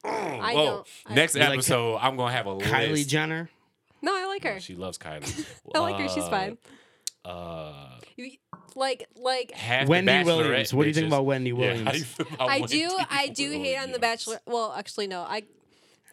I 0.03 0.53
Whoa. 0.53 0.65
don't. 0.65 0.87
I- 1.07 1.13
Next 1.15 1.35
You 1.35 1.41
like 1.41 1.53
episode, 1.53 1.97
I'm 1.97 2.15
gonna 2.17 2.31
have 2.31 2.47
a 2.47 2.55
Kylie 2.57 2.91
list. 2.91 3.09
Jenner. 3.09 3.49
no, 4.01 4.11
I 4.15 4.25
like 4.25 4.43
her. 4.43 4.59
She 4.59 4.75
loves 4.75 4.97
Kylie. 4.97 5.45
I 5.75 5.79
like 5.79 5.97
her. 5.99 6.09
She's 6.09 6.23
Uh, 6.23 6.29
fine. 6.29 6.57
Uh, 7.23 7.99
You- 8.17 8.31
Like, 8.75 9.07
like 9.15 9.51
half 9.51 9.87
Wendy 9.87 10.11
the 10.11 10.17
Bachelorette 10.19 10.25
Williams. 10.47 10.73
What 10.73 10.83
do 10.83 10.87
you 10.89 10.93
think 10.93 11.05
bitches- 11.05 11.07
about 11.09 11.25
Wendy 11.25 11.49
Yeah, 11.51 11.55
how 11.55 11.61
do 11.61 11.67
Williams? 11.85 11.99
you 11.99 12.05
feel 12.05 12.27
about 12.33 12.49
I 12.49 12.59
Wendy 12.59 12.77
do, 12.79 12.97
I 13.09 13.27
do 13.35 13.51
hate 13.51 13.57
on 13.57 13.63
the 13.63 13.67
Williams? 13.85 13.97
Bachelor. 13.99 14.39
Well, 14.45 14.73
actually, 14.77 15.07
no. 15.07 15.21
I, 15.21 15.43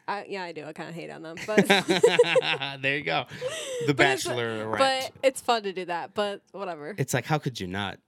I 0.08 0.24
yeah, 0.28 0.42
I 0.42 0.52
do. 0.52 0.64
I 0.64 0.72
kind 0.72 0.88
of 0.88 0.94
hate 0.94 1.10
on 1.10 1.22
them, 1.22 1.36
but 1.46 1.66
there 2.82 2.96
you 2.98 3.04
go. 3.04 3.24
The 3.86 3.94
But 3.94 4.06
it's- 4.06 4.24
Bachelor. 4.24 4.76
but 4.78 5.10
it's 5.22 5.40
fun 5.40 5.62
to 5.64 5.72
do 5.72 5.84
that. 5.86 6.14
But 6.14 6.40
whatever. 6.52 6.94
it's 6.98 7.14
like, 7.14 7.24
how 7.24 7.38
could 7.38 7.58
you 7.60 7.66
not? 7.66 7.98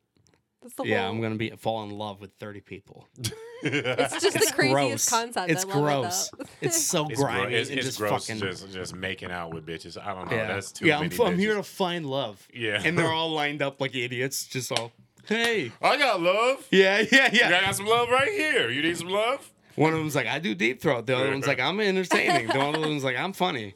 That's 0.62 0.74
the 0.76 0.84
Yeah, 0.84 1.02
whole- 1.02 1.10
I'm 1.10 1.20
gonna 1.20 1.34
be 1.36 1.50
fall 1.50 1.82
in 1.84 1.90
love 1.90 2.20
with 2.20 2.30
30 2.38 2.60
people. 2.60 3.06
It's 3.66 4.20
just 4.20 4.36
It's 4.36 4.50
the 4.50 4.52
craziest 4.52 5.08
gross. 5.08 5.08
concept. 5.08 5.50
It's 5.50 5.64
I 5.64 5.68
love 5.68 5.82
gross. 5.82 6.30
It. 6.38 6.46
It's 6.60 6.84
so 6.84 7.06
It's, 7.08 7.18
gro- 7.18 7.30
grimy 7.32 7.54
it's, 7.54 7.70
and 7.70 7.78
it's 7.78 7.86
just 7.86 7.98
gross 7.98 8.26
fucking. 8.26 8.42
just 8.42 8.70
just 8.70 8.94
making 8.94 9.30
out 9.30 9.54
with 9.54 9.64
bitches. 9.64 9.96
I 9.96 10.12
don't 10.14 10.30
know. 10.30 10.36
yeah, 10.36 10.48
That's 10.48 10.70
too 10.70 10.84
yeah. 10.86 10.96
I'm, 10.96 11.04
many 11.04 11.14
f- 11.14 11.20
I'm 11.22 11.38
here 11.38 11.54
to 11.54 11.62
find 11.62 12.04
love. 12.04 12.46
Yeah. 12.52 12.82
and 12.84 12.98
they're 12.98 13.10
all 13.10 13.30
lined 13.32 13.62
up 13.62 13.80
like 13.80 13.94
idiots, 13.94 14.46
just 14.46 14.70
all. 14.70 14.92
Hey. 15.26 15.72
I 15.80 15.96
got 15.96 16.20
love. 16.20 16.66
Yeah, 16.70 17.04
yeah, 17.10 17.30
yeah. 17.32 17.46
I 17.46 17.62
got 17.64 17.74
some 17.74 17.86
love 17.86 18.10
right 18.10 18.28
here. 18.30 18.68
You 18.68 18.82
need 18.82 18.98
some 18.98 19.08
love? 19.08 19.50
One 19.76 19.92
of 19.92 19.98
them's 19.98 20.14
like, 20.14 20.26
I 20.26 20.38
do 20.38 20.54
deep 20.54 20.80
throat. 20.80 21.06
The 21.06 21.16
other 21.16 21.30
one's 21.30 21.46
like, 21.46 21.60
I'm 21.60 21.80
entertaining. 21.80 22.46
The 22.48 22.60
other 22.60 22.80
one's 22.80 23.04
like, 23.04 23.16
I'm 23.16 23.32
funny. 23.32 23.74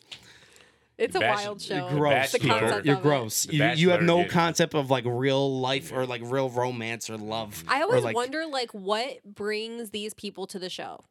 It's 0.96 1.14
a 1.14 1.20
Bachelor- 1.20 1.44
wild 1.44 1.62
show. 1.62 1.74
You're 1.76 1.90
gross. 1.90 2.32
The 2.32 2.38
Bachelor- 2.38 2.59
concept 2.61 2.86
You're 2.86 2.94
of 2.96 3.01
it. 3.01 3.03
gross. 3.03 3.42
The 3.44 3.53
You, 3.53 3.59
you 3.59 3.64
have 3.90 4.01
Bachelor 4.01 4.03
no 4.03 4.22
did- 4.22 4.30
concept 4.32 4.74
of 4.74 4.90
like 4.90 5.05
real 5.07 5.61
life 5.61 5.92
or 5.92 6.07
like 6.07 6.22
real 6.24 6.51
romance 6.51 7.09
or 7.09 7.16
love. 7.16 7.62
I 7.68 7.80
or, 7.80 7.84
always 7.84 8.05
like, 8.05 8.16
wonder 8.16 8.46
like 8.46 8.72
what 8.72 9.22
brings 9.24 9.90
these 9.90 10.12
people 10.14 10.49
to 10.49 10.59
the 10.59 10.68
show, 10.68 11.05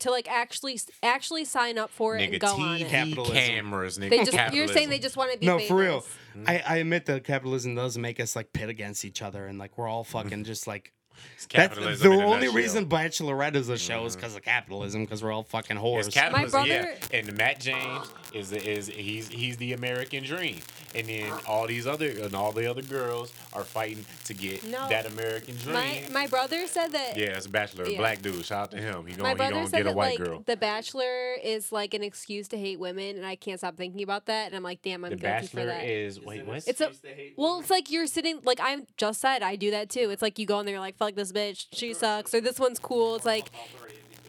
to 0.00 0.10
like 0.10 0.28
actually 0.28 0.80
actually 1.02 1.44
sign 1.44 1.78
up 1.78 1.90
for 1.90 2.16
it 2.16 2.22
Nigga, 2.22 2.32
and 2.32 2.40
go 2.40 2.46
on 2.48 2.78
TV 2.78 2.80
it. 2.80 2.88
Capitalism. 2.88 3.36
cameras, 3.36 3.98
nigga. 3.98 4.10
They 4.10 4.18
just 4.18 4.32
you're 4.32 4.38
capitalism. 4.42 4.74
saying 4.76 4.88
they 4.90 4.98
just 4.98 5.16
want 5.16 5.32
to 5.32 5.38
be 5.38 5.46
No, 5.46 5.58
famous. 5.58 5.68
for 5.68 5.76
real. 5.76 6.04
I, 6.46 6.62
I 6.66 6.76
admit 6.78 7.06
that 7.06 7.22
capitalism 7.22 7.76
does 7.76 7.96
make 7.98 8.18
us 8.18 8.34
like 8.34 8.52
pit 8.52 8.68
against 8.68 9.04
each 9.04 9.22
other 9.22 9.46
and 9.46 9.58
like 9.60 9.78
we're 9.78 9.86
all 9.88 10.02
fucking 10.02 10.42
just 10.52 10.66
like 10.66 10.86
It's 10.86 10.92
that's 11.34 11.46
capitalism 11.46 12.10
the 12.10 12.18
in 12.18 12.22
only 12.22 12.48
reason 12.48 12.86
Bachelorette 12.86 13.54
is 13.54 13.68
a 13.68 13.78
show 13.78 14.04
is 14.04 14.12
mm-hmm. 14.12 14.20
because 14.20 14.36
of 14.36 14.42
capitalism 14.42 15.04
because 15.04 15.22
we're 15.22 15.32
all 15.32 15.42
fucking 15.42 15.76
whores. 15.76 16.06
It's 16.06 16.14
capitalism, 16.14 16.66
yeah. 16.66 16.82
brother- 16.82 16.98
And 17.12 17.36
Matt 17.36 17.60
James 17.60 18.08
is 18.32 18.52
is 18.52 18.88
he's 18.88 19.28
he's 19.28 19.56
the 19.56 19.72
American 19.72 20.22
dream, 20.24 20.58
and 20.94 21.06
then 21.08 21.32
all 21.46 21.66
these 21.66 21.86
other 21.86 22.08
and 22.08 22.34
all 22.34 22.52
the 22.52 22.68
other 22.70 22.82
girls 22.82 23.32
are 23.52 23.64
fighting 23.64 24.04
to 24.26 24.34
get 24.34 24.64
No. 24.64 24.88
that 24.88 25.06
American 25.06 25.56
dream. 25.56 25.74
My 25.74 26.02
my 26.12 26.26
brother 26.26 26.66
said 26.66 26.88
that. 26.92 27.16
yeah, 27.16 27.36
it's 27.36 27.46
a 27.46 27.48
bachelor, 27.50 27.86
Yeah. 27.86 27.98
black 27.98 28.22
dude. 28.22 28.44
Shout 28.44 28.62
out 28.64 28.70
to 28.72 28.76
him. 28.78 29.06
He 29.06 29.12
My 29.12 29.18
gonna 29.18 29.28
he 29.30 29.34
brother 29.36 29.52
gonna 29.54 29.68
said 29.68 29.76
get 29.78 29.80
a 29.80 29.84
that 29.90 29.96
white 29.96 30.18
like 30.18 30.28
girl. 30.28 30.42
The 30.46 30.56
Bachelor 30.56 31.34
is 31.42 31.72
like 31.72 31.94
an 31.94 32.02
excuse 32.02 32.48
to 32.48 32.58
hate 32.58 32.78
women, 32.78 33.16
and 33.16 33.26
I 33.26 33.36
can't 33.36 33.58
stop 33.58 33.76
thinking 33.76 34.02
about 34.02 34.26
that. 34.26 34.46
And 34.46 34.54
I'm 34.56 34.62
like, 34.62 34.82
damn, 34.82 35.04
I'm 35.04 35.10
The 35.10 35.16
guilty 35.16 35.46
for 35.48 35.56
bachelor 35.56 35.66
that. 35.66 35.84
is 35.84 36.20
wait 36.20 36.46
what? 36.46 36.62
It's 36.66 36.80
a 36.80 36.92
well, 37.36 37.60
it's 37.60 37.70
like 37.70 37.90
you're 37.90 38.06
sitting 38.06 38.40
like 38.44 38.60
I 38.60 38.78
just 38.96 39.20
said 39.20 39.42
I 39.42 39.56
do 39.56 39.70
that 39.72 39.90
too. 39.90 40.10
It's 40.10 40.22
like 40.22 40.38
you 40.38 40.46
go 40.46 40.60
in 40.60 40.66
there 40.66 40.78
like 40.80 40.96
fuck 40.96 41.14
this 41.14 41.32
bitch, 41.32 41.66
she 41.72 41.94
sucks, 41.94 42.34
or 42.34 42.40
this 42.40 42.58
one's 42.60 42.78
cool. 42.78 43.16
It's 43.16 43.24
like 43.24 43.50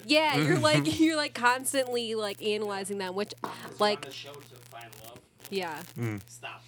yeah, 0.05 0.37
you're 0.37 0.59
like 0.69 0.99
you're 0.99 1.17
like 1.17 1.33
constantly 1.33 2.15
like 2.15 2.41
analyzing 2.41 2.97
them, 2.97 3.15
which 3.15 3.33
like 3.79 4.11
show 4.11 4.31
to 4.33 4.39
find 4.69 4.87
love. 5.05 5.19
yeah. 5.49 5.81
Mm. 5.97 6.21
Stop. 6.27 6.63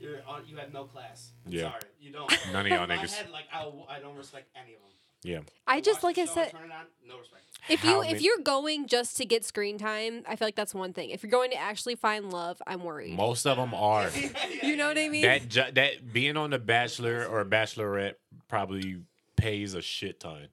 You're 0.00 0.18
on, 0.28 0.42
you 0.46 0.56
have 0.56 0.72
no 0.72 0.84
class. 0.84 1.30
Yeah. 1.46 1.70
Sorry, 1.70 1.82
you 2.00 2.12
don't. 2.12 2.30
None 2.52 2.66
of 2.66 2.70
y'all 2.72 2.86
niggas. 2.86 3.30
like 3.32 3.46
I, 3.52 3.68
I 3.90 3.98
don't 4.00 4.16
respect 4.16 4.48
any 4.54 4.74
of 4.74 4.80
them. 4.80 4.84
Yeah, 5.24 5.40
I 5.66 5.80
just 5.80 6.04
like 6.04 6.16
I 6.16 6.26
said, 6.26 6.52
turn 6.52 6.66
it 6.66 6.72
on, 6.72 6.84
no 7.08 7.18
respect. 7.18 7.42
if 7.68 7.80
How 7.80 8.02
you 8.02 8.08
if 8.14 8.22
you're 8.22 8.38
going 8.38 8.86
just 8.86 9.16
to 9.16 9.24
get 9.24 9.44
screen 9.44 9.76
time, 9.76 10.22
I 10.28 10.36
feel 10.36 10.46
like 10.46 10.54
that's 10.54 10.72
one 10.72 10.92
thing. 10.92 11.10
If 11.10 11.24
you're 11.24 11.30
going 11.32 11.50
to 11.50 11.56
actually 11.56 11.96
find 11.96 12.30
love, 12.32 12.62
I'm 12.68 12.84
worried. 12.84 13.16
most 13.16 13.44
of 13.44 13.56
them 13.56 13.74
are. 13.74 14.08
You 14.62 14.76
know 14.76 14.86
what 14.86 14.98
I 14.98 15.08
mean? 15.08 15.22
that 15.22 15.48
ju- 15.48 15.72
that 15.72 16.12
being 16.12 16.36
on 16.36 16.50
the 16.50 16.58
Bachelor 16.60 17.26
or 17.26 17.44
Bachelorette 17.44 18.14
probably 18.48 18.98
pays 19.34 19.74
a 19.74 19.82
shit 19.82 20.20
ton. 20.20 20.46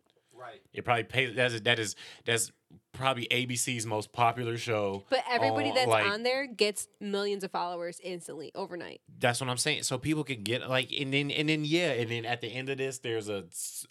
Right. 0.45 0.61
It 0.73 0.85
probably 0.85 1.03
pays. 1.03 1.35
That 1.35 1.51
is 1.51 1.61
that 1.63 1.79
is 1.79 1.95
that's 2.25 2.51
probably 2.91 3.27
ABC's 3.31 3.85
most 3.85 4.11
popular 4.13 4.57
show. 4.57 5.03
but 5.09 5.23
everybody 5.29 5.71
Oh, 5.71 5.75
that's 5.75 5.87
like- 5.87 6.05
on 6.05 6.23
there 6.23 6.45
gets 6.47 6.87
millions 6.99 7.43
of 7.43 7.51
followers 7.51 7.99
instantly 8.03 8.51
overnight. 8.55 9.01
That's 9.19 9.39
what 9.41 9.49
I'm 9.49 9.57
saying. 9.57 9.83
So 9.83 9.97
people 9.97 10.23
can 10.23 10.43
get 10.43 10.69
like, 10.69 10.91
and 10.93 11.13
then 11.13 11.31
and 11.31 11.49
then 11.49 11.65
yeah, 11.65 11.91
and 11.91 12.09
then 12.09 12.25
at 12.25 12.41
the 12.41 12.47
end 12.47 12.69
of 12.69 12.77
this, 12.77 12.99
there's 12.99 13.27
a 13.29 13.45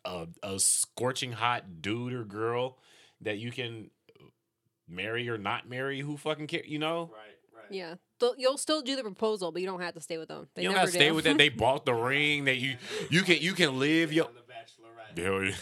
a 0.04 0.58
scorching 0.58 1.32
hot 1.32 1.82
dude 1.82 2.12
or 2.12 2.24
girl 2.24 2.78
that 3.20 3.38
you 3.38 3.50
can 3.52 3.90
marry 4.88 5.28
or 5.28 5.38
not 5.38 5.68
marry. 5.68 6.00
Who 6.00 6.16
fucking 6.16 6.46
care? 6.46 6.62
You 6.64 6.78
know, 6.78 7.10
Right. 7.12 7.20
Right. 7.54 7.64
Yeah, 7.70 7.94
They'll- 8.20 8.34
you'll 8.36 8.58
still 8.58 8.82
do 8.82 8.94
the 8.96 9.02
proposal, 9.02 9.50
but 9.52 9.62
you 9.62 9.66
don't 9.68 9.80
have 9.80 9.94
to 9.94 10.00
stay 10.00 10.18
with 10.18 10.28
them. 10.28 10.48
They 10.54 10.62
you 10.62 10.68
don't 10.68 10.76
have 10.78 10.86
to 10.88 10.92
stay 10.92 11.10
with 11.12 11.24
them. 11.24 11.36
They 11.38 11.48
bought 11.64 11.86
the 11.86 11.94
ring. 11.94 12.44
That 12.44 12.56
you 12.56 12.76
you 13.10 13.22
can 13.22 13.38
you 13.40 13.54
can 13.54 13.78
live 13.78 14.12
your. 14.12 14.26
The 14.26 14.40
Bachelorette. 14.52 15.24
Hell 15.24 15.44
yeah. 15.44 15.54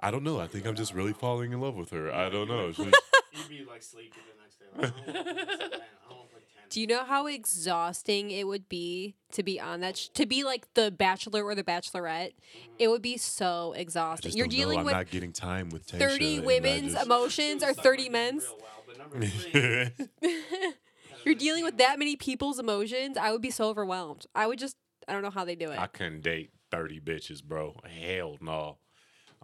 I 0.00 0.10
don't 0.10 0.22
know. 0.24 0.40
I 0.40 0.46
think 0.46 0.66
I'm 0.66 0.74
just 0.74 0.94
really 0.94 1.12
falling 1.12 1.52
in 1.52 1.60
love 1.60 1.74
with 1.74 1.90
her. 1.90 2.12
I 2.12 2.28
don't 2.30 2.48
know. 2.48 2.72
She- 2.72 2.82
You'd 2.84 3.48
be 3.48 3.64
like 3.68 3.82
sleepy 3.82 4.12
the 4.26 4.42
next 4.42 4.58
day. 4.58 4.66
Like, 4.76 4.92
I 4.96 5.12
don't 5.12 5.26
wanna 5.26 5.34
play 5.34 5.52
10. 5.52 5.52
I 5.52 6.08
don't 6.08 6.16
wanna 6.16 6.28
play 6.32 6.40
10. 6.54 6.62
Do 6.70 6.80
you 6.80 6.86
know 6.86 7.04
how 7.04 7.26
exhausting 7.26 8.30
it 8.30 8.46
would 8.46 8.68
be 8.68 9.14
to 9.32 9.42
be 9.42 9.60
on 9.60 9.80
that? 9.80 9.96
Sh- 9.96 10.08
to 10.14 10.26
be 10.26 10.42
like 10.44 10.72
the 10.74 10.90
Bachelor 10.90 11.44
or 11.44 11.54
the 11.54 11.62
Bachelorette, 11.64 12.32
mm-hmm. 12.32 12.72
it 12.78 12.88
would 12.88 13.02
be 13.02 13.16
so 13.18 13.74
exhausting. 13.76 14.32
You're 14.32 14.46
dealing 14.46 14.84
with 14.84 14.94
not 14.94 15.10
getting 15.10 15.32
time 15.32 15.68
with 15.68 15.86
Tasha, 15.86 15.98
thirty 15.98 16.34
and 16.36 16.44
I 16.44 16.46
women's 16.46 16.92
just- 16.94 17.06
emotions 17.06 17.62
or 17.62 17.74
Suck 17.74 17.84
thirty 17.84 18.04
dick 18.04 18.12
men's. 18.12 18.44
real 18.44 18.58
well, 18.60 18.84
but 18.86 18.98
number 18.98 19.26
three, 19.26 19.90
You're 21.26 21.34
dealing 21.34 21.64
with 21.64 21.76
that 21.78 21.98
many 21.98 22.16
people's 22.16 22.58
emotions. 22.58 23.16
I 23.18 23.30
would 23.32 23.42
be 23.42 23.50
so 23.50 23.68
overwhelmed. 23.68 24.26
I 24.34 24.46
would 24.46 24.58
just. 24.58 24.76
I 25.06 25.12
don't 25.12 25.22
know 25.22 25.30
how 25.30 25.44
they 25.44 25.56
do 25.56 25.70
it. 25.70 25.78
I 25.78 25.86
couldn't 25.86 26.22
date 26.22 26.50
thirty 26.70 27.00
bitches, 27.00 27.42
bro. 27.44 27.76
Hell 27.84 28.38
no. 28.40 28.78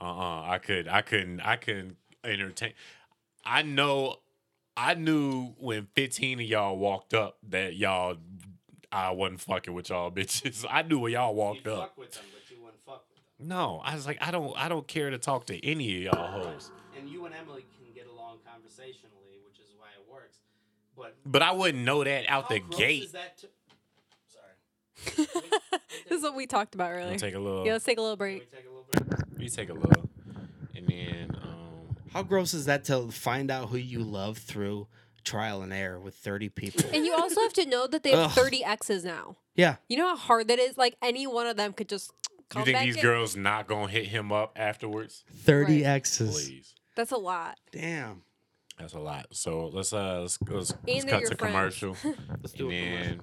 Uh 0.01 0.05
uh 0.05 0.43
I 0.49 0.59
could 0.59 0.89
I 0.89 1.03
couldn't 1.03 1.41
I 1.41 1.57
couldn't 1.57 1.97
entertain 2.25 2.73
I 3.45 3.63
know 3.63 4.17
I 4.77 4.95
knew 4.95 5.55
when 5.59 5.87
fifteen 5.95 6.39
of 6.41 6.47
y'all 6.47 6.77
walked 6.77 7.15
up 7.15 7.39
that 7.49 7.77
y'all 7.77 8.17
I 8.93 9.11
wasn't 9.11 9.41
fucking 9.41 9.75
with 9.75 9.89
y'all 9.91 10.11
bitches. 10.13 10.65
I 10.69 10.83
knew 10.83 10.99
when 10.99 11.13
y'all 11.13 11.31
you'd 11.33 11.37
walked 11.39 11.67
up. 11.67 11.79
fuck 11.81 11.99
with 11.99 12.13
them, 12.13 12.25
but 12.33 12.51
you 12.51 12.63
wouldn't 12.63 12.83
fuck 12.85 13.05
with 13.09 13.39
them. 13.39 13.49
No, 13.49 13.81
I 13.85 13.95
was 13.95 14.07
like, 14.07 14.19
I 14.21 14.31
don't 14.31 14.57
I 14.57 14.69
don't 14.69 14.87
care 14.87 15.11
to 15.11 15.19
talk 15.19 15.47
to 15.47 15.67
any 15.67 16.07
of 16.07 16.15
y'all 16.15 16.27
hoes. 16.43 16.71
And 16.99 17.09
you 17.09 17.25
and 17.27 17.35
Emily 17.35 17.65
can 17.77 17.93
get 17.95 18.07
along 18.07 18.39
conversationally, 18.51 19.41
which 19.47 19.59
is 19.59 19.75
why 19.79 19.89
it 19.99 20.11
works. 20.13 20.39
But 20.97 21.15
But 21.25 21.43
I 21.43 21.53
wouldn't 21.53 21.85
know 21.85 22.05
that 22.05 22.29
out 22.29 22.49
the 22.49 22.61
gate. 22.61 23.13
To-. 23.13 23.49
This 25.15 26.19
is 26.19 26.23
what 26.23 26.35
we 26.35 26.47
talked 26.47 26.75
about 26.75 26.91
I'll 26.93 26.99
earlier. 26.99 27.19
take 27.19 27.35
a 27.35 27.39
little 27.39 27.65
Yeah, 27.67 27.73
let's 27.73 27.85
take 27.85 27.99
a 27.99 28.01
little 28.03 28.17
Can 28.17 28.27
we 28.27 28.39
break. 28.39 28.53
take 28.53 28.67
a 28.67 28.69
little 28.69 28.87
break? 28.91 29.41
you 29.43 29.49
take 29.49 29.69
a 29.71 29.75
little. 29.75 30.09
And 30.75 30.87
then 30.89 31.31
um 31.43 31.97
How 32.13 32.23
gross 32.23 32.55
is 32.55 32.67
that 32.67 32.85
to 32.85 33.11
find 33.11 33.51
out 33.51 33.69
who 33.71 33.77
you 33.77 34.01
love 34.01 34.39
through 34.39 34.89
trial 35.25 35.63
and 35.63 35.73
error 35.73 35.99
with 36.01 36.15
30 36.15 36.49
people? 36.51 36.85
And 36.93 37.05
you 37.07 37.15
also 37.15 37.41
have 37.41 37.53
to 37.55 37.67
know 37.67 37.87
that 37.87 38.03
they 38.03 38.11
have 38.11 38.27
Ugh. 38.27 38.31
30 38.33 38.65
exes 38.65 39.05
now. 39.05 39.37
yeah. 39.55 39.77
You 39.89 39.97
know 39.99 40.09
how 40.09 40.17
hard 40.17 40.49
that 40.49 40.59
is? 40.59 40.77
Like 40.79 40.97
any 41.03 41.27
one 41.27 41.47
of 41.47 41.57
them 41.57 41.73
could 41.73 41.89
just 41.89 42.13
come 42.49 42.61
you 42.61 42.67
think 42.67 42.77
back 42.77 42.85
these 42.85 42.97
in? 42.97 43.03
girls 43.03 43.37
not 43.37 43.67
gonna 43.67 43.89
hit 43.91 44.07
him 44.07 44.31
up 44.33 44.53
afterwards? 44.57 45.25
30 45.33 45.83
Right. 45.83 45.85
exes. 45.87 46.45
Please. 46.45 46.75
That's 46.95 47.13
a 47.13 47.17
lot. 47.19 47.59
Damn. 47.73 48.23
That's 48.79 48.93
a 48.95 48.99
lot. 49.01 49.27
So 49.33 49.69
let's 49.73 49.93
uh 49.93 50.21
let's, 50.23 50.39
let's, 50.43 50.75
let's 50.87 51.05
they're 51.05 51.11
cut 51.13 51.21
your 51.23 51.31
to 51.31 51.37
friends. 51.37 51.79
commercial. 51.79 51.97
Let's 52.43 52.53
do 52.53 52.71
and 52.71 52.75
a 52.75 53.09
then 53.19 53.21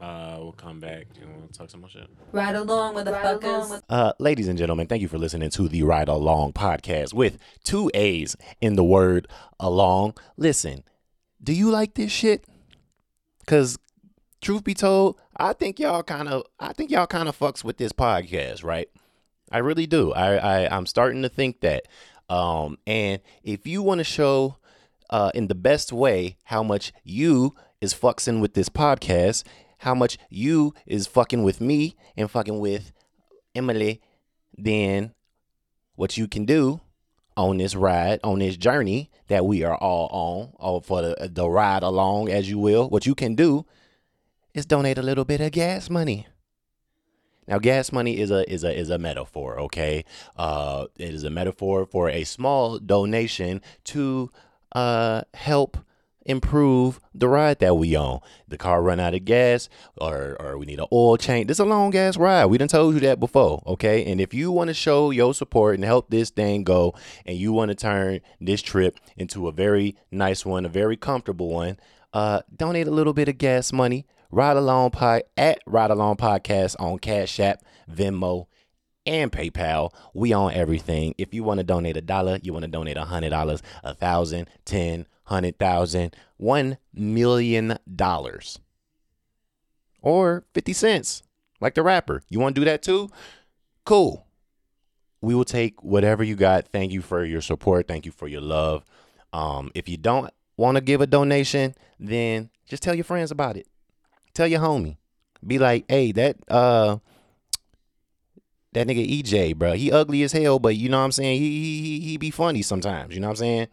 uh 0.00 0.36
we'll 0.38 0.52
come 0.52 0.80
back 0.80 1.06
and 1.20 1.36
we'll 1.36 1.48
talk 1.48 1.70
some 1.70 1.80
more 1.80 1.90
shit. 1.90 2.08
Ride 2.32 2.56
along 2.56 2.94
with 2.94 3.04
the 3.04 3.12
fuckers. 3.12 3.82
Uh, 3.88 4.12
ladies 4.18 4.48
and 4.48 4.58
gentlemen, 4.58 4.86
thank 4.86 5.02
you 5.02 5.08
for 5.08 5.18
listening 5.18 5.50
to 5.50 5.68
the 5.68 5.82
Ride 5.82 6.08
Along 6.08 6.52
podcast 6.52 7.14
with 7.14 7.38
two 7.62 7.90
A's 7.94 8.36
in 8.60 8.76
the 8.76 8.84
word 8.84 9.28
along. 9.60 10.14
Listen, 10.36 10.84
do 11.42 11.52
you 11.52 11.70
like 11.70 11.94
this 11.94 12.10
shit? 12.10 12.44
Cause 13.46 13.78
truth 14.40 14.64
be 14.64 14.74
told, 14.74 15.20
I 15.36 15.52
think 15.52 15.78
y'all 15.78 16.02
kind 16.02 16.28
of, 16.28 16.44
I 16.58 16.72
think 16.72 16.90
y'all 16.90 17.06
kind 17.06 17.28
of 17.28 17.38
fucks 17.38 17.62
with 17.62 17.76
this 17.76 17.92
podcast, 17.92 18.64
right? 18.64 18.88
I 19.50 19.58
really 19.58 19.86
do. 19.86 20.12
I, 20.12 20.36
I 20.36 20.76
I'm 20.76 20.86
starting 20.86 21.22
to 21.22 21.28
think 21.28 21.60
that. 21.60 21.86
Um, 22.28 22.78
and 22.86 23.20
if 23.42 23.66
you 23.66 23.82
want 23.82 23.98
to 23.98 24.04
show, 24.04 24.56
uh, 25.10 25.30
in 25.34 25.48
the 25.48 25.54
best 25.54 25.92
way 25.92 26.36
how 26.44 26.62
much 26.62 26.92
you 27.04 27.54
is 27.80 27.92
fucking 27.92 28.40
with 28.40 28.54
this 28.54 28.68
podcast, 28.68 29.44
how 29.84 29.94
much 29.94 30.16
you 30.30 30.72
is 30.86 31.06
fucking 31.06 31.42
with 31.42 31.60
me 31.60 31.94
and 32.16 32.30
fucking 32.30 32.58
with 32.58 32.90
Emily, 33.54 34.00
then 34.56 35.12
what 35.94 36.16
you 36.16 36.26
can 36.26 36.46
do 36.46 36.80
on 37.36 37.58
this 37.58 37.74
ride, 37.74 38.18
on 38.24 38.38
this 38.38 38.56
journey 38.56 39.10
that 39.28 39.44
we 39.44 39.62
are 39.62 39.76
all 39.76 40.08
on, 40.10 40.52
or 40.58 40.80
for 40.80 41.02
the, 41.02 41.30
the 41.30 41.46
ride 41.46 41.82
along, 41.82 42.30
as 42.30 42.48
you 42.48 42.58
will, 42.58 42.88
what 42.88 43.04
you 43.04 43.14
can 43.14 43.34
do 43.34 43.66
is 44.54 44.64
donate 44.64 44.96
a 44.96 45.02
little 45.02 45.24
bit 45.24 45.42
of 45.42 45.52
gas 45.52 45.90
money. 45.90 46.26
Now, 47.46 47.58
gas 47.58 47.92
money 47.92 48.18
is 48.18 48.30
a 48.30 48.50
is 48.50 48.64
a 48.64 48.74
is 48.74 48.88
a 48.88 48.96
metaphor, 48.96 49.60
okay? 49.60 50.06
Uh, 50.34 50.86
it 50.96 51.12
is 51.12 51.24
a 51.24 51.30
metaphor 51.30 51.84
for 51.84 52.08
a 52.08 52.24
small 52.24 52.78
donation 52.78 53.60
to 53.84 54.30
uh, 54.72 55.22
help 55.34 55.76
improve 56.24 57.00
the 57.14 57.28
ride 57.28 57.58
that 57.60 57.76
we 57.76 57.94
on. 57.96 58.20
The 58.48 58.56
car 58.56 58.82
run 58.82 59.00
out 59.00 59.14
of 59.14 59.24
gas 59.24 59.68
or 59.96 60.36
or 60.40 60.58
we 60.58 60.66
need 60.66 60.80
an 60.80 60.86
oil 60.92 61.16
change. 61.16 61.48
This 61.48 61.56
is 61.56 61.60
a 61.60 61.64
long 61.64 61.90
gas 61.90 62.16
ride. 62.16 62.46
We 62.46 62.58
done 62.58 62.68
told 62.68 62.94
you 62.94 63.00
that 63.00 63.20
before, 63.20 63.62
okay? 63.66 64.04
And 64.10 64.20
if 64.20 64.32
you 64.34 64.50
want 64.50 64.68
to 64.68 64.74
show 64.74 65.10
your 65.10 65.34
support 65.34 65.74
and 65.74 65.84
help 65.84 66.10
this 66.10 66.30
thing 66.30 66.64
go 66.64 66.94
and 67.26 67.36
you 67.36 67.52
want 67.52 67.70
to 67.70 67.74
turn 67.74 68.20
this 68.40 68.62
trip 68.62 68.98
into 69.16 69.48
a 69.48 69.52
very 69.52 69.96
nice 70.10 70.44
one, 70.44 70.64
a 70.64 70.68
very 70.68 70.96
comfortable 70.96 71.48
one, 71.48 71.76
uh 72.12 72.40
donate 72.54 72.86
a 72.88 72.92
little 72.92 73.12
bit 73.12 73.28
of 73.28 73.38
gas 73.38 73.72
money. 73.72 74.06
Ride 74.30 74.56
Along 74.56 74.90
Pod 74.90 75.22
at 75.36 75.60
Ride 75.64 75.92
Along 75.92 76.16
Podcast 76.16 76.74
on 76.80 76.98
Cash 76.98 77.38
App, 77.38 77.62
Venmo, 77.88 78.46
and 79.06 79.30
PayPal. 79.30 79.92
We 80.12 80.32
on 80.32 80.52
everything. 80.52 81.14
If 81.18 81.32
you 81.32 81.44
want 81.44 81.58
to 81.58 81.64
donate 81.64 81.96
a 81.96 82.00
dollar, 82.00 82.40
you 82.42 82.52
want 82.52 82.64
to 82.64 82.70
donate 82.70 82.96
a 82.96 83.04
hundred 83.04 83.30
dollars, 83.30 83.62
a 83.84 83.94
thousand, 83.94 84.48
ten, 84.64 85.06
hundred 85.24 85.58
thousand, 85.58 86.14
one 86.36 86.78
million 86.92 87.78
dollars, 87.94 88.58
or 90.00 90.44
fifty 90.52 90.72
cents, 90.72 91.22
like 91.60 91.74
the 91.74 91.82
rapper. 91.82 92.22
You 92.28 92.40
want 92.40 92.54
to 92.54 92.60
do 92.60 92.64
that 92.64 92.82
too? 92.82 93.08
Cool. 93.84 94.26
We 95.20 95.34
will 95.34 95.44
take 95.44 95.82
whatever 95.82 96.22
you 96.22 96.36
got. 96.36 96.68
Thank 96.68 96.92
you 96.92 97.00
for 97.00 97.24
your 97.24 97.40
support. 97.40 97.88
Thank 97.88 98.04
you 98.04 98.12
for 98.12 98.28
your 98.28 98.42
love. 98.42 98.84
Um, 99.32 99.70
if 99.74 99.88
you 99.88 99.96
don't 99.96 100.30
want 100.56 100.76
to 100.76 100.80
give 100.80 101.00
a 101.00 101.06
donation, 101.06 101.74
then 101.98 102.50
just 102.66 102.82
tell 102.82 102.94
your 102.94 103.04
friends 103.04 103.30
about 103.30 103.56
it. 103.56 103.66
Tell 104.34 104.46
your 104.46 104.60
homie. 104.60 104.96
Be 105.46 105.58
like, 105.58 105.84
hey, 105.88 106.12
that 106.12 106.36
uh 106.48 106.98
that 108.72 108.86
nigga 108.86 109.22
EJ, 109.22 109.56
bro. 109.56 109.72
He 109.74 109.92
ugly 109.92 110.22
as 110.22 110.32
hell, 110.32 110.58
but 110.58 110.76
you 110.76 110.88
know 110.88 110.98
what 110.98 111.04
I'm 111.04 111.12
saying? 111.12 111.40
He 111.40 111.48
he 111.50 111.82
he, 111.82 112.00
he 112.00 112.16
be 112.16 112.30
funny 112.30 112.62
sometimes, 112.62 113.14
you 113.14 113.20
know 113.20 113.28
what 113.28 113.32
I'm 113.32 113.36
saying? 113.36 113.68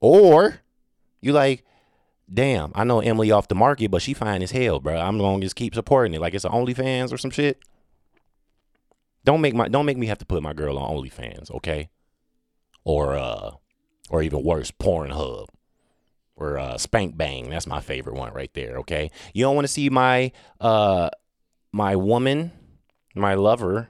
Or 0.00 0.60
you 1.20 1.32
like, 1.32 1.64
damn, 2.32 2.72
I 2.74 2.84
know 2.84 3.00
Emily 3.00 3.30
off 3.30 3.48
the 3.48 3.54
market, 3.54 3.90
but 3.90 4.02
she 4.02 4.14
fine 4.14 4.42
as 4.42 4.50
hell, 4.50 4.80
bro. 4.80 4.98
I'm 4.98 5.18
gonna 5.18 5.42
just 5.42 5.56
keep 5.56 5.74
supporting 5.74 6.14
it. 6.14 6.20
Like 6.20 6.34
it's 6.34 6.44
an 6.44 6.52
OnlyFans 6.52 7.12
or 7.12 7.18
some 7.18 7.30
shit. 7.30 7.58
Don't 9.24 9.40
make 9.40 9.54
my 9.54 9.68
don't 9.68 9.86
make 9.86 9.96
me 9.96 10.06
have 10.06 10.18
to 10.18 10.26
put 10.26 10.42
my 10.42 10.52
girl 10.52 10.78
on 10.78 10.96
OnlyFans, 10.96 11.50
okay? 11.50 11.90
Or 12.84 13.16
uh 13.16 13.52
or 14.08 14.22
even 14.22 14.44
worse, 14.44 14.70
Pornhub. 14.70 15.46
Or 16.36 16.58
uh 16.58 16.78
Spank 16.78 17.16
Bang. 17.16 17.50
That's 17.50 17.66
my 17.66 17.80
favorite 17.80 18.16
one 18.16 18.32
right 18.32 18.52
there, 18.54 18.78
okay? 18.78 19.10
You 19.34 19.44
don't 19.44 19.54
want 19.54 19.66
to 19.66 19.72
see 19.72 19.90
my 19.90 20.32
uh 20.60 21.10
my 21.72 21.96
woman, 21.96 22.52
my 23.14 23.34
lover 23.34 23.88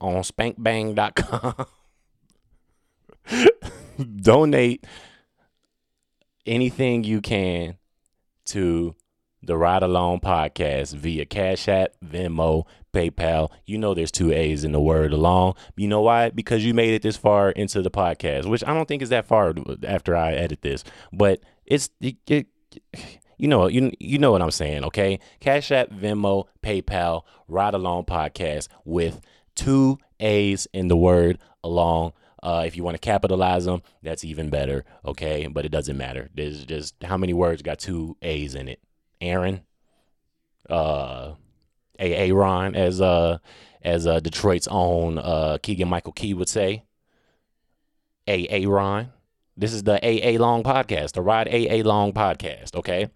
on 0.00 0.22
spankbang.com. 0.22 1.66
Donate 4.22 4.86
anything 6.50 7.04
you 7.04 7.20
can 7.20 7.78
to 8.44 8.96
the 9.42 9.56
Ride 9.56 9.84
Along 9.84 10.20
podcast 10.20 10.94
via 10.94 11.24
Cash 11.24 11.68
App, 11.68 11.92
Venmo, 12.04 12.64
PayPal. 12.92 13.50
You 13.64 13.78
know 13.78 13.94
there's 13.94 14.10
two 14.10 14.32
A's 14.32 14.64
in 14.64 14.72
the 14.72 14.80
word 14.80 15.12
along. 15.12 15.54
You 15.76 15.86
know 15.86 16.02
why? 16.02 16.30
Because 16.30 16.64
you 16.64 16.74
made 16.74 16.92
it 16.92 17.02
this 17.02 17.16
far 17.16 17.50
into 17.50 17.80
the 17.80 17.90
podcast, 17.90 18.46
which 18.46 18.64
I 18.64 18.74
don't 18.74 18.88
think 18.88 19.00
is 19.00 19.08
that 19.10 19.26
far 19.26 19.54
after 19.86 20.16
I 20.16 20.32
edit 20.32 20.62
this, 20.62 20.82
but 21.12 21.40
it's 21.64 21.88
it, 22.00 22.16
it, 22.26 22.48
you 23.38 23.46
know 23.46 23.68
you 23.68 23.92
you 24.00 24.18
know 24.18 24.32
what 24.32 24.42
I'm 24.42 24.50
saying, 24.50 24.84
okay? 24.86 25.20
Cash 25.38 25.70
App, 25.70 25.90
Venmo, 25.90 26.46
PayPal, 26.62 27.22
Ride 27.46 27.74
Along 27.74 28.04
podcast 28.04 28.66
with 28.84 29.20
two 29.54 29.98
A's 30.18 30.66
in 30.74 30.88
the 30.88 30.96
word 30.96 31.38
along. 31.62 32.12
Uh, 32.42 32.64
if 32.66 32.76
you 32.76 32.82
want 32.82 32.94
to 32.94 32.98
capitalize 32.98 33.64
them, 33.66 33.82
that's 34.02 34.24
even 34.24 34.50
better. 34.50 34.84
Okay, 35.04 35.46
but 35.46 35.64
it 35.64 35.70
doesn't 35.70 35.96
matter. 35.96 36.30
There's 36.34 36.64
just 36.64 36.94
how 37.02 37.16
many 37.16 37.32
words 37.34 37.62
got 37.62 37.78
two 37.78 38.16
A's 38.22 38.54
in 38.54 38.68
it. 38.68 38.80
Aaron, 39.20 39.62
uh, 40.68 41.32
A. 41.98 42.32
Ron, 42.32 42.74
as 42.74 43.00
uh, 43.00 43.38
as 43.82 44.06
uh, 44.06 44.20
Detroit's 44.20 44.68
own 44.68 45.18
uh, 45.18 45.58
Keegan 45.62 45.88
Michael 45.88 46.12
Key 46.12 46.34
would 46.34 46.48
say. 46.48 46.84
A. 48.26 48.66
Ron. 48.66 49.12
This 49.56 49.72
is 49.74 49.82
the 49.82 49.96
AA 50.02 50.40
Long 50.40 50.62
podcast, 50.62 51.12
the 51.12 51.20
Ride 51.20 51.48
AA 51.48 51.82
Long 51.86 52.12
podcast. 52.12 52.74
Okay, 52.76 53.10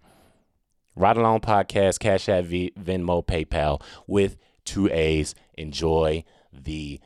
Ride 0.95 1.17
Along 1.17 1.39
podcast, 1.41 1.99
Cash 1.99 2.29
App, 2.29 2.45
v- 2.45 2.73
Venmo, 2.79 3.25
PayPal 3.25 3.81
with 4.07 4.37
two 4.63 4.89
A's. 4.91 5.33
Enjoy 5.55 6.23
the 6.53 6.99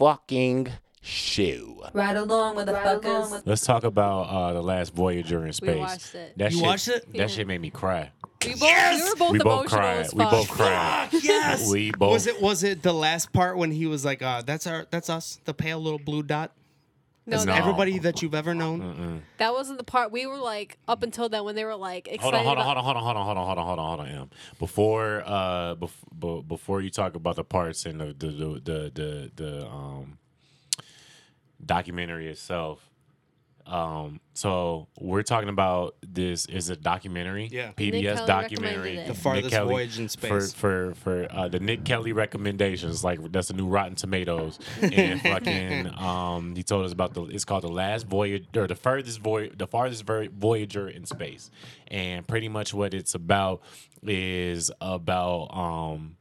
motherfucking 0.00 0.70
shoe. 1.02 1.82
Right 1.92 2.16
along 2.16 2.56
with 2.56 2.66
the 2.66 2.72
fuckers. 2.72 3.42
Let's 3.44 3.64
talk 3.64 3.84
about 3.84 4.22
uh, 4.22 4.52
the 4.52 4.62
last 4.62 4.94
Voyager 4.94 5.46
in 5.46 5.52
space. 5.52 5.74
We 5.74 5.80
watched 5.80 6.14
it. 6.14 6.38
That 6.38 6.52
You 6.52 6.58
shit, 6.58 6.66
watched 6.66 6.88
it? 6.88 7.06
That 7.12 7.18
Yeah. 7.18 7.26
shit 7.26 7.46
made 7.46 7.60
me 7.60 7.70
cry. 7.70 8.12
We 8.44 8.54
both, 8.54 8.60
we 8.62 9.02
were 9.02 9.16
both 9.16 9.32
we 9.32 9.38
both 9.38 9.46
emotional 9.46 9.68
cried. 9.80 9.96
as 9.98 10.14
We 10.14 10.24
both 10.24 10.48
cried. 10.48 11.08
yes. 11.22 11.70
We 11.70 11.90
both. 11.90 12.12
Was 12.12 12.26
it 12.26 12.40
was 12.40 12.64
it 12.64 12.82
the 12.82 12.92
last 12.94 13.32
part 13.34 13.58
when 13.58 13.70
he 13.70 13.86
was 13.86 14.02
like, 14.04 14.22
uh, 14.22 14.40
"That's 14.42 14.66
our, 14.66 14.86
that's 14.90 15.10
us, 15.10 15.40
the 15.44 15.52
pale 15.52 15.78
little 15.78 15.98
blue 15.98 16.22
dot." 16.22 16.52
No, 17.30 17.38
No. 17.38 17.44
that, 17.44 17.58
Everybody 17.58 17.98
that 18.00 18.22
you've 18.22 18.34
ever 18.34 18.54
known. 18.54 19.22
that 19.38 19.52
wasn't 19.52 19.78
the 19.78 19.84
part. 19.84 20.10
We 20.12 20.26
were 20.26 20.36
like 20.38 20.78
up 20.88 21.02
until 21.02 21.28
then 21.28 21.44
when 21.44 21.54
they 21.54 21.64
were 21.64 21.76
like 21.76 22.08
Hold 22.20 22.34
on, 22.34 22.44
hold 22.44 22.58
on, 22.58 22.64
hold 22.64 22.76
on, 22.78 22.84
hold 22.84 22.96
on, 22.96 23.02
hold 23.04 23.16
on, 23.16 23.24
hold 23.24 23.38
on, 23.38 23.46
hold 23.46 23.58
on, 23.58 23.66
hold 23.66 23.78
on, 23.78 23.86
hold 23.86 24.00
on, 24.00 24.08
Em. 24.22 24.30
Before, 24.58 25.22
uh, 25.24 25.76
bef- 25.76 26.46
before 26.48 26.80
you 26.80 26.90
talk 26.90 27.14
about 27.14 27.36
the 27.36 27.44
parts 27.44 27.86
and 27.86 28.00
the 28.00 28.06
the 28.06 28.26
the 28.26 28.46
the, 28.64 28.90
the, 28.94 29.30
the 29.36 29.66
um 29.68 30.18
documentary 31.64 32.28
itself. 32.28 32.89
Um, 33.66 34.20
so 34.34 34.88
we're 34.98 35.22
talking 35.22 35.48
about 35.48 35.96
this 36.06 36.46
is 36.46 36.70
a 36.70 36.76
documentary, 36.76 37.48
Yeah. 37.52 37.72
PBS 37.72 38.26
documentary, 38.26 38.96
recommended 38.96 38.98
it. 38.98 39.06
The 39.06 39.12
Nick 39.12 39.16
farthest 39.22 39.50
Kelly- 39.50 39.68
voyage 39.74 39.98
in 39.98 40.08
for 40.08 40.40
space. 40.40 40.52
for 40.52 40.94
for 40.94 41.26
uh, 41.30 41.48
the 41.48 41.60
Nick 41.60 41.84
Kelly 41.84 42.12
recommendations. 42.12 43.04
Like 43.04 43.20
that's 43.32 43.50
a 43.50 43.54
new 43.54 43.66
Rotten 43.68 43.94
Tomatoes, 43.94 44.58
and 44.80 45.20
fucking 45.22 45.90
um, 45.98 46.54
he 46.56 46.62
told 46.62 46.84
us 46.84 46.92
about 46.92 47.14
the. 47.14 47.24
It's 47.24 47.44
called 47.44 47.62
the 47.64 47.68
last 47.68 48.06
voyage 48.06 48.46
or 48.56 48.66
the 48.66 48.74
furthest 48.74 49.20
voyage, 49.20 49.56
the 49.56 49.66
farthest 49.66 50.04
Voyager 50.04 50.88
in 50.88 51.04
space, 51.06 51.50
and 51.88 52.26
pretty 52.26 52.48
much 52.48 52.72
what 52.74 52.94
it's 52.94 53.14
about 53.14 53.62
is 54.02 54.70
about 54.80 55.48
um. 55.56 56.16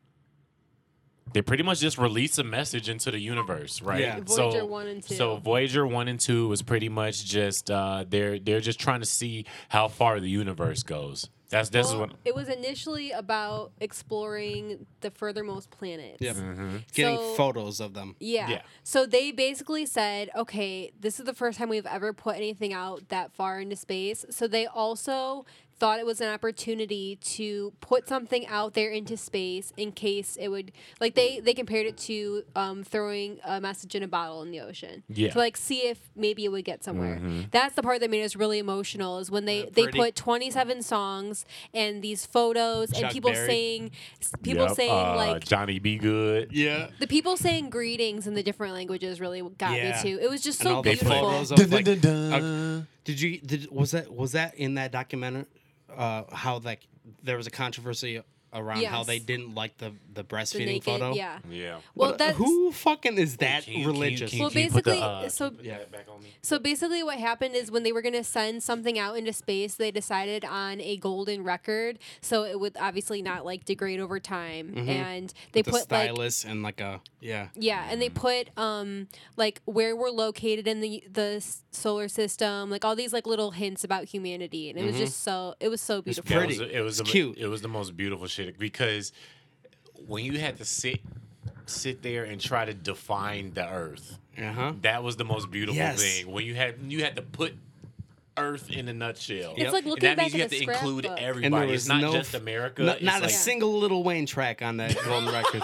They 1.33 1.41
pretty 1.41 1.63
much 1.63 1.79
just 1.79 1.97
release 1.97 2.37
a 2.37 2.43
message 2.43 2.89
into 2.89 3.11
the 3.11 3.19
universe, 3.19 3.81
right? 3.81 4.01
Yeah. 4.01 4.19
Voyager 4.21 4.59
so, 4.59 4.65
one 4.65 4.87
and 4.87 5.03
two. 5.03 5.15
So 5.15 5.37
Voyager 5.37 5.85
one 5.85 6.07
and 6.07 6.19
two 6.19 6.47
was 6.47 6.61
pretty 6.61 6.89
much 6.89 7.25
just 7.25 7.69
uh, 7.69 8.05
they're 8.07 8.39
they're 8.39 8.61
just 8.61 8.79
trying 8.79 8.99
to 9.01 9.05
see 9.05 9.45
how 9.69 9.87
far 9.87 10.19
the 10.19 10.29
universe 10.29 10.83
goes. 10.83 11.29
That's 11.49 11.69
this 11.69 11.87
is 11.87 11.93
Well, 11.93 12.01
what 12.01 12.11
it 12.25 12.35
was 12.35 12.47
initially 12.47 13.09
about 13.11 13.71
exploring 13.81 14.85
the 15.01 15.09
furthermost 15.09 15.71
planets. 15.71 16.21
Yep. 16.21 16.35
Mm-hmm. 16.35 16.77
Getting 16.93 17.17
So- 17.17 17.33
photos 17.35 17.79
of 17.79 17.93
them. 17.93 18.15
Yeah. 18.19 18.49
Yeah. 18.49 18.61
So 18.83 19.05
they 19.07 19.31
basically 19.31 19.85
said, 19.87 20.29
okay, 20.35 20.91
this 20.99 21.19
is 21.19 21.25
the 21.25 21.33
first 21.33 21.57
time 21.57 21.69
we've 21.69 21.85
ever 21.87 22.13
put 22.13 22.35
anything 22.35 22.71
out 22.71 23.09
that 23.09 23.33
far 23.33 23.59
into 23.59 23.75
space. 23.75 24.25
So 24.29 24.47
they 24.47 24.67
also 24.67 25.45
thought 25.79 25.99
it 25.99 26.05
was 26.05 26.19
an 26.21 26.27
opportunity 26.27 27.15
to 27.17 27.71
put 27.79 28.07
something 28.07 28.45
out 28.47 28.73
there 28.73 28.89
into 28.91 29.15
space 29.15 29.71
in 29.77 29.91
case 29.91 30.35
it 30.39 30.49
would 30.49 30.71
like 30.99 31.15
they 31.15 31.39
they 31.39 31.53
compared 31.53 31.85
it 31.85 31.97
to 31.97 32.43
um, 32.55 32.83
throwing 32.83 33.39
a 33.45 33.61
message 33.61 33.95
in 33.95 34.03
a 34.03 34.07
bottle 34.07 34.41
in 34.41 34.51
the 34.51 34.59
ocean 34.59 35.03
Yeah. 35.07 35.29
to 35.31 35.37
like 35.37 35.55
see 35.57 35.87
if 35.87 36.09
maybe 36.15 36.43
it 36.45 36.49
would 36.49 36.65
get 36.65 36.83
somewhere 36.83 37.15
Mm-hmm. 37.17 37.41
that's 37.51 37.75
the 37.75 37.81
part 37.83 38.01
that 38.01 38.09
made 38.09 38.23
us 38.23 38.35
really 38.35 38.59
emotional 38.59 39.19
is 39.19 39.31
when 39.31 39.45
they 39.45 39.69
they 39.71 39.87
put 39.87 40.15
27 40.15 40.81
songs 40.83 41.45
and 41.73 42.01
these 42.01 42.25
photos 42.25 42.91
and 42.91 43.09
people 43.11 43.31
Berry. 43.31 43.47
saying 43.47 43.91
people 44.43 44.65
Yep, 44.65 44.75
saying 44.75 44.91
uh, 44.91 45.15
like 45.15 45.45
Johnny 45.45 45.79
B. 45.79 45.97
Goode. 45.97 46.51
Yeah. 46.51 46.89
the 46.99 47.07
people 47.07 47.37
saying 47.37 47.69
greetings 47.69 48.27
in 48.27 48.33
the 48.33 48.43
different 48.43 48.73
languages 48.73 49.21
really 49.21 49.41
got 49.57 49.77
Yeah. 49.77 49.95
me 49.95 50.01
too. 50.11 50.19
It 50.21 50.29
was 50.29 50.41
just 50.41 50.59
so 50.61 50.81
beautiful. 50.81 51.11
photos 51.11 51.51
of 51.51 51.71
like, 51.71 51.87
uh, 51.87 52.81
did 53.05 53.21
you 53.21 53.39
did 53.39 53.71
was 53.71 53.91
that 53.91 54.11
was 54.13 54.33
that 54.33 54.55
in 54.55 54.75
that 54.75 54.91
documentary? 54.91 55.45
Uh, 55.95 56.23
how 56.31 56.59
like 56.59 56.87
there 57.23 57.37
was 57.37 57.47
a 57.47 57.51
controversy 57.51 58.21
around 58.53 58.83
how 58.85 59.03
they 59.03 59.19
didn't 59.19 59.53
like 59.55 59.77
the 59.77 59.91
the 60.13 60.23
The 60.23 60.23
breastfeeding 60.23 60.65
naked, 60.65 60.83
photo. 60.83 61.13
yeah. 61.13 61.39
Yeah. 61.49 61.77
Well, 61.95 62.15
that's 62.17 62.35
who 62.37 62.71
fucking 62.71 63.17
is 63.17 63.37
that 63.37 63.63
Can 63.63 63.73
you- 63.73 63.79
can 63.79 63.81
you- 63.81 63.87
religious? 63.93 64.29
can 64.31 64.39
you- 64.39 64.43
Well, 64.43 64.51
can 64.51 64.61
you 64.63 64.69
put 64.71 64.83
the, 64.83 64.91
basically, 64.91 65.25
uh, 65.25 65.29
so- 65.29 65.53
yeah, 65.61 65.77
back 65.91 66.07
on 66.13 66.21
me. 66.23 66.29
so 66.41 66.59
basically 66.59 67.01
what 67.03 67.17
happened 67.19 67.55
is 67.55 67.71
when 67.71 67.83
they 67.83 67.91
were 67.91 68.01
gonna 68.01 68.23
send 68.23 68.61
something 68.63 68.97
out 68.99 69.17
into 69.17 69.31
space, 69.33 69.75
they 69.75 69.91
decided 69.91 70.43
on 70.43 70.81
a 70.81 70.97
golden 70.97 71.43
record, 71.43 71.99
so 72.21 72.43
it 72.43 72.59
would 72.59 72.75
obviously 72.79 73.21
not 73.21 73.45
like 73.45 73.63
degrade 73.65 73.99
over 73.99 74.19
time, 74.19 74.73
and 74.77 75.33
they 75.53 75.61
the 75.61 75.71
put 75.71 75.89
like 75.91 76.09
stylus 76.09 76.43
and 76.43 76.61
like 76.63 76.81
a 76.81 77.01
yeah. 77.21 77.49
Yeah, 77.55 77.87
and 77.89 78.01
they 78.01 78.09
put 78.09 78.49
um 78.57 79.07
like 79.37 79.61
where 79.65 79.95
we're 79.95 80.09
located 80.09 80.67
in 80.67 80.81
the 80.81 81.03
the 81.11 81.45
solar 81.71 82.07
system, 82.07 82.69
like 82.69 82.83
all 82.83 82.95
these 82.95 83.13
like 83.13 83.25
little 83.27 83.51
hints 83.51 83.83
about 83.83 84.05
humanity, 84.05 84.69
and 84.69 84.77
it 84.79 84.85
was 84.85 84.97
just 84.97 85.23
so 85.23 85.55
it 85.59 85.69
was 85.69 85.81
so 85.81 86.01
beautiful. 86.01 86.35
pretty. 86.35 86.55
It 86.55 86.59
was, 86.61 86.69
it 86.71 86.81
was 86.81 86.99
It's 86.99 87.07
the, 87.09 87.11
cute. 87.11 87.37
It 87.37 87.47
was 87.47 87.61
the 87.61 87.67
most 87.67 87.95
beautiful 87.95 88.27
shit 88.27 88.38
because 88.47 89.11
when 90.07 90.23
you 90.23 90.39
had 90.39 90.57
to 90.57 90.65
sit 90.65 91.01
sit 91.65 92.01
there 92.01 92.23
and 92.23 92.41
try 92.41 92.65
to 92.65 92.73
define 92.73 93.53
the 93.53 93.67
Earth, 93.69 94.17
Uh-huh. 94.37 94.73
That 94.81 95.03
was 95.03 95.17
the 95.17 95.25
most 95.25 95.51
beautiful 95.51 95.75
Yes. 95.77 96.01
thing 96.01 96.31
when 96.31 96.45
you 96.45 96.55
had 96.55 96.75
you 96.87 97.03
had 97.03 97.15
to 97.17 97.21
put 97.21 97.55
Earth 98.41 98.69
in 98.71 98.87
a 98.87 98.93
nutshell. 98.93 99.53
It's 99.57 99.71
like 99.73 99.85
looking 99.85 99.85
and 99.85 99.85
looking 99.85 100.03
that 100.09 100.17
back 100.17 100.23
means 100.25 100.33
you 100.35 100.39
at 100.43 100.51
have 100.51 100.51
a 100.51 100.65
to 100.65 100.71
include 100.71 101.05
scrapbook. 101.05 101.05
And 101.05 101.17
there 101.17 101.29
everybody. 101.29 101.71
was 101.71 101.81
It's 101.81 101.87
not 101.89 102.01
no 102.01 102.11
just 102.13 102.35
f- 102.35 102.41
America. 102.41 102.83
Not, 102.83 102.95
it's 102.97 103.05
not 103.05 103.19
a 103.19 103.23
like- 103.23 103.29
single 103.31 103.79
Lil 103.79 104.03
Wayne 104.03 104.25
track 104.25 104.61
on 104.61 104.77
that 104.77 104.95
golden 105.05 105.31
record. 105.33 105.61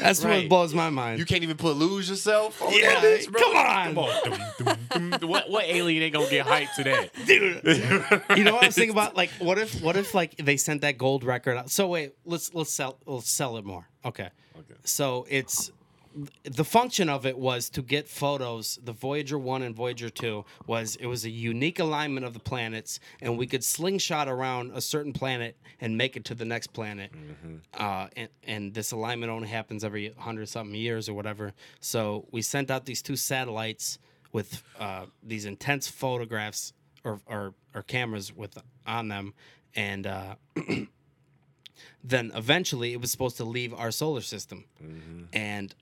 That's 0.00 0.24
Right. 0.24 0.42
what 0.42 0.48
blows 0.48 0.74
my 0.74 0.90
mind. 0.90 1.18
You 1.18 1.24
can't 1.26 1.42
even 1.42 1.56
put 1.56 1.76
lose 1.76 2.08
yourself. 2.08 2.60
On 2.62 2.72
Yeah, 2.72 3.00
that 3.00 3.02
bitch, 3.02 3.30
bro. 3.30 3.40
come 3.42 3.56
on. 3.56 3.84
come 3.94 3.98
on. 3.98 4.20
Dum, 4.64 4.78
dum, 4.90 5.10
dum. 5.20 5.28
what 5.30 5.50
what 5.50 5.64
alien 5.64 6.02
ain't 6.02 6.12
gonna 6.14 6.28
get 6.30 6.46
hyped 6.46 6.74
to 6.76 6.84
that? 6.84 7.10
dude. 7.26 8.36
you 8.36 8.44
know 8.44 8.54
what 8.54 8.64
I 8.64 8.66
was 8.66 8.74
thinking 8.74 8.90
about? 8.90 9.16
Like, 9.16 9.30
what 9.38 9.58
if, 9.58 9.80
what 9.82 9.96
if, 9.96 10.14
like, 10.14 10.36
they 10.36 10.56
sent 10.56 10.80
that 10.82 10.98
gold 10.98 11.24
record 11.24 11.56
out? 11.56 11.70
So 11.70 11.86
wait, 11.88 12.14
let's 12.24 12.52
let's 12.54 12.72
sell 12.72 12.98
let's 13.06 13.30
sell 13.30 13.56
it 13.56 13.64
more. 13.64 13.86
Okay. 14.04 14.28
Okay. 14.58 14.74
So 14.84 15.26
it's 15.28 15.70
the 16.44 16.64
function 16.64 17.08
of 17.08 17.24
it 17.24 17.38
was 17.38 17.70
to 17.70 17.82
get 17.82 18.08
photos. 18.08 18.78
The 18.82 18.92
Voyager 18.92 19.38
one 19.38 19.62
and 19.62 19.74
Voyager 19.74 20.10
two 20.10 20.44
was 20.66 20.96
it 20.96 21.06
was 21.06 21.24
a 21.24 21.30
unique 21.30 21.78
alignment 21.78 22.26
of 22.26 22.32
the 22.32 22.40
planets, 22.40 22.98
and 23.20 23.38
we 23.38 23.46
could 23.46 23.62
slingshot 23.62 24.28
around 24.28 24.72
a 24.74 24.80
certain 24.80 25.12
planet 25.12 25.56
and 25.80 25.96
make 25.96 26.16
it 26.16 26.24
to 26.26 26.34
the 26.34 26.44
next 26.44 26.72
planet. 26.72 27.10
Uh, 27.74 28.08
and, 28.16 28.28
and 28.44 28.74
this 28.74 28.92
alignment 28.92 29.30
only 29.30 29.48
happens 29.48 29.84
every 29.84 30.12
hundred 30.18 30.48
something 30.48 30.74
years 30.74 31.08
or 31.08 31.14
whatever. 31.14 31.52
So 31.80 32.26
we 32.32 32.42
sent 32.42 32.70
out 32.70 32.86
these 32.86 33.02
two 33.02 33.16
satellites 33.16 33.98
with 34.32 34.62
uh, 34.78 35.06
these 35.22 35.44
intense 35.44 35.88
photographs 35.88 36.72
or, 37.04 37.20
or 37.26 37.54
or 37.74 37.82
cameras 37.82 38.34
with 38.34 38.58
on 38.86 39.08
them, 39.08 39.34
and 39.76 40.06
uh, 40.06 40.34
then 42.04 42.32
eventually 42.34 42.92
it 42.92 43.00
was 43.00 43.10
supposed 43.10 43.36
to 43.36 43.44
leave 43.44 43.72
our 43.74 43.90
solar 43.90 44.20
system, 44.20 44.64
and 45.32 45.74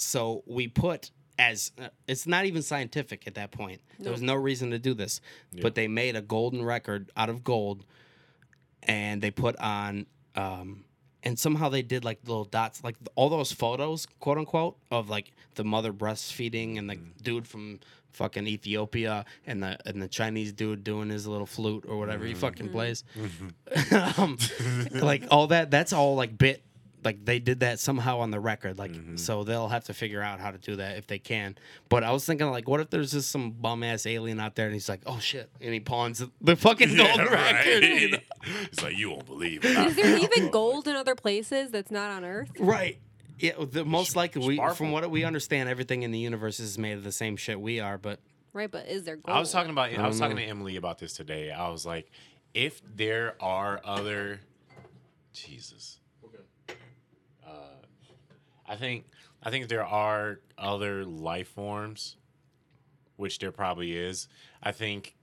so 0.00 0.42
we 0.46 0.68
put 0.68 1.10
as 1.38 1.72
uh, 1.80 1.88
it's 2.06 2.26
not 2.26 2.44
even 2.44 2.62
scientific 2.62 3.26
at 3.26 3.34
that 3.34 3.50
point. 3.50 3.80
There 3.98 4.12
was 4.12 4.22
no 4.22 4.34
reason 4.34 4.70
to 4.70 4.78
do 4.78 4.94
this, 4.94 5.20
but 5.62 5.74
they 5.74 5.88
made 5.88 6.14
a 6.16 6.22
golden 6.22 6.64
record 6.64 7.10
out 7.16 7.28
of 7.30 7.42
gold, 7.42 7.84
and 8.82 9.22
they 9.22 9.30
put 9.30 9.56
on. 9.56 10.06
Um, 10.36 10.84
and 11.22 11.38
somehow 11.38 11.68
they 11.68 11.82
did 11.82 12.02
like 12.04 12.20
little 12.26 12.44
dots, 12.44 12.82
like 12.82 12.96
all 13.14 13.28
those 13.28 13.52
photos, 13.52 14.06
quote 14.20 14.38
unquote, 14.38 14.76
of 14.90 15.10
like 15.10 15.32
the 15.54 15.64
mother 15.64 15.92
breastfeeding 15.92 16.78
and 16.78 16.88
the 16.88 16.96
dude 17.22 17.46
from 17.46 17.80
fucking 18.12 18.46
Ethiopia 18.46 19.24
and 19.46 19.62
the 19.62 19.78
and 19.86 20.00
the 20.00 20.08
Chinese 20.08 20.52
dude 20.52 20.82
doing 20.84 21.10
his 21.10 21.26
little 21.26 21.46
flute 21.46 21.84
or 21.86 21.98
whatever 21.98 22.24
he 22.24 22.34
fucking 22.34 22.70
plays. 22.70 23.04
um, 24.18 24.38
like 24.92 25.24
all 25.30 25.48
that, 25.48 25.70
that's 25.70 25.92
all 25.92 26.14
like 26.14 26.36
bit. 26.36 26.62
Like 27.04 27.24
they 27.24 27.38
did 27.38 27.60
that 27.60 27.78
somehow 27.78 28.20
on 28.20 28.30
the 28.30 28.40
record, 28.40 28.78
like 28.78 28.92
mm-hmm. 28.92 29.16
so 29.16 29.44
they'll 29.44 29.68
have 29.68 29.84
to 29.84 29.94
figure 29.94 30.22
out 30.22 30.40
how 30.40 30.50
to 30.50 30.58
do 30.58 30.76
that 30.76 30.98
if 30.98 31.06
they 31.06 31.18
can. 31.18 31.56
But 31.88 32.04
I 32.04 32.12
was 32.12 32.24
thinking, 32.24 32.50
like, 32.50 32.68
what 32.68 32.80
if 32.80 32.90
there's 32.90 33.12
just 33.12 33.30
some 33.30 33.52
bum 33.52 33.82
ass 33.82 34.06
alien 34.06 34.40
out 34.40 34.54
there 34.54 34.66
and 34.66 34.74
he's 34.74 34.88
like, 34.88 35.00
"Oh 35.06 35.18
shit," 35.18 35.50
and 35.60 35.72
he 35.72 35.80
pawns 35.80 36.22
the 36.40 36.56
fucking 36.56 36.96
golden 36.96 37.26
record. 37.26 37.84
you 37.84 38.10
know? 38.10 38.18
It's 38.64 38.82
like 38.82 38.96
you 38.96 39.10
won't 39.10 39.26
believe 39.26 39.64
it. 39.64 39.76
Is 39.76 39.96
there 39.96 40.16
even 40.18 40.50
gold 40.50 40.88
in 40.88 40.96
other 40.96 41.14
places 41.14 41.70
that's 41.70 41.90
not 41.90 42.10
on 42.10 42.24
Earth? 42.24 42.50
Right. 42.58 42.98
Yeah, 43.38 43.52
the 43.58 43.86
most 43.86 44.16
likely 44.16 44.46
we, 44.46 44.56
sparkle. 44.56 44.76
from 44.76 44.90
what 44.90 45.10
we 45.10 45.24
understand, 45.24 45.70
everything 45.70 46.02
in 46.02 46.10
the 46.10 46.18
universe 46.18 46.60
is 46.60 46.76
made 46.76 46.98
of 46.98 47.04
the 47.04 47.12
same 47.12 47.36
shit 47.38 47.58
we 47.58 47.80
are. 47.80 47.96
But 47.96 48.20
Right, 48.52 48.70
but 48.70 48.86
is 48.86 49.04
there 49.04 49.16
gold? 49.16 49.36
I 49.36 49.40
was 49.40 49.52
talking 49.52 49.70
about. 49.70 49.92
I 49.92 50.06
was 50.06 50.18
don't 50.18 50.30
talking 50.30 50.44
to 50.44 50.50
Emily 50.50 50.76
about 50.76 50.98
this 50.98 51.12
today. 51.12 51.50
I 51.50 51.68
was 51.68 51.86
like, 51.86 52.10
if 52.52 52.82
there 52.96 53.36
are 53.40 53.80
other, 53.84 54.40
Jesus. 55.32 55.99
I 58.70 58.76
think 58.76 59.04
I 59.42 59.50
think 59.50 59.68
there 59.68 59.84
are 59.84 60.38
other 60.56 61.04
life 61.04 61.48
forms, 61.48 62.16
which 63.16 63.38
there 63.40 63.50
probably 63.52 63.96
is. 63.96 64.28
I 64.62 64.70
think 64.72 65.16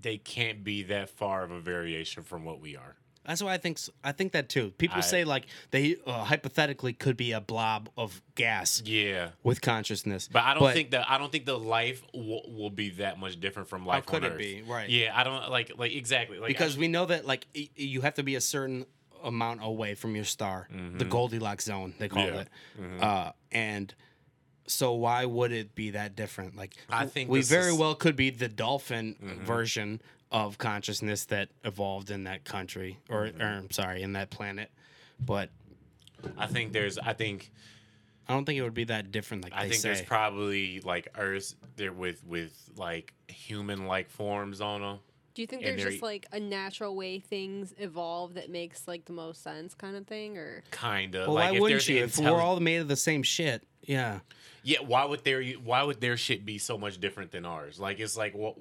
they 0.00 0.16
can't 0.18 0.62
be 0.62 0.84
that 0.84 1.10
far 1.10 1.42
of 1.42 1.50
a 1.50 1.60
variation 1.60 2.22
from 2.22 2.44
what 2.44 2.60
we 2.60 2.76
are. 2.76 2.96
that's 3.26 3.42
why 3.42 3.54
I 3.54 3.56
think 3.58 3.78
I 4.04 4.12
think 4.12 4.32
that 4.32 4.48
too. 4.50 4.70
People 4.76 4.98
I- 4.98 5.00
say 5.00 5.24
like 5.24 5.46
they 5.72 5.96
uh, 6.06 6.24
hypothetically 6.24 6.92
could 6.92 7.16
be 7.16 7.32
a 7.32 7.40
blob 7.40 7.88
of 7.96 8.20
gas 8.34 8.82
Yeah. 8.84 9.30
with 9.42 9.60
consciousness, 9.62 10.28
But 10.30 10.44
I 10.44 10.54
don't 10.54 10.72
think 10.72 10.90
that 10.90 11.10
I 11.10 11.16
don't 11.18 11.32
think 11.32 11.46
the 11.46 11.58
life 11.58 12.02
will, 12.12 12.42
will 12.46 12.70
be 12.70 12.90
that 12.90 13.18
much 13.18 13.40
different 13.40 13.68
from 13.70 13.86
life 13.86 14.04
How 14.04 14.12
could 14.12 14.24
it 14.24 14.32
Earth. 14.32 14.38
be? 14.38 14.62
Right. 14.62 14.88
Yeah, 14.90 15.18
I 15.18 15.24
don't 15.24 15.50
like 15.50 15.72
like 15.78 15.92
exactly 15.94 16.38
like 16.38 16.48
because 16.48 16.76
I, 16.76 16.80
we 16.80 16.88
know 16.88 17.06
that 17.06 17.24
like 17.26 17.46
you 17.74 18.02
have 18.02 18.14
to 18.14 18.22
be 18.22 18.34
a 18.36 18.40
certain 18.42 18.84
amount 19.24 19.60
away 19.62 19.94
from 19.94 20.14
your 20.14 20.24
star, 20.24 20.68
the 20.98 21.04
Goldilocks 21.04 21.64
zone 21.64 21.94
they 21.98 22.08
call 22.08 22.26
Mm-hmm. 22.26 22.94
It, 22.96 23.02
uh, 23.02 23.32
and. 23.52 23.94
So 24.66 24.94
why 24.94 25.26
would 25.26 25.52
it 25.52 25.74
be 25.74 25.90
that 25.90 26.16
different? 26.16 26.56
Like 26.56 26.74
I 26.88 27.04
think 27.04 27.28
we 27.28 27.42
very 27.42 27.64
is- 27.66 27.72
Mm-hmm. 27.72 27.80
well 27.80 27.94
could 27.94 28.16
be 28.16 28.30
the 28.30 28.48
dolphin 28.48 29.14
version 29.44 30.00
of 30.32 30.56
consciousness 30.56 31.26
that 31.26 31.50
evolved 31.64 32.10
in 32.10 32.24
that 32.24 32.44
country, 32.44 32.98
or, 33.10 33.26
Mm-hmm. 33.26 33.42
or 33.42 33.44
I'm 33.44 33.70
sorry, 33.70 34.00
in 34.00 34.14
that 34.14 34.30
planet. 34.30 34.70
But 35.20 35.50
I 36.38 36.46
think 36.46 36.72
there's 36.72 36.96
I 36.96 37.12
think 37.12 37.50
I 38.26 38.32
don't 38.32 38.46
think 38.46 38.58
it 38.58 38.62
would 38.62 38.72
be 38.72 38.84
that 38.84 39.12
different. 39.12 39.44
Like 39.44 39.52
I 39.54 39.64
think 39.68 39.82
say. 39.82 39.88
there's 39.90 40.00
probably 40.00 40.80
like 40.80 41.08
Earth 41.18 41.54
there 41.76 41.92
with 41.92 42.24
with 42.24 42.70
like 42.78 43.12
human 43.28 43.86
like 43.86 44.08
forms 44.08 44.62
on 44.62 44.80
them. 44.80 44.98
Do 45.34 45.42
you 45.42 45.48
think 45.48 45.62
and 45.64 45.78
there's 45.78 45.92
just 45.92 46.02
like 46.02 46.26
a 46.32 46.38
natural 46.38 46.94
way 46.94 47.18
things 47.18 47.74
evolve 47.78 48.34
that 48.34 48.50
makes 48.50 48.86
like 48.86 49.04
the 49.04 49.12
most 49.12 49.42
sense, 49.42 49.74
kind 49.74 49.96
of 49.96 50.06
thing, 50.06 50.38
or 50.38 50.62
Kind 50.70 51.16
of. 51.16 51.26
well, 51.26 51.34
like 51.34 51.50
why 51.50 51.54
if 51.56 51.60
wouldn't 51.60 51.86
there's 51.86 51.88
you? 51.88 52.04
If 52.04 52.18
we're 52.18 52.40
all 52.40 52.60
made 52.60 52.76
of 52.76 52.88
the 52.88 52.96
same 52.96 53.22
shit, 53.24 53.64
yeah. 53.82 54.20
yeah, 54.62 54.78
why 54.78 55.04
would 55.04 55.24
their 55.24 55.42
why 55.42 55.82
would 55.82 56.00
their 56.00 56.16
shit 56.16 56.46
be 56.46 56.58
so 56.58 56.78
much 56.78 57.00
different 57.00 57.32
than 57.32 57.44
ours? 57.44 57.80
Like 57.80 57.98
it's 57.98 58.16
like 58.16 58.34
what 58.34 58.54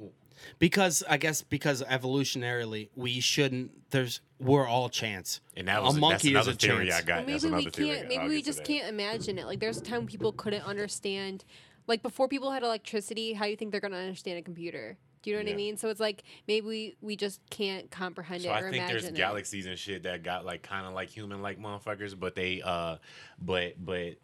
Because 0.58 1.04
I 1.08 1.18
guess 1.18 1.44
because 1.44 1.84
evolutionarily 1.84 2.90
we 2.96 3.20
shouldn't. 3.20 3.92
There's 3.92 4.22
we're 4.40 4.68
all 4.68 4.90
chance. 4.90 5.42
and 5.56 5.68
that 5.68 5.84
was 5.84 5.96
a 5.96 6.00
monkey 6.00 6.34
that's 6.34 6.48
is 6.48 6.56
a 6.56 6.58
theory 6.58 6.88
chance. 6.88 7.04
I 7.04 7.06
got. 7.06 7.26
Well, 7.26 7.34
that's 7.34 7.44
maybe 7.44 7.54
we 7.56 7.60
another 7.62 7.70
theory 7.70 7.90
I 7.90 7.94
can't. 7.94 8.02
got. 8.02 8.10
Maybe 8.10 8.24
I'll 8.24 8.30
we 8.30 8.42
just 8.42 8.64
can't 8.64 8.88
imagine 8.90 9.38
it. 9.38 9.46
Like 9.46 9.60
there's 9.60 9.78
a 9.78 9.82
time 9.82 10.08
people 10.08 10.32
couldn't 10.32 10.64
understand. 10.66 11.46
Like 11.86 12.02
before 12.02 12.28
people 12.28 12.50
had 12.52 12.64
electricity, 12.64 13.34
how 13.34 13.46
do 13.46 13.52
you 13.52 13.58
think 13.58 13.72
they're 13.72 13.82
gonna 13.82 13.98
understand 13.98 14.40
a 14.40 14.42
computer? 14.42 14.98
Do 15.24 15.30
you 15.32 15.36
know 15.38 15.40
what 15.42 15.48
Yeah. 15.48 15.54
I 15.54 15.58
mean? 15.58 15.78
So 15.78 15.90
it's 15.90 16.00
like 16.00 16.24
maybe 16.48 16.68
we, 16.68 16.96
we 17.02 17.16
just 17.16 17.40
can't 17.50 17.90
comprehend 17.90 18.44
So 18.44 18.50
it 18.50 18.54
I 18.54 18.60
or 18.60 18.70
think 18.70 18.88
there's 18.88 19.04
imagine 19.04 19.16
it. 19.16 19.18
galaxies 19.18 19.66
and 19.66 19.78
shit 19.80 20.04
that 20.04 20.22
got 20.24 20.46
like 20.46 20.62
kind 20.62 20.86
of 20.86 20.94
like 20.94 21.10
human 21.10 21.42
like 21.42 21.60
motherfuckers, 21.60 22.18
but 22.20 22.36
they 22.36 22.62
uh, 22.62 22.98
but 23.42 23.74
but 23.84 24.16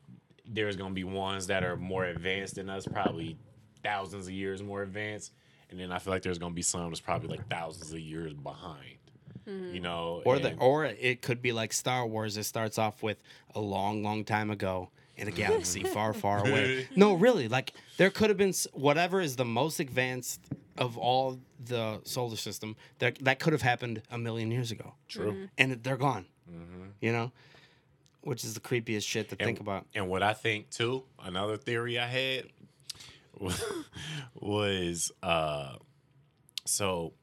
there's 0.45 0.75
gonna 0.75 0.93
be 0.93 1.03
ones 1.03 1.47
that 1.47 1.63
are 1.63 1.75
more 1.77 2.05
advanced 2.05 2.55
than 2.55 2.69
us, 2.69 2.85
probably 2.85 3.37
thousands 3.83 4.27
of 4.27 4.33
years 4.33 4.61
more 4.61 4.81
advanced, 4.83 5.31
and 5.71 5.79
then 5.79 5.91
I 5.91 5.99
feel 5.99 6.11
like 6.13 6.21
there's 6.21 6.37
gonna 6.39 6.53
be 6.53 6.61
some 6.61 6.89
that's 6.89 6.99
probably 6.99 7.29
like 7.29 7.47
thousands 7.49 7.91
of 7.93 7.99
years 7.99 8.33
behind. 8.33 8.97
Mm-hmm. 9.47 9.73
You 9.73 9.79
know, 9.79 10.21
Or 10.25 10.37
the 10.37 10.55
or 10.57 10.85
it 10.85 11.21
could 11.21 11.41
be 11.41 11.51
like 11.53 11.73
Star 11.73 12.05
Wars. 12.05 12.37
It 12.37 12.43
starts 12.43 12.77
off 12.77 13.01
with 13.01 13.17
a 13.55 13.59
long, 13.59 14.03
long 14.03 14.23
time 14.23 14.51
ago 14.51 14.89
in 15.17 15.27
a 15.27 15.31
galaxy 15.31 15.83
far, 15.95 16.13
far 16.13 16.39
away. 16.39 16.87
No, 16.95 17.13
really, 17.13 17.47
like 17.47 17.73
there 17.97 18.09
could 18.09 18.29
have 18.29 18.37
been 18.37 18.53
whatever 18.73 19.21
is 19.21 19.37
the 19.37 19.45
most 19.45 19.79
advanced 19.79 20.41
of 20.79 20.97
all 20.97 21.39
the 21.63 22.01
solar 22.05 22.35
system. 22.37 22.75
That 22.97 23.19
that 23.25 23.37
could 23.39 23.53
have 23.53 23.61
happened 23.61 24.01
a 24.09 24.17
million 24.17 24.49
years 24.49 24.71
ago. 24.71 24.95
True. 25.07 25.47
and 25.57 25.83
they're 25.83 25.97
gone. 25.97 26.25
You 27.01 27.11
know, 27.11 27.31
which 28.21 28.43
is 28.43 28.55
the 28.55 28.59
creepiest 28.59 29.05
shit 29.07 29.29
to 29.29 29.35
And- 29.39 29.45
think 29.45 29.59
about. 29.59 29.85
And 29.93 30.09
what 30.09 30.23
I 30.23 30.33
think 30.33 30.71
too, 30.71 31.03
another 31.23 31.57
theory 31.57 31.99
I 31.99 32.07
had 32.07 32.45
was 34.35 35.11
uh 35.23 35.75
so 36.65 37.13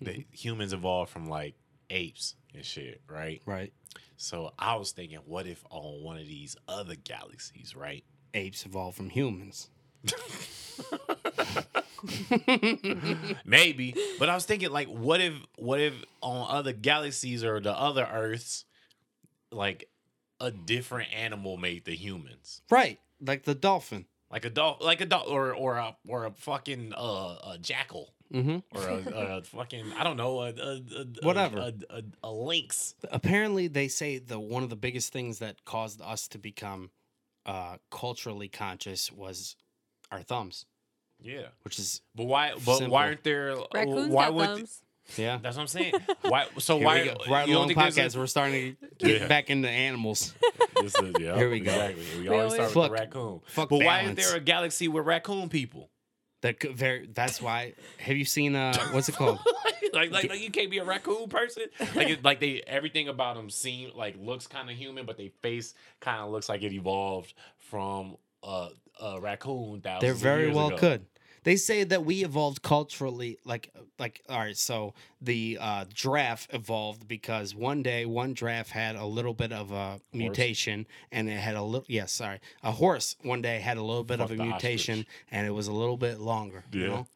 the 0.00 0.24
humans 0.32 0.72
evolved 0.72 1.10
from 1.10 1.28
like 1.28 1.54
apes 1.90 2.34
and 2.54 2.64
shit, 2.64 3.00
right? 3.08 3.40
Right. 3.46 3.72
So 4.16 4.52
I 4.58 4.76
was 4.76 4.92
thinking, 4.92 5.18
what 5.26 5.46
if 5.46 5.64
on 5.70 6.02
one 6.02 6.18
of 6.18 6.26
these 6.26 6.56
other 6.68 6.94
galaxies, 6.96 7.74
right? 7.76 8.04
Apes 8.34 8.66
evolved 8.66 8.96
from 8.96 9.10
humans. 9.10 9.70
Maybe, 13.44 13.94
but 14.18 14.28
I 14.28 14.34
was 14.34 14.44
thinking, 14.44 14.70
like, 14.70 14.88
what 14.88 15.20
if, 15.20 15.34
what 15.56 15.80
if 15.80 15.94
on 16.20 16.46
other 16.50 16.72
galaxies 16.72 17.44
or 17.44 17.60
the 17.60 17.72
other 17.72 18.08
Earths, 18.10 18.64
like, 19.50 19.88
a 20.40 20.50
different 20.52 21.12
animal 21.14 21.56
made 21.56 21.84
the 21.84 21.96
humans, 21.96 22.62
Right. 22.70 23.00
Like 23.20 23.42
the 23.42 23.56
dolphin. 23.56 24.06
like 24.30 24.44
a 24.44 24.50
dog, 24.50 24.80
like 24.80 25.00
a 25.00 25.06
dog, 25.06 25.24
or 25.26 25.52
or 25.52 25.78
a 25.78 25.96
or 26.06 26.26
a 26.26 26.30
fucking 26.30 26.92
uh, 26.96 27.34
a 27.54 27.58
jackal, 27.60 28.14
Mm-hmm. 28.32 28.58
or 28.78 28.88
a, 28.88 29.38
a 29.38 29.42
fucking 29.42 29.86
I 29.98 30.04
don't 30.04 30.16
know, 30.16 30.42
a, 30.42 30.50
a, 30.50 30.76
a 31.00 31.06
Whatever. 31.22 31.58
a, 31.58 31.72
a, 31.90 32.02
a 32.22 32.30
lynx. 32.30 32.94
Apparently, 33.10 33.66
they 33.66 33.88
say 33.88 34.18
the 34.18 34.38
one 34.38 34.62
of 34.62 34.70
the 34.70 34.76
biggest 34.76 35.12
things 35.12 35.40
that 35.40 35.64
caused 35.64 36.00
us 36.00 36.28
to 36.28 36.38
become 36.38 36.90
uh, 37.44 37.78
culturally 37.90 38.46
conscious 38.48 39.10
was 39.10 39.56
our 40.10 40.22
thumbs, 40.22 40.66
Yeah, 41.20 41.46
which 41.62 41.78
is 41.78 42.00
but 42.14 42.24
why? 42.24 42.52
But 42.64 42.76
Simple. 42.78 42.94
why 42.94 43.06
aren't 43.08 43.24
there? 43.24 43.54
Raccoons 43.74 44.08
why 44.12 44.24
got 44.26 44.34
would? 44.34 44.46
thumbs. 44.46 44.82
Yeah. 45.16 45.38
That's 45.42 45.56
what 45.56 45.62
I'm 45.62 45.68
saying. 45.68 45.94
Why? 46.20 46.48
So 46.58 46.76
Here 46.76 46.84
why? 46.86 47.00
we 47.00 47.08
go. 47.08 47.14
Right 47.30 47.48
you 47.48 47.54
don't 47.54 47.62
along 47.64 47.68
think 47.68 47.78
there's 47.94 48.14
a- 48.14 48.18
podcast, 48.18 48.20
we're 48.20 48.26
starting 48.26 48.76
to 48.76 48.88
get 49.06 49.20
Yeah. 49.22 49.26
back 49.26 49.48
into 49.48 49.66
animals. 49.68 50.34
This 50.82 50.94
is, 50.94 51.14
yeah, 51.18 51.34
Here 51.36 51.48
we 51.50 51.60
go. 51.60 51.72
Exactly. 51.72 52.04
We, 52.18 52.22
We 52.24 52.28
always 52.28 52.52
start 52.52 52.76
always- 52.76 52.90
with 52.90 52.98
the 53.00 53.04
raccoon. 53.06 53.40
fuck 53.46 53.68
but 53.70 53.76
why 53.78 54.00
is 54.00 54.02
balance. 54.10 54.26
there 54.28 54.36
a 54.36 54.40
galaxy 54.40 54.86
with 54.86 55.06
raccoon 55.06 55.48
people? 55.48 55.88
That 56.42 56.60
could 56.60 56.76
very. 56.76 57.08
That's 57.12 57.40
why. 57.40 57.72
Have 57.98 58.16
you 58.18 58.26
seen? 58.26 58.54
Uh, 58.54 58.76
what's 58.92 59.08
it 59.08 59.16
called? 59.16 59.38
like, 59.94 60.10
like, 60.12 60.28
like 60.28 60.40
you 60.42 60.50
can't 60.50 60.70
be 60.70 60.76
a 60.78 60.84
raccoon 60.84 61.28
person. 61.30 61.64
Like, 61.96 62.10
it, 62.10 62.22
like 62.22 62.38
they 62.38 62.62
everything 62.66 63.08
about 63.08 63.34
them 63.36 63.48
seem 63.50 63.90
like 63.96 64.14
looks 64.20 64.46
kind 64.46 64.70
of 64.70 64.76
human, 64.76 65.04
but 65.06 65.16
their 65.16 65.30
face 65.42 65.72
kind 66.00 66.20
of 66.20 66.30
looks 66.30 66.48
like 66.50 66.62
it 66.62 66.72
evolved 66.74 67.32
from 67.56 68.18
a, 68.44 68.68
a 69.00 69.20
raccoon. 69.20 69.80
Thousands 69.80 70.00
They're 70.02 70.12
of 70.12 70.18
very 70.18 70.44
years 70.44 70.56
well 70.56 70.68
ago. 70.68 70.76
could. 70.76 71.06
They 71.44 71.56
say 71.56 71.84
that 71.84 72.04
we 72.04 72.24
evolved 72.24 72.62
culturally, 72.62 73.38
like, 73.44 73.70
like. 73.98 74.20
All 74.28 74.38
right, 74.38 74.56
so 74.56 74.92
the 75.22 75.56
uh, 75.60 75.84
giraffe 75.94 76.46
evolved 76.52 77.06
because 77.08 77.54
one 77.54 77.82
day 77.82 78.04
one 78.04 78.34
giraffe 78.34 78.70
had 78.70 78.96
a 78.96 79.06
little 79.06 79.32
bit 79.34 79.52
of 79.52 79.70
a 79.72 80.00
mutation, 80.12 80.86
and 81.12 81.28
it 81.28 81.38
had 81.38 81.54
a 81.54 81.62
little. 81.62 81.86
Yes, 81.88 82.12
sorry, 82.12 82.40
a 82.62 82.72
horse 82.72 83.16
one 83.22 83.40
day 83.40 83.60
had 83.60 83.76
a 83.78 83.82
little 83.82 84.04
bit 84.04 84.18
Fuck 84.18 84.30
of 84.32 84.40
a 84.40 84.42
mutation, 84.42 84.94
ostrich. 85.00 85.08
and 85.30 85.46
it 85.46 85.50
was 85.50 85.68
a 85.68 85.72
little 85.72 85.96
bit 85.96 86.18
longer. 86.20 86.64
You 86.72 86.80
Yeah. 86.80 86.86
know. 86.88 87.06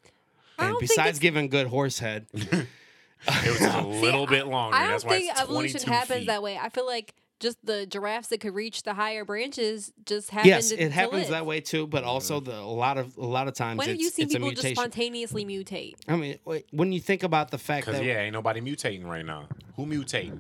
And 0.59 0.77
besides 0.79 1.19
giving 1.19 1.49
good 1.49 1.67
horse 1.67 1.99
head, 1.99 2.27
It 2.33 3.49
was 3.51 3.59
just 3.59 3.77
a 3.79 3.87
little 3.87 4.27
bit 4.27 4.47
longer. 4.47 4.77
I 4.77 4.83
don't 4.83 4.91
That's 4.93 5.05
why 5.05 5.19
think 5.19 5.31
it's 5.33 5.41
evolution 5.41 5.81
happens 5.93 6.19
feet. 6.21 6.27
that 6.29 6.43
way. 6.43 6.57
I 6.59 6.69
feel 6.71 6.87
like 6.87 7.15
just 7.43 7.59
the 7.67 7.85
giraffes 7.87 8.29
that 8.29 8.41
could 8.41 8.55
reach 8.55 8.85
the 8.85 8.95
higher 8.95 9.25
branches 9.25 9.93
just 10.07 10.31
happen. 10.31 10.49
yes, 10.49 10.71
to, 10.71 10.77
it 10.77 10.87
to 10.87 10.91
happens 10.93 11.23
live. 11.25 11.31
that 11.31 11.47
way 11.47 11.61
too. 11.61 11.87
But 11.87 12.05
also 12.05 12.41
the 12.41 12.57
a 12.57 12.63
lot 12.63 12.97
of 12.97 13.17
a 13.19 13.27
lot 13.27 13.49
of 13.49 13.55
times 13.55 13.79
When 13.79 13.89
have 13.89 13.95
it's, 13.97 14.03
you 14.03 14.11
seen 14.11 14.25
it's 14.27 14.35
people 14.35 14.51
just 14.53 14.69
spontaneously 14.69 15.45
mutate? 15.45 15.97
I 16.09 16.17
mean, 16.17 16.39
when 16.71 16.93
you 16.93 17.01
think 17.01 17.23
about 17.23 17.51
the 17.51 17.59
fact 17.59 17.87
that 17.87 18.03
yeah, 18.03 18.21
ain't 18.21 18.33
nobody 18.33 18.61
mutating 18.61 19.05
right 19.05 19.27
now. 19.27 19.49
Who 19.77 19.85
mutate? 19.87 20.39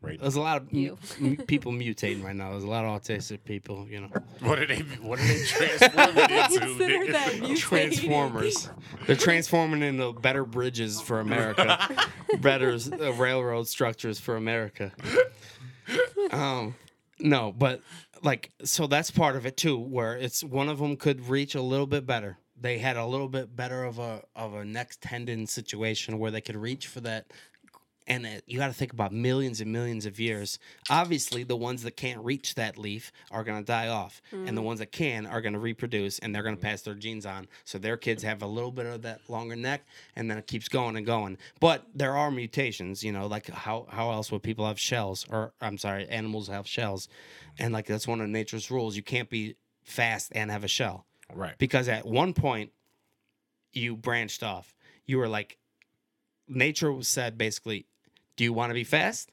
Right. 0.00 0.18
There's 0.20 0.36
a 0.36 0.40
lot 0.40 0.58
of 0.58 0.72
mu- 0.72 0.96
You. 1.18 1.36
people 1.48 1.72
mutating 1.72 2.22
right 2.22 2.34
now. 2.34 2.52
There's 2.52 2.62
a 2.62 2.68
lot 2.68 2.84
of 2.84 3.02
autistic 3.02 3.42
people, 3.44 3.86
you 3.90 4.02
know. 4.02 4.08
What 4.40 4.60
are 4.60 4.66
they? 4.66 4.78
What 5.02 5.18
are 5.18 5.26
they 5.26 5.44
transforming 5.44 6.18
into? 6.30 6.58
Consider 6.60 6.98
nigga? 6.98 7.12
that. 7.12 7.56
Transformers. 7.58 8.70
They're 9.06 9.16
transforming 9.16 9.82
into 9.82 10.12
better 10.12 10.44
bridges 10.44 11.00
for 11.00 11.18
America, 11.18 11.88
better 12.40 12.74
uh, 12.74 13.12
railroad 13.14 13.66
structures 13.66 14.20
for 14.20 14.36
America. 14.36 14.92
Um, 16.30 16.74
no, 17.20 17.52
but 17.52 17.80
like, 18.22 18.50
so 18.62 18.86
that's 18.86 19.10
part 19.10 19.36
of 19.36 19.46
it 19.46 19.56
too, 19.56 19.78
where 19.78 20.16
it's 20.16 20.44
one 20.44 20.68
of 20.68 20.78
them 20.78 20.96
could 20.96 21.28
reach 21.28 21.54
a 21.54 21.62
little 21.62 21.86
bit 21.86 22.06
better. 22.06 22.38
They 22.60 22.78
had 22.78 22.96
a 22.96 23.06
little 23.06 23.28
bit 23.28 23.54
better 23.54 23.84
of 23.84 23.98
a 23.98 24.22
of 24.34 24.54
a 24.54 24.64
next 24.64 25.00
tendon 25.00 25.46
situation 25.46 26.18
where 26.18 26.30
they 26.30 26.40
could 26.40 26.56
reach 26.56 26.86
for 26.88 27.00
that 27.00 27.32
and 28.08 28.26
it, 28.26 28.42
you 28.46 28.58
got 28.58 28.66
to 28.68 28.72
think 28.72 28.92
about 28.92 29.12
millions 29.12 29.60
and 29.60 29.70
millions 29.70 30.06
of 30.06 30.18
years. 30.18 30.58
Obviously, 30.90 31.44
the 31.44 31.56
ones 31.56 31.84
that 31.84 31.96
can't 31.96 32.24
reach 32.24 32.56
that 32.56 32.76
leaf 32.76 33.12
are 33.30 33.44
going 33.44 33.58
to 33.60 33.64
die 33.64 33.88
off, 33.88 34.20
and 34.32 34.56
the 34.56 34.62
mm. 34.62 34.64
ones 34.64 34.80
that 34.80 34.90
can 34.90 35.26
are 35.26 35.40
going 35.40 35.52
to 35.52 35.58
reproduce, 35.58 36.18
and 36.18 36.34
they're 36.34 36.42
going 36.42 36.56
to 36.56 36.60
pass 36.60 36.82
their 36.82 36.94
genes 36.94 37.26
on. 37.26 37.46
So 37.64 37.78
their 37.78 37.96
kids 37.96 38.22
have 38.24 38.42
a 38.42 38.46
little 38.46 38.72
bit 38.72 38.86
of 38.86 39.02
that 39.02 39.20
longer 39.28 39.54
neck, 39.54 39.86
and 40.16 40.30
then 40.30 40.38
it 40.38 40.46
keeps 40.46 40.68
going 40.68 40.96
and 40.96 41.06
going. 41.06 41.38
But 41.60 41.86
there 41.94 42.16
are 42.16 42.30
mutations, 42.30 43.04
you 43.04 43.12
know, 43.12 43.26
like 43.26 43.48
how 43.50 43.86
how 43.90 44.10
else 44.10 44.32
would 44.32 44.42
people 44.42 44.66
have 44.66 44.80
shells? 44.80 45.26
Or 45.30 45.52
I'm 45.60 45.78
sorry, 45.78 46.08
animals 46.08 46.48
have 46.48 46.66
shells, 46.66 47.08
and 47.58 47.72
like 47.72 47.86
that's 47.86 48.08
one 48.08 48.20
of 48.20 48.28
nature's 48.28 48.70
rules. 48.70 48.96
You 48.96 49.02
can't 49.02 49.30
be 49.30 49.56
fast 49.84 50.32
and 50.34 50.50
have 50.50 50.64
a 50.64 50.68
shell 50.68 51.06
Right. 51.34 51.56
because 51.58 51.88
at 51.88 52.06
one 52.06 52.32
point 52.32 52.72
you 53.72 53.96
branched 53.96 54.42
off. 54.42 54.74
You 55.06 55.18
were 55.18 55.28
like, 55.28 55.58
nature 56.48 56.94
said 57.02 57.36
basically, 57.36 57.86
do 58.38 58.44
you 58.44 58.54
want 58.54 58.70
to 58.70 58.74
be 58.74 58.84
fast? 58.84 59.30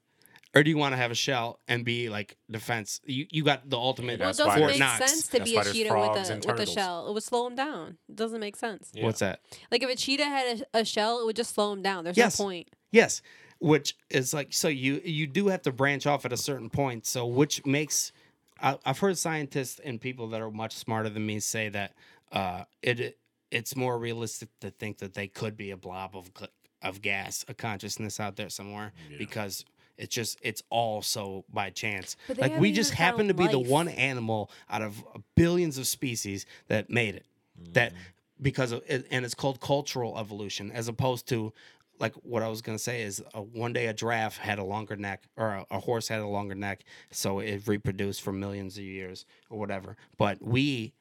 Or 0.53 0.63
do 0.63 0.69
you 0.69 0.77
want 0.77 0.93
to 0.93 0.97
have 0.97 1.11
a 1.11 1.15
shell 1.15 1.59
and 1.67 1.83
be 1.83 2.07
like 2.09 2.37
defense? 2.49 3.01
You 3.05 3.25
you 3.29 3.43
got 3.43 3.69
the 3.69 3.77
ultimate. 3.77 4.19
Well, 4.21 4.29
it 4.29 4.37
doesn't 4.37 4.61
why 4.61 4.67
make 4.67 4.79
Knox. 4.79 4.97
sense 5.11 5.27
to 5.27 5.39
That's 5.39 5.49
be 5.51 5.55
why 5.57 5.61
a 5.61 5.63
there's 5.65 5.75
cheetah 5.75 5.89
frogs 5.89 6.19
with 6.19 6.29
a 6.29 6.33
and 6.33 6.45
with 6.45 6.55
a 6.55 6.57
turtles. 6.59 6.73
shell. 6.73 7.09
It 7.09 7.13
would 7.13 7.23
slow 7.23 7.47
him 7.47 7.55
down. 7.55 7.97
It 8.07 8.15
doesn't 8.15 8.39
make 8.39 8.55
sense. 8.55 8.89
Yeah. 8.93 9.03
What's 9.03 9.19
that? 9.19 9.41
Like 9.69 9.83
if 9.83 9.89
a 9.89 9.95
cheetah 9.97 10.23
had 10.23 10.65
a, 10.73 10.79
a 10.79 10.85
shell, 10.85 11.19
it 11.19 11.25
would 11.25 11.35
just 11.35 11.53
slow 11.53 11.73
him 11.73 11.81
down. 11.81 12.05
There's 12.05 12.15
Yes. 12.17 12.39
no 12.39 12.45
point. 12.45 12.69
Yes, 12.91 13.21
which 13.59 13.97
is 14.09 14.33
like 14.33 14.53
so 14.53 14.69
you 14.69 15.01
you 15.03 15.27
do 15.27 15.47
have 15.49 15.61
to 15.63 15.73
branch 15.73 16.07
off 16.07 16.23
at 16.25 16.31
a 16.31 16.37
certain 16.37 16.69
point. 16.69 17.05
So 17.05 17.25
which 17.25 17.65
makes 17.65 18.13
I, 18.61 18.77
I've 18.85 18.99
heard 18.99 19.17
scientists 19.17 19.81
and 19.83 19.99
people 19.99 20.29
that 20.29 20.39
are 20.41 20.51
much 20.51 20.73
smarter 20.73 21.09
than 21.09 21.25
me 21.25 21.41
say 21.41 21.67
that 21.67 21.95
uh, 22.31 22.63
it 22.81 23.17
it's 23.51 23.75
more 23.75 23.97
realistic 23.99 24.47
to 24.61 24.71
think 24.71 24.99
that 24.99 25.15
they 25.15 25.27
could 25.27 25.57
be 25.57 25.71
a 25.71 25.77
blob 25.77 26.15
of 26.15 26.33
gl- 26.33 26.47
of 26.81 27.01
gas, 27.01 27.45
a 27.47 27.53
consciousness 27.53 28.19
out 28.19 28.35
there 28.35 28.49
somewhere 28.49 28.93
because. 29.17 29.65
It's 29.97 30.13
just 30.13 30.37
it's 30.41 30.61
all 30.69 31.01
so 31.01 31.45
by 31.53 31.69
chance. 31.69 32.17
But 32.27 32.37
Like 32.37 32.59
we 32.59 32.73
just 32.73 32.91
happen 32.91 33.29
to 33.29 33.33
found 33.33 33.47
be 33.47 33.51
the 33.53 33.59
one 33.59 33.87
animal 33.87 34.51
out 34.69 34.81
of 34.81 35.01
billions 35.35 35.77
of 35.77 35.87
species 35.87 36.45
that 36.67 36.89
made 36.89 37.15
it. 37.15 37.25
That 37.71 37.93
because 38.41 38.73
of 38.73 38.83
it, 38.87 39.07
and 39.09 39.23
it's 39.23 39.33
called 39.33 39.61
cultural 39.61 40.17
evolution 40.17 40.69
as 40.69 40.89
opposed 40.89 41.29
to 41.29 41.53
like 41.97 42.13
what 42.23 42.43
I 42.43 42.49
was 42.49 42.61
gonna 42.61 42.77
say 42.77 43.03
is 43.03 43.23
uh, 43.33 43.39
one 43.39 43.71
day 43.71 43.87
a 43.87 43.93
giraffe 43.93 44.35
had 44.35 44.59
a 44.59 44.65
longer 44.65 44.97
neck 44.97 45.23
or 45.37 45.47
a, 45.47 45.65
a 45.71 45.79
horse 45.79 46.09
had 46.09 46.19
a 46.19 46.27
longer 46.27 46.55
neck, 46.55 46.83
so 47.11 47.39
it 47.39 47.65
reproduced 47.65 48.21
for 48.21 48.33
millions 48.33 48.77
of 48.77 48.83
years 48.83 49.25
or 49.49 49.57
whatever. 49.57 49.95
But 50.17 50.41
we, 50.41 50.93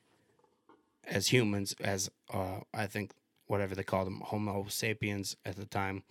as 1.04 1.26
humans, 1.28 1.74
as 1.80 2.10
uh, 2.32 2.60
I 2.72 2.86
think 2.86 3.10
whatever 3.46 3.74
they 3.74 3.82
called 3.82 4.06
them, 4.06 4.20
Homo 4.24 4.66
sapiens 4.68 5.36
at 5.44 5.56
the 5.56 5.66
time, 5.66 6.02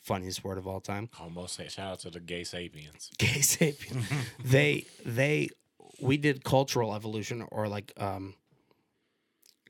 funniest 0.00 0.44
word 0.44 0.58
of 0.58 0.66
all 0.66 0.80
time, 0.80 1.08
Homo 1.12 1.46
say 1.46 1.68
shout 1.68 1.92
out 1.92 1.98
to 2.00 2.10
the 2.10 2.20
gay 2.20 2.44
sapiens. 2.44 3.10
gay 3.18 3.40
sapien. 3.40 4.04
they 4.44 4.86
they 5.04 5.48
we 6.00 6.16
did 6.16 6.44
cultural 6.44 6.94
evolution 6.94 7.46
or 7.50 7.68
like 7.68 7.92
um 7.96 8.34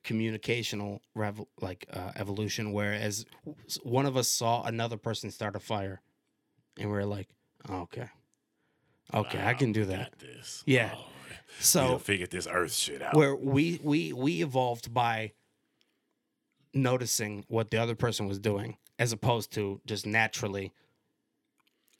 communicational 0.04 0.98
rev- 1.14 1.44
like 1.60 1.86
uh, 1.92 2.10
evolution 2.16 2.72
whereas 2.72 3.24
one 3.84 4.04
of 4.04 4.16
us 4.16 4.28
saw 4.28 4.64
another 4.64 4.96
person 4.96 5.30
start 5.30 5.54
a 5.54 5.60
fire 5.60 6.00
and 6.76 6.90
we 6.90 6.96
are 6.96 7.06
like 7.06 7.28
oh, 7.68 7.82
okay 7.82 8.08
okay 9.14 9.40
i 9.44 9.54
can 9.54 9.70
do 9.70 9.84
that 9.84 10.12
this. 10.18 10.64
Yeah. 10.66 10.90
Oh, 10.96 11.04
so 11.60 11.98
figured 11.98 12.30
this 12.30 12.48
Earth 12.50 12.72
shit 12.74 13.00
out. 13.00 13.14
where 13.14 13.36
we 13.36 13.78
we 13.82 14.12
we 14.12 14.42
evolved 14.42 14.92
by 14.92 15.32
noticing 16.74 17.44
what 17.48 17.70
the 17.70 17.78
other 17.78 17.94
person 17.94 18.26
was 18.26 18.38
doing 18.38 18.76
as 18.98 19.12
opposed 19.12 19.52
to 19.52 19.80
just 19.86 20.06
naturally 20.06 20.72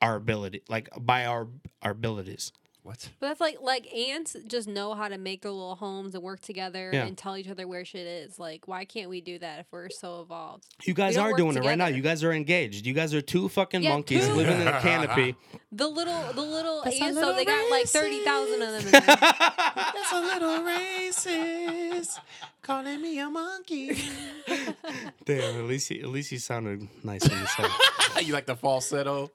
our 0.00 0.16
ability 0.16 0.62
like 0.68 0.88
by 1.00 1.24
our 1.26 1.46
our 1.82 1.92
abilities 1.92 2.52
what? 2.82 3.08
But 3.20 3.28
that's 3.28 3.40
like 3.40 3.58
like 3.60 3.92
ants 3.94 4.36
just 4.46 4.66
know 4.68 4.94
how 4.94 5.08
to 5.08 5.18
make 5.18 5.42
their 5.42 5.52
little 5.52 5.76
homes 5.76 6.14
and 6.14 6.22
work 6.22 6.40
together 6.40 6.90
Yeah. 6.92 7.06
and 7.06 7.16
tell 7.16 7.36
each 7.36 7.48
other 7.48 7.66
where 7.68 7.84
shit 7.84 8.06
is. 8.06 8.38
Like, 8.38 8.66
why 8.66 8.84
can't 8.84 9.08
we 9.08 9.20
do 9.20 9.38
that 9.38 9.60
if 9.60 9.66
we're 9.70 9.88
so 9.88 10.20
evolved? 10.22 10.64
You 10.84 10.94
guys 10.94 11.16
are 11.16 11.28
work 11.28 11.36
doing 11.36 11.56
it 11.56 11.64
right 11.64 11.78
now. 11.78 11.86
You 11.86 12.02
guys 12.02 12.24
are 12.24 12.32
engaged. 12.32 12.84
You 12.86 12.92
guys 12.94 13.14
are 13.14 13.20
two 13.20 13.48
fucking 13.48 13.82
Yeah, 13.82 13.90
monkeys 13.90 14.26
two. 14.26 14.34
living 14.34 14.60
in 14.60 14.66
a 14.68 14.80
canopy. 14.80 15.36
The 15.70 15.86
little 15.86 16.32
the 16.32 16.42
little 16.42 16.82
That's 16.84 17.00
ants 17.00 17.14
little 17.14 17.30
though, 17.32 17.36
they 17.36 17.44
got 17.44 17.70
like 17.70 17.86
thirty 17.86 18.24
thousand 18.24 18.62
of 18.62 18.68
them 18.72 18.84
in 18.86 18.90
there. 18.90 19.00
That's 19.16 20.12
a 20.12 20.20
little 20.20 20.58
racist. 20.60 22.18
Calling 22.62 23.00
me 23.02 23.18
a 23.18 23.28
monkey. 23.28 23.96
Damn, 25.24 25.56
at 25.58 25.64
least 25.64 25.88
he, 25.88 26.00
at 26.00 26.08
least 26.08 26.30
he 26.30 26.38
sounded 26.38 26.86
nice 27.02 27.28
when 27.28 27.38
you 27.40 27.46
said 27.46 27.66
it. 28.16 28.26
you 28.26 28.32
like 28.32 28.46
the 28.46 28.54
falsetto? 28.56 29.30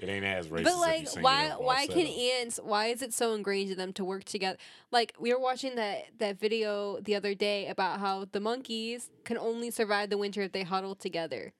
It 0.00 0.08
ain't 0.08 0.24
as 0.24 0.48
racist. 0.48 0.64
But 0.64 0.76
like, 0.78 1.08
sing 1.08 1.22
why 1.22 1.50
why 1.58 1.86
can 1.86 2.06
ants? 2.06 2.58
Why 2.62 2.86
is 2.86 3.02
it 3.02 3.12
so 3.12 3.34
ingrained 3.34 3.70
in 3.70 3.76
them 3.76 3.92
to 3.94 4.04
work 4.04 4.24
together? 4.24 4.56
Like 4.90 5.14
we 5.18 5.32
were 5.32 5.38
watching 5.38 5.74
that 5.76 6.06
that 6.18 6.40
video 6.40 7.00
the 7.00 7.14
other 7.14 7.34
day 7.34 7.66
about 7.66 8.00
how 8.00 8.26
the 8.32 8.40
monkeys 8.40 9.10
can 9.24 9.36
only 9.36 9.70
survive 9.70 10.08
the 10.08 10.16
winter 10.16 10.40
if 10.40 10.52
they 10.52 10.62
huddle 10.62 10.94
together. 10.94 11.52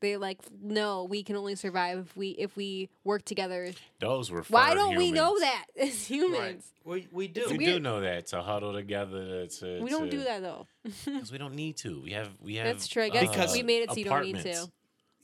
They 0.00 0.16
like 0.16 0.40
no, 0.62 1.04
we 1.04 1.22
can 1.22 1.36
only 1.36 1.56
survive 1.56 1.98
if 1.98 2.16
we 2.16 2.30
if 2.30 2.56
we 2.56 2.88
work 3.04 3.24
together. 3.26 3.70
Those 4.00 4.30
were 4.30 4.42
Why 4.48 4.72
don't 4.72 4.96
we 4.96 5.12
know 5.12 5.38
that 5.38 5.66
as 5.78 6.06
humans? 6.06 6.72
We 6.84 7.06
we 7.12 7.28
do. 7.28 7.42
It's 7.42 7.52
We 7.52 7.58
weird. 7.58 7.70
do 7.74 7.80
know 7.80 8.00
that 8.00 8.28
to 8.28 8.40
huddle 8.40 8.72
together. 8.72 9.46
To, 9.46 9.82
We 9.82 9.90
don't 9.90 10.10
do 10.10 10.24
that 10.24 10.40
though. 10.40 10.66
because 11.04 11.30
we 11.30 11.36
don't 11.36 11.54
need 11.54 11.76
to. 11.78 12.00
We 12.02 12.12
have 12.12 12.30
we 12.40 12.54
have. 12.56 12.66
That's 12.66 12.88
true. 12.88 13.02
I 13.02 13.08
uh, 13.08 13.12
guess 13.12 13.28
Because- 13.28 13.52
we 13.52 13.62
made 13.62 13.82
it 13.82 13.90
so 13.90 13.96
you 13.96 14.04
don't 14.06 14.22
need 14.24 14.40
to. 14.42 14.70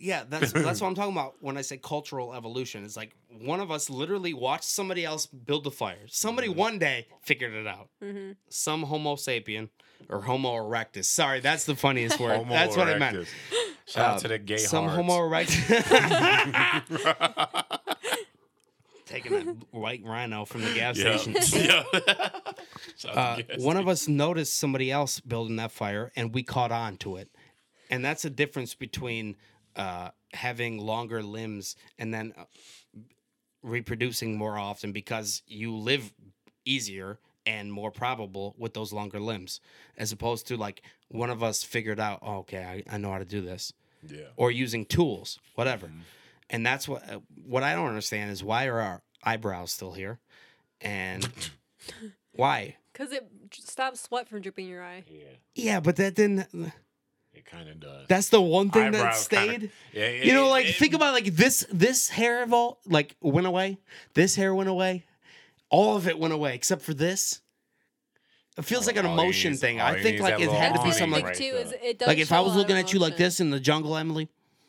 Yeah, 0.03 0.23
that's 0.27 0.53
that's 0.53 0.81
what 0.81 0.89
I'm 0.89 0.95
talking 0.95 1.13
about 1.13 1.35
when 1.41 1.59
I 1.59 1.61
say 1.61 1.77
cultural 1.77 2.33
evolution. 2.33 2.85
It's 2.85 2.97
like 2.97 3.15
one 3.29 3.61
of 3.61 3.71
us 3.71 3.91
literally 3.91 4.33
watched 4.33 4.65
somebody 4.65 5.05
else 5.05 5.27
build 5.27 5.65
the 5.65 5.71
fire. 5.71 6.07
Somebody 6.09 6.49
Mm-hmm. 6.49 6.59
one 6.59 6.79
day 6.79 7.07
figured 7.23 7.53
it 7.53 7.67
out. 7.67 7.91
hmm 8.03 8.33
Some 8.49 8.83
Homo 8.85 9.17
sapien 9.17 9.69
or 10.09 10.23
Homo 10.23 10.55
erectus. 10.55 11.05
Sorry, 11.05 11.41
that's 11.41 11.65
the 11.67 11.77
funniest 11.77 12.19
word. 12.19 12.39
Homo 12.39 12.55
that's 12.55 12.77
what 12.79 12.89
I 12.89 12.99
meant. 12.99 13.19
erectus. 13.19 13.29
Shout 13.87 14.15
out 14.15 14.19
to 14.21 14.29
the 14.29 14.39
gay 14.39 14.57
Some 14.57 14.85
hearts. 14.89 14.97
Homo 14.97 15.19
erectus. 15.19 15.85
Taking 19.07 19.33
that 19.33 19.57
white 19.73 20.03
rhino 20.05 20.45
from 20.45 20.63
the 20.63 20.73
gas 20.73 20.97
Yeah. 20.97 21.17
station. 21.19 21.35
Yeah. 21.67 21.83
Uh, 23.05 23.19
out 23.19 23.37
to 23.39 23.43
gas 23.45 23.61
one 23.61 23.77
of 23.79 23.89
us 23.89 24.07
noticed 24.09 24.57
somebody 24.59 24.91
else 24.91 25.21
building 25.21 25.57
that 25.57 25.73
fire 25.73 26.13
and 26.17 26.35
we 26.35 26.43
caught 26.43 26.71
on 26.71 26.97
to 26.99 27.17
it 27.17 27.31
and 27.91 28.05
that's 28.05 28.23
the 28.23 28.31
difference 28.31 28.75
between 28.75 29.37
uh, 29.77 30.11
having 30.33 30.79
longer 30.79 31.23
limbs 31.23 31.77
and 31.99 32.13
then 32.13 32.33
uh, 32.39 32.45
reproducing 33.63 34.37
more 34.37 34.59
often 34.59 34.93
because 34.93 35.43
you 35.47 35.77
live 35.77 36.13
easier 36.65 37.19
and 37.47 37.73
more 37.73 37.91
probable 37.91 38.55
with 38.59 38.75
those 38.75 38.93
longer 38.93 39.21
limbs 39.21 39.61
as 39.97 40.13
opposed 40.13 40.47
to 40.49 40.57
like 40.57 40.83
one 41.09 41.31
of 41.31 41.43
us 41.43 41.63
figured 41.63 41.99
out 42.01 42.19
oh, 42.23 42.39
okay 42.39 42.63
I, 42.89 42.95
I 42.95 42.99
know 42.99 43.11
how 43.13 43.19
to 43.19 43.25
do 43.25 43.41
this 43.41 43.73
Yeah. 44.09 44.29
or 44.37 44.51
using 44.51 44.85
tools 44.87 45.39
whatever 45.55 45.91
and 46.49 46.65
that's 46.65 46.87
what 46.89 47.03
uh, 47.11 47.21
what 47.47 47.63
i 47.63 47.75
don't 47.75 47.89
understand 47.89 48.31
is 48.31 48.45
why 48.45 48.67
are 48.67 48.81
our 48.81 49.03
eyebrows 49.25 49.73
still 49.73 49.93
here 49.93 50.19
and 50.81 51.27
why 52.33 52.77
Because 52.93 53.13
it 53.13 53.27
stops 53.53 54.01
sweat 54.03 54.29
from 54.29 54.41
dripping 54.43 54.67
your 54.69 54.83
eye. 54.83 55.05
Yeah. 55.09 55.25
yeah 55.55 55.81
but 55.81 55.97
that 55.97 56.15
didn't 56.15 56.47
It 57.41 57.47
kind 57.47 57.69
of 57.71 57.81
does. 57.81 58.07
that's 58.07 58.29
the 58.29 58.41
one 58.41 58.71
thing 58.71 58.93
that 58.93 59.01
Eyebrows 59.01 59.29
kinda- 59.29 59.49
stayed? 59.55 59.71
Yeah, 59.95 60.09
you 60.11 60.35
know 60.35 60.49
like 60.49 60.67
it- 60.67 60.77
think 60.77 60.93
about 60.95 61.15
like 61.15 61.25
this 61.37 61.67
this 61.73 62.09
hair 62.11 62.43
of 62.43 62.53
all 62.53 62.79
like 62.87 63.17
went 63.23 63.47
away. 63.47 63.79
This 64.15 64.35
hair 64.37 64.55
went 64.55 64.69
away. 64.69 65.05
All 65.71 65.97
of 65.97 66.07
it 66.07 66.19
went 66.19 66.35
away 66.35 66.55
except 66.55 66.83
for 66.83 66.93
this. 66.93 67.41
It 68.59 68.65
feels 68.67 68.87
like 68.87 68.97
an 68.97 69.07
emotion 69.07 69.53
needs- 69.53 69.61
thing. 69.63 69.81
I 69.81 70.03
think 70.03 70.21
like 70.21 70.39
it 70.39 70.51
had 70.51 70.75
to 70.75 70.83
be 70.83 70.91
something 70.93 71.13
like 71.13 71.25
right 71.25 71.35
too. 71.35 71.45
Is 71.45 71.73
it 71.83 71.99
does 71.99 72.09
like 72.09 72.19
if 72.19 72.31
i 72.31 72.41
was 72.41 72.55
looking 72.55 72.77
of 72.77 72.85
at 72.85 72.93
you 72.93 72.99
like 72.99 73.17
this 73.17 73.41
in 73.41 73.49
the 73.51 73.61
jungle 73.61 73.97
emily 73.97 74.29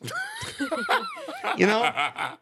you 1.58 1.66
know 1.66 1.82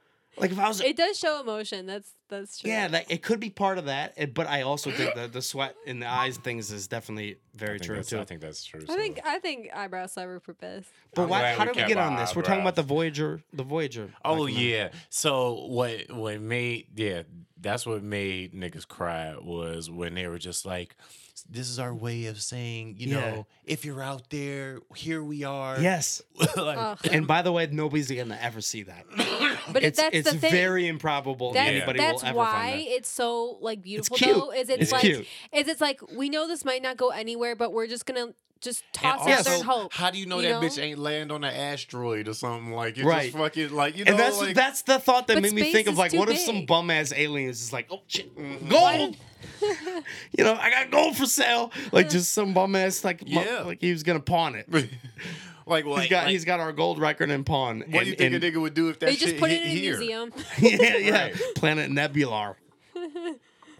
like 0.40 0.50
if 0.52 0.58
i 0.58 0.66
was 0.68 0.80
It 0.80 0.96
does 0.96 1.18
show 1.18 1.40
emotion. 1.40 1.86
That's 1.86 2.10
that's 2.28 2.58
true. 2.58 2.70
yeah 2.70 2.86
that 2.88 3.10
it 3.10 3.22
could 3.22 3.40
be 3.40 3.50
part 3.50 3.76
of 3.78 3.86
that 3.86 4.14
eh, 4.16 4.26
but 4.26 4.46
i 4.46 4.62
also 4.62 4.90
think 4.92 5.14
the, 5.14 5.26
the 5.26 5.42
sweat 5.42 5.74
in 5.84 5.98
the 5.98 6.06
eyes 6.08 6.36
things 6.38 6.70
is 6.70 6.86
definitely 6.86 7.36
very 7.54 7.80
true 7.80 8.00
too 8.02 8.20
I 8.20 8.24
think 8.24 8.40
that's 8.40 8.64
true. 8.64 8.82
I 8.88 8.94
think. 8.96 9.20
I 9.24 9.38
think 9.40 9.68
eyebrows 9.74 10.12
serve 10.12 10.42
for 10.44 10.54
best. 10.54 10.88
but 11.14 11.28
why, 11.28 11.40
glad 11.40 11.58
how 11.58 11.64
we 11.66 11.72
did 11.72 11.82
we 11.86 11.88
get 11.88 11.98
on 11.98 12.16
this 12.16 12.34
we're 12.36 12.42
talking 12.42 12.60
about 12.60 12.76
the 12.76 12.82
voyager 12.82 13.42
the 13.52 13.64
voyager 13.64 14.10
Oh 14.24 14.36
documentary. 14.46 14.70
yeah. 14.72 14.88
So 15.08 15.66
what 15.66 16.10
what 16.12 16.40
made 16.40 16.86
yeah, 16.96 17.22
that's 17.60 17.84
what 17.84 18.02
made 18.02 18.54
niggas 18.54 18.86
cry 18.86 19.34
was 19.40 19.90
when 19.90 20.14
they 20.14 20.26
were 20.28 20.38
just 20.38 20.64
like 20.64 20.94
this 21.52 21.68
is 21.68 21.78
our 21.80 21.92
way 21.92 22.26
of 22.26 22.40
saying, 22.40 22.94
you 22.98 23.08
Yeah. 23.08 23.20
know, 23.20 23.46
if 23.64 23.84
you're 23.84 24.02
out 24.02 24.30
there, 24.30 24.78
here 24.96 25.22
we 25.22 25.42
are. 25.44 25.80
yes 25.80 26.22
like, 26.56 26.78
Ugh. 26.78 26.98
and 27.10 27.26
by 27.26 27.42
the 27.42 27.50
way 27.52 27.66
nobody's 27.70 28.10
gonna 28.10 28.38
ever 28.40 28.60
see 28.60 28.84
that 28.84 29.04
But 29.72 29.82
it's 29.84 30.00
that's 30.00 30.14
it's 30.16 30.32
the 30.32 30.38
thing. 30.38 30.50
very 30.52 30.86
improbable 30.88 31.52
That's, 31.52 31.68
anybody 31.68 31.98
that's 31.98 32.22
will 32.22 32.28
ever 32.30 32.38
why 32.38 32.52
find 32.52 32.80
that. 32.80 32.96
it's 32.96 33.08
so 33.08 33.58
like 33.60 33.82
beautiful 33.82 34.16
cute. 34.16 34.34
though. 34.36 34.50
Is 34.52 34.68
it's, 34.68 34.82
It's 34.82 34.92
like 34.92 35.00
cute. 35.02 35.26
is 35.52 35.68
it's 35.68 35.80
like 35.80 36.00
we 36.12 36.28
know 36.28 36.48
this 36.48 36.64
might 36.64 36.82
not 36.82 36.96
go 36.96 37.10
anywhere, 37.10 37.54
but 37.54 37.72
we're 37.72 37.86
just 37.86 38.04
gonna 38.06 38.32
just 38.60 38.82
And 39.02 39.02
toss 39.18 39.26
Yes. 39.26 39.38
out 39.40 39.44
there 39.46 39.54
and 39.56 39.64
hope. 39.64 39.92
How 39.92 40.10
do 40.10 40.18
you 40.18 40.26
know 40.26 40.36
you 40.38 40.48
that 40.48 40.60
know? 40.60 40.66
bitch 40.68 40.82
ain't 40.82 40.98
land 40.98 41.32
on 41.32 41.44
an 41.44 41.54
asteroid 41.54 42.28
or 42.28 42.34
something 42.34 42.72
like 42.72 42.98
it 42.98 43.04
Right. 43.04 43.26
just 43.32 43.36
fucking 43.36 43.72
like 43.74 43.96
you 43.96 44.04
know 44.04 44.10
And 44.12 44.20
that's 44.20 44.38
like 44.40 44.54
that's 44.54 44.82
the 44.82 44.98
thought 44.98 45.26
that 45.28 45.40
made 45.42 45.52
me 45.52 45.72
think 45.72 45.88
of 45.88 45.96
like, 45.98 46.12
too 46.12 46.18
what 46.18 46.28
if 46.28 46.38
some 46.38 46.66
bum 46.66 46.90
ass 46.90 47.12
aliens 47.14 47.60
is 47.62 47.72
like, 47.72 47.86
oh 47.90 48.00
shit, 48.06 48.36
Mm-hmm. 48.36 48.68
gold. 48.68 49.16
you 50.36 50.44
know, 50.44 50.54
I 50.54 50.70
got 50.70 50.90
gold 50.90 51.16
for 51.16 51.26
sale. 51.26 51.72
Like 51.92 52.08
just 52.10 52.32
some 52.32 52.52
bum 52.54 52.76
ass 52.76 53.04
like, 53.04 53.22
mu- 53.26 53.40
Yeah. 53.40 53.62
like 53.62 53.80
he 53.80 53.90
was 53.92 54.02
gonna 54.02 54.20
pawn 54.20 54.54
it. 54.54 54.66
like 55.66 55.86
what 55.86 56.02
He's 56.02 56.10
got 56.10 56.24
like, 56.24 56.32
he's 56.32 56.44
got 56.44 56.60
our 56.60 56.72
gold 56.72 56.98
record 56.98 57.30
in 57.30 57.44
pawn. 57.44 57.80
what 57.88 58.04
do 58.04 58.10
you 58.10 58.16
think 58.16 58.34
a 58.34 58.40
nigga 58.40 58.60
would 58.60 58.74
do 58.74 58.88
if 58.90 58.98
that 58.98 59.06
They 59.06 59.16
just 59.16 59.38
put 59.38 59.50
it 59.50 59.62
in 59.62 59.68
a 59.68 59.70
here? 59.70 59.96
museum. 59.98 60.32
yeah, 60.60 60.96
yeah. 60.96 61.22
Right. 61.24 61.34
Planet 61.54 61.90
Nebular. 61.90 62.56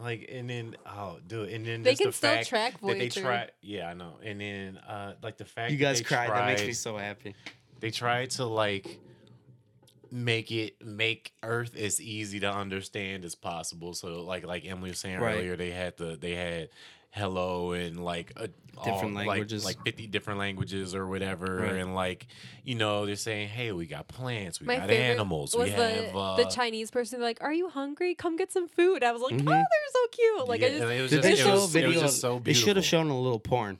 Like 0.01 0.29
and 0.33 0.49
then 0.49 0.77
oh 0.87 1.19
dude 1.27 1.51
and 1.51 1.67
then 1.67 1.83
They 1.83 1.91
just 1.93 2.03
can 2.03 2.09
the 2.11 2.13
still 2.13 2.31
fact 2.31 2.49
track 2.49 2.81
that 2.81 2.99
they 2.99 3.09
try 3.09 3.49
yeah 3.61 3.89
I 3.89 3.95
know 3.95 4.15
and 4.23 4.41
then 4.41 4.79
uh 4.79 5.15
like 5.23 5.37
the 5.37 5.45
fact 5.45 5.73
You 5.73 5.79
that 5.79 5.83
guys 5.85 5.99
they 5.99 6.05
cried. 6.05 6.31
That 6.31 6.47
makes 6.47 6.63
me 6.63 6.73
so 6.73 6.97
happy. 6.97 7.35
they 7.81 7.91
tried 7.91 8.31
to 8.31 8.45
like 8.47 8.99
make 10.11 10.51
it 10.51 10.85
make 10.85 11.33
Earth 11.43 11.77
as 11.77 12.01
easy 12.01 12.41
to 12.41 12.51
understand 12.53 13.25
as 13.25 13.35
possible. 13.35 13.95
So 13.95 14.23
like 14.23 14.45
like 14.45 14.65
Emily 14.65 14.91
was 14.91 14.99
saying 14.99 15.19
Right. 15.21 15.37
earlier, 15.37 15.57
they 15.57 15.71
had 15.71 15.97
the 15.97 16.17
they 16.21 16.35
had 16.35 16.71
hello 17.11 17.73
and 17.73 18.03
like 18.05 18.33
a, 18.37 18.49
Different 18.83 19.05
all, 19.05 19.11
like- 19.11 19.27
languages. 19.27 19.63
like, 19.65 19.77
50 19.85 20.07
different 20.07 20.39
languages 20.39 20.95
or 20.95 21.07
whatever 21.07 21.57
Right. 21.57 21.75
and 21.75 21.95
like 21.95 22.27
you 22.65 22.77
know 22.77 23.05
they're 23.05 23.15
saying 23.17 23.49
hey 23.49 23.73
we 23.73 23.85
got 23.85 24.09
plants 24.09 24.59
we 24.59 24.67
My 24.69 24.77
got 24.79 24.91
animals 24.91 25.55
was 25.55 25.69
we 25.69 25.77
the 25.77 25.89
have 25.89 26.17
uh, 26.17 26.37
the 26.37 26.45
Chinese 26.47 26.91
person 26.91 27.21
like, 27.21 27.39
"Are 27.43 27.53
you 27.53 27.69
hungry? 27.69 28.15
Come 28.15 28.37
get 28.37 28.51
some 28.51 28.69
food." 28.69 29.05
I 29.05 29.13
was 29.13 29.21
like, 29.21 29.35
Mhm. 29.35 29.41
"Oh, 29.43 29.45
they're 29.51 29.93
so 29.93 30.07
cute!" 30.13 30.49
Like 30.49 30.61
yeah, 30.63 30.67
I 30.69 30.71
just 30.71 30.83
it 30.85 31.03
was 31.03 31.11
Did 31.11 31.17
just, 31.17 31.23
they 31.25 31.33
it 31.33 31.39
show 31.45 31.53
was, 31.53 31.71
video? 31.71 31.91
it 31.91 31.93
was 31.95 32.03
just 32.03 32.21
so 32.23 32.39
they 32.43 32.55
should 32.55 32.77
have 32.77 32.85
shown 32.87 33.11
a 33.11 33.21
little 33.21 33.41
porn. 33.41 33.79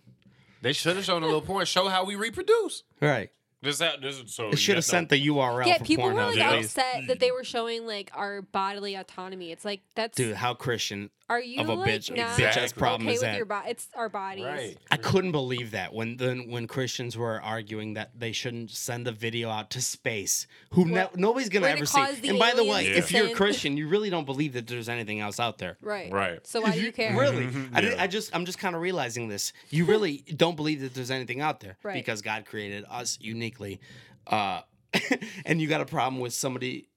they 0.61 0.75
should 0.75 0.97
have 0.97 1.05
shown 1.07 1.23
a 1.23 1.27
little 1.27 1.41
porn 1.41 1.65
show 1.65 1.89
how 1.89 2.05
we 2.05 2.17
reproduce 2.17 2.83
Right. 3.01 3.31
this, 3.63 3.79
that, 3.79 4.03
this 4.03 4.19
is 4.21 4.35
so 4.35 4.51
They 4.51 4.57
should 4.57 4.77
have 4.77 4.85
sent 4.85 5.09
the 5.09 5.17
URL 5.29 5.67
yeah, 5.67 5.79
for 5.79 5.85
people 5.85 6.05
were 6.05 6.13
like 6.15 6.37
at 6.39 6.59
upset 6.59 7.07
that 7.07 7.21
they 7.21 7.31
were 7.31 7.45
showing 7.45 7.87
like 7.87 8.11
our 8.13 8.43
bodily 8.43 8.97
autonomy. 8.97 9.51
It's 9.51 9.65
like 9.65 9.81
that's 9.95 10.17
Dude, 10.17 10.35
how 10.37 10.53
Christian 10.53 11.09
are 11.31 11.41
you 11.41 11.61
of 11.63 11.69
a 11.69 11.75
like 11.75 11.91
bitch, 11.91 12.11
not 12.15 12.31
bitch 12.37 12.43
ass 12.45 12.57
Exactly. 12.57 12.79
problem 12.81 13.07
okay 13.09 13.15
is 13.15 13.21
with 13.21 13.31
that? 13.31 13.37
your 13.37 13.47
body? 13.47 13.71
It's 13.71 13.89
our 13.95 14.09
bodies. 14.09 14.45
right 14.45 14.77
I 14.91 14.97
couldn't 14.97 15.33
believe 15.33 15.71
that 15.71 15.95
when 15.95 16.17
the, 16.17 16.35
when 16.49 16.67
Christians 16.67 17.17
were 17.17 17.41
arguing 17.41 17.95
that 17.95 18.11
they 18.19 18.33
shouldn't 18.33 18.71
send 18.73 19.07
a 19.09 19.13
video 19.13 19.49
out 19.49 19.71
to 19.71 19.81
space, 19.81 20.47
who 20.73 20.85
ne- 20.85 20.93
Well, 20.95 21.11
nobody's 21.15 21.49
gonna 21.49 21.65
we're 21.67 21.69
gonna 21.69 21.79
ever 21.79 21.87
see. 21.87 21.99
cause 22.01 22.21
the 22.21 22.29
And 22.31 22.39
by 22.39 22.53
the 22.55 22.65
way, 22.65 22.81
aliens 22.81 22.89
to 22.95 22.99
if 22.99 23.13
you're 23.13 23.23
a 23.23 23.27
send- 23.29 23.37
Christian, 23.37 23.77
you 23.77 23.89
really 23.89 24.11
don't 24.11 24.27
believe 24.27 24.53
that 24.55 24.67
there's 24.67 24.89
anything 24.89 25.21
else 25.21 25.39
out 25.41 25.59
there. 25.59 25.79
Right. 25.81 26.13
Right. 26.13 26.47
So 26.47 26.61
why 26.61 26.73
do 26.73 26.81
you 26.81 26.93
care? 26.93 27.17
Really, 27.19 27.49
I, 27.73 27.81
did. 27.81 27.99
I 27.99 28.07
just 28.09 28.35
I'm 28.35 28.45
just 28.45 28.59
kind 28.59 28.75
of 28.75 28.83
realizing 28.83 29.29
this. 29.29 29.53
You 29.71 29.85
really 29.85 30.19
don't 30.37 30.57
believe 30.57 30.81
that 30.81 30.95
there's 30.95 31.11
anything 31.13 31.41
out 31.41 31.61
there 31.61 31.77
Right. 31.83 31.95
because 31.95 32.21
God 32.23 32.45
created 32.45 32.85
us 32.91 33.17
uniquely, 33.21 33.81
uh, 34.27 34.63
and 35.47 35.61
you 35.61 35.69
got 35.69 35.81
a 35.81 35.87
problem 35.87 36.21
with 36.21 36.33
somebody 36.35 36.89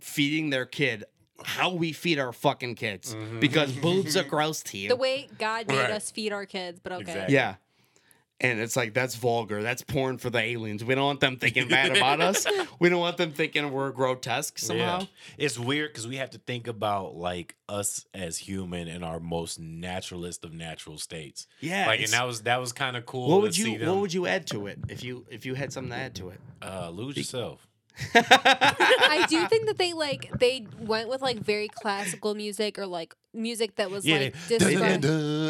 feeding 0.00 0.50
their 0.50 0.66
kid 0.66 1.04
how 1.44 1.72
we 1.72 1.92
feed 1.92 2.18
our 2.18 2.32
fucking 2.32 2.74
kids 2.76 3.14
Mhm. 3.14 3.40
because 3.40 3.72
boobs 3.86 4.16
are 4.16 4.22
gross 4.24 4.62
to 4.64 4.78
you. 4.78 4.88
The 4.88 4.96
way 4.96 5.28
God 5.38 5.68
made 5.68 5.78
Right. 5.78 5.90
us 5.90 6.10
feed 6.10 6.32
our 6.32 6.46
kids, 6.46 6.80
but 6.82 6.92
okay. 6.92 7.02
Exactly. 7.02 7.34
Yeah. 7.34 7.54
And 8.40 8.58
it's 8.60 8.76
like 8.76 8.94
that's 8.94 9.14
vulgar. 9.14 9.62
That's 9.62 9.82
porn 9.82 10.18
for 10.18 10.28
the 10.28 10.40
aliens. 10.40 10.84
We 10.84 10.94
don't 10.96 11.04
want 11.04 11.20
them 11.20 11.36
thinking 11.36 11.68
bad 11.68 11.96
about 11.96 12.20
us. 12.20 12.46
We 12.80 12.88
don't 12.88 12.98
want 13.00 13.16
them 13.16 13.30
thinking 13.32 13.70
we're 13.70 13.90
grotesque 13.92 14.58
somehow. 14.58 15.00
Yeah. 15.00 15.06
It's 15.38 15.58
weird 15.58 15.92
because 15.92 16.06
we 16.08 16.16
have 16.16 16.30
to 16.30 16.38
think 16.38 16.66
about 16.66 17.14
like 17.16 17.54
us 17.68 18.04
as 18.12 18.38
human 18.38 18.88
in 18.88 19.02
our 19.04 19.20
most 19.20 19.60
naturalist 19.60 20.44
of 20.44 20.52
natural 20.52 20.98
states. 20.98 21.46
Yeah. 21.60 21.86
like, 21.86 22.00
and 22.00 22.08
that 22.10 22.26
was 22.26 22.42
that 22.42 22.60
was 22.60 22.72
kind 22.72 22.96
of 22.96 23.06
cool. 23.06 23.28
what 23.28 23.36
to 23.36 23.42
would 23.42 23.54
see 23.54 23.72
you 23.72 23.78
them, 23.78 23.88
What 23.88 23.98
would 24.00 24.12
you 24.12 24.26
add 24.26 24.46
to 24.48 24.66
it 24.66 24.78
if 24.88 25.04
you 25.04 25.26
if 25.30 25.46
you 25.46 25.54
had 25.54 25.72
something 25.72 25.90
to 25.92 25.96
add 25.96 26.14
to 26.16 26.30
it? 26.30 26.40
uh, 26.60 26.90
lose 26.90 27.16
yourself? 27.16 27.66
I 28.14 29.26
do 29.28 29.46
think 29.46 29.66
that 29.66 29.78
they 29.78 29.92
like 29.92 30.30
they 30.38 30.66
went 30.80 31.08
with 31.08 31.22
like 31.22 31.38
very 31.38 31.68
classical 31.68 32.34
music 32.34 32.78
or 32.78 32.86
like 32.86 33.14
music 33.32 33.76
that 33.76 33.90
was 33.90 34.04
Yeah, 34.04 34.18
like 34.18 34.34
they, 34.48 34.58
described. 34.58 35.02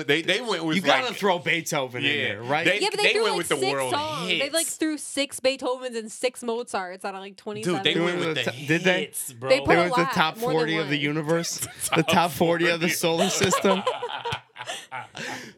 they 0.07 0.23
they 0.23 0.41
went 0.41 0.65
with 0.65 0.77
you 0.77 0.83
gotta 0.83 1.07
like, 1.09 1.17
throw 1.17 1.39
Beethoven 1.39 2.05
in 2.05 2.17
there, 2.17 2.43
right? 2.43 2.65
They- 2.67 2.81
Yeah, 2.81 2.89
but 2.91 3.01
they, 3.01 3.13
threw 3.13 3.23
went 3.25 3.33
like 3.35 3.39
with 3.39 3.49
the 3.49 3.57
six 3.57 3.73
world 3.73 3.93
songs. 3.95 4.29
They 4.29 4.51
like 4.51 4.67
threw 4.67 4.99
six 4.99 5.41
Beethovens 5.41 5.97
and 5.97 6.11
six 6.13 6.43
Mozarts 6.43 7.05
out 7.05 7.15
of 7.15 7.21
like 7.21 7.37
twenty 7.37 7.63
seven. 7.63 7.83
Dude, 7.83 7.85
they 7.85 7.95
They 7.95 8.01
went 8.01 8.17
went 8.19 8.29
with 8.37 8.37
with 8.37 8.45
the 8.47 8.51
the- 8.61 8.67
did 8.67 8.85
they? 8.85 9.01
hits, 9.01 9.33
bro. 9.33 9.49
They 9.49 9.61
put 9.61 9.69
they 9.69 9.77
went 9.77 9.95
to 9.95 10.01
the 10.01 10.07
top 10.13 10.37
forty 10.37 10.77
of 10.77 10.89
the 10.91 10.99
universe, 10.99 11.67
the 11.97 12.03
top 12.03 12.31
forty 12.31 12.69
of 12.69 12.81
the 12.81 12.91
solar 12.91 13.31
system. 13.31 13.83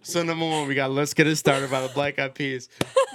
So 0.02 0.22
number 0.22 0.44
one, 0.46 0.68
we 0.68 0.74
got 0.74 0.90
"Let's 0.90 1.14
Get 1.14 1.26
It 1.26 1.36
Started" 1.36 1.70
by 1.70 1.80
the 1.82 1.88
Black 1.88 2.18
Eyed 2.18 2.34
Peas. 2.34 2.68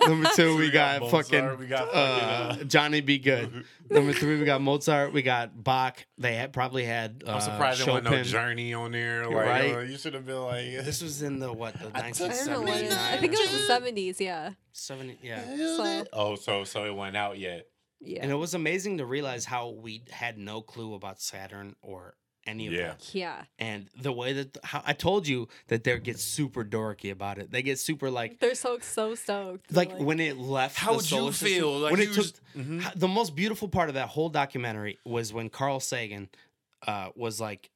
Number 0.08 0.30
two, 0.36 0.56
we, 0.58 0.66
we 0.66 0.72
got, 0.72 1.00
got 1.02 1.12
fucking 1.12 1.58
we 1.58 1.68
got 1.68 1.88
uh, 1.94 1.98
uh, 1.98 2.64
Johnny 2.64 3.02
B. 3.02 3.18
Goode. 3.18 3.66
Number 3.90 4.14
three, 4.14 4.40
we 4.40 4.46
got 4.46 4.62
Mozart. 4.62 5.14
We 5.14 5.22
got 5.22 5.64
Bach. 5.64 6.06
They 6.18 6.36
had 6.36 6.54
probably 6.54 6.86
had. 6.86 7.24
Uh, 7.26 7.32
I'm 7.34 7.42
surprised 7.42 7.80
there 7.82 7.88
wasn't 7.88 8.06
no 8.06 8.12
Chopin. 8.12 8.24
journey 8.26 8.74
on 8.74 8.92
there. 8.92 9.26
Like, 9.26 9.36
Right. 9.36 9.76
uh, 9.76 9.80
you 9.80 9.98
should 9.98 10.14
have 10.14 10.26
been 10.26 10.42
like, 10.42 10.66
This 10.86 11.02
was 11.02 11.22
in 11.22 11.40
the 11.40 11.52
what 11.52 11.74
the 11.80 11.92
I 11.94 12.12
don't 12.12 12.48
know 12.48 12.62
what 12.62 12.70
it 12.78 12.86
is. 12.88 12.94
1970s. 12.94 12.98
I 12.98 13.18
think 13.18 13.34
it 13.34 13.40
was 13.40 13.52
the 13.52 13.66
seventies. 13.68 14.22
Yeah. 14.22 14.52
70, 14.74 15.20
yeah. 15.22 15.56
So 15.58 16.06
oh, 16.14 16.36
so 16.36 16.64
so 16.64 16.86
it 16.86 16.96
went 16.96 17.16
out 17.18 17.38
yet? 17.38 17.68
yeah. 18.00 18.20
And 18.24 18.32
it 18.32 18.36
was 18.36 18.54
amazing 18.54 18.98
to 19.00 19.06
realize 19.06 19.46
how 19.46 19.70
we 19.70 20.04
had 20.10 20.38
no 20.38 20.62
clue 20.62 20.94
about 20.96 21.22
Saturn 21.22 21.76
or 21.82 22.16
any 22.48 22.68
of 22.68 22.74
Yeah. 22.74 22.88
that. 22.88 23.10
yeah. 23.14 23.44
And 23.60 23.88
the 24.02 24.12
way 24.12 24.34
that 24.34 24.58
how, 24.64 24.82
I 24.86 24.94
told 24.94 25.28
you 25.28 25.48
that 25.68 25.84
they 25.84 25.98
get 26.00 26.20
super 26.20 26.64
dorky 26.66 27.12
about 27.12 27.38
it. 27.38 27.52
They 27.52 27.62
get 27.62 27.78
super 27.80 28.10
like 28.10 28.40
They're 28.40 28.56
so 28.56 28.80
so 28.80 29.16
stoked. 29.16 29.72
like 29.72 29.96
when 30.00 30.20
it 30.20 30.38
left. 30.38 30.78
How 30.78 30.92
the 30.92 30.98
would 30.98 31.12
you 31.12 31.18
solar 31.18 31.32
system- 31.34 31.48
feel? 31.48 31.80
Like 31.80 31.92
when 31.92 32.02
you 32.02 32.08
it 32.10 32.14
took 32.14 32.18
was- 32.18 32.42
Mhm. 32.56 32.86
h- 32.88 32.94
the 32.96 33.08
most 33.08 33.36
beautiful 33.36 33.68
part 33.70 33.90
of 33.90 33.96
that 33.96 34.10
whole 34.10 34.30
documentary 34.30 34.98
was 35.06 35.32
when 35.34 35.50
Carl 35.50 35.80
Sagan 35.80 36.30
uh, 36.88 37.12
was 37.16 37.40
like 37.40 37.70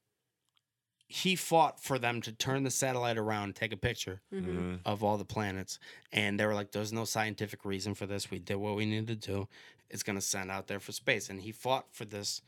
he 1.08 1.36
fought 1.36 1.80
for 1.80 2.00
them 2.00 2.20
to 2.20 2.32
turn 2.32 2.64
the 2.64 2.70
satellite 2.70 3.16
around, 3.16 3.54
take 3.54 3.72
a 3.72 3.76
picture 3.76 4.20
Mhm. 4.34 4.44
Mhm. 4.46 4.80
of 4.84 5.04
all 5.04 5.16
the 5.16 5.24
planets, 5.24 5.78
and 6.10 6.40
they 6.40 6.44
were 6.44 6.54
like, 6.54 6.72
"There's 6.72 6.92
no 6.92 7.04
scientific 7.04 7.64
reason 7.64 7.94
for 7.94 8.06
this. 8.06 8.28
We 8.32 8.40
did 8.40 8.56
what 8.56 8.74
we 8.74 8.84
needed 8.84 9.06
to 9.22 9.28
do. 9.32 9.48
It's 9.88 10.02
gonna 10.02 10.20
send 10.20 10.50
out 10.50 10.66
there 10.66 10.80
for 10.80 10.90
space." 10.90 11.30
And 11.30 11.40
he 11.42 11.52
fought 11.52 11.94
for 11.94 12.04
this 12.04 12.42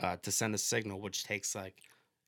uh, 0.00 0.16
to 0.22 0.30
send 0.32 0.54
a 0.54 0.58
signal, 0.58 1.00
which 1.00 1.24
takes 1.24 1.54
like 1.54 1.82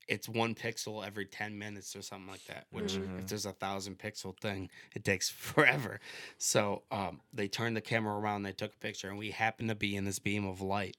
it's 0.07 0.29
one 0.29 0.53
pixel 0.53 1.03
every 1.05 1.25
10 1.25 1.57
minutes 1.57 1.95
or 1.95 2.01
something 2.03 2.29
like 2.29 2.43
that 2.45 2.67
which 2.69 2.93
Mhm. 2.93 3.17
if 3.17 3.25
there's 3.27 3.47
a 3.47 3.51
thousand 3.53 3.97
pixel 3.97 4.39
thing 4.39 4.69
it 4.93 5.03
takes 5.03 5.29
forever 5.31 5.99
so 6.37 6.83
um, 6.91 7.21
they 7.33 7.47
turned 7.47 7.75
the 7.75 7.81
camera 7.81 8.15
around 8.15 8.43
they 8.43 8.51
took 8.51 8.71
a 8.75 8.77
picture 8.77 9.09
and 9.09 9.17
we 9.17 9.31
happened 9.31 9.67
to 9.69 9.73
be 9.73 9.95
in 9.95 10.05
this 10.05 10.19
beam 10.19 10.45
of 10.45 10.61
light 10.61 10.95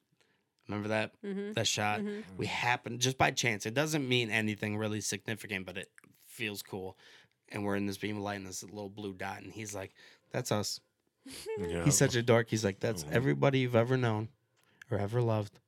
remember 0.66 0.88
that 0.88 1.12
Mm-hmm. 1.24 1.52
that 1.52 1.68
shot 1.68 2.00
Mhm. 2.00 2.24
we 2.36 2.46
happened 2.46 2.98
just 2.98 3.16
by 3.16 3.30
chance 3.30 3.64
it 3.64 3.74
doesn't 3.74 4.08
mean 4.08 4.28
anything 4.28 4.76
really 4.76 5.00
significant 5.00 5.66
but 5.66 5.78
it 5.78 5.88
feels 6.24 6.60
cool 6.64 6.98
and 7.50 7.64
we're 7.64 7.76
in 7.76 7.86
this 7.86 7.98
beam 7.98 8.16
of 8.16 8.24
light 8.24 8.38
and 8.38 8.46
this 8.48 8.64
little 8.64 8.90
blue 8.90 9.14
dot 9.14 9.40
and 9.40 9.52
he's 9.52 9.72
like 9.72 9.94
that's 10.32 10.50
us 10.50 10.80
Yeah. 11.58 11.84
he's 11.84 11.96
such 11.96 12.16
a 12.16 12.22
dork 12.24 12.48
he's 12.50 12.64
like 12.64 12.80
that's 12.80 13.04
Mhm. 13.04 13.12
everybody 13.12 13.60
you've 13.60 13.76
ever 13.76 13.96
known 13.96 14.30
or 14.90 14.98
ever 14.98 15.22
loved 15.22 15.60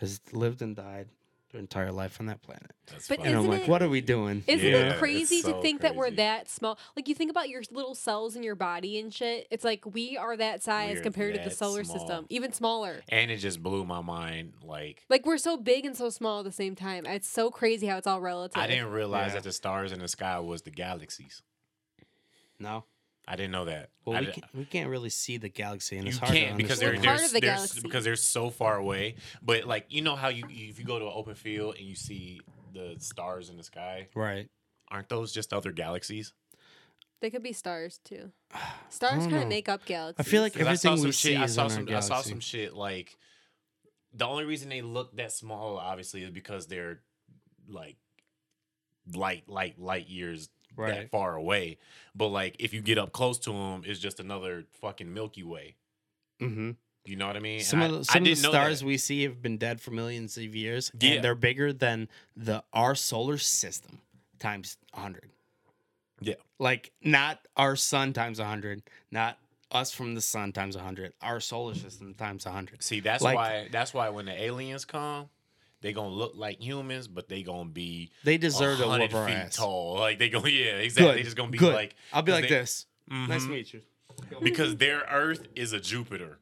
has 0.00 0.20
lived 0.32 0.62
and 0.62 0.74
died 0.76 1.08
their 1.52 1.58
entire 1.60 1.90
life 1.90 2.20
on 2.20 2.26
that 2.26 2.40
planet 2.42 2.70
That's 2.86 3.08
But 3.08 3.18
and 3.18 3.28
i'm 3.30 3.38
Isn't 3.40 3.50
like 3.50 3.62
it- 3.62 3.68
what 3.68 3.82
are 3.82 3.88
we 3.88 4.00
doing 4.00 4.44
Isn't 4.46 4.64
Yeah, 4.68 4.92
it 4.94 4.98
crazy 4.98 5.42
so 5.42 5.54
to 5.54 5.60
think 5.62 5.80
that 5.80 5.96
we're 5.96 6.10
that 6.12 6.48
small? 6.48 6.78
Like 6.94 7.08
you 7.08 7.14
think 7.16 7.28
about 7.28 7.48
your 7.48 7.62
little 7.72 7.96
cells 7.96 8.36
in 8.36 8.44
your 8.44 8.54
body 8.54 9.00
and 9.00 9.12
shit. 9.12 9.48
It's 9.50 9.64
like 9.64 9.84
we 9.84 10.16
are 10.16 10.36
that 10.36 10.62
size 10.62 10.98
We're 10.98 11.02
compared 11.02 11.34
to 11.34 11.40
the 11.40 11.50
solar 11.50 11.82
small. 11.82 11.98
system, 11.98 12.26
even 12.28 12.52
smaller. 12.52 13.00
and 13.08 13.32
it 13.32 13.38
just 13.38 13.60
blew 13.64 13.84
my 13.84 14.00
mind. 14.00 14.52
Like 14.62 15.04
Like 15.08 15.26
we're 15.26 15.38
so 15.38 15.56
big 15.56 15.84
and 15.84 15.96
so 15.96 16.08
small 16.08 16.38
at 16.38 16.44
the 16.44 16.52
same 16.52 16.76
time. 16.76 17.04
It's 17.04 17.28
so 17.28 17.50
crazy 17.50 17.88
how 17.88 17.96
it's 17.98 18.06
all 18.06 18.20
relative. 18.20 18.56
I 18.62 18.68
didn't 18.68 18.90
realize 18.92 19.30
Yeah. 19.30 19.34
that 19.34 19.42
the 19.42 19.52
stars 19.52 19.90
in 19.90 19.98
the 19.98 20.06
sky 20.08 20.38
was 20.38 20.62
the 20.62 20.70
galaxies. 20.70 21.42
no 22.60 22.84
I 23.32 23.36
didn't 23.36 23.52
know 23.52 23.66
that. 23.66 23.90
well 24.04 24.16
I 24.16 24.20
we, 24.20 24.26
can't, 24.26 24.44
we 24.54 24.64
can't 24.64 24.90
really 24.90 25.08
see 25.10 25.36
the 25.36 25.48
galaxy 25.48 25.96
and 25.96 26.04
you 26.04 26.10
it's 26.10 26.18
hard 26.18 26.32
can't 26.32 26.50
to 26.50 26.56
because 26.56 26.80
We're 26.80 26.92
they're, 26.92 26.94
part 27.02 27.16
they're, 27.18 27.24
of 27.26 27.32
the 27.32 27.40
they're- 27.40 27.50
galaxy. 27.54 27.80
because 27.80 28.02
they're 28.04 28.16
so 28.16 28.50
far 28.50 28.76
away. 28.76 29.14
But 29.40 29.64
like 29.64 29.86
you 29.88 30.02
know 30.02 30.16
how 30.16 30.28
you 30.28 30.44
if 30.48 30.78
you 30.80 30.84
go 30.84 30.98
to 30.98 31.06
an 31.06 31.12
open 31.14 31.34
field 31.36 31.76
and 31.78 31.86
you 31.86 31.94
see 31.94 32.40
the 32.74 32.96
stars 32.98 33.48
in 33.48 33.56
the 33.56 33.62
sky, 33.62 34.08
right 34.14 34.48
aren't 34.88 35.08
those 35.08 35.32
just 35.32 35.52
other 35.52 35.70
galaxies? 35.70 36.32
They 37.20 37.30
could 37.30 37.42
be 37.42 37.52
stars 37.52 38.00
too. 38.04 38.32
Stars 38.88 39.26
kind 39.28 39.42
of 39.42 39.48
make 39.48 39.68
up 39.68 39.84
galaxies. 39.84 40.26
I 40.26 40.28
feel 40.28 40.42
like 40.42 40.54
'Cause 40.54 40.66
I 40.66 40.74
saw 40.74 40.88
Everything 40.92 40.96
some 40.96 41.04
we 41.06 41.12
shit. 41.12 41.14
see 41.14 41.36
I 41.36 41.46
saw 41.46 41.60
in 41.66 41.70
our 41.70 41.70
some. 41.86 41.88
I 41.96 42.00
saw 42.00 42.20
some 42.22 42.40
shit 42.40 42.74
like 42.74 43.16
the 44.12 44.26
only 44.26 44.44
reason 44.44 44.68
they 44.70 44.82
look 44.82 45.14
that 45.18 45.30
small, 45.30 45.76
obviously, 45.78 46.22
is 46.24 46.30
because 46.30 46.66
they're 46.66 47.00
like 47.68 47.96
light, 49.14 49.48
light, 49.48 49.78
light 49.78 50.08
years 50.08 50.48
Right. 50.76 50.94
that 50.94 51.10
far 51.10 51.34
away. 51.34 51.78
But 52.14 52.28
like 52.28 52.56
if 52.58 52.72
you 52.72 52.80
get 52.80 52.98
up 52.98 53.12
close 53.12 53.38
to 53.40 53.50
them, 53.52 53.82
it's 53.84 54.00
just 54.00 54.20
another 54.20 54.64
fucking 54.80 55.12
Milky 55.12 55.42
Way. 55.42 55.76
mm-hmm. 56.40 56.72
You 57.06 57.16
know 57.16 57.26
what 57.26 57.36
I 57.36 57.40
mean? 57.40 57.60
Some 57.60 57.80
I, 57.80 57.86
of 57.86 57.92
the, 57.92 57.98
I 58.00 58.02
some 58.02 58.22
of 58.22 58.28
the 58.28 58.36
stars 58.36 58.84
we 58.84 58.98
see 58.98 59.22
have 59.22 59.40
been 59.40 59.56
dead 59.56 59.80
for 59.80 59.90
millions 59.90 60.36
of 60.36 60.54
years, 60.54 60.92
Yeah. 61.00 61.12
and 61.12 61.24
they're 61.24 61.34
bigger 61.34 61.72
than 61.72 62.08
the 62.36 62.62
our 62.74 62.94
solar 62.94 63.38
system 63.38 64.00
times 64.38 64.76
hundred. 64.92 65.30
Yeah. 66.20 66.34
Like 66.58 66.92
not 67.02 67.40
our 67.56 67.74
sun 67.74 68.12
times 68.12 68.38
hundred, 68.38 68.82
not 69.10 69.38
us 69.72 69.92
from 69.92 70.14
the 70.14 70.20
sun 70.20 70.52
times 70.52 70.76
hundred. 70.76 71.14
Our 71.22 71.40
solar 71.40 71.74
system 71.74 72.12
times 72.14 72.44
hundred. 72.44 72.82
See, 72.82 73.00
that's 73.00 73.22
Like- 73.22 73.34
why. 73.36 73.68
That's 73.72 73.94
why 73.94 74.10
when 74.10 74.26
the 74.26 74.40
aliens 74.40 74.84
come, 74.84 75.30
they 75.82 75.92
gonna 75.92 76.08
look 76.14 76.32
like 76.36 76.60
humans, 76.60 77.08
but 77.08 77.28
they 77.28 77.42
gonna 77.42 77.68
be 77.70 78.10
They 78.24 78.38
deserve 78.38 78.78
to 78.78 78.86
hundred 78.88 79.12
whoop 79.12 79.20
our 79.20 79.26
feet 79.28 79.34
ass. 79.36 79.56
tall. 79.56 79.96
Like 79.98 80.18
they 80.18 80.28
go, 80.28 80.44
yeah, 80.46 80.72
exactly. 80.76 81.12
Good. 81.12 81.18
They 81.18 81.22
just 81.24 81.36
gonna 81.36 81.50
be 81.50 81.58
Good. 81.58 81.74
like. 81.74 81.94
I'll 82.12 82.22
be 82.22 82.32
like 82.32 82.42
they- 82.44 82.48
this. 82.50 82.86
Nice 83.08 83.42
to 83.44 83.50
meet 83.50 83.72
you. 83.72 83.80
because 84.42 84.76
their 84.76 85.00
Earth 85.10 85.48
is 85.56 85.72
a 85.72 85.80
Jupiter. 85.80 86.38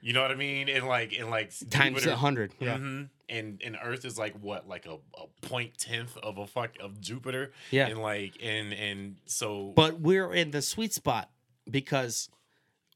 You 0.00 0.12
know 0.12 0.22
what 0.22 0.30
I 0.30 0.34
mean? 0.36 0.68
And 0.68 0.86
like, 0.86 1.12
and 1.18 1.28
like 1.30 1.52
Times 1.70 2.06
a 2.06 2.16
hundred. 2.16 2.52
Yeah. 2.60 2.76
Mhm. 2.76 3.08
And 3.28 3.60
and 3.64 3.76
Earth 3.82 4.04
is 4.04 4.16
like 4.18 4.34
what, 4.40 4.66
like 4.68 4.86
a, 4.86 4.94
a 5.20 5.26
point 5.46 5.76
tenth 5.76 6.16
of 6.16 6.38
a 6.38 6.46
fuck 6.46 6.70
of 6.80 7.00
Jupiter. 7.00 7.52
Yeah. 7.70 7.88
And 7.88 8.00
like, 8.00 8.34
and 8.42 8.72
and 8.72 9.16
so. 9.26 9.72
But 9.76 10.00
we're 10.00 10.32
in 10.32 10.50
the 10.52 10.62
sweet 10.62 10.92
spot 10.94 11.30
because 11.70 12.30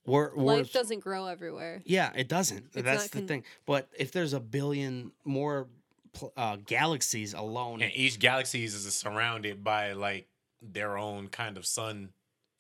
we're 0.07 0.35
we're 0.35 0.57
Life 0.59 0.73
doesn't 0.73 1.01
grow 1.01 1.27
everywhere. 1.27 1.83
Yeah, 1.85 2.11
it 2.15 2.29
doesn't. 2.29 2.67
It's 2.75 2.83
That's 2.83 3.03
not 3.05 3.11
the 3.11 3.19
con- 3.19 3.29
thing. 3.29 3.45
But 3.67 3.89
if 3.99 4.11
there's 4.13 4.33
a 4.33 4.41
billion 4.41 5.13
more 5.25 5.65
pl- 5.65 5.71
uh, 6.37 6.57
galaxies 6.67 7.35
alone, 7.35 7.83
and 7.83 7.93
each 7.95 8.19
galaxy 8.19 8.65
is 8.65 8.75
surrounded 8.95 9.63
by 9.65 9.93
like 9.93 10.29
their 10.61 10.97
own 10.97 11.29
kind 11.29 11.57
of 11.57 11.67
sun 11.67 12.11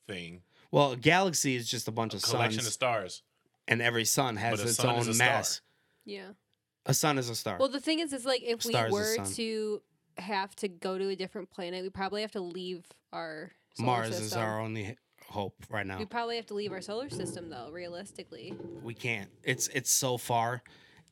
thing, 0.08 0.42
well, 0.70 0.92
a 0.92 0.96
galaxy 0.96 1.54
is 1.56 1.68
just 1.68 1.86
a 1.88 1.92
bunch 1.92 2.14
a 2.14 2.16
of 2.16 2.22
collection 2.22 2.60
suns, 2.60 2.66
of 2.68 2.72
stars. 2.72 3.22
and 3.68 3.80
every 3.82 4.04
sun 4.04 4.36
has 4.36 4.58
But 4.60 4.68
its 4.68 4.76
sun 4.78 4.90
own 4.96 5.08
a 5.08 5.14
star. 5.14 5.26
mass. 5.28 5.60
Yeah. 6.04 6.30
A 6.86 6.94
sun 6.94 7.18
is 7.18 7.28
a 7.28 7.34
star. 7.36 7.58
Well, 7.58 7.68
the 7.68 7.78
thing 7.80 8.00
is, 8.00 8.12
is 8.12 8.24
like 8.24 8.42
if 8.42 8.62
Star 8.62 8.86
we 8.86 8.92
were 8.92 9.16
to 9.34 9.82
have 10.18 10.56
to 10.56 10.66
go 10.68 10.98
to 10.98 11.08
a 11.10 11.14
different 11.16 11.50
planet, 11.50 11.82
we 11.84 11.90
probably 11.90 12.22
have 12.22 12.32
to 12.32 12.40
leave 12.40 12.84
our 13.12 13.52
solar 13.76 13.86
Mars 13.86 14.08
system. 14.08 14.26
is 14.26 14.32
our 14.32 14.60
only 14.60 14.96
hope 15.28 15.54
right 15.70 15.86
now. 15.86 15.98
We 15.98 16.06
probably 16.06 16.36
have 16.36 16.46
to 16.46 16.54
leave 16.54 16.72
our 16.72 16.80
solar 16.80 17.08
system, 17.08 17.50
though. 17.50 17.70
Realistically, 17.70 18.54
We 18.82 18.94
can't. 18.94 19.30
It's 19.44 19.68
it's 19.68 19.92
so 19.92 20.18
far. 20.18 20.62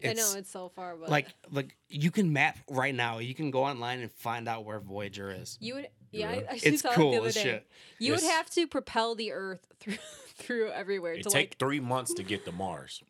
I 0.05 0.13
know 0.15 0.33
it's 0.37 0.51
so 0.51 0.69
far, 0.69 0.97
but 0.97 1.09
like 1.11 1.29
like 1.51 1.77
you 1.89 2.11
can 2.11 2.33
map 2.33 2.59
right 2.69 2.95
now. 2.95 3.19
You 3.19 3.35
can 3.35 3.51
go 3.51 3.65
online 3.65 4.01
and 4.01 4.11
find 4.13 4.49
out 4.49 4.65
where 4.65 4.81
Voyager 4.81 5.31
is. 5.31 5.59
you 5.61 5.75
would. 5.75 5.89
Yeah, 6.13 6.33
Yeah. 6.33 6.37
I, 6.51 6.53
I 6.55 6.61
It's 6.63 6.83
saw 6.83 6.91
it 6.91 6.95
cool 6.95 7.13
the 7.13 7.19
other 7.19 7.29
as 7.29 7.35
day. 7.35 7.43
shit. 7.43 7.67
You 7.99 8.13
would 8.13 8.23
have 8.23 8.51
to 8.51 8.67
propel 8.67 9.15
the 9.15 9.31
Earth 9.33 9.65
through 9.79 9.99
through 10.37 10.71
everywhere 10.71 11.15
It 11.15 11.23
to 11.25 11.31
take 11.31 11.51
like. 11.51 11.59
three 11.59 11.81
months 11.81 12.15
to 12.15 12.23
get 12.23 12.45
to 12.47 12.53
Mars. 12.53 13.03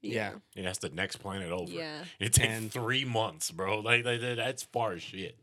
Yeah. 0.00 0.32
And 0.56 0.66
that's 0.66 0.78
the 0.80 0.88
next 0.88 1.16
planet 1.16 1.52
over. 1.52 1.70
Yeah. 1.70 2.02
It 2.18 2.32
takes 2.32 2.48
And- 2.48 2.72
three 2.72 3.04
months, 3.04 3.50
bro. 3.52 3.78
Like, 3.78 4.04
like, 4.04 4.20
that's 4.20 4.64
far 4.64 4.94
as 4.94 5.02
shit. 5.02 5.38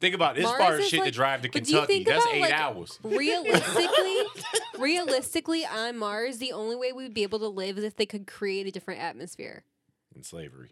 Think 0.00 0.14
about 0.14 0.36
it. 0.36 0.42
It's 0.42 0.46
Mars 0.48 0.58
far 0.62 0.72
as 0.74 0.80
is 0.84 0.88
shit 0.88 1.04
to 1.04 1.10
drive 1.10 1.42
to 1.42 1.50
but 1.52 1.64
do 1.64 1.70
you 1.72 1.78
Kentucky. 1.80 2.04
That's 2.04 2.24
about, 2.24 2.34
eight 2.36 2.40
like, 2.40 2.52
hours. 2.54 2.98
Realistically, 3.04 4.16
realistically, 4.78 5.66
on 5.66 5.96
Mars, 5.98 6.38
the 6.38 6.52
only 6.52 6.76
way 6.76 6.92
we'd 6.92 7.12
be 7.12 7.22
able 7.22 7.38
to 7.40 7.48
live 7.48 7.76
is 7.78 7.84
if 7.84 7.96
they 7.96 8.06
could 8.06 8.26
create 8.26 8.66
a 8.66 8.70
different 8.70 9.00
atmosphere. 9.00 9.64
In 10.14 10.22
slavery. 10.22 10.70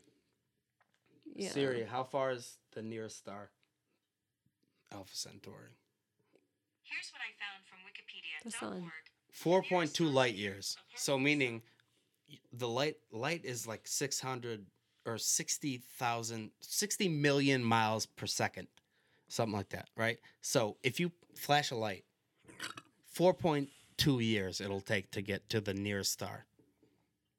Yeah. 1.35 1.51
Siri, 1.51 1.85
how 1.85 2.05
far 2.05 2.33
is 2.33 2.59
the 2.73 2.83
nearest 2.83 3.19
star? 3.19 3.51
Alpha 4.93 5.15
Centauri. 5.15 5.77
Here's 6.83 7.13
what 7.13 7.21
I 7.21 7.31
found 7.39 7.65
from 7.69 7.79
The 8.45 8.51
sun. 8.51 8.73
Wikipedia.org. 8.83 8.93
Four 9.31 9.63
point 9.63 9.95
two 9.95 10.09
light 10.09 10.35
years. 10.35 10.77
So 10.97 11.19
meaning, 11.19 11.63
the 12.53 12.69
light 12.69 12.97
light 13.13 13.45
is 13.45 13.67
like 13.67 13.87
six 13.87 14.21
hundred 14.21 14.67
or 15.07 15.17
60,000, 15.17 16.51
60 16.61 17.09
million 17.09 17.65
miles 17.65 18.05
per 18.05 18.27
second, 18.27 18.69
something 19.29 19.57
like 19.57 19.71
that, 19.71 19.89
right? 19.97 20.19
So 20.43 20.77
if 20.83 21.01
you 21.01 21.13
flash 21.35 21.71
a 21.71 21.77
light, 21.77 22.05
four 23.07 23.33
point 23.33 23.71
two 23.97 24.21
years 24.21 24.61
it'll 24.61 24.81
take 24.81 25.11
to 25.13 25.23
get 25.23 25.49
to 25.51 25.61
the 25.61 25.75
nearest 25.75 26.13
star. 26.13 26.45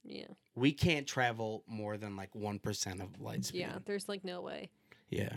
Yeah. 0.09 0.25
We 0.55 0.71
can't 0.73 1.07
travel 1.07 1.63
more 1.67 1.97
than 1.97 2.15
like 2.15 2.33
one 2.35 2.59
percent 2.59 3.01
of 3.01 3.19
light 3.21 3.45
speed. 3.45 3.59
Yeah. 3.61 3.77
There's 3.85 4.09
like 4.09 4.23
no 4.25 4.41
way. 4.41 4.69
Yeah. 5.09 5.29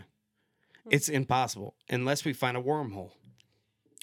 Hmm. 0.84 0.88
It's 0.90 1.08
impossible 1.08 1.74
unless 1.88 2.24
we 2.24 2.32
find 2.32 2.56
a 2.56 2.60
wormhole 2.60 3.12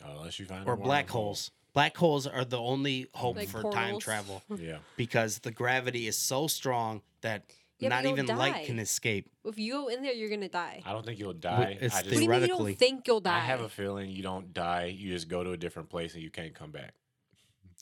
oh, 0.06 0.18
Unless 0.20 0.40
you 0.40 0.46
find 0.46 0.68
or 0.68 0.74
a 0.74 0.78
black 0.78 1.08
wormhole. 1.08 1.12
holes. 1.12 1.52
Black 1.74 1.96
holes 1.98 2.26
are 2.26 2.46
the 2.46 2.58
only 2.60 3.08
hope 3.14 3.36
Like 3.36 3.50
for 3.50 3.62
time 3.64 3.72
portals. 3.92 4.04
travel 4.04 4.42
Yeah. 4.58 4.78
because 4.98 5.40
the 5.40 5.52
gravity 5.52 6.08
is 6.08 6.18
so 6.18 6.48
strong 6.48 7.02
that 7.22 7.44
Yeah, 7.80 7.90
but 7.90 7.96
not 7.96 8.04
you'll 8.06 8.20
even 8.20 8.38
light 8.38 8.66
can 8.66 8.80
escape. 8.80 9.30
If 9.46 9.60
you 9.60 9.74
go 9.74 9.88
in 9.88 10.02
there, 10.02 10.14
you're 10.14 10.30
gonna 10.30 10.50
die. 10.50 10.82
I 10.86 10.94
don't 10.94 11.06
think 11.06 11.20
you'll 11.20 11.34
die. 11.34 11.78
it's 11.82 11.94
I 11.94 11.98
What 12.00 12.06
do 12.06 12.10
you 12.10 12.16
mean 12.16 12.22
you 12.22 12.28
theoretically- 12.48 12.72
don't 12.74 12.80
think 12.80 13.08
you'll 13.08 13.20
die? 13.22 13.36
I 13.38 13.40
have 13.42 13.62
a 13.62 13.70
feeling 13.70 14.10
you 14.10 14.24
don't 14.24 14.54
die. 14.54 14.86
You 14.86 15.12
just 15.14 15.28
go 15.28 15.44
to 15.44 15.52
a 15.52 15.58
different 15.58 15.90
place 15.90 16.14
and 16.16 16.24
you 16.24 16.30
can't 16.32 16.54
come 16.56 16.72
back. 16.72 16.94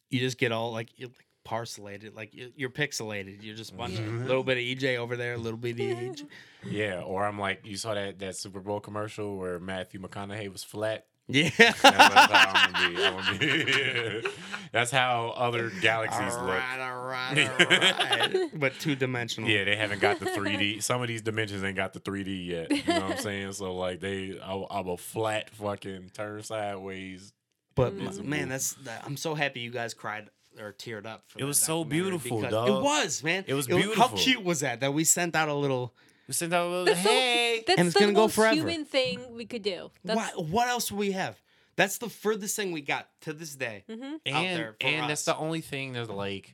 You 0.10 0.20
just 0.20 0.38
get 0.38 0.52
all 0.52 0.72
like, 0.72 0.90
you're, 0.98 1.10
like 1.10 1.27
parcellated, 1.48 2.14
like 2.16 2.34
you- 2.34 2.52
you're 2.58 2.70
pixelated. 2.70 3.38
You're 3.42 3.56
just 3.56 3.72
a 3.72 3.76
bunch 3.76 3.94
Mhm. 3.96 4.22
of 4.22 4.28
little 4.28 4.44
bit 4.44 4.58
of 4.58 4.64
EJ 4.64 4.98
over 4.98 5.16
there, 5.16 5.34
a 5.34 5.38
little 5.38 5.58
bit 5.58 5.72
of 5.72 5.78
EJ. 5.80 6.26
Yeah. 6.70 7.02
Or 7.02 7.26
I'm 7.26 7.40
like, 7.40 7.66
you 7.66 7.78
saw 7.78 7.94
that 7.94 8.20
that 8.20 8.36
Super 8.36 8.60
Bowl 8.60 8.82
commercial 8.82 9.38
where 9.38 9.58
Matthew 9.60 10.02
McConaughey 10.02 10.52
was 10.52 10.64
flat. 10.64 11.06
Yeah. 11.30 11.50
That's, 11.58 11.82
that's 11.82 12.32
how 12.32 12.90
be. 12.90 13.04
I'm 13.06 13.16
gonna 13.16 13.38
be. 13.40 14.28
That's 14.74 14.92
how 14.92 15.34
other 15.38 15.70
galaxies 15.82 16.34
all 16.36 16.46
look. 16.46 16.56
right, 16.56 16.80
all 16.80 17.02
right, 17.06 17.50
all 17.60 18.40
right. 18.42 18.60
but 18.60 18.74
two 18.80 18.96
dimensional. 18.96 19.50
Yeah, 19.50 19.64
they 19.66 19.76
haven't 19.78 20.00
got 20.02 20.20
the 20.20 20.26
3D. 20.26 20.82
Some 20.84 21.02
of 21.02 21.08
these 21.08 21.22
dimensions 21.22 21.64
ain't 21.64 21.76
got 21.78 21.94
the 21.94 22.00
3D 22.02 22.46
yet. 22.48 22.72
You 22.72 22.84
know 22.94 23.02
what 23.08 23.12
I'm 23.12 23.18
saying? 23.18 23.54
So 23.54 23.74
like 23.76 24.00
they, 24.02 24.38
I, 24.42 24.66
I'm 24.72 24.88
a 24.90 24.98
flat 24.98 25.50
fucking 25.52 26.12
turn 26.14 26.44
sideways. 26.44 27.34
But 27.76 27.94
Mm. 27.94 28.00
m- 28.02 28.08
Visible. 28.08 28.30
man, 28.30 28.50
that's 28.50 28.74
that, 28.86 29.04
I'm 29.06 29.16
so 29.18 29.36
happy 29.36 29.60
you 29.60 29.70
guys 29.72 29.94
cried 29.94 30.30
or 30.60 30.74
teared 30.74 31.06
up. 31.06 31.24
For 31.28 31.40
It 31.40 31.44
was 31.46 31.58
so 31.60 31.84
beautiful, 31.84 32.42
dog. 32.42 32.70
It 32.70 32.82
was, 32.84 33.24
man. 33.24 33.44
It 33.48 33.54
was 33.54 33.68
beautiful. 33.68 33.96
How 33.96 34.08
cute 34.16 34.44
was 34.44 34.60
that? 34.62 34.80
That 34.82 34.94
we 34.94 35.04
sent 35.04 35.36
out 35.36 35.50
a 35.50 35.54
little. 35.54 35.94
We 36.28 36.34
sent 36.34 36.54
out 36.54 36.68
a 36.68 36.70
little, 36.70 36.86
That's 36.86 37.02
so- 37.04 37.10
hey. 37.10 37.64
That's 37.66 37.80
And 37.80 37.88
it's 37.88 37.94
the 37.96 38.02
gonna 38.02 38.14
go 38.14 38.28
forever. 38.28 38.56
human 38.56 38.84
thing 38.86 39.20
we 39.36 39.46
could 39.46 39.64
do. 39.64 39.92
That's, 40.04 40.36
What 40.36 40.46
what 40.48 40.68
else 40.68 40.90
do 40.90 40.96
we 40.96 41.12
have? 41.14 41.40
That's 41.78 42.00
the 42.00 42.10
furthest 42.10 42.56
thing 42.56 42.72
we 42.72 42.82
got 42.82 43.08
to 43.22 43.34
this 43.34 43.56
day. 43.56 43.84
hmm 43.88 44.04
out 44.04 44.20
and 44.26 44.60
there 44.60 44.76
for 44.82 44.88
and 44.88 45.10
that's 45.10 45.26
the 45.26 45.38
only 45.38 45.62
thing 45.62 45.94
that's 45.94 46.10
like. 46.10 46.54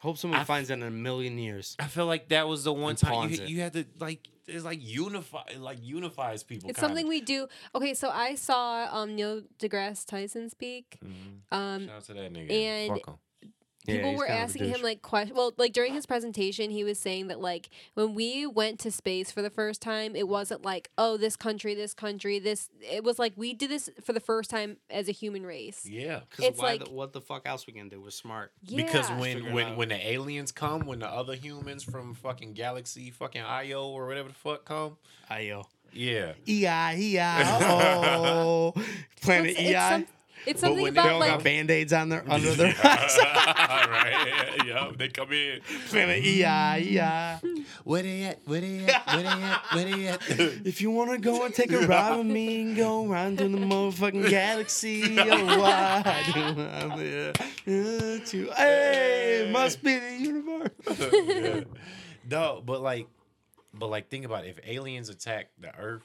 Hope 0.00 0.18
someone 0.18 0.38
I 0.38 0.42
f- 0.42 0.46
finds 0.48 0.68
it 0.70 0.74
in 0.74 0.82
a 0.82 0.90
million 0.90 1.38
years. 1.38 1.76
I 1.78 1.86
feel 1.86 2.06
like 2.06 2.28
that 2.28 2.48
was 2.48 2.64
the 2.64 2.72
one 2.72 2.90
And 2.90 2.98
time 2.98 3.30
you, 3.30 3.44
you 3.46 3.60
had 3.60 3.72
to 3.74 3.86
like 4.00 4.26
it's 4.46 4.64
like 4.64 4.78
unify, 4.82 5.42
it 5.52 5.60
like 5.60 5.78
unifies 5.82 6.42
people. 6.42 6.70
It's 6.70 6.80
something 6.80 7.08
we 7.08 7.20
do. 7.20 7.48
Okay, 7.74 7.94
so 7.94 8.10
I 8.10 8.34
saw 8.34 8.88
um 8.90 9.14
Neil 9.16 9.42
deGrasse 9.58 10.06
Tyson 10.06 10.50
speak. 10.50 10.98
Mhm. 11.04 11.40
Um, 11.52 11.86
Shout 11.86 11.96
out 11.96 12.04
to 12.04 12.14
that 12.14 12.32
nigga. 12.32 12.50
and. 12.50 13.00
Yeah, 13.86 13.96
people 13.96 14.10
he's 14.10 14.18
were 14.18 14.26
kind 14.26 14.34
of 14.34 14.40
a 14.40 14.42
asking 14.44 14.68
him 14.70 14.82
like 14.82 15.02
question 15.02 15.36
well 15.36 15.52
like 15.58 15.72
during 15.72 15.92
his 15.92 16.06
presentation 16.06 16.70
he 16.70 16.84
was 16.84 16.98
saying 16.98 17.26
that 17.28 17.40
like 17.40 17.68
when 17.94 18.14
we 18.14 18.46
went 18.46 18.80
to 18.80 18.90
space 18.90 19.30
for 19.30 19.42
the 19.42 19.50
first 19.50 19.82
time 19.82 20.16
it 20.16 20.26
wasn't 20.26 20.64
like 20.64 20.90
oh 20.96 21.16
this 21.18 21.36
country 21.36 21.74
this 21.74 21.92
country 21.92 22.38
this 22.38 22.70
it 22.80 23.04
was 23.04 23.18
like 23.18 23.32
we 23.36 23.52
did 23.52 23.70
this 23.70 23.90
for 24.02 24.12
the 24.14 24.20
first 24.20 24.48
time 24.48 24.78
as 24.88 25.08
a 25.08 25.12
human 25.12 25.44
race 25.44 25.84
Yeah. 25.86 26.20
Because 26.30 26.56
why 26.58 26.64
like- 26.72 26.84
the, 26.84 26.90
what 26.90 27.12
the 27.12 27.20
fuck 27.20 27.42
else 27.46 27.66
we 27.66 27.72
can 27.74 27.88
do? 27.88 28.00
We're 28.00 28.10
smart. 28.10 28.52
Yeah. 28.62 28.84
Because 28.86 29.10
when 29.20 29.52
when 29.52 29.76
when 29.76 29.88
the 29.90 30.08
aliens 30.10 30.50
come, 30.52 30.86
when 30.86 31.00
the 31.00 31.08
other 31.08 31.34
humans 31.34 31.82
from 31.82 32.14
fucking 32.14 32.54
Galaxy 32.54 33.10
fucking 33.10 33.42
Io 33.42 33.88
or 33.88 34.06
whatever 34.06 34.28
the 34.28 34.34
fuck 34.34 34.64
come, 34.64 34.96
Ayo. 35.30 35.64
yeah. 35.92 36.32
EI, 36.48 37.16
EI, 37.18 37.42
oh. 37.62 38.72
Planet 39.22 39.50
it's, 39.50 39.58
it's, 39.60 39.68
EI. 39.70 39.88
some, 39.90 40.06
it's 40.46 40.60
something 40.60 40.82
when 40.82 40.94
they 40.94 41.00
they 41.00 41.06
about 41.06 41.12
all 41.14 41.20
like 41.20 41.30
got 41.30 41.44
band-aids 41.44 41.92
on 41.92 42.08
their 42.08 42.24
under 42.28 42.52
their 42.54 42.68
eyes. 42.84 43.18
right. 43.18 44.50
Yeah. 44.64 44.90
They 44.96 45.08
come 45.08 45.30
in. 45.32 45.60
Planet 45.88 46.24
EI, 46.24 46.98
EI. 46.98 47.38
Where 47.84 48.02
they 48.02 48.22
at? 48.24 48.38
Where 48.46 48.60
they 48.60 48.78
at? 48.86 49.06
Where 49.06 49.22
they 49.22 49.28
at? 49.28 49.62
Where 49.72 49.84
they 49.84 50.06
at? 50.08 50.20
If 50.66 50.80
you 50.80 50.90
wanna 50.90 51.18
go 51.18 51.44
and 51.44 51.54
take 51.54 51.70
a 51.72 51.86
ride 51.86 52.16
with 52.16 52.26
me 52.26 52.62
and 52.62 52.76
go 52.76 53.08
around 53.10 53.38
through 53.38 53.50
the 53.50 53.58
motherfucking 53.58 54.28
galaxy, 54.30 55.16
oh 55.18 55.60
why 55.60 56.22
do 56.32 56.40
I'm 56.40 56.98
here 56.98 57.32
to 58.20 58.50
Hey, 58.56 59.48
must 59.52 59.82
be 59.82 59.98
the 59.98 60.16
universe. 60.18 60.70
Yeah. 61.28 61.60
No, 62.30 62.62
but 62.64 62.80
like, 62.80 63.06
but 63.74 63.88
like, 63.88 64.08
think 64.08 64.24
about 64.24 64.44
it. 64.46 64.56
If 64.58 64.66
aliens 64.68 65.08
attack 65.10 65.50
the 65.60 65.76
Earth, 65.78 66.02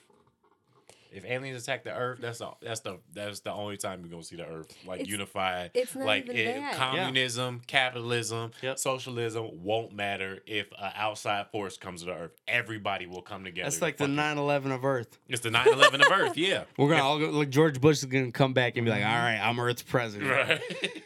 if 1.11 1.25
aliens 1.25 1.61
attack 1.63 1.83
the 1.83 1.93
Earth, 1.95 2.19
that's 2.21 2.39
the 2.39 2.51
that's 2.61 2.79
the 2.81 2.99
that's 3.13 3.39
the 3.41 3.51
only 3.51 3.77
time 3.77 4.01
you're 4.01 4.09
gonna 4.09 4.23
see 4.23 4.35
the 4.35 4.45
Earth 4.45 4.73
like 4.85 5.01
It's- 5.01 5.11
unified. 5.11 5.71
it's 5.73 5.95
not 5.95 6.05
like 6.05 6.23
even 6.25 6.35
it- 6.37 6.55
that. 6.61 6.75
communism, 6.75 7.61
capitalism, 7.67 8.51
Yep. 8.61 8.79
socialism 8.79 9.63
won't 9.63 9.93
matter 9.93 10.39
if 10.45 10.67
an 10.77 10.91
outside 10.95 11.47
force 11.51 11.77
comes 11.77 12.01
to 12.01 12.07
the 12.07 12.13
Earth. 12.13 12.31
Everybody 12.47 13.05
will 13.07 13.21
come 13.21 13.43
together. 13.43 13.65
That's 13.69 13.81
like 13.81 13.97
the 13.97 14.03
fucking- 14.03 14.15
9-11 14.15 14.71
of 14.71 14.85
Earth. 14.85 15.17
It's 15.27 15.41
the 15.41 15.49
9/11 15.51 16.01
of 16.05 16.11
Earth. 16.11 16.37
Yeah. 16.37 16.65
We're 16.77 16.89
gonna 16.89 17.03
all 17.03 17.19
go 17.19 17.29
like 17.31 17.49
George 17.49 17.81
Bush 17.81 17.97
is 17.97 18.05
gonna 18.05 18.31
come 18.31 18.53
back 18.53 18.77
and 18.77 18.85
be 18.85 18.91
like, 18.91 19.01
mm-hmm. 19.01 19.11
all 19.11 19.17
right, 19.17 19.39
I'm 19.39 19.59
Earth's 19.59 19.81
president. 19.83 20.29
Right. 20.29 20.61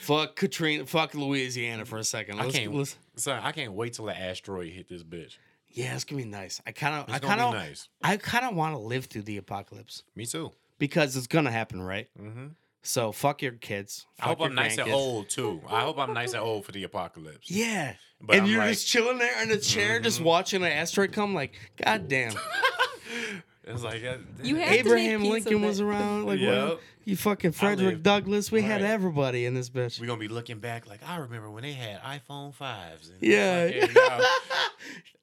Fuck 0.00 0.34
Katrina 0.34 0.84
fuck 0.84 1.14
Louisiana 1.14 1.84
for 1.84 1.96
a 1.96 2.02
second. 2.02 2.40
I 2.40 2.44
Let's, 2.46 2.56
can't. 2.58 2.74
let's- 2.74 2.96
Son, 3.14 3.40
I 3.40 3.52
can't 3.52 3.72
wait 3.72 3.92
till 3.92 4.06
the 4.06 4.18
asteroid 4.18 4.72
hit 4.72 4.88
this 4.88 5.04
bitch. 5.04 5.36
Yeah, 5.72 5.94
it's 5.94 6.04
gonna 6.04 6.22
be 6.22 6.28
nice. 6.28 6.60
I 6.66 6.72
kinda 6.72 7.04
I 7.08 7.18
kinda 7.18 7.50
nice. 7.52 7.88
I 8.02 8.16
kinda 8.16 8.50
wanna 8.52 8.78
live 8.78 9.06
through 9.06 9.22
the 9.22 9.36
apocalypse. 9.38 10.02
Me 10.14 10.26
too. 10.26 10.52
Because 10.78 11.16
it's 11.16 11.26
gonna 11.26 11.50
happen, 11.52 11.80
right? 11.82 12.08
Mm-hmm. 12.20 12.46
So 12.82 13.12
fuck 13.12 13.42
your 13.42 13.52
kids. 13.52 14.06
I 14.20 14.26
hope 14.26 14.38
fuck 14.38 14.46
I'm 14.50 14.52
your 14.56 14.62
nice 14.64 14.78
and 14.78 14.88
grandkids. 14.88 14.94
old 14.94 15.28
too. 15.30 15.62
I 15.68 15.82
hope 15.82 15.98
I'm 15.98 16.12
nice 16.14 16.32
and 16.32 16.42
old 16.42 16.64
for 16.64 16.72
the 16.72 16.82
apocalypse. 16.84 17.50
Yeah. 17.50 17.94
But 18.20 18.36
and 18.36 18.44
I'm 18.44 18.50
you're 18.50 18.58
like- 18.60 18.70
just 18.74 18.86
chilling 18.88 19.18
there 19.18 19.42
in 19.42 19.50
a 19.52 19.58
chair, 19.58 20.00
just 20.00 20.20
watching 20.20 20.62
an 20.62 20.72
asteroid 20.72 21.12
come. 21.12 21.34
Like, 21.34 21.54
god 21.84 22.08
damn. 22.08 22.34
It's 23.64 23.82
like 23.82 24.02
uh, 24.04 24.16
You 24.42 24.56
have 24.56 24.72
Abraham 24.72 25.22
Lincoln 25.24 25.60
was 25.62 25.80
around. 25.80 26.26
Like, 26.26 26.40
Yep. 26.40 26.68
what? 26.68 26.80
You 27.04 27.16
fucking 27.16 27.52
Frederick 27.52 28.02
Douglass. 28.02 28.50
We 28.50 28.62
had 28.62 28.82
Right. 28.82 28.90
everybody 28.90 29.46
in 29.46 29.54
this 29.54 29.70
bitch. 29.70 30.00
We're 30.00 30.06
gonna 30.06 30.18
be 30.20 30.28
looking 30.28 30.58
back 30.58 30.88
like 30.88 31.00
I 31.08 31.16
remember 31.18 31.50
when 31.50 31.62
they 31.62 31.72
had 31.72 32.00
iPhone 32.02 32.52
fives. 32.54 33.08
And 33.10 33.18
Yeah. 33.22 33.68
fucking 33.70 33.94
now- 33.94 34.20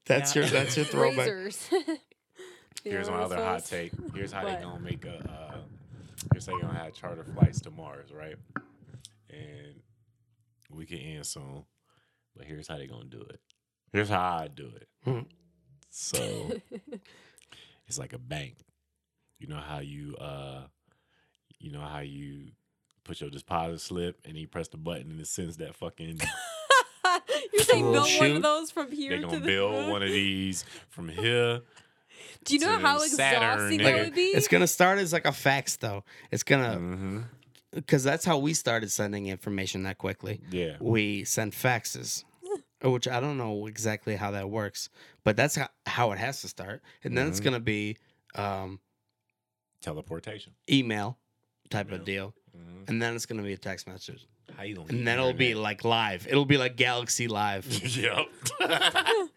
That's 0.06 0.36
Yeah. 0.36 0.42
your 0.44 0.52
that's 0.52 0.76
your 0.78 0.86
throwback. 0.94 1.28
here's 2.84 3.10
my 3.10 3.16
other 3.18 3.38
hot 3.38 3.66
take. 3.66 3.92
Here's 4.16 4.32
how 4.32 4.44
What? 4.44 4.58
they 4.58 4.64
gonna 4.64 4.80
make 4.80 5.06
a. 5.06 5.18
Uh, 5.30 5.58
here's 6.34 6.46
how 6.46 6.56
they 6.56 6.62
gonna 6.62 6.78
have 6.80 6.94
charter 6.94 7.24
flights 7.24 7.60
to 7.62 7.72
Mars, 7.72 8.12
right? 8.12 8.36
And 9.30 9.82
we 10.72 10.86
can 10.86 10.98
end 10.98 11.26
soon, 11.26 11.66
but 12.36 12.46
here's 12.46 12.68
how 12.68 12.78
they 12.78 12.88
gonna 12.88 13.06
do 13.06 13.22
it. 13.22 13.40
Here's 13.94 14.10
how 14.10 14.22
I 14.38 14.48
do 14.48 14.72
it. 14.76 14.88
Hmm. 15.04 15.20
So 15.90 16.60
it's 17.90 18.00
like 18.00 18.14
a 18.14 18.18
bank. 18.20 18.56
You 19.40 19.48
know 19.48 19.58
how 19.60 19.80
you 19.80 20.16
uh, 20.16 20.62
you 21.60 21.72
know 21.72 21.82
how 21.82 22.00
you 22.00 22.52
put 23.04 23.20
your 23.22 23.30
deposit 23.30 23.82
slip 23.82 24.20
and 24.26 24.38
you 24.38 24.48
press 24.48 24.68
the 24.70 24.78
button 24.78 25.12
and 25.12 25.20
it 25.20 25.28
sends 25.28 25.58
that 25.58 25.76
fucking. 25.76 26.20
You're 27.54 27.64
saying 27.64 27.86
Little 27.92 28.06
build 28.06 28.20
one 28.20 28.32
of 28.38 28.44
those 28.44 28.72
from 28.72 28.92
here 28.92 29.12
They're 29.12 29.22
gonna 29.28 29.40
the 29.40 29.46
build 29.46 29.90
one 29.90 30.04
of 30.04 30.10
these 30.10 30.64
from 30.90 31.10
here. 31.10 31.62
Do 32.44 32.54
you 32.54 32.60
know 32.60 32.78
how 32.78 33.00
Saturn, 33.00 33.44
exhausting 33.72 33.80
nigga. 33.80 33.84
that 33.84 34.06
would 34.06 34.16
be? 34.16 34.22
It's 34.28 34.48
gonna 34.48 34.68
start 34.68 35.00
as 35.00 35.12
like 35.14 35.26
a 35.26 35.32
fax 35.32 35.78
though. 35.78 36.04
It's 36.32 36.44
gonna 36.44 36.78
Mm-hmm. 36.78 37.20
because 37.74 38.04
that's 38.04 38.26
how 38.26 38.38
we 38.38 38.54
started 38.54 38.92
sending 38.92 39.28
information 39.28 39.84
that 39.84 39.98
quickly. 39.98 40.42
Yeah. 40.52 40.76
We 40.80 41.24
sent 41.24 41.54
faxes, 41.54 42.24
which 42.82 43.08
I 43.08 43.20
don't 43.20 43.38
know 43.38 43.68
exactly 43.68 44.16
how 44.16 44.32
that 44.32 44.50
works, 44.50 44.90
but 45.24 45.36
that's 45.36 45.56
how, 45.56 45.68
how 45.86 46.12
it 46.12 46.18
has 46.20 46.42
to 46.42 46.48
start. 46.48 46.82
And 47.04 47.18
then 47.18 47.28
it's 47.28 47.40
Mhm. 47.40 47.44
gonna 47.46 47.60
be 47.60 47.98
um, 48.36 48.80
Teleportation. 49.82 50.54
email 50.70 51.18
type 51.70 51.88
Email. 51.88 52.00
of 52.00 52.06
deal, 52.06 52.34
Mm-hmm. 52.58 52.84
and 52.88 53.02
then 53.02 53.16
it's 53.16 53.26
gonna 53.26 53.44
be 53.44 53.54
a 53.54 53.58
text 53.58 53.88
message, 53.88 54.26
How 54.58 54.64
you 54.64 54.84
and 54.90 55.06
then 55.08 55.20
it'll 55.20 55.34
be 55.34 55.54
like 55.56 55.84
live. 55.84 56.26
It'll 56.28 56.46
be 56.46 56.58
like 56.58 56.76
Galaxy 56.78 57.28
Live. 57.28 57.66
yep. 57.96 58.26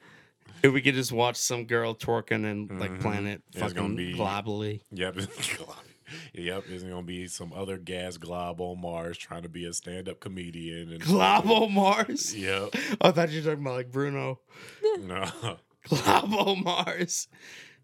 if 0.63 0.73
we 0.73 0.81
could 0.81 0.95
just 0.95 1.13
watch 1.13 1.37
some 1.37 1.67
girl 1.67 1.95
twerking 1.95 2.45
and 2.51 2.81
like 2.81 2.91
Mhm. 2.93 3.01
planet 3.03 3.43
It's 3.53 3.61
fucking 3.61 3.97
be- 3.97 4.15
globally. 4.15 4.81
yep. 4.91 5.17
yep. 6.33 6.65
There's 6.69 6.83
gonna 6.83 7.03
be 7.03 7.27
some 7.27 7.53
other 7.53 7.79
gas 7.79 8.17
glob 8.17 8.61
on 8.61 8.81
Mars 8.81 9.19
trying 9.19 9.43
to 9.43 9.49
be 9.49 9.65
a 9.65 9.73
stand-up 9.73 10.21
comedian. 10.21 10.93
And 10.93 11.01
Globo 11.03 11.69
Mars. 11.69 12.35
Yep. 12.35 12.75
I 13.01 13.11
thought 13.11 13.31
you 13.31 13.41
were 13.41 13.51
talking 13.51 13.65
about 13.65 13.77
like 13.77 13.93
Bruno. 13.93 14.41
No. 15.01 15.31
Globo 15.89 16.55
Mars. 16.55 17.29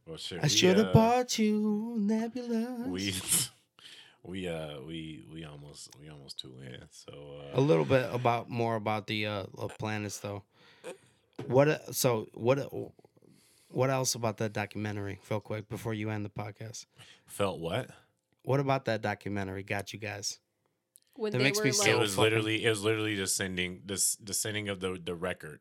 Well, 0.06 0.16
shit. 0.16 0.38
I 0.38 0.42
we, 0.42 0.48
should 0.48 0.78
have 0.78 0.88
uh, 0.88 0.92
bought 0.92 1.38
you 1.38 1.96
Nebula. 1.98 2.84
We. 2.86 3.14
We 4.24 4.46
uh 4.46 4.80
we 4.86 5.24
we 5.32 5.44
almost 5.44 5.90
we 5.98 6.10
almost 6.10 6.38
two 6.38 6.52
in 6.60 6.82
so 6.90 7.40
a 7.55 7.59
uh 7.59 7.60
little 7.60 7.86
bit 7.86 8.10
about 8.12 8.50
more 8.50 8.76
about 8.76 9.06
the 9.06 9.24
uh 9.24 9.44
planets 9.78 10.18
though. 10.18 10.42
What 11.46 11.68
uh, 11.68 11.92
so 11.92 12.26
what 12.34 12.59
what 13.70 13.90
else 13.90 14.14
about 14.14 14.38
that 14.38 14.52
documentary 14.52 15.20
real 15.30 15.40
quick 15.40 15.68
before 15.68 15.94
you 15.94 16.10
end 16.10 16.24
the 16.24 16.30
podcast? 16.30 16.86
felt 17.26 17.59
what 17.59 17.90
What 18.49 18.61
about 18.61 18.87
that 18.87 19.03
documentary 19.03 19.62
got 19.62 19.93
you 19.93 19.99
guys? 19.99 20.39
when 21.15 21.33
that 21.33 21.39
they 21.39 21.45
makes 21.45 21.59
were 21.59 21.65
me 21.65 21.70
like, 21.73 21.81
so 21.89 21.91
it 21.91 21.99
was 21.99 22.15
fucking- 22.15 22.23
literally 22.25 22.65
it 22.65 22.70
was 22.70 22.83
literally 22.85 23.16
just 23.16 23.37
sending 23.37 23.83
this 23.85 24.15
the 24.23 24.33
sending 24.33 24.69
of 24.69 24.79
the 24.79 24.97
the 25.03 25.15
record 25.16 25.59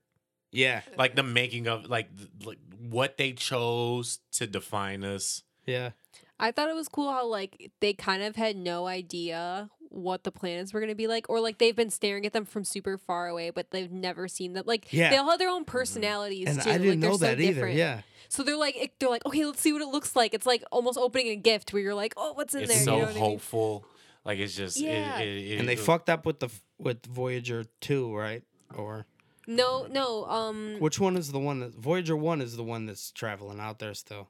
Yeah. 0.51 0.81
like 0.97 1.15
the 1.15 1.23
making 1.23 1.67
of 1.67 1.89
like 1.89 2.09
like 2.45 2.59
what 2.79 3.17
they 3.17 3.33
chose 3.33 4.19
to 4.33 4.45
define 4.45 5.03
us 5.03 5.41
Yeah. 5.65 5.91
I 6.39 6.51
thought 6.51 6.69
it 6.69 6.75
was 6.75 6.87
cool 6.87 7.11
how 7.11 7.25
like 7.25 7.71
they 7.81 7.93
kind 7.93 8.21
of 8.21 8.35
had 8.35 8.55
no 8.55 8.85
idea 8.85 9.71
what 9.97 10.23
the 10.23 10.31
planets 10.31 10.73
were 10.73 10.79
going 10.79 10.89
to 10.91 10.95
be 10.95 11.07
like 11.07 11.27
or 11.29 11.39
like 11.41 11.57
they've 11.57 11.75
been 11.75 11.89
staring 11.89 12.25
at 12.25 12.31
them 12.33 12.45
from 12.45 12.63
super 12.63 12.97
far 12.97 13.27
away 13.27 13.49
but 13.49 13.71
they've 13.71 13.91
never 13.91 14.27
seen 14.27 14.53
them 14.53 14.63
like 14.67 14.87
Yeah. 14.93 15.09
they 15.09 15.17
all 15.17 15.29
have 15.29 15.39
their 15.39 15.49
own 15.49 15.65
personalities 15.65 16.47
And 16.47 16.61
too 16.61 16.69
I 16.69 16.73
didn't 16.77 16.87
like, 16.89 16.99
they're 17.01 17.09
know 17.09 17.17
so 17.17 17.25
that 17.25 17.39
either. 17.39 17.53
different. 17.53 17.75
Yeah. 17.77 18.01
so 18.29 18.43
they're 18.43 18.55
like 18.57 18.75
it- 18.77 18.93
they're 18.99 19.09
like 19.09 19.25
okay 19.25 19.43
let's 19.45 19.59
see 19.59 19.73
what 19.73 19.81
it 19.81 19.87
looks 19.87 20.15
like 20.15 20.33
it's 20.35 20.45
like 20.45 20.63
almost 20.71 20.97
opening 20.99 21.29
a 21.29 21.35
gift 21.35 21.73
where 21.73 21.81
you're 21.81 21.95
like 21.95 22.13
oh 22.15 22.33
what's 22.33 22.53
in 22.53 22.61
it's 22.63 22.73
there 22.75 22.83
so 22.83 22.93
you 22.93 22.99
know 22.99 23.05
what 23.05 23.11
I 23.11 23.13
mean? 23.15 23.23
hopeful 23.23 23.85
like 24.23 24.37
it's 24.39 24.55
just 24.55 24.77
Yeah. 24.79 25.17
it, 25.19 25.27
it, 25.53 25.59
And 25.59 25.67
they 25.67 25.73
it- 25.73 25.79
fucked 25.79 26.09
up 26.09 26.25
with 26.25 26.39
the 26.39 26.49
with 26.77 27.03
Voyager 27.07 27.65
2, 27.81 28.15
right? 28.15 28.43
Or 28.75 29.05
no 29.47 29.87
no 29.89 30.25
um 30.25 30.75
which 30.79 30.99
one 30.99 31.17
is 31.17 31.31
the 31.31 31.39
one 31.39 31.59
that 31.61 31.73
Voyager 31.73 32.15
1 32.15 32.41
is 32.41 32.55
the 32.55 32.63
one 32.63 32.85
that's 32.85 33.11
traveling 33.11 33.59
out 33.59 33.79
there 33.79 33.93
still. 33.95 34.29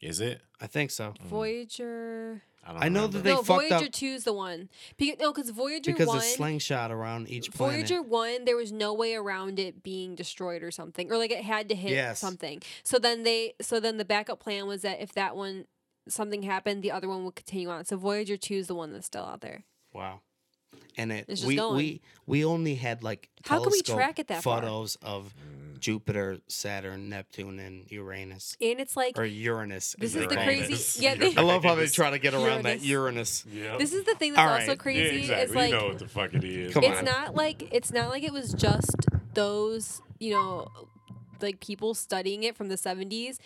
is 0.00 0.20
it 0.20 0.40
I 0.60 0.66
think 0.68 0.90
so. 0.90 1.12
Voyager 1.22 2.42
don't 2.72 2.82
I 2.82 2.88
know 2.88 3.00
remember. 3.06 3.18
that 3.18 3.24
they 3.24 3.30
no 3.30 3.42
fucked 3.42 3.68
Voyager 3.68 3.86
up 3.86 3.92
2 3.92 4.06
is 4.06 4.24
the 4.24 4.32
one 4.32 4.68
because 4.96 5.18
no 5.20 5.32
because 5.32 5.50
Voyager 5.50 5.92
because 5.92 6.08
1 6.08 6.16
it's 6.18 6.34
slingshot 6.34 6.90
around 6.90 7.28
each 7.30 7.52
planet. 7.52 7.86
Voyager 7.88 8.02
one, 8.02 8.44
there 8.44 8.56
was 8.56 8.72
no 8.72 8.92
way 8.94 9.14
around 9.14 9.58
it 9.58 9.82
being 9.82 10.14
destroyed 10.14 10.62
or 10.62 10.70
something, 10.70 11.10
or 11.12 11.16
like 11.16 11.30
it 11.30 11.44
had 11.44 11.68
to 11.68 11.74
hit 11.74 11.92
Yes. 11.92 12.18
something. 12.18 12.62
So 12.82 12.98
then 12.98 13.22
they, 13.22 13.54
so 13.60 13.78
then 13.80 13.96
the 13.98 14.04
backup 14.04 14.40
plan 14.40 14.66
was 14.66 14.82
that 14.82 15.00
if 15.00 15.12
that 15.14 15.36
one 15.36 15.66
something 16.08 16.42
happened, 16.44 16.82
the 16.82 16.90
other 16.92 17.08
one 17.08 17.24
would 17.24 17.34
continue 17.36 17.68
on. 17.68 17.84
So 17.84 17.96
Voyager 17.96 18.36
two 18.36 18.54
is 18.54 18.66
the 18.68 18.74
one 18.74 18.92
that's 18.92 19.06
still 19.06 19.24
out 19.24 19.40
there. 19.40 19.64
Wow. 19.92 20.20
And 20.98 21.12
it 21.12 21.26
It's 21.28 21.40
just 21.42 21.48
we 21.48 21.56
going. 21.56 21.76
we 21.76 22.00
we 22.26 22.44
only 22.44 22.74
had 22.74 23.02
like 23.02 23.28
How 23.44 23.62
can 23.62 23.70
we 23.72 23.82
track 23.82 24.18
it 24.18 24.28
that 24.28 24.42
far? 24.42 24.60
photos 24.62 24.96
of 25.02 25.34
Jupiter, 25.78 26.38
Saturn, 26.48 27.10
Neptune, 27.10 27.58
and 27.60 27.84
Uranus 27.92 28.56
And 28.62 28.80
it's 28.80 28.96
like 28.96 29.18
or 29.18 29.24
Uranus. 29.26 29.94
this 29.98 30.14
as 30.16 30.22
is 30.22 30.28
they 30.28 30.34
the 30.36 30.42
crazy. 30.42 31.02
Yeah, 31.02 31.16
I 31.36 31.42
love 31.42 31.64
how 31.64 31.74
they 31.74 31.86
try 31.86 32.10
to 32.10 32.18
get 32.18 32.32
around 32.32 32.64
that 32.64 32.80
Uranus. 32.82 33.44
Uranus. 33.44 33.46
yeah 33.52 33.76
this 33.76 33.92
is 33.92 34.04
the 34.04 34.14
thing 34.14 34.32
that's 34.32 34.48
All 34.50 34.58
also 34.70 34.74
crazy. 34.76 35.26
yeah, 35.28 35.36
exactly. 35.36 35.42
It's 35.44 35.54
like 35.54 35.70
you 35.72 35.78
know 35.78 35.88
what 35.88 35.98
the 35.98 36.08
fuck 36.08 36.34
it 36.34 36.44
is 36.44 36.72
Come 36.72 36.84
it's 36.84 36.98
on. 37.00 37.04
not 37.04 37.34
like 37.34 37.68
it's 37.72 37.92
not 37.92 38.08
like 38.08 38.22
it 38.22 38.32
was 38.32 38.52
just 38.54 38.96
those 39.34 40.00
you 40.18 40.32
know 40.32 40.68
like 41.42 41.60
people 41.60 41.92
studying 41.92 42.42
it 42.44 42.56
from 42.56 42.68
the 42.68 42.76
70s 42.76 43.36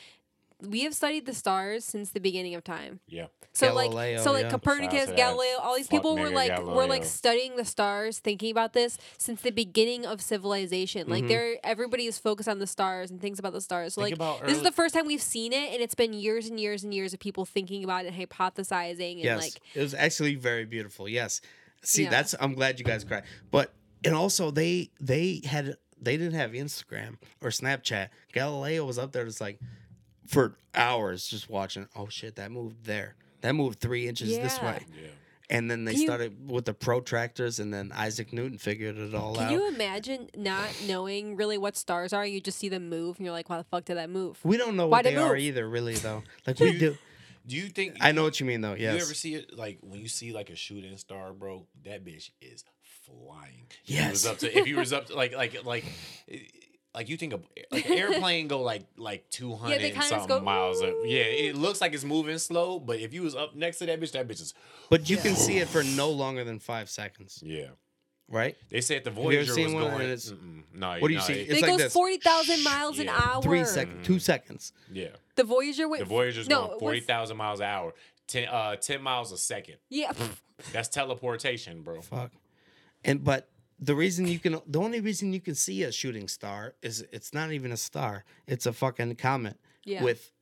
we 0.66 0.82
have 0.84 0.94
studied 0.94 1.26
the 1.26 1.34
stars 1.34 1.84
since 1.84 2.10
the 2.10 2.20
beginning 2.20 2.54
of 2.54 2.64
time. 2.64 3.00
Yeah. 3.06 3.26
So 3.52 3.74
like 3.74 3.90
so 4.20 4.32
like 4.32 4.44
yeah. 4.44 4.50
Copernicus, 4.50 4.92
Shout 4.92 5.00
out 5.00 5.04
to 5.04 5.10
that 5.10 5.16
Galileo, 5.16 5.58
all 5.60 5.76
these 5.76 5.88
people 5.88 6.16
were 6.16 6.28
nigga 6.30 6.34
like 6.34 6.62
were 6.64 6.86
like 6.86 7.04
studying 7.04 7.56
the 7.56 7.64
stars, 7.64 8.20
thinking 8.20 8.50
about 8.52 8.72
this 8.74 8.96
since 9.18 9.40
the 9.42 9.50
beginning 9.50 10.06
of 10.06 10.20
civilization. 10.20 11.02
Mm-hmm. 11.02 11.10
Like 11.10 11.28
they're 11.28 11.56
everybody 11.64 12.06
is 12.06 12.16
focused 12.16 12.48
on 12.48 12.60
the 12.60 12.66
stars 12.66 13.10
and 13.10 13.20
thinks 13.20 13.38
about 13.38 13.52
the 13.52 13.60
stars. 13.60 13.94
So 13.94 14.02
like 14.02 14.14
about 14.14 14.46
this 14.46 14.56
is 14.56 14.62
the 14.62 14.70
first 14.70 14.94
time 14.94 15.06
we've 15.06 15.20
seen 15.22 15.52
it, 15.52 15.72
and 15.72 15.82
it's 15.82 15.96
been 15.96 16.12
years 16.12 16.46
and 16.48 16.60
years 16.60 16.84
and 16.84 16.94
years 16.94 17.12
of 17.12 17.18
people 17.18 17.44
thinking 17.44 17.82
about 17.82 18.04
it, 18.04 18.14
and 18.14 18.28
hypothesizing, 18.28 19.14
and 19.14 19.24
Yes, 19.24 19.40
like 19.40 19.60
it 19.74 19.80
was 19.80 19.94
actually 19.94 20.36
very 20.36 20.64
beautiful. 20.64 21.08
Yes, 21.08 21.40
see, 21.82 22.04
Yeah. 22.04 22.10
that's 22.10 22.34
I'm 22.38 22.54
glad 22.54 22.78
you 22.78 22.84
guys 22.84 23.02
cried. 23.02 23.24
But 23.50 23.72
and 24.04 24.14
also 24.14 24.52
they 24.52 24.90
they 25.00 25.42
had 25.44 25.76
they 26.00 26.16
didn't 26.16 26.34
have 26.34 26.52
Instagram 26.52 27.16
or 27.42 27.50
Snapchat. 27.50 28.08
Galileo 28.32 28.84
was 28.84 28.98
up 28.98 29.12
there 29.12 29.24
just 29.24 29.40
like 29.40 29.58
for 30.30 30.56
hours 30.74 31.26
just 31.26 31.50
watching. 31.50 31.88
Oh 31.96 32.08
shit, 32.08 32.36
that 32.36 32.50
moved 32.50 32.84
there. 32.84 33.14
That 33.42 33.54
moved 33.54 33.80
three 33.80 34.06
inches 34.08 34.36
this 34.36 34.60
way. 34.62 34.84
Yeah. 35.00 35.08
And 35.48 35.68
then 35.68 35.84
they 35.84 35.94
you- 35.94 36.06
started 36.06 36.48
with 36.48 36.64
the 36.66 36.74
protractors, 36.74 37.58
and 37.58 37.74
then 37.74 37.90
Isaac 37.92 38.32
Newton 38.32 38.56
figured 38.58 38.96
it 38.96 39.14
all 39.14 39.34
Can 39.34 39.42
out. 39.44 39.48
Can 39.50 39.58
you 39.58 39.68
imagine 39.68 40.28
not 40.36 40.68
knowing 40.86 41.34
really 41.36 41.58
what 41.58 41.76
stars 41.76 42.12
are? 42.12 42.24
You 42.24 42.40
just 42.40 42.58
see 42.58 42.68
them 42.68 42.88
move, 42.88 43.16
and 43.16 43.24
you're 43.26 43.32
like, 43.32 43.48
"Why 43.50 43.58
the 43.58 43.64
fuck 43.64 43.84
did 43.86 43.96
that 43.96 44.10
move?" 44.10 44.38
we 44.44 44.56
don't 44.56 44.76
know 44.76 44.86
Why'd 44.86 45.06
what 45.06 45.12
it 45.12 45.16
they 45.16 45.20
are 45.22 45.30
move? 45.30 45.38
either, 45.38 45.68
really 45.68 45.94
though. 45.94 46.22
Like 46.46 46.60
we 46.60 46.78
do. 46.78 46.96
Do 47.46 47.56
you 47.56 47.68
think 47.68 47.96
I 48.00 48.12
know 48.12 48.22
what 48.22 48.38
you 48.38 48.46
mean 48.46 48.60
though. 48.60 48.74
You 48.74 48.86
ever 48.88 49.00
see 49.14 49.34
it 49.34 49.56
like 49.56 49.78
when 49.80 49.98
you 49.98 50.06
see 50.08 50.32
like 50.32 50.50
a 50.50 50.54
shooting 50.56 50.96
star, 50.98 51.32
bro? 51.32 51.66
That 51.84 52.04
bitch 52.04 52.30
is 52.40 52.62
flying. 53.04 53.66
If 53.86 53.90
Yes. 53.90 54.04
you 54.04 54.10
was 54.10 54.26
up 54.26 54.38
to 54.38 54.58
if 54.58 54.66
you 54.68 54.76
was 54.76 54.92
up 54.92 55.06
to 55.06 55.16
like 55.16 55.34
like 55.34 55.64
like 55.64 55.84
like 56.94 57.08
you 57.08 57.16
think 57.16 57.32
of 57.32 57.44
like 57.70 57.86
an 57.88 57.92
airplane 57.98 58.48
go 58.48 58.62
like 58.62 58.84
like 58.96 59.28
two 59.30 59.54
hundred 59.54 59.80
they 59.80 59.92
and 59.92 60.02
something 60.04 60.28
go, 60.28 60.40
miles. 60.40 60.82
Up. 60.82 60.94
Yeah, 61.04 61.22
it 61.22 61.56
looks 61.56 61.80
like 61.80 61.92
it's 61.94 62.04
moving 62.04 62.38
slow, 62.38 62.78
but 62.78 62.98
if 63.00 63.12
you 63.14 63.22
was 63.22 63.34
up 63.34 63.54
next 63.54 63.78
to 63.78 63.86
that 63.86 64.00
bitch, 64.00 64.12
that 64.12 64.26
bitch 64.28 64.40
is 64.40 64.54
But 64.88 65.08
you 65.08 65.16
can 65.16 65.34
see 65.36 65.58
it 65.58 65.68
for 65.68 65.82
no 65.96 66.10
longer 66.10 66.44
than 66.44 66.58
five 66.58 66.90
seconds, 66.90 67.42
yeah. 67.44 67.68
right? 68.28 68.56
They 68.70 68.80
said 68.80 69.04
the 69.04 69.10
you 69.10 69.16
Voyager 69.16 69.52
seen 69.52 69.66
was 69.66 69.74
one 69.74 69.82
going. 69.84 70.02
it's- 70.02 70.30
mm-mm, 70.32 70.62
no, 70.74 70.96
What 70.98 71.08
do 71.08 71.14
you 71.14 71.18
no, 71.20 71.24
see? 71.24 71.32
it- 71.34 71.50
It's 71.50 71.62
it 71.62 71.68
like 71.68 71.78
goes 71.78 71.92
forty 71.92 72.16
thousand 72.16 72.64
miles 72.64 72.98
an 72.98 73.08
hour. 73.08 73.40
Three 73.42 73.64
seconds, 73.64 74.06
two 74.06 74.18
seconds. 74.18 74.72
yeah, 74.92 75.08
The 75.36 75.44
Voyager 75.44 75.88
went. 75.88 76.00
the 76.00 76.06
Voyager's 76.08 76.48
no, 76.48 76.66
going 76.68 76.78
forty 76.80 77.00
thousand 77.00 77.36
miles 77.36 77.60
an 77.60 77.66
hour, 77.66 77.94
10, 78.26 78.48
uh, 78.48 78.76
10 78.76 79.02
miles 79.02 79.32
a 79.32 79.38
second. 79.38 79.76
Yeah. 79.88 80.12
That's 80.72 80.88
teleportation, 80.88 81.82
bro. 81.82 82.00
Fuck. 82.02 82.32
And 83.04 83.24
but 83.24 83.48
the 83.80 83.94
reason 83.94 84.26
you 84.26 84.38
can 84.38 84.60
the 84.66 84.80
only 84.80 85.00
reason 85.00 85.32
you 85.32 85.40
can 85.40 85.54
see 85.54 85.82
a 85.82 85.92
shooting 85.92 86.28
star 86.28 86.74
is 86.82 87.04
it's 87.12 87.32
not 87.32 87.50
even 87.50 87.72
a 87.72 87.76
star. 87.76 88.24
It's 88.46 88.66
a 88.66 88.72
fucking 88.72 89.16
comet 89.16 89.58
Yeah. 89.84 90.04
with 90.04 90.32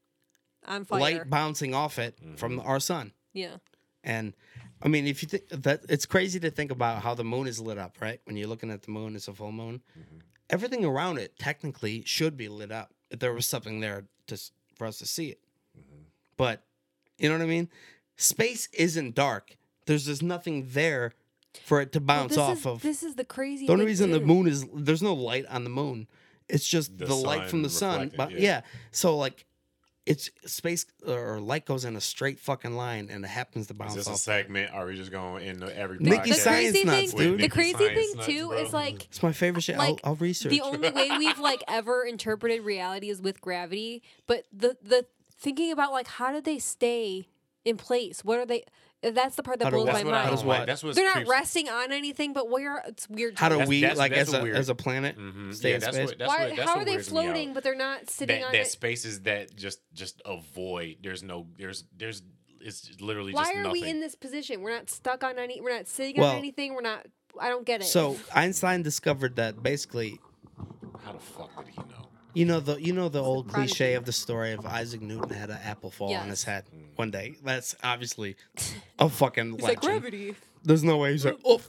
on 0.67 0.85
fire. 0.85 1.01
light 1.01 1.31
bouncing 1.31 1.75
off 1.75 1.99
it 1.99 2.19
from 2.37 2.59
mm-hmm. 2.59 2.69
our 2.69 2.81
sun. 2.81 3.13
Yeah. 3.33 3.57
And 4.03 4.35
I 4.83 4.89
mean, 4.89 5.07
if 5.07 5.23
you 5.23 5.29
think 5.29 5.49
that 5.49 5.85
it's 5.89 6.07
crazy 6.07 6.41
to 6.41 6.51
think 6.51 6.71
about 6.71 7.03
how 7.03 7.15
the 7.15 7.25
moon 7.25 7.47
is 7.47 7.61
lit 7.61 7.79
up, 7.79 7.97
right? 8.01 8.21
When 8.25 8.37
you're 8.37 8.49
looking 8.49 8.71
at 8.71 8.83
the 8.83 8.91
moon, 8.91 9.15
it's 9.15 9.29
a 9.29 9.33
full 9.33 9.53
moon. 9.53 9.83
Mm-hmm. 9.99 10.19
Everything 10.51 10.85
around 10.85 11.19
it 11.19 11.39
technically 11.39 12.03
should 12.07 12.37
be 12.37 12.49
lit 12.49 12.73
up 12.73 12.93
if 13.11 13.21
there 13.21 13.33
was 13.33 13.47
something 13.47 13.81
there 13.81 14.05
to 14.27 14.39
for 14.75 14.87
us 14.87 14.99
to 14.99 15.07
see 15.07 15.29
it. 15.29 15.41
Mm-hmm. 15.79 16.03
But 16.37 16.65
you 17.19 17.29
know 17.29 17.37
what 17.37 17.45
I 17.45 17.49
mean? 17.49 17.69
Space 18.17 18.69
isn't 18.73 19.15
dark. 19.15 19.57
There's 19.87 20.07
just 20.07 20.23
nothing 20.23 20.69
there 20.71 21.13
for 21.65 21.81
it 21.81 21.93
to 21.93 22.01
bounce 22.01 22.31
this 22.31 22.39
off 22.39 22.59
is, 22.59 22.67
of. 22.67 22.83
This 22.83 23.03
is 23.03 23.15
the 23.15 23.25
crazy. 23.25 23.67
The 23.67 23.73
only 23.73 23.83
thing, 23.85 23.89
reason 23.89 24.11
the 24.13 24.21
moon 24.21 24.47
is 24.47 24.67
there's 24.75 25.03
no 25.03 25.15
light 25.15 25.47
on 25.47 25.65
the 25.65 25.71
moon. 25.71 26.07
It's 26.49 26.67
just 26.67 26.97
The 26.99 27.07
the, 27.07 27.15
light 27.15 27.49
from 27.49 27.63
the 27.63 27.69
sun 27.71 28.11
sun. 28.11 28.13
But 28.17 28.31
yeah. 28.33 28.39
yeah. 28.41 28.61
So 28.91 29.17
like 29.17 29.45
it's 30.07 30.31
space 30.47 30.87
or 31.07 31.39
light 31.39 31.67
goes 31.67 31.85
in 31.85 31.95
a 31.95 32.01
straight 32.01 32.39
fucking 32.41 32.75
line 32.75 33.09
and 33.11 33.23
it 33.25 33.29
happens 33.29 33.67
to 33.67 33.75
bounce 33.75 33.93
off. 33.93 33.99
Is 33.99 34.05
bounce 34.07 34.19
this 34.19 34.21
a 34.21 34.25
segment? 34.25 34.73
Are 34.73 34.87
we 34.87 34.97
just 34.97 35.11
going 35.11 35.45
into 35.45 35.77
every 35.77 35.99
Nikki 35.99 36.31
The? 36.31 36.37
Science 36.37 36.71
crazy 36.73 36.85
nuts, 36.85 37.13
thing, 37.13 37.19
dude. 37.37 37.41
the 37.41 37.49
crazy 37.51 37.73
Science 37.75 37.95
thing 37.95 38.13
nuts, 38.17 38.27
too 38.27 38.49
bro. 38.49 38.57
is 38.57 38.73
like 38.73 39.05
It's 39.05 39.23
my 39.23 39.33
favorite 39.33 39.61
shit. 39.63 39.77
like 39.77 40.01
I'll, 40.05 40.13
I'll 40.13 40.15
research. 40.17 40.51
the 40.51 40.63
only 40.63 40.91
way 40.91 41.11
we've 41.19 41.39
like 41.39 41.63
ever 41.69 42.05
interpreted 42.05 42.63
reality 42.63 43.11
is 43.11 43.21
with 43.21 43.43
gravity. 43.43 44.03
But 44.27 44.45
the 44.51 44.79
the 44.83 45.05
thinking 45.39 45.71
about 45.73 45.93
like 45.93 46.07
how 46.09 46.33
do 46.33 46.41
they 46.41 46.59
stay 46.59 47.29
in 47.67 47.77
place? 47.77 48.25
What 48.25 48.39
are 48.39 48.47
they? 48.47 48.65
That's 49.01 49.37
the 49.37 49.45
part 49.45 49.61
that 49.61 49.67
How 49.67 49.71
do 49.71 49.77
blows 49.77 49.87
what? 49.87 49.93
my 49.93 50.03
That's 50.03 50.05
what 50.07 50.15
I 50.15 50.19
mind. 50.19 50.31
does 50.31 50.41
don't 50.41 50.49
like. 50.49 50.59
what? 50.59 50.67
That's 50.67 50.83
what's 50.83 50.97
They're 50.97 51.05
not 51.07 51.15
creeps- 51.15 51.31
resting 51.31 51.69
on 51.69 51.93
anything, 51.93 52.33
but 52.33 52.51
where 52.51 52.83
it's 52.87 53.09
weird. 53.09 53.37
to 53.37 53.41
How 53.41 53.49
do 53.49 53.55
me. 53.55 53.59
That's- 53.59 53.69
we 53.69 53.81
that's- 53.83 53.99
like 53.99 54.13
that's 54.13 54.29
as 54.29 54.35
a 54.35 54.43
weird- 54.43 54.57
as 54.57 54.69
a 54.69 54.75
planet 54.75 55.17
Mhm. 55.17 55.55
stay 55.55 55.69
Yeah, 55.69 55.75
in 55.77 55.81
that's 55.83 55.97
space? 55.97 56.09
what- 56.09 56.19
that's 56.19 56.29
Why? 56.29 56.39
what- 56.49 56.57
that's 56.57 56.69
how 56.69 56.75
what 56.75 56.83
are 56.83 56.85
they 56.85 56.91
weirds 56.93 57.13
me 57.13 57.19
out. 57.19 57.23
floating, 57.25 57.53
but 57.55 57.63
they're 57.63 57.75
not 57.77 58.11
sitting 58.11 58.41
that, 58.41 58.47
on 58.47 58.53
that 58.53 58.61
it? 58.63 58.67
spaces 58.67 59.21
that 59.23 59.55
just 59.55 59.81
just 59.95 60.21
a 60.25 60.37
void. 60.55 60.97
There's 61.03 61.23
no 61.23 61.47
there's 61.59 61.85
there's 61.97 62.23
it's 62.61 63.01
literally 63.01 63.33
Why 63.33 63.45
just 63.45 63.55
are 63.55 63.63
nothing. 63.63 63.83
we 63.83 63.89
in 63.89 64.01
this 64.01 64.17
position? 64.17 64.63
We're 64.63 64.73
not 64.75 64.91
stuck 64.91 65.23
on 65.23 65.39
any. 65.39 65.61
We're 65.61 65.77
not 65.77 65.87
sitting 65.87 66.17
Well- 66.21 66.31
on 66.33 66.37
anything. 66.39 66.75
We're 66.75 66.81
not. 66.83 67.07
I 67.39 67.51
don't 67.51 67.65
get 67.65 67.81
it. 67.83 67.85
so 67.85 68.19
Einstein 68.35 68.83
discovered 68.83 69.37
that 69.37 69.63
basically, 69.63 70.19
How 71.05 71.13
the 71.13 71.21
fuck 71.21 71.55
did 71.65 71.73
he 71.73 71.77
know? 71.83 71.98
You 72.39 72.45
know 72.45 72.61
the 72.61 72.81
you 72.81 72.93
know 72.93 73.09
the 73.09 73.21
old 73.23 73.49
prodigy. 73.49 73.69
cliche 73.75 73.95
of 73.95 74.05
the 74.05 74.13
story 74.13 74.53
of 74.53 74.65
Isaac 74.65 75.03
Newton 75.03 75.31
had 75.31 75.51
an 75.51 75.59
apple 75.65 75.91
fall 75.91 76.15
on 76.15 76.29
his 76.29 76.45
head 76.45 76.65
mm. 76.75 76.85
one 76.97 77.11
day. 77.11 77.35
That's 77.45 77.75
obviously 77.83 78.37
a 78.99 79.09
fucking 79.09 79.55
it's 79.55 79.63
like 79.65 79.81
gravity. 79.81 80.35
There's 80.63 80.85
no 80.85 80.97
way 80.99 81.13
he's 81.13 81.25
like, 81.25 81.39
oh. 81.45 81.61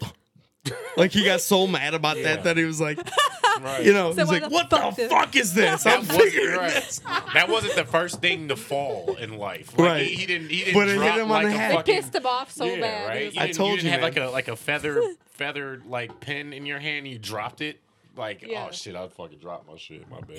like 0.98 1.12
he 1.12 1.24
got 1.26 1.41
so 1.41 1.66
mad 1.66 1.94
about 1.96 2.18
Yeah. 2.18 2.36
that 2.36 2.44
that 2.44 2.58
he 2.58 2.66
was 2.66 2.80
like, 2.80 3.00
Right. 3.62 3.84
you 3.84 3.94
know, 3.94 4.14
So 4.14 4.22
he's 4.22 4.30
like, 4.30 4.44
the 4.44 4.50
what 4.50 4.70
fuck 4.70 4.96
the 4.96 5.02
did- 5.04 5.10
fuck 5.12 5.36
is 5.36 5.54
this? 5.54 5.84
that 5.84 6.00
I'm 6.00 6.08
wasn't 6.08 6.22
figuring 6.22 6.58
right. 6.58 6.74
this. 6.74 7.00
That 7.34 7.48
wasn't 7.50 7.76
the 7.76 7.86
first 7.86 8.22
thing 8.22 8.48
to 8.50 8.56
fall 8.56 9.16
in 9.20 9.38
life. 9.38 9.72
Like, 9.78 9.88
Right. 9.88 10.06
He, 10.08 10.16
he 10.16 10.26
didn't. 10.28 10.50
He 10.50 10.60
didn't 10.66 10.74
But 10.76 10.88
it 10.90 10.91
hit 10.91 10.98
drop 11.00 11.18
him 11.18 11.24
on 11.24 11.30
like 11.30 11.48
the 11.48 11.54
a 11.54 11.58
head. 11.58 11.72
It 11.72 11.76
fucking. 11.76 11.96
pissed 11.96 12.16
him 12.16 12.26
off 12.26 12.52
so 12.52 12.66
yeah, 12.66 12.80
bad. 12.82 13.08
Right. 13.10 13.34
You 13.34 13.41
I 13.41 13.52
told 13.52 13.72
you 13.72 13.76
you, 13.78 13.82
didn't 13.84 13.91
have 13.94 14.02
man. 14.02 14.24
like 14.24 14.30
a 14.30 14.32
like 14.32 14.48
a 14.50 14.56
feather 14.56 15.02
feather 15.32 15.82
like 15.88 16.20
pen 16.20 16.54
in 16.54 16.66
your 16.66 16.80
hand. 16.80 17.08
You 17.08 17.18
dropped 17.18 17.62
it. 17.62 17.80
Like 18.15 18.41
Yeah. 18.41 18.68
oh 18.68 18.72
shit, 18.72 18.95
I 18.95 19.07
fucking 19.07 19.40
dropped 19.40 19.68
my 19.68 19.77
shit. 19.77 20.10
My 20.10 20.19
bad. 20.22 20.38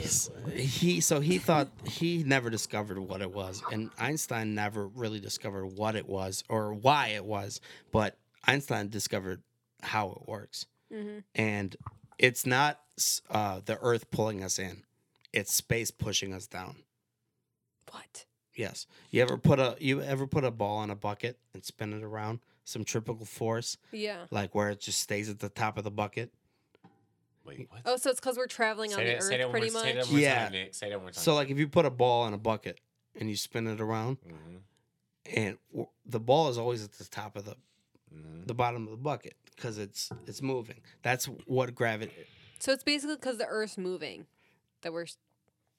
He 0.58 1.00
so 1.00 1.20
he 1.20 1.38
thought 1.38 1.68
he 1.86 2.22
never 2.24 2.50
discovered 2.50 2.98
what 2.98 3.22
it 3.22 3.32
was, 3.32 3.62
and 3.72 3.90
Einstein 3.98 4.54
never 4.54 4.86
really 4.88 5.20
discovered 5.20 5.66
what 5.66 5.96
it 5.96 6.08
was 6.08 6.44
or 6.48 6.74
why 6.74 7.08
it 7.08 7.24
was. 7.24 7.60
But 7.92 8.18
Einstein 8.44 8.88
discovered 8.88 9.42
how 9.82 10.10
it 10.10 10.28
works, 10.28 10.66
Mhm. 10.92 11.24
and 11.34 11.76
it's 12.18 12.44
not 12.44 12.80
uh, 13.30 13.60
the 13.64 13.78
Earth 13.80 14.10
pulling 14.10 14.42
us 14.44 14.58
in; 14.58 14.84
it's 15.32 15.54
space 15.54 15.90
pushing 15.90 16.34
us 16.34 16.46
down. 16.46 16.82
What? 17.90 18.26
Yes. 18.54 18.86
You 19.10 19.22
ever 19.22 19.38
put 19.38 19.58
a 19.58 19.76
you 19.80 20.02
ever 20.02 20.26
put 20.26 20.44
a 20.44 20.50
ball 20.50 20.82
in 20.82 20.90
a 20.90 20.96
bucket 20.96 21.38
and 21.54 21.64
spin 21.64 21.92
it 21.92 22.02
around? 22.02 22.40
Some 22.64 22.84
triple 22.84 23.24
force, 23.24 23.78
Yeah. 23.90 24.26
like 24.30 24.54
where 24.54 24.68
it 24.70 24.80
just 24.80 24.98
stays 25.00 25.28
at 25.30 25.38
the 25.38 25.48
top 25.48 25.78
of 25.78 25.84
the 25.84 25.90
bucket. 25.90 26.32
Wait, 27.44 27.66
what? 27.70 27.80
Oh, 27.84 27.96
so 27.96 28.10
it's 28.10 28.20
because 28.20 28.36
we're 28.36 28.46
traveling 28.46 28.92
on 28.92 28.98
say 28.98 29.04
the 29.06 29.12
that, 29.14 29.22
say 29.22 29.42
Earth 29.42 29.50
pretty 29.50 29.70
more, 29.70 29.82
much. 29.82 29.82
Say 29.82 29.92
that 29.94 30.04
one 30.04 30.10
more 30.10 30.20
Yeah. 30.20 30.42
time, 30.44 30.52
Nick. 30.52 30.74
Say 30.74 30.88
that 30.90 30.98
one 31.02 31.12
time. 31.12 31.22
So 31.22 31.34
like 31.34 31.50
if 31.50 31.58
you 31.58 31.68
put 31.68 31.86
a 31.86 31.90
ball 31.90 32.26
in 32.26 32.34
a 32.34 32.38
bucket 32.38 32.80
and 33.18 33.28
you 33.30 33.36
spin 33.36 33.66
it 33.66 33.80
around, 33.80 34.18
hmm 34.26 34.56
and 35.36 35.58
w- 35.70 35.88
the 36.06 36.18
ball 36.20 36.48
is 36.48 36.56
always 36.58 36.82
at 36.82 36.92
the 36.92 37.04
top 37.04 37.36
of 37.36 37.44
the 37.44 37.56
hmm 38.12 38.42
the 38.46 38.54
bottom 38.54 38.84
of 38.84 38.90
the 38.90 38.96
bucket 38.96 39.34
because 39.54 39.78
it's 39.78 40.10
it's 40.26 40.42
moving. 40.42 40.80
That's 41.02 41.26
what 41.26 41.74
gravity. 41.74 42.12
So 42.58 42.72
it's 42.72 42.82
basically 42.82 43.16
because 43.16 43.38
the 43.38 43.46
Earth's 43.46 43.78
moving 43.78 44.26
that 44.82 44.92
we're. 44.92 45.06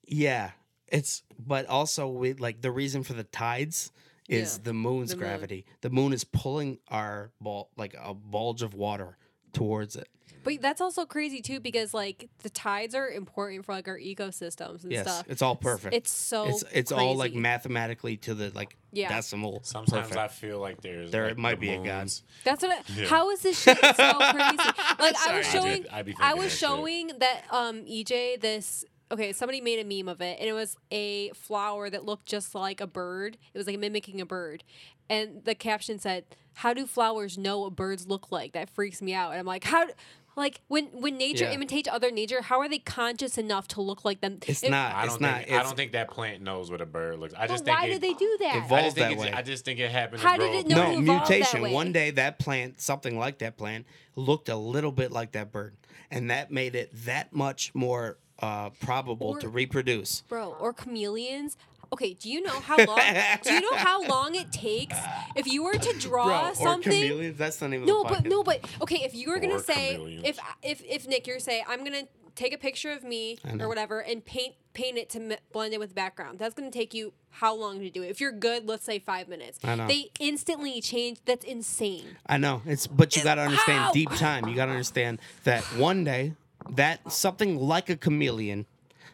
Yeah, 0.06 0.52
it's 0.88 1.24
but 1.40 1.68
also 1.68 2.08
we 2.08 2.34
like 2.34 2.62
the 2.62 2.72
reason 2.72 3.04
for 3.04 3.14
the 3.14 3.24
tides 3.24 3.92
is 4.30 4.58
Yeah, 4.58 4.64
the 4.64 4.74
moon's 4.74 5.10
the 5.12 5.16
moon. 5.18 5.24
gravity. 5.24 5.66
The 5.82 5.90
moon 5.90 6.14
is 6.14 6.24
pulling 6.24 6.80
our 6.88 7.32
ball 7.40 7.70
like 7.78 7.96
a 8.00 8.14
bulge 8.14 8.62
of 8.62 8.74
water 8.74 9.18
towards 9.54 9.96
it. 9.96 10.08
But 10.44 10.62
that's 10.62 10.82
also 10.82 11.06
crazy 11.06 11.42
too 11.42 11.60
because 11.60 11.94
like 11.94 12.30
the 12.44 12.50
tides 12.50 12.96
are 12.96 13.08
important 13.10 13.66
for 13.66 13.74
like 13.74 13.88
our 13.88 13.98
ecosystems 13.98 14.84
and 14.84 14.92
yes, 14.92 15.04
stuff. 15.06 15.26
it's 15.30 15.42
all 15.42 15.56
perfect. 15.56 15.94
It's 15.96 16.12
so. 16.12 16.48
it's 16.48 16.64
it's 16.74 16.92
all 16.92 17.16
like 17.16 17.34
mathematically 17.34 18.18
to 18.18 18.34
the 18.34 18.52
like 18.56 18.76
Yeah. 18.92 19.10
decimal. 19.10 19.62
Sometimes 19.64 20.04
perfect. 20.10 20.18
I 20.18 20.28
feel 20.28 20.60
like 20.60 20.82
there's 20.82 21.12
There 21.12 21.30
like, 21.30 21.38
might 21.38 21.60
the 21.60 21.68
be 21.68 21.70
a 21.74 21.84
god. 21.84 22.10
That's 22.44 22.64
what. 22.64 22.72
I, 22.72 22.82
Yeah. 22.96 23.08
How 23.08 23.30
is 23.32 23.42
this 23.42 23.62
shit 23.62 23.78
so 23.78 23.86
crazy? 23.94 24.58
Like 25.00 25.00
I 25.00 25.12
was 25.12 25.18
Sorry. 25.20 25.38
I 25.38 25.42
showing. 25.44 25.82
did- 25.84 25.92
I 25.92 26.02
be 26.02 26.14
I 26.14 26.16
thinking 26.16 26.38
was 26.38 26.46
that 26.46 26.50
shit. 26.52 26.60
showing 26.60 27.08
that 27.20 27.42
um 27.52 27.86
EJ 27.86 28.40
this. 28.42 28.86
Okay, 29.12 29.34
somebody 29.34 29.60
made 29.60 29.78
a 29.78 29.84
meme 29.84 30.08
of 30.08 30.22
it, 30.22 30.40
and 30.40 30.48
it 30.48 30.54
was 30.54 30.78
a 30.90 31.32
flower 31.32 31.90
that 31.90 32.06
looked 32.06 32.26
just 32.28 32.56
like 32.56 32.80
a 32.80 32.88
bird. 32.88 33.38
It 33.54 33.58
was 33.58 33.68
like 33.68 33.78
mimicking 33.78 34.22
a 34.22 34.26
bird, 34.26 34.64
and 35.10 35.44
the 35.44 35.54
caption 35.54 36.00
said, 36.00 36.24
"How 36.54 36.74
do 36.74 36.88
flowers 36.88 37.38
know 37.38 37.60
what 37.60 37.76
birds 37.76 38.08
look 38.08 38.32
like?" 38.32 38.54
That 38.54 38.70
freaks 38.70 39.02
me 39.02 39.14
out. 39.14 39.32
And 39.32 39.40
I'm 39.42 39.46
like, 39.46 39.66
how? 39.66 39.88
D- 40.36 40.42
Like 40.42 40.62
when 40.68 40.86
when 40.88 41.18
nature 41.18 41.46
Yeah. 41.46 41.52
imitates 41.54 41.90
other 41.92 42.12
nature, 42.12 42.42
how 42.42 42.60
are 42.60 42.70
they 42.70 42.80
conscious 42.80 43.38
enough 43.38 43.68
to 43.70 43.82
look 43.82 44.06
like 44.06 44.22
them? 44.22 44.40
It's 44.48 44.64
If- 44.64 44.70
not. 44.70 44.96
I 44.96 45.04
it's 45.04 45.14
don't 45.14 45.22
not. 45.22 45.38
think 45.40 45.48
I 45.50 45.54
it's- 45.54 45.66
don't 45.68 45.76
think 45.76 45.92
that 45.94 46.10
plant 46.12 46.42
knows 46.42 46.72
what 46.72 46.82
a 46.82 46.86
bird 46.86 47.20
looks. 47.20 47.34
I 47.34 47.42
But 47.48 47.50
just 47.50 47.66
think 47.66 47.78
why 47.78 47.86
it, 47.88 47.90
did 47.94 48.02
they 48.02 48.14
do 48.14 48.38
that? 48.42 48.56
I 48.56 48.66
Evolved 48.66 48.84
just 48.86 48.96
think 48.98 49.08
that 49.08 49.12
it's- 49.14 49.26
way. 49.26 49.34
I 49.34 49.42
just 49.42 49.66
think 49.66 49.80
it 49.80 49.92
happened. 49.92 50.22
How 50.22 50.38
to 50.38 50.44
did 50.44 50.52
grow 50.52 50.60
it 50.60 50.68
know 50.68 50.82
up. 50.82 50.86
to 50.88 50.92
no 50.94 51.00
evolve 51.14 51.28
that 51.28 51.30
mutation. 51.30 51.62
way. 51.62 51.74
One 51.74 51.92
day 51.92 52.12
that 52.12 52.40
plant, 52.40 52.82
something 52.82 53.18
like 53.18 53.40
that 53.40 53.58
plant, 53.58 53.86
looked 54.16 54.50
a 54.50 54.56
little 54.56 54.92
bit 54.92 55.12
like 55.12 55.32
that 55.34 55.52
bird, 55.52 55.76
and 56.10 56.30
that 56.32 56.52
made 56.52 56.76
it 56.76 56.90
that 57.06 57.34
much 57.34 57.74
more 57.76 58.18
uh, 58.40 58.72
probable 58.72 59.28
Or- 59.28 59.40
to 59.40 59.48
reproduce. 59.48 60.22
bro 60.22 60.54
or 60.60 60.74
chameleons 60.74 61.58
Okay, 61.94 62.14
do 62.14 62.30
you 62.30 62.42
know 62.42 62.60
how 62.62 62.78
long? 62.86 63.00
do 63.44 63.54
you 63.54 63.62
know 63.62 63.76
how 63.78 64.02
long 64.08 64.36
it 64.36 64.52
takes 64.52 64.98
if 65.36 65.46
you 65.48 65.64
were 65.64 65.74
to 65.74 65.94
draw 66.00 66.26
Bro, 66.42 66.50
or 66.52 66.56
something? 66.56 66.92
chameleons. 66.92 67.38
That's 67.38 67.58
the 67.58 67.68
name 67.68 67.86
No, 67.86 68.02
of 68.04 68.08
the 68.08 68.14
but 68.16 68.24
podcast. 68.24 68.30
no, 68.30 68.44
but 68.44 68.66
okay. 68.82 69.04
If 69.04 69.14
you 69.14 69.30
were 69.30 69.40
gonna 69.40 69.56
Or 69.56 69.60
say, 69.60 69.94
chameleons. 69.94 70.24
if 70.26 70.40
if 70.64 70.82
if 70.86 71.08
Nick, 71.08 71.28
you're 71.28 71.40
say, 71.40 71.64
I'm 71.68 71.84
gonna 71.84 72.04
take 72.36 72.54
a 72.54 72.58
picture 72.58 72.92
of 72.92 73.04
me 73.04 73.38
I 73.44 73.56
know. 73.56 73.66
or 73.66 73.68
whatever 73.68 74.00
and 74.00 74.24
paint 74.24 74.56
paint 74.74 74.98
it 74.98 75.10
to 75.10 75.20
m- 75.34 75.38
blend 75.52 75.74
in 75.74 75.82
with 75.82 75.90
the 75.90 75.96
background. 75.96 76.40
That's 76.40 76.54
gonna 76.56 76.72
take 76.72 76.94
you 76.94 77.12
how 77.30 77.54
long 77.56 77.80
to 77.80 77.90
do 77.90 78.04
it? 78.04 78.08
If 78.10 78.22
you're 78.22 78.32
good, 78.32 78.68
let's 78.68 78.86
say 78.86 78.98
five 79.00 79.28
minutes. 79.28 79.60
I 79.64 79.76
know. 79.76 79.88
They 79.88 80.12
instantly 80.20 80.80
change. 80.82 81.20
That's 81.26 81.44
insane. 81.46 82.16
I 82.26 82.38
know 82.38 82.62
it's, 82.66 82.88
but 82.88 83.16
you 83.18 83.24
got 83.24 83.36
to 83.36 83.42
understand 83.42 83.80
How? 83.86 83.92
deep 83.94 84.12
time. 84.12 84.48
You 84.50 84.56
got 84.56 84.66
to 84.66 84.72
understand 84.72 85.20
that 85.46 85.64
one 85.78 86.04
day 86.04 86.34
that 86.72 87.10
something 87.12 87.58
like 87.58 87.90
a 87.90 87.96
chameleon 87.98 88.66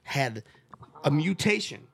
had 0.03 0.43
a 1.03 1.11
mutation. 1.11 1.86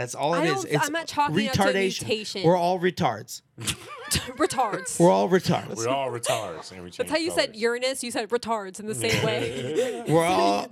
That's 0.00 0.14
all 0.14 0.32
it 0.32 0.38
I 0.38 0.44
is. 0.46 0.64
It's 0.64 0.86
I'm 0.86 0.94
not 0.94 1.06
chalking 1.06 1.40
it 1.40 1.48
up 1.48 1.52
to 1.56 1.62
a 1.62 1.66
retardation. 1.66 2.06
mutation. 2.06 2.42
We're 2.42 2.56
all 2.56 2.80
retards. 2.80 3.42
retards. 3.60 4.98
We're 4.98 5.10
all 5.10 5.28
retards. 5.28 5.76
We're 5.76 5.88
all 5.88 6.10
retards. 6.10 6.72
And 6.72 6.84
we 6.84 6.90
That's 6.90 7.10
how 7.10 7.16
change 7.16 7.26
you 7.26 7.32
said. 7.32 7.54
Uranus. 7.54 8.02
You 8.02 8.10
said 8.10 8.30
retards 8.30 8.80
in 8.80 8.86
the 8.86 8.94
same 8.94 9.22
way. 9.26 10.02
We're 10.08 10.24
all 10.24 10.68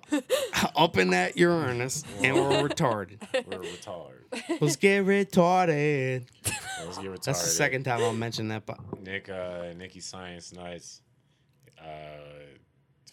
up 0.74 0.96
in 0.96 1.10
that 1.10 1.36
Uranus 1.36 2.05
and 2.22 2.36
we're 2.36 2.68
retarded. 2.70 3.20
We're 3.34 3.59
retarded. 3.59 4.60
Let's 4.62 4.76
get 4.76 5.05
retarded. 5.05 6.24
Let's 6.86 6.96
get 6.96 7.09
retarded. 7.09 7.24
That's 7.24 7.42
the 7.42 7.50
second 7.50 7.84
time 7.84 8.00
I'll 8.00 8.14
mention 8.14 8.48
that. 8.48 8.64
But 8.64 8.78
Nick, 9.02 9.28
uh, 9.28 9.74
Nicky 9.76 10.00
Science 10.00 10.55
Nights. 10.55 11.02
Uh, 11.78 11.84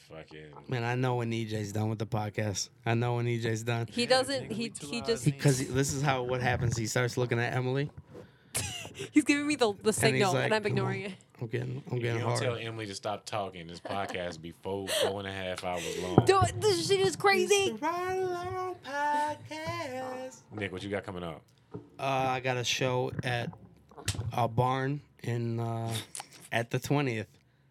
fucking. 0.09 0.47
man, 0.67 0.83
I 0.83 0.95
know 0.95 1.15
when 1.15 1.31
EJ's 1.31 1.71
done 1.71 1.89
with 1.89 1.99
the 1.99 2.05
podcast. 2.05 2.69
I 2.85 2.93
know 2.93 3.15
when 3.15 3.25
EJ's 3.25 3.63
done 3.63 3.87
He 3.91 4.05
doesn't. 4.05 4.51
He 4.51 4.71
he 4.81 5.01
just 5.01 5.25
because 5.25 5.67
this 5.67 5.93
is 5.93 6.01
how 6.01 6.23
what 6.23 6.41
happens. 6.41 6.77
He 6.77 6.87
starts 6.87 7.17
looking 7.17 7.39
at 7.39 7.53
Emily. 7.53 7.89
he's 9.11 9.23
giving 9.23 9.47
me 9.47 9.55
the 9.55 9.73
the 9.83 9.91
signal, 9.93 10.31
and, 10.31 10.51
like, 10.51 10.51
I'm 10.51 10.65
ignoring 10.65 11.01
it. 11.03 11.13
I'm 11.41 11.47
getting, 11.47 11.83
I'm 11.91 11.97
You 11.97 12.03
getting 12.03 12.21
don't 12.21 12.39
tell. 12.39 12.55
Emily 12.55 12.85
to 12.85 12.95
stop 12.95 13.25
talking. 13.25 13.67
This 13.67 13.81
podcast 13.81 14.33
will 14.35 14.39
be 14.43 14.53
four, 14.63 14.87
four 14.87 15.19
and 15.19 15.27
a 15.27 15.31
half 15.33 15.65
hours 15.65 15.83
long. 16.01 16.23
No, 16.27 16.41
this 16.61 16.87
shit 16.87 17.01
is 17.01 17.17
crazy. 17.17 17.75
podcast. 18.85 20.37
Nick, 20.53 20.71
what 20.71 20.81
you 20.83 20.89
got 20.89 21.03
coming 21.03 21.23
up? 21.23 21.41
Uh, 21.99 22.03
I 22.29 22.39
got 22.39 22.55
a 22.55 22.63
show 22.63 23.11
at 23.23 23.49
a 24.31 24.47
barn 24.47 25.01
in 25.23 25.59
uh, 25.59 25.93
at 26.51 26.71
the 26.71 26.79
twentieth. 26.79 27.27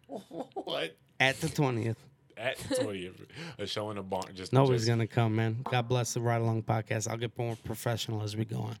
What? 0.53 0.95
At 1.19 1.39
the 1.41 1.49
twentieth. 1.49 1.97
At 2.37 2.57
the 2.57 2.75
20th, 2.75 3.25
a 3.57 3.65
show 3.65 3.91
in 3.91 3.97
a 3.97 4.03
barn. 4.03 4.35
Just 4.35 4.51
Nobody's 4.51 4.81
just, 4.81 4.89
gonna 4.89 5.07
come, 5.07 5.35
man. 5.35 5.57
God 5.63 5.87
bless 5.87 6.13
the 6.13 6.21
Ride 6.21 6.41
Along 6.41 6.63
podcast. 6.63 7.09
I'll 7.09 7.17
get 7.17 7.37
more 7.37 7.55
professional 7.63 8.21
as 8.23 8.35
we 8.35 8.45
go 8.45 8.57
on. 8.57 8.75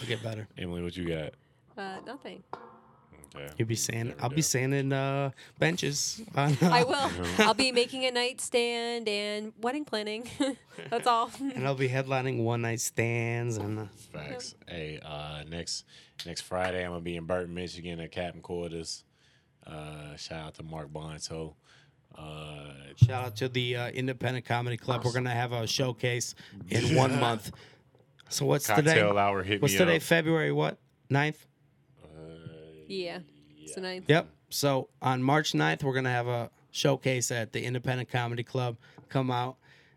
I'll 0.00 0.06
get 0.06 0.22
better. 0.22 0.46
Emily, 0.58 0.82
what 0.82 0.96
you 0.96 1.08
got? 1.08 1.32
Uh, 1.76 1.98
nothing. 2.06 2.42
Okay. 3.34 3.48
You'll 3.58 3.68
be 3.68 3.74
saying, 3.74 4.14
I'll 4.20 4.30
go. 4.30 4.36
be 4.36 4.42
sanding 4.42 4.92
uh, 4.92 5.30
benches. 5.58 6.22
I 6.34 6.52
uh, 6.60 6.84
will. 6.86 7.10
I'll 7.38 7.54
be 7.54 7.72
making 7.72 8.06
a 8.06 8.10
nightstand 8.10 9.08
and 9.08 9.52
wedding 9.60 9.84
planning. 9.84 10.28
That's 10.90 11.06
all. 11.06 11.30
and 11.40 11.66
I'll 11.66 11.74
be 11.74 11.88
headlining 11.88 12.42
one 12.42 12.62
night 12.62 12.80
stands 12.80 13.56
and 13.56 13.78
uh, 13.78 13.84
Facts. 14.12 14.54
Hey, 14.68 15.00
uh, 15.04 15.42
next 15.48 15.84
next 16.24 16.42
Friday, 16.42 16.84
I'm 16.84 16.92
gonna 16.92 17.00
be 17.00 17.16
in 17.16 17.24
Burton, 17.24 17.54
Michigan, 17.54 18.00
at 18.00 18.10
Captain 18.10 18.40
Quarters. 18.40 19.04
Uh, 19.66 20.16
shout 20.16 20.46
out 20.46 20.54
to 20.54 20.62
Mark 20.62 20.88
Bonto. 20.92 21.54
Uh, 22.16 22.72
shout 22.96 23.24
out 23.24 23.36
to 23.36 23.48
the 23.48 23.76
uh, 23.76 23.88
Independent 23.90 24.44
Comedy 24.44 24.76
Club. 24.76 25.04
We're 25.04 25.12
gonna 25.12 25.30
have 25.30 25.52
a 25.52 25.66
showcase 25.66 26.34
in 26.68 26.94
one 26.94 27.18
month. 27.20 27.50
So 28.28 28.46
what's 28.46 28.66
cocktail 28.66 29.08
today? 29.08 29.20
hour 29.20 29.42
hit 29.42 29.60
What's 29.60 29.74
me 29.74 29.78
today? 29.78 29.96
up. 29.96 30.02
February 30.02 30.52
what? 30.52 30.78
9th? 31.10 31.36
Yeah. 32.88 33.18
So 33.66 33.80
nice. 33.80 34.02
Yep. 34.06 34.28
So 34.48 34.88
on 35.02 35.22
March 35.22 35.52
9th, 35.52 35.82
we're 35.82 35.94
gonna 35.94 36.10
have 36.10 36.26
a 36.28 36.50
showcase 36.70 37.30
at 37.30 37.52
the 37.52 37.62
Independent 37.62 38.08
Comedy 38.10 38.42
Club. 38.42 38.76
Come 39.08 39.30
out. 39.30 39.56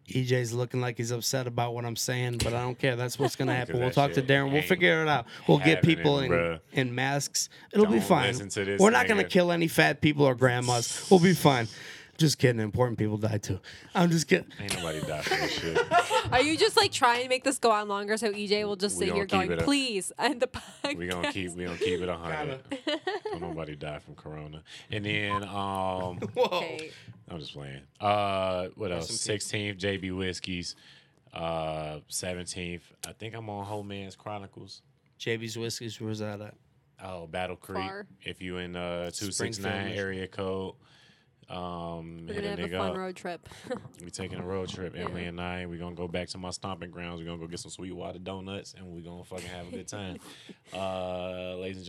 EJ's 0.10 0.54
looking 0.54 0.82
like 0.82 0.98
he's 0.98 1.12
upset 1.12 1.48
about 1.48 1.74
what 1.74 1.86
I'm 1.86 1.96
saying, 1.96 2.40
but 2.44 2.54
I 2.54 2.62
don't 2.62 2.78
care. 2.78 2.96
That's 2.96 3.18
what's 3.20 3.36
gonna 3.36 3.56
happen. 3.62 3.80
We'll 3.80 3.92
talk 3.92 4.14
to 4.14 4.22
Darren. 4.22 4.52
We'll 4.52 4.62
figure 4.62 5.02
it 5.02 5.08
out. 5.08 5.26
We'll 5.48 5.60
get 5.60 5.82
people 5.84 6.20
in, 6.20 6.32
bruh. 6.32 6.60
in 6.74 6.94
masks. 6.94 7.50
It'll 7.74 7.86
be 7.86 7.94
Don't 8.00 8.02
fine. 8.04 8.28
listen 8.28 8.50
to 8.50 8.66
this 8.66 8.80
We're 8.82 8.90
not 8.92 9.08
gonna 9.08 9.24
nigga. 9.24 9.30
kill 9.30 9.52
any 9.52 9.68
fat 9.68 10.02
people 10.02 10.26
or 10.26 10.36
grandmas. 10.36 11.08
We'll 11.10 11.20
be 11.20 11.34
fine. 11.34 11.68
Just 12.18 12.38
kidding. 12.38 12.60
Important 12.60 12.98
people 12.98 13.16
die 13.16 13.38
too. 13.38 13.62
I'm 13.96 14.12
just 14.12 14.28
kidding. 14.28 14.52
Ain't 14.60 14.76
nobody 14.76 15.00
die 15.00 15.22
for 15.22 15.36
this 15.36 15.52
shit. 15.54 15.80
Are 16.34 16.42
you 16.42 16.58
just 16.58 16.76
like 16.76 16.92
trying 16.92 17.24
to 17.24 17.30
make 17.30 17.46
this 17.46 17.58
go 17.60 17.72
on 17.72 17.88
longer 17.88 18.18
so 18.18 18.30
EJ 18.34 18.66
will 18.66 18.76
just 18.76 18.98
We 19.00 19.06
sit 19.06 19.08
gonna 19.08 19.20
here 19.20 19.26
keep 19.26 19.32
going, 19.32 19.52
it 19.54 19.60
up. 19.60 19.64
please 19.66 20.12
end 20.20 20.42
the 20.42 20.48
podcast? 20.48 20.98
We 20.98 21.08
gonna 21.08 21.32
keep 21.32 21.52
we 21.54 21.64
gonna 21.64 21.78
keep 21.78 22.02
it 22.02 22.10
a 22.10 22.18
hundred. 22.18 22.60
Don't 23.32 23.40
nobody 23.42 23.78
die 23.78 24.00
from 24.00 24.16
corona. 24.16 24.64
And 24.92 25.06
then 25.06 25.44
um 25.44 26.18
Whoa. 26.34 26.44
Okay. 26.58 26.92
I'm 27.30 27.40
just 27.40 27.54
playing. 27.54 27.82
Uh 28.00 28.68
what 28.76 28.92
else? 28.92 29.20
Sixteenth 29.20 29.78
JB 29.78 30.16
Whiskies. 30.18 30.76
Uh 31.34 32.00
seventeenth. 32.08 32.84
I 33.08 33.14
think 33.14 33.36
I'm 33.36 33.50
on 33.50 33.66
Whole 33.66 33.84
Man's 33.84 34.16
Chronicles. 34.16 34.82
JB's 35.20 35.58
Whiskies, 35.58 36.00
where's 36.02 36.20
that 36.20 36.42
at? 36.42 36.56
Oh, 37.04 37.28
Battle 37.28 37.56
Creek. 37.56 37.78
Far. 37.78 38.08
If 38.24 38.42
you 38.42 38.58
in 38.58 38.76
uh 38.76 39.06
two 39.12 39.32
six 39.32 39.58
Springfield, 39.58 39.66
nine 39.74 39.84
Michigan. 39.86 40.06
area 40.06 40.28
code. 40.28 40.76
Um 41.50 42.26
We're 42.28 42.34
hit 42.36 42.44
gonna 42.44 42.62
have 42.62 42.74
a 42.74 42.78
fun 42.78 42.92
up. 42.92 42.98
road 42.98 43.16
trip. 43.16 43.50
We 44.04 44.12
taking 44.12 44.38
a 44.40 44.44
road 44.46 44.70
trip, 44.70 44.96
Emily 44.96 45.24
Yeah. 45.24 45.30
and 45.30 45.42
I. 45.42 45.66
We're 45.66 45.80
gonna 45.80 45.96
go 45.96 46.08
back 46.08 46.28
to 46.30 46.38
my 46.38 46.52
stomping 46.52 46.92
grounds. 46.92 47.20
We're 47.20 47.26
gonna 47.26 47.40
go 47.40 47.48
get 47.48 47.60
some 47.60 47.72
Sweetwater 47.72 48.20
donuts, 48.20 48.76
and 48.78 48.86
we're 48.88 49.02
gonna 49.02 49.24
fucking 49.24 49.48
have 49.50 49.68
a 49.68 49.72
good 49.72 49.88
time. 49.88 50.18
uh, 50.74 51.56
ladies 51.56 51.78
and 51.78 51.86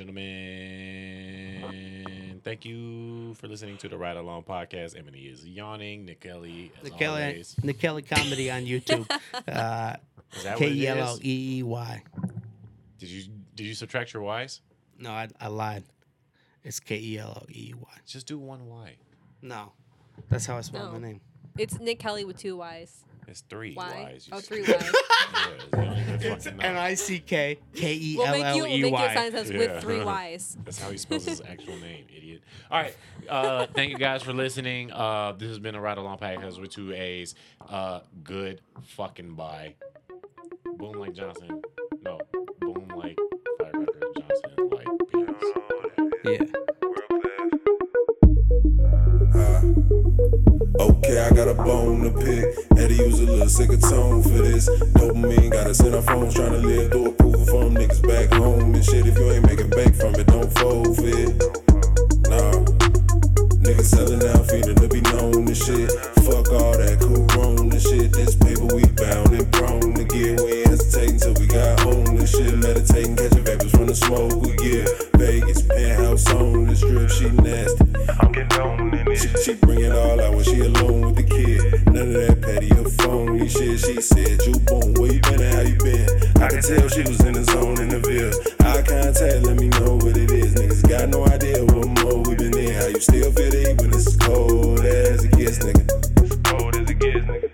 gentlemen, 1.61 2.41
thank 2.43 2.65
you 2.65 3.35
for 3.35 3.49
listening 3.49 3.77
to 3.79 3.89
the 3.89 3.99
Ride 3.99 4.17
Along 4.17 4.43
podcast. 4.45 4.99
Emily 4.99 5.21
is 5.27 5.47
yawning. 5.47 6.05
Nick 6.07 6.21
Kelly, 6.21 6.73
as 6.79 6.85
The 6.85 6.91
Kelly, 6.97 7.23
always. 7.23 7.55
the 7.63 7.75
Kelly 7.75 8.03
comedy 8.03 8.51
on 8.51 8.65
YouTube. 8.65 9.09
Uh, 9.49 9.97
Is 10.37 10.43
that 10.45 10.53
what 10.53 10.59
K 10.61 10.67
it 10.71 10.77
E 10.77 10.87
L 10.87 10.99
L 10.99 11.15
is? 11.15 11.25
E 11.25 11.59
E 11.59 11.63
Y. 11.63 12.03
Did 12.99 13.09
you 13.09 13.25
did 13.55 13.67
you 13.67 13.75
subtract 13.75 14.13
your 14.13 14.23
Y's? 14.23 14.61
No, 14.99 15.11
I, 15.11 15.29
I 15.41 15.49
lied. 15.49 15.83
It's 16.63 16.79
K 16.81 16.97
E 16.99 17.19
L 17.19 17.29
L 17.37 17.47
E 17.49 17.71
E 17.71 17.75
Y. 17.75 17.89
Just 18.07 18.27
do 18.27 18.39
one 18.39 18.67
Y. 18.67 18.97
No, 19.43 19.73
that's 20.29 20.47
how 20.47 20.57
I 20.57 20.61
spell 20.61 20.87
No. 20.87 20.93
my 20.93 20.99
name. 21.09 21.21
it's 21.59 21.79
Nick 21.81 21.99
Kelly 21.99 22.25
with 22.25 22.39
two 22.39 22.57
Y's. 22.57 23.05
It's 23.29 23.43
three 23.43 23.75
Y? 23.77 24.11
Y's. 24.13 24.27
you 24.27 24.35
Oh, 24.35 24.39
s- 24.39 24.51
Y's. 24.51 24.69
Yeah, 25.33 25.49
you 25.51 25.71
don't 25.71 25.99
even 25.99 26.37
fucking 26.37 26.57
know. 26.57 26.65
N 26.65 26.77
I 26.77 26.95
C 26.95 27.21
K 27.21 27.59
K 27.75 27.95
E 27.95 28.17
We'll 28.17 28.27
L 28.27 28.33
make 28.33 28.41
you, 28.41 28.47
L 28.47 28.55
we'll 28.57 28.67
E 28.67 28.83
make 28.83 28.91
you 28.99 29.05
a 29.07 29.15
sign 29.15 29.33
that 29.33 29.47
says 29.47 29.51
Yeah. 29.51 29.59
with 29.59 29.81
three 29.83 30.01
Y's. 30.05 30.57
That's 30.65 30.81
how 30.81 30.91
he 30.91 30.99
spells 30.99 31.25
his 31.27 31.41
actual 31.41 31.77
name, 31.77 32.07
idiot. 32.15 32.43
All 32.71 32.83
right. 32.83 32.97
Uh, 33.29 33.67
thank 33.73 33.93
you 33.93 33.99
guys 33.99 34.23
for 34.25 34.33
listening. 34.33 34.91
Uh, 34.91 35.33
this 35.39 35.49
has 35.49 35.61
been 35.61 35.77
a 35.77 35.81
Ride 35.81 35.99
Along 35.99 36.19
podcast 36.19 36.61
with 36.61 36.71
two 36.73 36.93
A's. 36.93 37.37
Uh, 37.69 38.01
good 38.25 38.61
fucking 38.83 39.35
bye. 39.35 39.75
Boom 40.77 40.95
like 40.99 41.15
Johnson. 41.15 41.63
Okay, 51.11 51.19
I 51.19 51.31
got 51.31 51.49
a 51.49 51.55
bone 51.55 52.05
to 52.05 52.11
pick. 52.23 52.55
Had 52.79 52.91
to 52.91 52.95
use 52.95 53.19
a 53.19 53.27
little 53.27 53.49
sicker 53.49 53.77
tone 53.79 54.23
for 54.23 54.29
this. 54.29 54.69
Dopamine 54.95 55.51
got 55.51 55.67
us 55.67 55.81
in 55.81 55.93
our 55.93 56.03
phones 56.03 56.35
trying 56.35 56.53
to 56.53 56.59
live 56.59 56.93
through 56.93 57.07
approval 57.07 57.47
from 57.47 57.75
niggas 57.75 58.01
back 58.07 58.31
home 58.39 58.77
and 58.77 58.85
shit. 58.85 59.09
If 59.09 59.19
you 59.19 59.29
ain't 59.33 59.45
making 59.45 59.71
bank 59.71 59.97
from 59.97 60.15
it, 60.15 60.29
don't 60.29 60.53
fold 60.55 60.95
for 60.95 61.11
it. 61.11 61.35
Nah. 62.31 62.63
Niggas 63.59 63.91
selling 63.91 64.23
out, 64.23 64.47
feeding 64.47 64.77
to 64.77 64.87
be 64.87 65.01
known 65.11 65.51
and 65.51 65.57
shit. 65.57 65.91
Fuck 66.23 66.47
all 66.55 66.79
that 66.79 67.03
corona 67.03 67.81
shit. 67.81 68.13
This 68.13 68.37
paper 68.37 68.71
we 68.71 68.87
bound 68.95 69.35
and 69.35 69.51
prone 69.51 69.95
to 69.99 70.05
get. 70.05 70.39
We 70.47 70.63
hesitating 70.63 71.19
till 71.19 71.35
we 71.35 71.49
got 71.49 71.81
home 71.81 72.07
and 72.07 72.29
shit. 72.29 72.55
Meditating, 72.55 73.17
catching 73.17 73.43
vapors 73.43 73.73
from 73.73 73.87
the 73.87 73.97
smoke 73.97 74.39
we 74.47 74.55
get. 74.63 74.87
Vegas, 75.19 75.63
penthouse 75.63 76.31
on 76.31 76.67
the 76.69 76.77
strip, 76.77 77.11
she 77.11 77.31
nasty. 77.43 77.83
I'm 78.23 78.31
getting 78.31 78.61
on 78.61 78.95
in 78.95 79.11
it. 79.11 79.17
She, 79.19 79.29
she 79.43 79.55
bring 79.55 79.81
it 79.81 79.91
all 79.93 80.21
out 80.21 80.35
when 80.35 80.45
she 80.45 80.61
alone 80.61 81.00
She 83.81 83.99
said, 84.03 84.43
You 84.45 84.53
boom, 84.69 84.93
where 84.95 85.11
you 85.11 85.21
been 85.23 85.41
and 85.41 85.55
how 85.55 85.63
you 85.63 85.77
been? 85.79 86.07
I 86.37 86.49
can 86.49 86.61
tell 86.61 86.87
she 86.89 87.01
was 87.01 87.19
in 87.25 87.33
the 87.33 87.45
zone 87.45 87.81
in 87.81 87.89
the 87.89 87.99
Ville. 88.01 88.31
Eye 88.61 88.83
contact, 88.83 89.41
let 89.47 89.57
me 89.57 89.69
know 89.69 89.97
what 89.97 90.19
it 90.19 90.31
is. 90.31 90.53
Niggas 90.55 90.87
got 90.87 91.09
no 91.09 91.25
idea 91.25 91.65
what 91.65 91.89
more 92.05 92.21
we 92.23 92.35
been 92.35 92.57
in. 92.59 92.75
How 92.75 92.89
you 92.89 93.01
still 93.01 93.33
feel 93.33 93.51
the 93.51 93.57
heat 93.57 93.81
when 93.81 93.89
it's 93.89 94.17
cold 94.17 94.81
as 94.81 95.25
it 95.25 95.33
gets, 95.33 95.59
nigga. 95.61 95.89
Cold 96.45 96.77
as 96.77 96.91
it 96.91 96.99
gets, 96.99 97.25
nigga. 97.25 97.49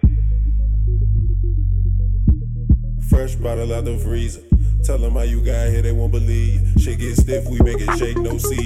Fresh 3.09 3.37
bottle 3.37 3.73
out 3.73 3.85
the 3.85 3.97
freezer. 3.97 4.43
Tell 4.83 4.99
them 4.99 5.15
how 5.15 5.23
you 5.23 5.41
got 5.41 5.69
here, 5.69 5.83
they 5.83 5.93
won't 5.93 6.11
believe 6.11 6.61
you. 6.61 6.83
Shit 6.83 6.99
get 6.99 7.17
stiff, 7.17 7.47
we 7.47 7.61
make 7.61 7.79
it 7.79 7.99
shake, 7.99 8.19
no 8.19 8.37
seizure. 8.39 8.66